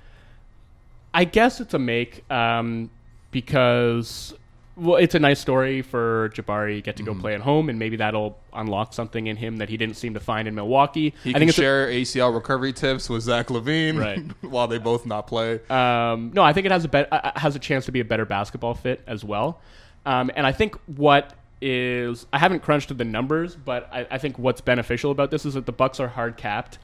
I 1.14 1.24
guess 1.24 1.60
it's 1.60 1.74
a 1.74 1.80
make 1.80 2.30
um, 2.32 2.90
because 3.32 4.34
well, 4.76 4.96
it's 4.98 5.14
a 5.16 5.20
nice 5.20 5.40
story 5.40 5.82
for 5.82 6.30
Jabari 6.36 6.82
get 6.84 6.96
to 6.98 7.04
Mm-hmm. 7.04 7.14
go 7.14 7.20
play 7.20 7.34
at 7.34 7.42
home, 7.42 7.70
and 7.70 7.78
maybe 7.80 7.98
that'll 7.98 8.38
unlock 8.54 8.94
something 8.94 9.28
in 9.28 9.36
him 9.36 9.58
that 9.58 9.70
he 9.70 9.76
didn't 9.78 9.96
seem 9.98 10.14
to 10.14 10.20
find 10.20 10.48
in 10.48 10.56
Milwaukee. 10.56 11.14
He 11.24 11.32
I 11.32 11.34
can 11.34 11.40
think 11.40 11.50
it's 11.50 11.58
a- 11.58 11.62
share 11.62 11.88
ACL 11.88 12.34
recovery 12.34 12.74
tips 12.74 13.10
with 13.10 13.24
Zach 13.24 13.48
LaVine 13.48 14.00
Right. 14.00 14.20
while 14.50 14.68
they 14.68 14.78
both 14.78 15.06
not 15.06 15.28
play. 15.28 15.60
Um, 15.70 16.32
no, 16.34 16.44
I 16.44 16.54
think 16.54 16.66
it 16.66 16.72
has 16.72 16.86
a 16.86 16.88
bet- 16.88 17.12
uh, 17.12 17.32
has 17.36 17.56
a 17.56 17.60
chance 17.60 17.86
to 17.86 17.92
be 17.92 18.00
a 18.00 18.06
better 18.06 18.26
basketball 18.26 18.74
fit 18.74 19.02
as 19.08 19.24
well. 19.24 19.60
Um, 20.06 20.32
and 20.36 20.46
I 20.48 20.54
think 20.54 20.76
what 20.86 21.34
is 21.62 22.26
I 22.32 22.40
haven't 22.40 22.62
crunched 22.62 22.96
the 22.98 23.06
numbers, 23.06 23.56
but 23.56 23.90
I, 23.92 24.08
I 24.12 24.18
think 24.18 24.40
what's 24.40 24.62
beneficial 24.62 25.12
about 25.12 25.32
this 25.32 25.46
is 25.46 25.54
that 25.56 25.66
the 25.66 25.72
Bucks 25.72 26.00
are 26.00 26.08
hard 26.08 26.38
capped. 26.38 26.80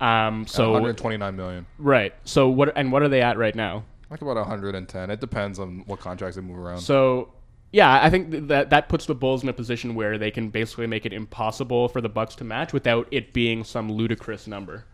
Um, 0.00 0.46
so 0.46 0.72
129 0.72 1.36
million. 1.36 1.66
right. 1.78 2.14
So 2.24 2.48
what 2.48 2.72
and 2.76 2.90
what 2.90 3.02
are 3.02 3.08
they 3.08 3.22
at 3.22 3.38
right 3.38 3.54
now? 3.54 3.84
Like 4.10 4.20
about 4.20 4.36
110. 4.36 5.10
It 5.10 5.20
depends 5.20 5.58
on 5.58 5.84
what 5.86 6.00
contracts 6.00 6.36
they 6.36 6.42
move 6.42 6.58
around. 6.58 6.80
So 6.80 7.32
yeah, 7.72 8.02
I 8.02 8.10
think 8.10 8.48
that 8.48 8.70
that 8.70 8.88
puts 8.88 9.06
the 9.06 9.14
Bulls 9.14 9.42
in 9.42 9.48
a 9.48 9.52
position 9.52 9.94
where 9.94 10.18
they 10.18 10.30
can 10.30 10.50
basically 10.50 10.86
make 10.86 11.06
it 11.06 11.12
impossible 11.12 11.88
for 11.88 12.00
the 12.00 12.08
Bucks 12.08 12.34
to 12.36 12.44
match 12.44 12.72
without 12.72 13.08
it 13.10 13.32
being 13.32 13.64
some 13.64 13.90
ludicrous 13.90 14.46
number. 14.46 14.84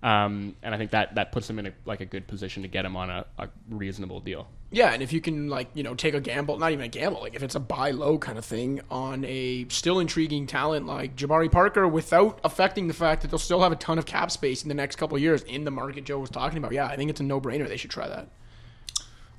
Um, 0.00 0.54
and 0.62 0.72
I 0.72 0.78
think 0.78 0.92
that 0.92 1.16
that 1.16 1.32
puts 1.32 1.48
them 1.48 1.58
in 1.58 1.66
a, 1.66 1.72
like 1.84 2.00
a 2.00 2.04
good 2.04 2.28
position 2.28 2.62
to 2.62 2.68
get 2.68 2.84
him 2.84 2.96
on 2.96 3.10
a, 3.10 3.26
a 3.36 3.48
reasonable 3.68 4.20
deal. 4.20 4.46
Yeah, 4.70 4.92
and 4.92 5.02
if 5.02 5.12
you 5.12 5.20
can 5.20 5.48
like 5.48 5.68
you 5.74 5.82
know 5.82 5.94
take 5.94 6.14
a 6.14 6.20
gamble, 6.20 6.58
not 6.58 6.70
even 6.72 6.84
a 6.84 6.88
gamble, 6.88 7.20
like 7.20 7.34
if 7.34 7.42
it's 7.42 7.56
a 7.56 7.60
buy 7.60 7.90
low 7.90 8.16
kind 8.18 8.38
of 8.38 8.44
thing 8.44 8.80
on 8.90 9.24
a 9.24 9.66
still 9.70 9.98
intriguing 9.98 10.46
talent 10.46 10.86
like 10.86 11.16
Jabari 11.16 11.50
Parker, 11.50 11.88
without 11.88 12.38
affecting 12.44 12.86
the 12.86 12.94
fact 12.94 13.22
that 13.22 13.30
they'll 13.30 13.38
still 13.38 13.62
have 13.62 13.72
a 13.72 13.76
ton 13.76 13.98
of 13.98 14.06
cap 14.06 14.30
space 14.30 14.62
in 14.62 14.68
the 14.68 14.74
next 14.74 14.96
couple 14.96 15.16
of 15.16 15.22
years 15.22 15.42
in 15.42 15.64
the 15.64 15.70
market 15.70 16.04
Joe 16.04 16.20
was 16.20 16.30
talking 16.30 16.58
about. 16.58 16.72
Yeah, 16.72 16.86
I 16.86 16.96
think 16.96 17.10
it's 17.10 17.20
a 17.20 17.24
no 17.24 17.40
brainer. 17.40 17.66
They 17.66 17.76
should 17.76 17.90
try 17.90 18.08
that. 18.08 18.28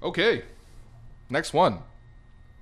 Okay. 0.03 0.43
Next 1.29 1.53
one. 1.53 1.79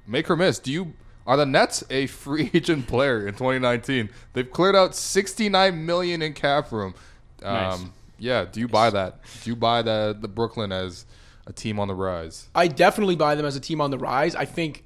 Make 0.06 0.30
or 0.30 0.36
miss. 0.36 0.60
Do 0.60 0.72
you 0.72 0.94
are 1.26 1.38
the 1.38 1.46
Nets 1.46 1.84
a 1.90 2.08
free 2.08 2.50
agent 2.54 2.88
player 2.88 3.28
in 3.28 3.34
2019? 3.34 4.10
They've 4.34 4.50
cleared 4.50 4.76
out 4.76 4.96
69 4.96 5.86
million 5.86 6.22
in 6.22 6.34
cap 6.34 6.72
room. 6.72 6.96
Um, 7.44 7.54
Nice. 7.56 7.86
Yeah. 8.20 8.46
Do 8.52 8.60
you 8.60 8.68
buy 8.68 8.90
that? 8.90 9.20
Do 9.44 9.50
you 9.50 9.56
buy 9.56 9.82
the 9.82 10.18
the 10.20 10.28
Brooklyn 10.28 10.72
as 10.72 11.06
a 11.46 11.54
team 11.54 11.80
on 11.80 11.88
the 11.88 11.96
rise? 11.96 12.48
I 12.56 12.68
definitely 12.68 13.16
buy 13.16 13.36
them 13.36 13.46
as 13.46 13.56
a 13.56 13.60
team 13.60 13.80
on 13.82 13.92
the 13.92 13.98
rise. 13.98 14.36
I 14.36 14.46
think 14.46 14.86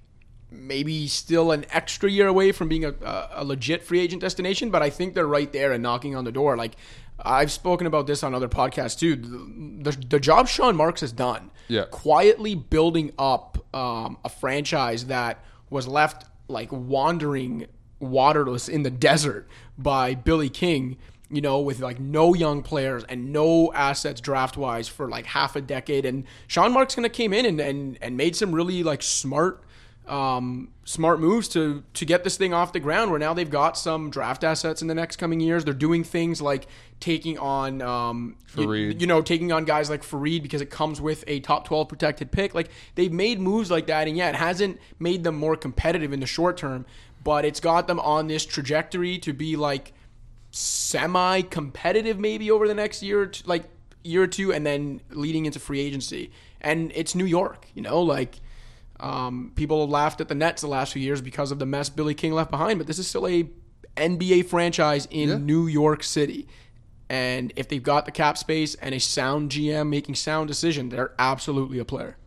maybe 0.54 1.08
still 1.08 1.52
an 1.54 1.66
extra 1.72 2.10
year 2.10 2.28
away 2.28 2.52
from 2.52 2.68
being 2.68 2.84
a, 2.84 2.90
a, 3.02 3.30
a 3.36 3.46
legit 3.46 3.84
free 3.84 4.02
agent 4.02 4.22
destination, 4.22 4.70
but 4.70 4.82
I 4.82 4.90
think 4.90 5.14
they're 5.14 5.26
right 5.26 5.52
there 5.54 5.72
and 5.72 5.82
knocking 5.82 6.14
on 6.14 6.26
the 6.26 6.32
door. 6.32 6.58
Like 6.58 6.76
I've 7.24 7.52
spoken 7.54 7.88
about 7.88 8.06
this 8.06 8.22
on 8.22 8.36
other 8.36 8.50
podcasts 8.50 9.00
too. 9.00 9.16
The, 9.16 9.92
the, 9.92 10.06
the 10.08 10.20
job 10.20 10.50
Sean 10.50 10.76
Marks 10.76 11.00
has 11.02 11.14
done, 11.14 11.52
Yeah. 11.70 11.86
quietly 11.90 12.56
building 12.56 13.14
up 13.18 13.66
um, 13.74 14.18
a 14.26 14.30
franchise 14.30 15.06
that 15.06 15.42
was 15.70 15.88
left 15.88 16.26
like 16.50 16.70
wandering 16.72 17.68
waterless 18.02 18.68
in 18.68 18.84
the 18.84 18.90
desert 18.92 19.48
by 19.78 20.16
Billy 20.16 20.50
King. 20.50 20.98
You 21.32 21.42
know, 21.42 21.60
with 21.60 21.80
like 21.80 22.00
no 22.00 22.34
young 22.34 22.62
players 22.62 23.04
and 23.06 23.32
no 23.32 23.72
assets 23.74 24.20
draft 24.22 24.58
wise 24.58 24.88
for 24.88 25.08
like 25.10 25.26
half 25.26 25.56
a 25.56 25.62
decade, 25.62 26.06
and 26.06 26.26
Sean 26.48 26.74
Marks 26.74 26.96
kind 26.96 27.06
of 27.06 27.14
came 27.14 27.34
in 27.34 27.46
and, 27.46 27.60
and 27.60 27.98
and 28.02 28.18
made 28.18 28.36
some 28.36 28.54
really 28.54 28.84
like 28.84 29.02
smart 29.02 29.64
um, 30.08 30.70
smart 30.84 31.20
moves 31.20 31.48
to 31.50 31.84
to 31.94 32.06
get 32.06 32.24
this 32.24 32.38
thing 32.38 32.54
off 32.54 32.74
the 32.74 32.80
ground. 32.80 33.12
Where 33.12 33.20
now 33.20 33.34
they've 33.34 33.50
got 33.50 33.78
some 33.78 34.10
draft 34.10 34.44
assets 34.44 34.82
in 34.82 34.88
the 34.88 34.96
next 34.96 35.18
coming 35.18 35.40
years. 35.40 35.64
They're 35.64 35.74
doing 35.74 36.04
things 36.04 36.42
like 36.42 36.68
taking 37.00 37.38
on 37.38 37.82
um, 37.82 38.36
you, 38.58 38.74
you 38.74 39.08
know 39.08 39.22
taking 39.22 39.52
on 39.52 39.66
guys 39.66 39.90
like 39.90 40.04
Faried 40.04 40.44
because 40.44 40.62
it 40.62 40.70
comes 40.70 41.00
with 41.00 41.24
a 41.28 41.40
top 41.40 41.66
twelve 41.66 41.88
protected 41.88 42.32
pick. 42.32 42.54
Like 42.54 42.70
they've 42.96 43.12
made 43.12 43.40
moves 43.40 43.72
like 43.72 43.88
that, 43.88 44.08
and 44.08 44.18
yeah, 44.18 44.30
it 44.30 44.36
hasn't 44.36 44.80
made 45.00 45.24
them 45.24 45.36
more 45.36 45.56
competitive 45.56 46.12
in 46.12 46.20
the 46.20 46.28
short 46.28 46.58
term, 46.58 46.86
but 47.24 47.46
it's 47.46 47.60
got 47.60 47.88
them 47.88 48.00
on 48.00 48.28
this 48.28 48.46
trajectory 48.46 49.18
to 49.20 49.34
be 49.34 49.56
like 49.56 49.94
semi 50.52 51.42
competitive 51.44 52.20
maybe 52.20 52.52
over 52.52 52.68
the 52.68 52.74
next 52.74 53.02
year 53.02 53.22
or 53.22 53.26
two, 53.28 53.44
like 53.48 53.64
year 54.04 54.24
or 54.24 54.28
two 54.28 54.52
and 54.52 54.66
then 54.66 55.00
leading 55.12 55.46
into 55.46 55.60
free 55.60 55.80
agency 55.80 56.32
and 56.60 56.92
it's 56.94 57.16
New 57.16 57.26
York 57.26 57.68
you 57.74 57.82
know 57.82 58.02
like 58.02 58.40
um, 59.00 59.52
people 59.56 59.82
have 59.82 59.90
laughed 59.90 60.22
at 60.22 60.28
the 60.28 60.36
Nets 60.36 60.62
the 60.62 60.68
last 60.68 60.94
few 60.94 61.02
years 61.02 61.22
because 61.22 61.52
of 61.52 61.60
the 61.60 61.66
mess 61.66 61.90
Billy 61.90 62.14
King 62.14 62.34
left 62.34 62.52
behind 62.52 62.80
but 62.80 62.88
this 62.88 63.00
is 63.00 63.08
still 63.08 63.28
a 63.28 63.48
NBA 63.96 64.46
franchise 64.46 65.08
in 65.10 65.30
Yeah. 65.30 65.38
New 65.38 65.68
York 65.68 66.04
City 66.04 66.48
and 67.10 67.54
if 67.56 67.68
they've 67.70 67.84
got 67.84 68.06
the 68.06 68.12
cap 68.12 68.38
space 68.38 68.76
and 68.76 68.94
a 68.94 69.00
sound 69.00 69.52
GM 69.52 69.88
making 69.90 70.16
sound 70.16 70.48
decision 70.48 70.90
they're 70.90 71.14
absolutely 71.18 71.80
a 71.80 71.86
player 71.86 72.18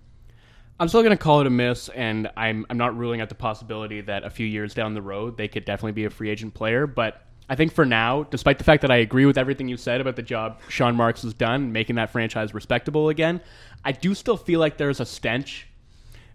I'm 0.81 0.89
still 0.89 1.03
going 1.03 1.17
to 1.17 1.23
call 1.23 1.41
it 1.41 1.47
a 1.47 1.51
miss, 1.51 1.89
and 1.91 2.29
I'm 2.37 2.67
I'm 2.69 2.77
not 2.77 2.97
ruling 2.97 3.21
out 3.21 3.29
the 3.29 3.37
possibility 3.37 4.01
that 4.01 4.25
a 4.25 4.31
few 4.31 4.45
years 4.45 4.75
down 4.75 4.95
the 4.95 5.03
road 5.03 5.37
they 5.37 5.47
could 5.47 5.65
definitely 5.65 5.93
be 5.93 6.05
a 6.05 6.11
free 6.11 6.31
agent 6.31 6.53
player. 6.53 6.89
But 6.89 7.23
I 7.49 7.57
think 7.57 7.73
for 7.73 7.85
now, 7.85 8.25
despite 8.25 8.59
the 8.59 8.65
fact 8.65 8.83
that 8.83 8.91
I 8.91 8.97
agree 8.97 9.27
with 9.27 9.37
everything 9.37 9.69
you 9.69 9.77
said 9.77 10.01
about 10.01 10.17
the 10.17 10.23
job 10.23 10.61
Sean 10.69 10.97
Marks 10.97 11.23
has 11.23 11.35
done 11.35 11.73
making 11.73 11.97
that 11.97 12.11
franchise 12.11 12.55
respectable 12.55 13.09
again, 13.09 13.41
I 13.85 13.93
do 13.93 14.15
still 14.15 14.37
feel 14.37 14.61
like 14.61 14.79
there's 14.79 15.01
a 15.01 15.07
stench 15.07 15.67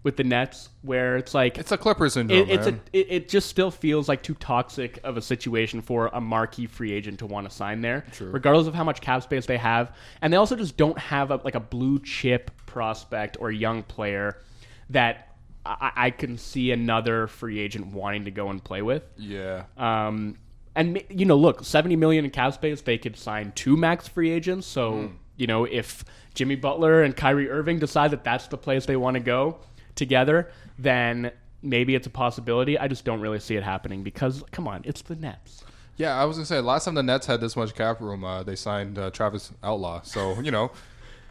with 0.02 0.16
the 0.16 0.24
Nets 0.24 0.70
where 0.82 1.16
it's 1.18 1.34
like 1.34 1.58
It's 1.58 1.72
a 1.72 1.76
Clippers 1.76 2.14
syndrome, 2.14 2.38
it, 2.38 2.50
it's 2.50 2.66
a, 2.66 2.80
it, 2.92 3.06
it 3.10 3.28
just 3.28 3.48
still 3.50 3.70
feels 3.70 4.08
like 4.08 4.22
too 4.22 4.34
toxic 4.34 4.98
of 5.04 5.16
a 5.16 5.22
situation 5.22 5.82
for 5.82 6.08
a 6.12 6.20
marquee 6.20 6.66
free 6.66 6.92
agent 6.92 7.18
to 7.18 7.26
want 7.26 7.48
to 7.48 7.54
sign 7.54 7.82
there, 7.82 8.04
regardless 8.32 8.66
of 8.66 8.74
how 8.74 8.84
much 8.84 9.00
cap 9.00 9.22
space 9.22 9.44
they 9.46 9.58
have. 9.58 9.94
And 10.22 10.32
they 10.32 10.38
also 10.38 10.56
just 10.56 10.76
don't 10.76 10.98
have 10.98 11.30
a, 11.30 11.36
like 11.44 11.54
a 11.54 11.60
blue 11.60 11.98
chip 11.98 12.50
prospect 12.66 13.36
or 13.40 13.50
young 13.50 13.82
player 13.82 14.38
that 14.88 15.34
I, 15.66 15.92
I 15.94 16.10
can 16.10 16.38
see 16.38 16.70
another 16.70 17.26
free 17.26 17.58
agent 17.58 17.88
wanting 17.88 18.24
to 18.24 18.30
go 18.30 18.48
and 18.48 18.62
play 18.62 18.80
with. 18.80 19.02
yeah. 19.18 19.64
Um, 19.76 20.38
and 20.80 21.02
you 21.10 21.26
know, 21.26 21.36
look, 21.36 21.64
seventy 21.64 21.96
million 21.96 22.24
in 22.24 22.30
cap 22.30 22.54
space, 22.54 22.80
they 22.80 22.98
could 22.98 23.16
sign 23.16 23.52
two 23.54 23.76
max 23.76 24.08
free 24.08 24.30
agents. 24.30 24.66
So 24.66 25.10
you 25.36 25.46
know, 25.46 25.64
if 25.64 26.04
Jimmy 26.34 26.56
Butler 26.56 27.02
and 27.02 27.16
Kyrie 27.16 27.50
Irving 27.50 27.78
decide 27.78 28.10
that 28.12 28.24
that's 28.24 28.46
the 28.48 28.58
place 28.58 28.86
they 28.86 28.96
want 28.96 29.14
to 29.14 29.20
go 29.20 29.58
together, 29.94 30.50
then 30.78 31.32
maybe 31.62 31.94
it's 31.94 32.06
a 32.06 32.10
possibility. 32.10 32.78
I 32.78 32.88
just 32.88 33.04
don't 33.04 33.20
really 33.20 33.40
see 33.40 33.56
it 33.56 33.62
happening 33.62 34.02
because, 34.02 34.42
come 34.52 34.68
on, 34.68 34.82
it's 34.84 35.02
the 35.02 35.16
Nets. 35.16 35.64
Yeah, 35.96 36.18
I 36.18 36.24
was 36.24 36.36
gonna 36.36 36.46
say 36.46 36.60
last 36.60 36.86
time 36.86 36.94
the 36.94 37.02
Nets 37.02 37.26
had 37.26 37.40
this 37.40 37.56
much 37.56 37.74
cap 37.74 38.00
room, 38.00 38.24
uh, 38.24 38.42
they 38.42 38.56
signed 38.56 38.98
uh, 38.98 39.10
Travis 39.10 39.52
Outlaw. 39.62 40.00
So 40.02 40.40
you 40.40 40.50
know, 40.50 40.70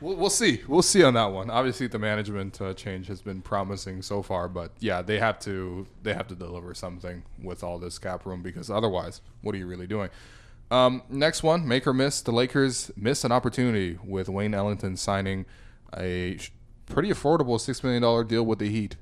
we'll, 0.02 0.16
we'll 0.16 0.30
see. 0.30 0.62
We'll 0.68 0.82
see 0.82 1.04
on 1.04 1.14
that 1.16 1.32
one. 1.32 1.50
Obviously, 1.50 1.88
the 1.88 2.00
management 2.00 2.60
uh, 2.62 2.74
change 2.74 3.08
has 3.08 3.22
been 3.22 3.42
promising 3.42 4.02
so 4.02 4.22
far, 4.22 4.48
but 4.48 4.72
yeah, 4.80 5.02
they 5.02 5.20
have 5.20 5.40
to 5.40 5.88
they 6.04 6.14
have 6.14 6.28
to 6.28 6.36
deliver 6.36 6.74
something 6.74 7.24
with 7.42 7.64
all 7.64 7.78
this 7.80 7.98
cap 8.00 8.26
room 8.26 8.42
because 8.42 8.70
otherwise, 8.70 9.22
what 9.42 9.56
are 9.56 9.58
you 9.58 9.68
really 9.68 9.88
doing? 9.88 10.10
Um, 10.72 11.02
next 11.10 11.42
one, 11.44 11.68
make 11.68 11.88
or 11.88 11.94
miss. 11.94 12.22
The 12.22 12.32
Lakers 12.32 12.92
miss 12.96 13.24
an 13.24 13.32
opportunity 13.32 13.98
with 14.04 14.30
Wayne 14.30 14.54
Ellington 14.54 14.98
signing 14.98 15.46
a 15.98 16.38
pretty 16.86 17.10
affordable 17.10 17.60
six 17.60 17.84
million 17.84 18.02
dollar 18.02 18.24
deal 18.24 18.46
with 18.46 18.60
the 18.60 18.70
Heat. 18.70 18.96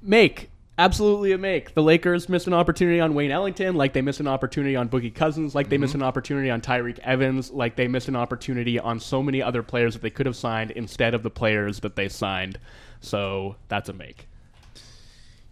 Make 0.00 0.50
Absolutely 0.78 1.32
a 1.32 1.38
make. 1.38 1.74
The 1.74 1.82
Lakers 1.82 2.30
missed 2.30 2.46
an 2.46 2.54
opportunity 2.54 2.98
on 2.98 3.14
Wayne 3.14 3.30
Ellington, 3.30 3.76
like 3.76 3.92
they 3.92 4.00
missed 4.00 4.20
an 4.20 4.26
opportunity 4.26 4.74
on 4.74 4.88
Boogie 4.88 5.14
Cousins, 5.14 5.54
like 5.54 5.68
they 5.68 5.76
missed 5.76 5.92
mhm. 5.92 5.96
an 5.96 6.02
opportunity 6.02 6.50
on 6.50 6.62
Tyreke 6.62 6.98
Evans, 7.00 7.50
like 7.50 7.76
they 7.76 7.88
missed 7.88 8.08
an 8.08 8.16
opportunity 8.16 8.78
on 8.78 8.98
so 8.98 9.22
many 9.22 9.42
other 9.42 9.62
players 9.62 9.92
that 9.92 10.02
they 10.02 10.10
could 10.10 10.24
have 10.24 10.36
signed 10.36 10.70
instead 10.70 11.12
of 11.12 11.22
the 11.22 11.30
players 11.30 11.80
that 11.80 11.94
they 11.94 12.08
signed. 12.08 12.58
So 13.00 13.56
that's 13.68 13.90
a 13.90 13.92
make. 13.92 14.28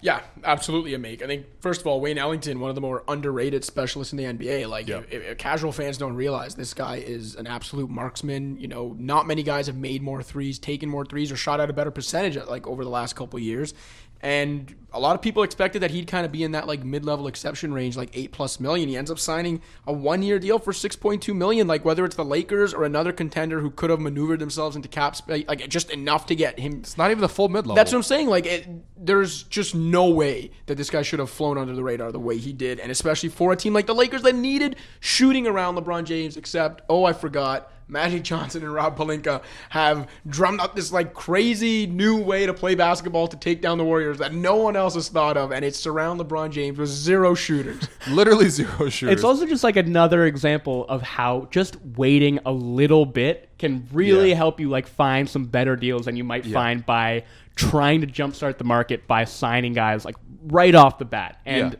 Yeah, 0.03 0.23
absolutely 0.45 0.95
a 0.95 0.99
make. 0.99 1.23
I 1.23 1.27
think 1.27 1.45
first 1.61 1.83
of 1.83 1.87
all, 1.87 2.01
Wayne 2.01 2.16
Ellington, 2.16 2.59
one 2.59 2.71
of 2.71 2.75
the 2.75 2.81
more 2.81 3.05
underrated 3.07 3.64
specialists 3.64 4.14
in 4.14 4.16
the 4.16 4.25
NBA. 4.25 4.66
Like, 4.66 4.89
Yeah. 4.89 5.03
if, 5.11 5.12
if 5.12 5.39
casual 5.39 5.73
fans 5.73 5.99
don't 5.99 6.14
realize 6.14 6.55
this 6.55 6.73
guy 6.73 6.97
is 6.97 7.35
an 7.35 7.47
absolute 7.47 7.91
marksman. 7.91 8.59
You 8.59 8.68
know, 8.68 8.97
not 8.99 9.27
many 9.27 9.43
guys 9.43 9.66
have 9.66 9.77
made 9.77 10.01
more 10.01 10.23
threes, 10.23 10.59
taken 10.59 10.89
more 10.89 11.05
threes, 11.05 11.31
or 11.31 11.37
shot 11.37 11.61
at 11.61 11.68
a 11.68 11.75
better 11.75 11.91
percentage 11.91 12.37
like 12.49 12.66
over 12.66 12.83
the 12.83 12.91
last 12.91 13.14
couple 13.14 13.39
years. 13.39 13.75
And 14.23 14.75
a 14.93 15.01
lot 15.01 15.14
of 15.14 15.23
people 15.23 15.45
expected 15.45 15.81
that 15.83 15.93
he'd 15.93 16.07
kind 16.07 16.27
of 16.27 16.33
be 16.33 16.43
in 16.43 16.53
that 16.53 16.66
like 16.66 16.85
mid-level 16.85 17.27
exception 17.27 17.73
range, 17.73 17.97
like 17.97 18.11
eight 18.12 18.33
plus 18.33 18.61
million. 18.61 18.89
He 18.89 18.97
ends 18.97 19.11
up 19.11 19.18
signing 19.18 19.62
a 19.87 19.93
one-year 19.93 20.39
deal 20.39 20.59
for 20.59 20.73
six 20.73 20.95
point 20.97 21.23
two 21.23 21.33
million. 21.33 21.66
Like 21.66 21.85
whether 21.85 22.05
it's 22.05 22.16
the 22.16 22.25
Lakers 22.25 22.75
or 22.75 22.85
another 22.85 23.12
contender 23.12 23.61
who 23.61 23.71
could 23.71 23.89
have 23.89 24.01
maneuvered 24.01 24.41
themselves 24.41 24.77
into 24.77 24.89
cap 24.89 25.16
space, 25.16 25.47
like 25.49 25.66
just 25.68 25.91
enough 25.91 26.27
to 26.27 26.35
get 26.35 26.59
him 26.59 26.81
It's 26.81 26.99
not 26.99 27.11
even 27.11 27.21
the 27.23 27.29
full 27.29 27.49
mid 27.49 27.66
level. 27.66 27.77
that's 27.77 27.93
what 27.93 27.99
I'm 27.99 28.03
saying. 28.03 28.29
Like, 28.29 28.47
it, 28.47 28.68
there's 28.97 29.45
just 29.45 29.75
no 29.75 30.11
way 30.11 30.51
that 30.66 30.77
this 30.77 30.91
guy 30.91 31.03
should 31.03 31.21
have 31.21 31.31
flown 31.31 31.57
under 31.57 31.75
the 31.75 31.83
radar 31.83 32.12
the 32.12 32.21
way 32.21 32.37
he 32.37 32.53
did, 32.53 32.79
and 32.81 32.91
especially 32.91 33.31
for 33.31 33.53
a 33.53 33.57
team 33.57 33.73
like 33.73 33.87
the 33.87 33.95
Lakers 33.95 34.23
that 34.23 34.35
needed 34.35 34.77
shooting 34.99 35.47
around 35.47 35.77
LeBron 35.77 36.05
James. 36.05 36.37
Except, 36.37 36.83
oh, 36.91 37.05
I 37.05 37.12
forgot, 37.14 37.73
Magic 37.91 38.22
Johnson 38.22 38.62
and 38.62 38.72
Rob 38.72 38.97
Pelinka 38.97 39.43
have 39.70 40.09
drummed 40.28 40.61
up 40.61 40.74
this 40.76 40.93
like 40.93 41.12
crazy 41.14 41.86
new 41.86 42.16
way 42.20 42.47
to 42.47 42.55
play 42.55 42.74
basketball 42.74 43.28
to 43.28 43.36
take 43.36 43.61
down 43.61 43.78
the 43.78 43.84
Warriors 43.84 44.18
that 44.18 44.32
no 44.32 44.57
one 44.57 44.76
else 44.76 44.95
has 44.95 45.09
thought 45.09 45.36
of, 45.36 45.51
and 45.53 45.64
it's 45.64 45.78
surround 45.78 46.20
LeBron 46.20 46.51
James 46.51 46.78
with 46.78 46.88
zero 46.88 47.34
shooters. 47.34 47.88
literally 48.09 48.49
zero 48.49 48.88
shooters. 48.88 49.14
It's 49.16 49.24
also 49.24 49.47
just 49.47 49.64
like 49.64 49.76
another 49.76 50.26
example 50.26 50.86
of 50.88 51.03
how 51.03 51.49
just 51.51 51.76
waiting 51.97 52.38
a 52.47 52.53
little 52.53 53.07
bit 53.07 53.49
can 53.59 53.86
really 53.93 54.30
Yeah. 54.30 54.36
help 54.36 54.61
you 54.61 54.68
like 54.70 54.86
find 54.86 55.28
some 55.28 55.45
better 55.45 55.76
deals 55.76 56.07
than 56.07 56.16
you 56.16 56.24
might 56.24 56.47
find 56.47 56.84
by 56.86 57.24
trying 57.57 58.01
to 58.01 58.07
jumpstart 58.07 58.57
the 58.59 58.64
market 58.64 59.07
by 59.07 59.24
signing 59.24 59.72
guys 59.74 60.05
like 60.05 60.16
right 60.47 60.74
off 60.74 60.99
the 60.99 61.05
bat. 61.05 61.41
And 61.45 61.72
Yeah. 61.72 61.78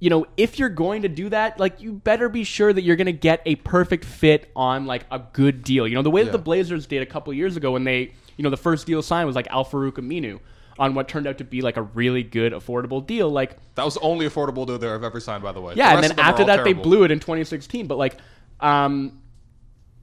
You 0.00 0.10
know, 0.10 0.26
if 0.36 0.58
you're 0.58 0.68
going 0.70 1.02
to 1.02 1.08
do 1.08 1.28
that, 1.28 1.60
like 1.60 1.80
you 1.80 1.92
better 1.92 2.28
be 2.28 2.42
sure 2.42 2.72
that 2.72 2.82
you're 2.82 2.96
going 2.96 3.06
to 3.06 3.12
get 3.12 3.42
a 3.46 3.54
perfect 3.56 4.04
fit 4.04 4.50
on 4.56 4.86
like 4.86 5.04
a 5.10 5.20
good 5.32 5.62
deal. 5.62 5.86
You 5.86 5.94
know, 5.94 6.02
the 6.02 6.10
way 6.10 6.22
Yeah. 6.22 6.24
that 6.26 6.32
the 6.32 6.38
Blazers 6.38 6.86
did 6.86 7.02
a 7.02 7.06
couple 7.06 7.32
years 7.34 7.56
ago 7.56 7.72
when 7.72 7.84
they, 7.84 8.12
you 8.36 8.42
know, 8.42 8.50
the 8.50 8.56
first 8.56 8.86
deal 8.86 9.02
signed 9.02 9.26
was 9.26 9.36
like 9.36 9.46
Al-Farouq 9.48 9.92
Aminu 9.92 10.40
on 10.78 10.94
what 10.94 11.06
turned 11.06 11.26
out 11.26 11.36
to 11.38 11.44
be 11.44 11.60
like 11.60 11.76
a 11.76 11.82
really 11.82 12.22
good 12.22 12.54
affordable 12.54 13.06
deal. 13.06 13.28
Like 13.30 13.58
that 13.74 13.84
was 13.84 13.94
the 13.94 14.00
only 14.00 14.26
affordable 14.26 14.66
deal 14.66 14.78
they've 14.78 14.90
ever 15.02 15.20
signed, 15.20 15.42
by 15.42 15.52
the 15.52 15.60
way. 15.60 15.74
yeah, 15.76 15.90
The 15.90 15.94
and 15.96 16.02
then 16.04 16.10
of 16.12 16.16
them 16.16 16.24
are 16.24 16.28
after 16.30 16.44
that 16.44 16.64
they 16.64 16.72
blew 16.72 17.04
it 17.04 17.10
in 17.10 17.20
2016. 17.20 17.86
But 17.86 17.98
like, 17.98 18.16
um, 18.60 19.20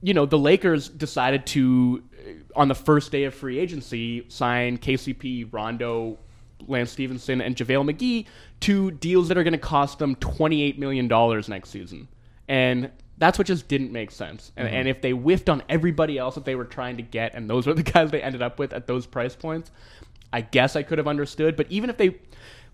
you 0.00 0.14
know, 0.14 0.26
the 0.26 0.38
Lakers 0.38 0.88
decided 0.88 1.44
to 1.46 2.04
on 2.54 2.68
the 2.68 2.74
first 2.76 3.10
day 3.10 3.24
of 3.24 3.34
free 3.34 3.58
agency 3.58 4.24
sign 4.28 4.78
KCP, 4.78 5.48
Rondo, 5.52 6.18
Lance 6.66 6.90
Stephenson, 6.90 7.40
and 7.40 7.54
JaVale 7.56 7.90
McGee 7.90 8.26
to 8.60 8.90
deals 8.90 9.28
that 9.28 9.38
are 9.38 9.44
going 9.44 9.52
to 9.52 9.58
cost 9.58 9.98
them 9.98 10.14
28 10.16 10.78
million 10.78 11.08
dollars 11.08 11.48
next 11.48 11.70
season, 11.70 12.08
and 12.48 12.90
that's 13.18 13.36
what 13.36 13.46
just 13.46 13.68
didn't 13.68 13.92
make 13.92 14.10
sense. 14.10 14.52
And, 14.56 14.68
and 14.68 14.88
if 14.88 15.00
they 15.00 15.10
whiffed 15.10 15.48
on 15.48 15.62
everybody 15.68 16.18
else 16.18 16.36
that 16.36 16.44
they 16.44 16.54
were 16.54 16.64
trying 16.64 16.96
to 16.96 17.02
get, 17.02 17.34
and 17.34 17.50
those 17.50 17.66
were 17.66 17.74
the 17.74 17.82
guys 17.94 18.10
they 18.10 18.22
ended 18.22 18.42
up 18.42 18.58
with 18.58 18.72
at 18.72 18.86
those 18.86 19.06
price 19.06 19.34
points, 19.34 19.70
I 20.32 20.40
guess 20.40 20.76
I 20.76 20.82
could 20.82 20.98
have 20.98 21.08
understood. 21.08 21.56
But 21.56 21.66
even 21.70 21.90
if 21.90 21.96
they 21.96 22.16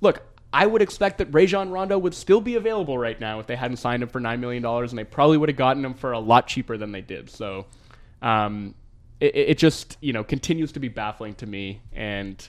look, 0.01 0.23
I 0.53 0.67
would 0.67 0.83
expect 0.83 1.19
that 1.19 1.33
Rajon 1.33 1.71
Rondo 1.71 1.99
would 1.99 2.15
still 2.15 2.41
be 2.41 2.55
available 2.55 2.97
right 2.97 3.19
now 3.19 3.41
if 3.41 3.47
they 3.47 3.57
hadn't 3.57 3.79
signed 3.79 4.03
him 4.03 4.09
for 4.09 4.21
nine 4.21 4.41
million 4.41 4.63
dollars, 4.63 4.93
and 4.93 4.99
they 4.99 5.05
probably 5.05 5.39
would 5.39 5.49
have 5.49 5.59
gotten 5.59 5.85
him 5.85 5.95
for 5.95 6.13
a 6.13 6.19
lot 6.19 6.47
cheaper 6.47 6.77
than 6.77 6.93
they 6.93 7.01
did. 7.01 7.31
So, 7.31 7.67
um, 8.23 8.75
it, 9.21 9.35
it 9.35 9.59
just 9.59 9.97
you 10.01 10.13
know 10.13 10.23
continues 10.23 10.73
to 10.73 10.81
be 10.81 10.89
baffling 10.89 11.35
to 11.37 11.47
me. 11.47 11.81
And 11.93 12.47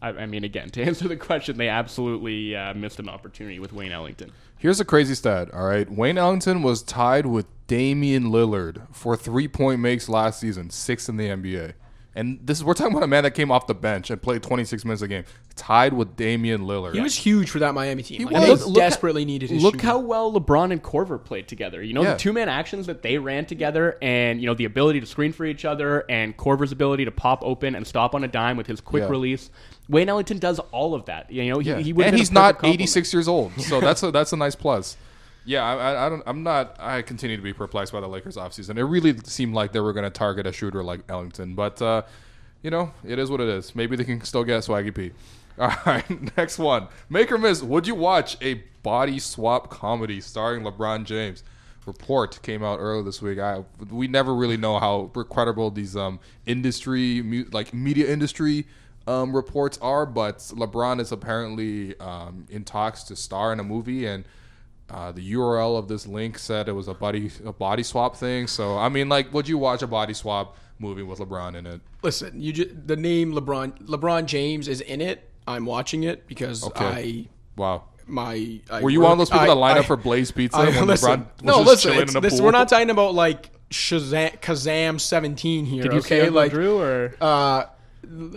I, 0.00 0.08
I 0.10 0.26
mean, 0.26 0.44
again, 0.44 0.70
to 0.72 0.82
answer 0.82 1.08
the 1.08 1.16
question, 1.16 1.56
they 1.56 1.68
absolutely 1.68 2.56
uh, 2.56 2.74
missed 2.74 2.98
an 2.98 3.08
opportunity 3.08 3.58
with 3.58 3.72
Wayne 3.72 3.92
Ellington. 3.92 4.32
Here's 4.56 4.80
a 4.80 4.84
crazy 4.84 5.14
stat. 5.14 5.52
All 5.52 5.66
right, 5.66 5.90
Wayne 5.90 6.18
Ellington 6.18 6.62
was 6.62 6.82
tied 6.82 7.26
with 7.26 7.46
Damian 7.66 8.24
Lillard 8.24 8.92
for 8.94 9.16
three 9.16 9.46
point 9.48 9.80
makes 9.80 10.08
last 10.08 10.40
season, 10.40 10.70
sixth 10.70 11.08
in 11.08 11.16
the 11.16 11.28
NBA. 11.28 11.74
And 12.18 12.40
this 12.42 12.58
is 12.58 12.64
we're 12.64 12.74
talking 12.74 12.92
about 12.92 13.04
a 13.04 13.06
man 13.06 13.22
that 13.22 13.30
came 13.30 13.52
off 13.52 13.68
the 13.68 13.74
bench 13.76 14.10
and 14.10 14.20
played 14.20 14.42
26 14.42 14.84
minutes 14.84 15.02
a 15.02 15.08
game, 15.08 15.22
tied 15.54 15.92
with 15.92 16.16
Damian 16.16 16.62
Lillard. 16.62 16.94
He 16.94 17.00
was 17.00 17.14
huge 17.14 17.48
for 17.48 17.60
that 17.60 17.74
Miami 17.74 18.02
team. 18.02 18.24
Like, 18.24 18.32
was. 18.34 18.42
They 18.42 18.50
Look- 18.50 18.66
look 18.66 18.74
desperately 18.76 19.24
needed 19.24 19.50
his 19.50 19.62
Look 19.62 19.74
shooting. 19.74 19.86
how 19.86 19.98
well 20.00 20.32
LeBron 20.32 20.72
and 20.72 20.82
Korver 20.82 21.22
played 21.22 21.46
together. 21.46 21.80
You 21.80 21.94
know, 21.94 22.02
Yeah. 22.02 22.14
the 22.14 22.18
two 22.18 22.32
man 22.32 22.48
actions 22.48 22.86
that 22.86 23.02
they 23.02 23.18
ran 23.18 23.46
together 23.46 23.96
and, 24.02 24.40
you 24.40 24.46
know, 24.46 24.54
the 24.54 24.64
ability 24.64 24.98
to 24.98 25.06
screen 25.06 25.32
for 25.32 25.44
each 25.44 25.64
other 25.64 26.04
and 26.08 26.36
Korver's 26.36 26.72
ability 26.72 27.04
to 27.04 27.12
pop 27.12 27.40
open 27.44 27.76
and 27.76 27.86
stop 27.86 28.16
on 28.16 28.24
a 28.24 28.28
dime 28.28 28.56
with 28.56 28.66
his 28.66 28.80
quick 28.80 29.04
Yeah. 29.04 29.10
release. 29.10 29.50
Wayne 29.88 30.08
Ellington 30.08 30.38
does 30.38 30.58
all 30.72 30.94
of 30.94 31.04
that. 31.04 31.30
You 31.30 31.48
know, 31.52 31.60
he, 31.60 31.68
Yeah. 31.68 31.78
he 31.78 31.92
would 31.92 32.04
and 32.06 32.16
he's 32.18 32.32
not 32.32 32.64
86 32.64 33.12
years 33.14 33.28
old, 33.28 33.52
so 33.60 33.80
that's 33.80 34.02
a 34.02 34.10
that's 34.10 34.32
a 34.32 34.36
nice 34.36 34.56
plus. 34.56 34.96
Yeah, 35.48 35.64
I, 35.64 36.04
I, 36.04 36.08
don't. 36.10 36.22
I'm 36.26 36.42
not. 36.42 36.76
I 36.78 37.00
continue 37.00 37.38
to 37.38 37.42
be 37.42 37.54
perplexed 37.54 37.90
by 37.90 38.02
the 38.02 38.06
Lakers 38.06 38.36
offseason. 38.36 38.76
It 38.76 38.84
really 38.84 39.16
seemed 39.24 39.54
like 39.54 39.72
they 39.72 39.80
were 39.80 39.94
going 39.94 40.04
to 40.04 40.10
target 40.10 40.46
a 40.46 40.52
shooter 40.52 40.84
like 40.84 41.00
Ellington, 41.08 41.54
but 41.54 41.80
uh, 41.80 42.02
you 42.62 42.70
know, 42.70 42.92
it 43.02 43.18
is 43.18 43.30
what 43.30 43.40
it 43.40 43.48
is. 43.48 43.74
Maybe 43.74 43.96
they 43.96 44.04
can 44.04 44.20
still 44.20 44.44
get 44.44 44.62
Swaggy 44.62 44.94
P. 44.94 45.12
All 45.58 45.72
right, 45.86 46.36
next 46.36 46.58
one. 46.58 46.88
Make 47.08 47.32
or 47.32 47.38
miss. 47.38 47.62
Would 47.62 47.86
you 47.86 47.94
watch 47.94 48.36
a 48.42 48.62
body 48.82 49.18
swap 49.18 49.70
comedy 49.70 50.20
starring 50.20 50.64
LeBron 50.64 51.06
James? 51.06 51.42
Report 51.86 52.38
came 52.42 52.62
out 52.62 52.78
earlier 52.78 53.02
this 53.02 53.22
week. 53.22 53.38
I 53.38 53.64
we 53.90 54.06
never 54.06 54.34
really 54.34 54.58
know 54.58 54.78
how 54.78 55.06
credible 55.06 55.70
these 55.70 55.96
um 55.96 56.20
industry 56.44 57.46
like 57.52 57.72
media 57.72 58.12
industry 58.12 58.66
um, 59.06 59.34
reports 59.34 59.78
are, 59.80 60.04
but 60.04 60.40
LeBron 60.40 61.00
is 61.00 61.10
apparently 61.10 61.98
um, 62.00 62.44
in 62.50 62.64
talks 62.64 63.02
to 63.04 63.16
star 63.16 63.50
in 63.54 63.60
a 63.60 63.64
movie, 63.64 64.04
and 64.04 64.26
uh, 64.90 65.12
the 65.12 65.32
URL 65.34 65.78
of 65.78 65.88
this 65.88 66.06
link 66.06 66.38
said 66.38 66.68
it 66.68 66.72
was 66.72 66.88
a 66.88 66.94
body 66.94 67.30
a 67.44 67.52
body 67.52 67.82
swap 67.82 68.16
thing. 68.16 68.46
So 68.46 68.78
I 68.78 68.88
mean, 68.88 69.08
like, 69.08 69.32
would 69.34 69.48
you 69.48 69.58
watch 69.58 69.82
a 69.82 69.86
body 69.86 70.14
swap 70.14 70.56
movie 70.78 71.02
with 71.02 71.18
LeBron 71.18 71.54
in 71.56 71.66
it? 71.66 71.80
Listen, 72.02 72.40
you 72.40 72.52
ju- 72.52 72.76
the 72.86 72.96
name 72.96 73.32
LeBron 73.34 73.82
LeBron 73.86 74.26
James 74.26 74.68
is 74.68 74.80
in 74.80 75.00
it. 75.00 75.28
I'm 75.46 75.66
watching 75.66 76.04
it 76.04 76.26
because 76.26 76.64
Okay. 76.64 77.28
Wow. 77.56 77.84
I 77.88 78.00
my 78.10 78.60
I 78.70 78.80
Were 78.80 78.88
you 78.90 79.00
one 79.02 79.12
of 79.12 79.18
those 79.18 79.28
people 79.28 79.42
I- 79.44 79.46
that 79.48 79.54
line 79.56 79.76
I- 79.76 79.80
up 79.80 79.86
for 79.86 79.96
Blaze 79.96 80.30
Pizza 80.30 80.56
I- 80.58 80.70
when 80.70 80.86
listen, 80.86 81.10
LeBron 81.10 81.18
was 81.18 81.42
no, 81.42 81.52
just 81.58 81.66
listen, 81.66 81.90
chilling 81.90 82.02
it's, 82.04 82.12
in 82.12 82.16
a 82.18 82.20
this, 82.22 82.34
pool? 82.36 82.44
we're 82.46 82.50
not 82.52 82.68
talking 82.68 82.90
about 82.90 83.14
like 83.14 83.50
Shazam, 83.70 84.38
Kazaam 84.40 84.98
17 84.98 85.66
here. 85.66 85.82
Did 85.82 85.92
you 85.92 85.98
okay, 85.98 86.24
see 86.24 86.30
like 86.30 86.52
Drew 86.52 86.80
or 86.80 87.14
uh, 87.20 87.64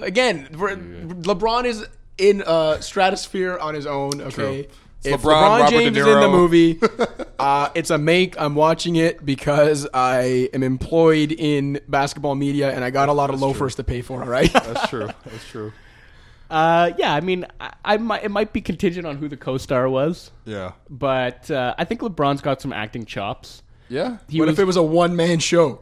again, 0.01 0.49
we're- 0.57 0.75
LeBron 0.75 1.65
is 1.65 1.85
in 2.17 2.43
a 2.45 2.77
stratosphere 2.81 3.57
on 3.57 3.73
his 3.73 3.85
own. 3.85 4.19
Okay, 4.21 4.59
It's 4.61 4.75
if 5.03 5.21
LeBron, 5.21 5.23
LeBron, 5.23 5.59
Robert 5.59 5.69
De 5.69 5.79
James 5.83 5.97
is 5.97 6.07
in 6.07 6.19
the 6.19 6.29
movie, 6.29 6.79
uh, 7.39 7.69
it's 7.73 7.89
a 7.89 7.97
make. 7.97 8.39
I'm 8.39 8.55
watching 8.55 8.95
it 8.95 9.25
because 9.25 9.87
I 9.93 10.49
am 10.53 10.63
employed 10.63 11.31
in 11.31 11.79
basketball 11.87 12.35
media 12.35 12.71
and 12.71 12.83
I 12.83 12.89
got 12.89 13.09
a 13.09 13.13
lot 13.13 13.29
of 13.29 13.41
loafers 13.41 13.75
to 13.75 13.83
pay 13.83 14.01
for. 14.01 14.21
All 14.21 14.29
right. 14.29 14.51
That's 14.53 14.87
true. 14.89 15.09
That's 15.25 15.47
true. 15.49 15.73
Uh, 16.51 16.91
yeah, 16.97 17.13
I 17.15 17.21
mean, 17.21 17.45
I, 17.61 17.71
I 17.85 17.95
might 17.95 18.25
it 18.25 18.29
might 18.29 18.51
be 18.51 18.59
contingent 18.59 19.07
on 19.07 19.15
who 19.15 19.29
the 19.29 19.37
co-star 19.37 19.87
was, 19.87 20.31
Yeah. 20.43 20.73
but 20.89 21.49
uh, 21.49 21.73
I 21.77 21.85
think 21.85 22.01
LeBron's 22.01 22.41
got 22.41 22.61
some 22.61 22.73
acting 22.73 23.05
chops. 23.05 23.63
Yeah. 23.87 24.17
He 24.27 24.37
what 24.37 24.47
was, 24.49 24.55
if 24.55 24.59
it 24.61 24.65
was 24.65 24.75
a 24.75 24.83
one 24.83 25.15
man 25.15 25.39
show? 25.39 25.79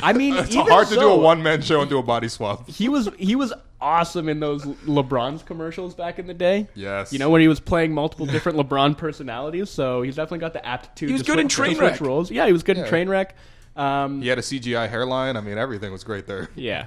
I 0.00 0.12
mean, 0.12 0.36
It's 0.36 0.54
even 0.54 0.68
hard 0.68 0.86
to 0.88 0.94
do 0.94 1.08
a 1.08 1.16
one 1.16 1.42
man 1.42 1.60
show 1.62 1.80
and 1.80 1.90
do 1.90 1.98
a 1.98 2.04
body 2.04 2.28
swap. 2.28 2.68
He 2.70 2.88
was 2.88 3.08
he 3.18 3.34
was 3.34 3.52
awesome 3.82 4.28
in 4.28 4.40
those 4.40 4.64
LeBron's 4.64 5.42
commercials 5.42 5.94
back 5.94 6.18
in 6.18 6.26
the 6.26 6.34
day. 6.34 6.68
Yes. 6.74 7.12
You 7.12 7.18
know 7.18 7.30
when 7.30 7.40
he 7.40 7.48
was 7.48 7.60
playing 7.60 7.92
multiple 7.92 8.26
different 8.26 8.58
LeBron 8.68 8.96
personalities, 8.98 9.70
so 9.70 10.02
he's 10.02 10.16
definitely 10.16 10.38
got 10.38 10.52
the 10.52 10.64
aptitude. 10.66 11.08
He 11.08 11.12
was 11.12 11.22
to 11.22 11.26
good 11.32 11.38
in 11.40 11.48
Trainwreck. 11.48 12.00
roles. 12.00 12.30
Yeah, 12.30 12.46
he 12.46 12.52
was 12.52 12.62
good 12.62 12.76
Yeah. 12.76 12.84
in 12.86 12.90
Trainwreck. 12.90 13.30
Um, 13.76 14.20
He 14.20 14.28
had 14.28 14.38
a 14.38 14.42
CGI 14.42 14.88
hairline. 14.88 15.36
I 15.36 15.40
mean, 15.40 15.56
everything 15.58 15.92
was 15.92 16.04
great 16.04 16.26
there. 16.26 16.48
yeah, 16.56 16.86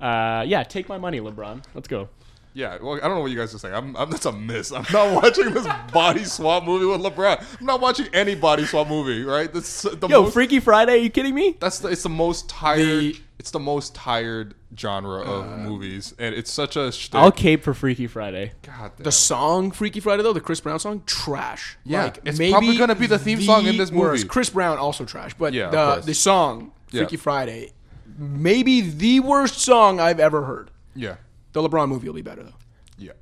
uh, 0.00 0.44
yeah. 0.46 0.62
Take 0.64 0.88
my 0.88 0.98
money, 0.98 1.20
LeBron. 1.20 1.62
Let's 1.74 1.88
go. 1.88 2.08
Yeah, 2.56 2.78
well, 2.80 2.94
I 2.94 3.00
don't 3.00 3.16
know 3.16 3.20
what 3.20 3.32
you 3.32 3.36
guys 3.36 3.52
are 3.52 3.58
saying. 3.58 3.74
I'm, 3.74 3.96
I'm 3.96 4.10
that's 4.10 4.26
a 4.26 4.32
miss. 4.32 4.70
I'm 4.70 4.84
not 4.92 5.12
watching 5.22 5.52
this 5.52 5.66
body 5.92 6.22
swap 6.22 6.62
movie 6.64 6.84
with 6.86 7.00
LeBron. 7.00 7.44
I'm 7.58 7.66
not 7.66 7.80
watching 7.80 8.06
any 8.12 8.36
body 8.36 8.64
swap 8.64 8.86
movie. 8.86 9.24
Right? 9.24 9.52
That's 9.52 9.82
the 9.82 10.06
Yo, 10.06 10.22
most, 10.22 10.34
Freaky 10.34 10.60
Friday? 10.60 10.92
Are 10.92 10.96
you 11.02 11.10
kidding 11.10 11.34
me? 11.34 11.56
That's 11.58 11.80
the, 11.80 11.88
it's 11.88 12.04
the 12.04 12.08
most 12.10 12.48
tired. 12.48 12.78
The- 12.78 13.16
it's 13.38 13.50
the 13.50 13.58
most 13.58 13.94
tired 13.94 14.54
genre 14.78 15.20
of 15.22 15.58
movies, 15.58 16.14
and 16.18 16.34
it's 16.34 16.52
such 16.52 16.76
a. 16.76 16.92
Shtick. 16.92 17.14
I'll 17.20 17.32
cape 17.32 17.62
for 17.62 17.74
Freaky 17.74 18.06
Friday. 18.06 18.52
God 18.62 18.92
damn. 18.96 19.04
The 19.04 19.12
song 19.12 19.70
Freaky 19.70 20.00
Friday 20.00 20.22
though, 20.22 20.32
the 20.32 20.40
Chris 20.40 20.60
Brown 20.60 20.78
song, 20.78 21.02
trash. 21.06 21.76
Yeah, 21.84 22.04
like, 22.04 22.20
it's 22.24 22.38
maybe 22.38 22.52
probably 22.52 22.76
gonna 22.76 22.94
be 22.94 23.06
the 23.06 23.18
theme 23.18 23.40
song 23.40 23.66
in 23.66 23.76
this 23.76 23.90
movie. 23.90 24.00
worst. 24.02 24.28
Chris 24.28 24.50
Brown 24.50 24.78
also 24.78 25.04
trash, 25.04 25.34
but 25.34 25.52
Yeah, 25.52 25.70
the 25.70 26.02
the 26.04 26.14
song 26.14 26.72
Yeah. 26.90 27.00
Freaky 27.02 27.16
Friday, 27.16 27.72
maybe 28.18 28.80
the 28.80 29.20
worst 29.20 29.58
song 29.58 29.98
I've 30.00 30.20
ever 30.20 30.44
heard. 30.44 30.70
yeah, 30.94 31.16
The 31.52 31.62
LeBron 31.62 31.88
movie 31.88 32.06
will 32.08 32.14
be 32.14 32.22
better 32.22 32.42
though. 32.44 32.54
yeah. 32.98 33.12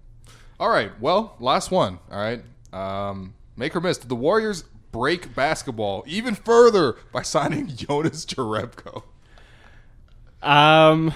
All 0.61 0.69
right. 0.69 0.93
Well, 1.01 1.37
last 1.41 1.71
one. 1.71 1.99
All 2.11 2.19
right. 2.21 2.43
Um, 2.73 3.35
make 3.57 3.75
or 3.75 3.81
miss. 3.81 3.99
Did 3.99 4.09
the 4.11 4.15
Warriors 4.15 4.65
break 4.93 5.35
basketball 5.35 6.05
even 6.07 6.35
further 6.35 6.97
by 7.13 7.23
signing 7.23 7.69
Jonas 7.75 8.25
Jerebko? 8.27 9.03
Um, 10.43 11.13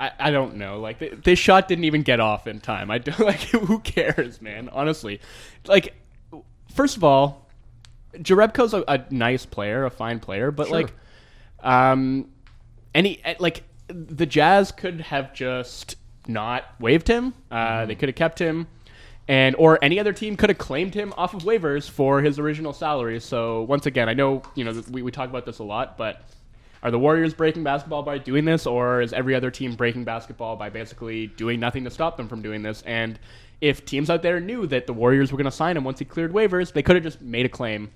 I, 0.00 0.10
I 0.18 0.30
don't 0.30 0.56
know. 0.56 0.80
Like 0.80 0.98
th- 0.98 1.14
this 1.22 1.38
shot 1.38 1.68
didn't 1.68 1.84
even 1.84 2.02
get 2.02 2.20
off 2.20 2.46
in 2.46 2.60
time. 2.60 2.90
I 2.90 2.98
don't 2.98 3.20
like 3.26 3.40
who 3.40 3.78
cares, 3.80 4.40
man. 4.40 4.68
Honestly, 4.72 5.20
like 5.66 5.94
first 6.74 6.96
of 6.96 7.04
all, 7.04 7.48
Jerebko's 8.16 8.74
a, 8.74 8.84
a 8.88 9.04
nice 9.10 9.46
player, 9.46 9.84
a 9.84 9.90
fine 9.90 10.18
player, 10.20 10.50
but 10.50 10.66
Sure. 10.68 10.76
like, 10.76 10.92
um, 11.60 12.28
any 12.94 13.20
eh, 13.24 13.34
like 13.38 13.62
the 13.88 14.26
Jazz 14.26 14.72
could 14.72 15.00
have 15.02 15.32
just 15.34 15.96
not 16.26 16.64
waived 16.78 17.08
him. 17.08 17.34
Uh, 17.50 17.86
They 17.86 17.94
could 17.94 18.08
have 18.08 18.16
kept 18.16 18.38
him. 18.38 18.66
And 19.28 19.54
or 19.56 19.78
any 19.82 20.00
other 20.00 20.12
team 20.12 20.36
could 20.36 20.50
have 20.50 20.58
claimed 20.58 20.94
him 20.94 21.14
off 21.16 21.32
of 21.32 21.42
waivers 21.42 21.88
for 21.88 22.20
his 22.22 22.38
original 22.40 22.72
salary. 22.72 23.20
So 23.20 23.62
once 23.62 23.86
again, 23.86 24.08
I 24.08 24.14
know 24.14 24.42
you 24.56 24.64
know 24.64 24.82
we, 24.90 25.02
we 25.02 25.12
talk 25.12 25.30
about 25.30 25.46
this 25.46 25.60
a 25.60 25.64
lot, 25.64 25.96
but 25.96 26.22
are 26.82 26.90
the 26.90 26.98
Warriors 26.98 27.32
breaking 27.32 27.62
basketball 27.62 28.02
by 28.02 28.18
doing 28.18 28.44
this, 28.44 28.66
or 28.66 29.00
is 29.02 29.12
every 29.12 29.34
other 29.34 29.50
team 29.50 29.74
breaking 29.74 30.04
basketball 30.04 30.56
by 30.56 30.68
basically 30.68 31.28
doing 31.28 31.60
nothing 31.60 31.84
to 31.84 31.90
stop 31.90 32.16
them 32.16 32.28
from 32.28 32.42
doing 32.42 32.62
this? 32.62 32.82
And 32.82 33.18
if 33.60 33.84
teams 33.84 34.10
out 34.10 34.22
there 34.22 34.40
knew 34.40 34.66
that 34.66 34.86
the 34.86 34.92
Warriors 34.92 35.30
were 35.30 35.38
going 35.38 35.44
to 35.44 35.56
sign 35.56 35.76
him 35.76 35.84
once 35.84 36.00
he 36.00 36.04
cleared 36.04 36.32
waivers, 36.32 36.72
they 36.72 36.82
could 36.82 36.96
have 36.96 37.04
just 37.04 37.20
made 37.20 37.46
a 37.46 37.48
claim 37.48 37.90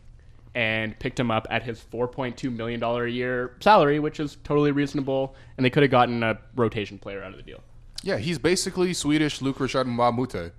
and 0.54 0.98
picked 0.98 1.20
him 1.20 1.30
up 1.30 1.46
at 1.50 1.62
his 1.64 1.84
$4.2 1.92 2.54
million 2.54 2.82
a 2.82 3.06
year 3.06 3.56
salary, 3.60 3.98
which 3.98 4.20
is 4.20 4.38
totally 4.44 4.70
reasonable, 4.70 5.34
and 5.56 5.66
they 5.66 5.70
could 5.70 5.82
have 5.82 5.90
gotten 5.90 6.22
a 6.22 6.38
rotation 6.54 6.98
player 6.98 7.22
out 7.22 7.32
of 7.32 7.36
the 7.36 7.42
deal. 7.42 7.60
Yeah, 8.02 8.18
he's 8.18 8.38
basically 8.38 8.94
Swedish 8.94 9.42
Luc 9.42 9.58
Richard 9.58 9.86
Mbah 9.86 10.08
a 10.08 10.12
Moute. 10.12 10.52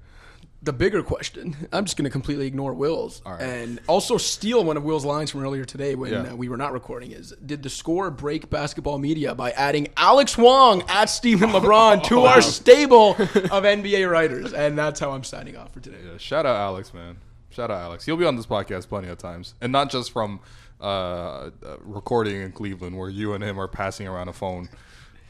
The 0.63 0.73
bigger 0.73 1.03
question, 1.03 1.55
I'm 1.71 1.85
just 1.85 1.97
going 1.97 2.05
to 2.05 2.09
completely 2.09 2.47
ignore 2.47 2.73
Will's 2.73 3.21
right. 3.25 3.39
and 3.41 3.79
also 3.87 4.17
steal 4.17 4.63
one 4.63 4.75
of 4.75 4.83
Will's 4.83 5.05
lines 5.05 5.29
from 5.31 5.43
earlier 5.43 5.65
today 5.65 5.93
when 5.95 6.11
Yeah. 6.11 6.31
uh, 6.31 6.35
we 6.35 6.49
were 6.49 6.57
not 6.57 6.73
recording. 6.73 7.11
Is 7.11 7.31
did 7.45 7.61
theScore 7.61 8.15
break 8.15 8.49
basketball 8.49 8.97
media 8.97 9.35
by 9.35 9.51
adding 9.51 9.89
Alex 9.97 10.37
Wong 10.37 10.83
at 10.89 11.05
Stephen 11.05 11.51
LeBron 11.51 12.03
to 12.07 12.21
our 12.21 12.41
stable 12.41 13.11
of 13.11 13.63
NBA 13.63 14.09
writers? 14.09 14.51
And 14.51 14.77
that's 14.77 14.99
how 14.99 15.11
I'm 15.11 15.23
signing 15.23 15.55
off 15.55 15.73
for 15.73 15.79
today. 15.79 15.97
Yeah, 16.03 16.17
shout 16.17 16.45
out 16.45 16.55
Alex, 16.55 16.93
man. 16.93 17.17
Shout 17.49 17.69
out 17.71 17.79
Alex. 17.79 18.05
He'll 18.05 18.17
be 18.17 18.25
on 18.25 18.35
this 18.35 18.45
podcast 18.47 18.87
plenty 18.89 19.07
of 19.09 19.17
times, 19.19 19.53
and 19.61 19.71
not 19.71 19.89
just 19.91 20.11
from 20.11 20.39
uh, 20.81 20.83
uh, 20.85 21.49
recording 21.81 22.41
in 22.41 22.51
Cleveland, 22.51 22.97
where 22.97 23.09
you 23.09 23.33
and 23.33 23.43
him 23.43 23.59
are 23.59 23.67
passing 23.67 24.07
around 24.07 24.27
a 24.27 24.33
phone. 24.33 24.69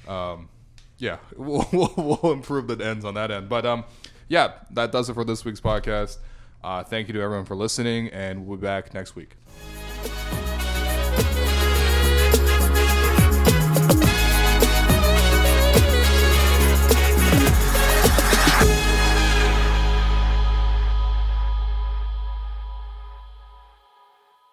Um, 0.07 0.49
yeah, 0.97 1.17
we'll, 1.37 1.67
we'll, 1.71 1.93
we'll 2.21 2.31
improve 2.33 2.67
the 2.67 2.83
ends 2.85 3.05
on 3.05 3.13
that 3.13 3.29
end. 3.31 3.49
But 3.49 3.65
um, 3.65 3.83
yeah, 4.27 4.53
that 4.71 4.91
does 4.91 5.09
it 5.09 5.13
for 5.13 5.23
this 5.23 5.45
week's 5.45 5.61
podcast. 5.61 6.17
Uh, 6.63 6.83
thank 6.83 7.07
you 7.07 7.13
to 7.13 7.21
everyone 7.21 7.45
for 7.45 7.55
listening, 7.55 8.09
and 8.09 8.45
we'll 8.45 8.57
be 8.57 8.61
back 8.61 8.93
next 8.93 9.15
week. 9.15 9.35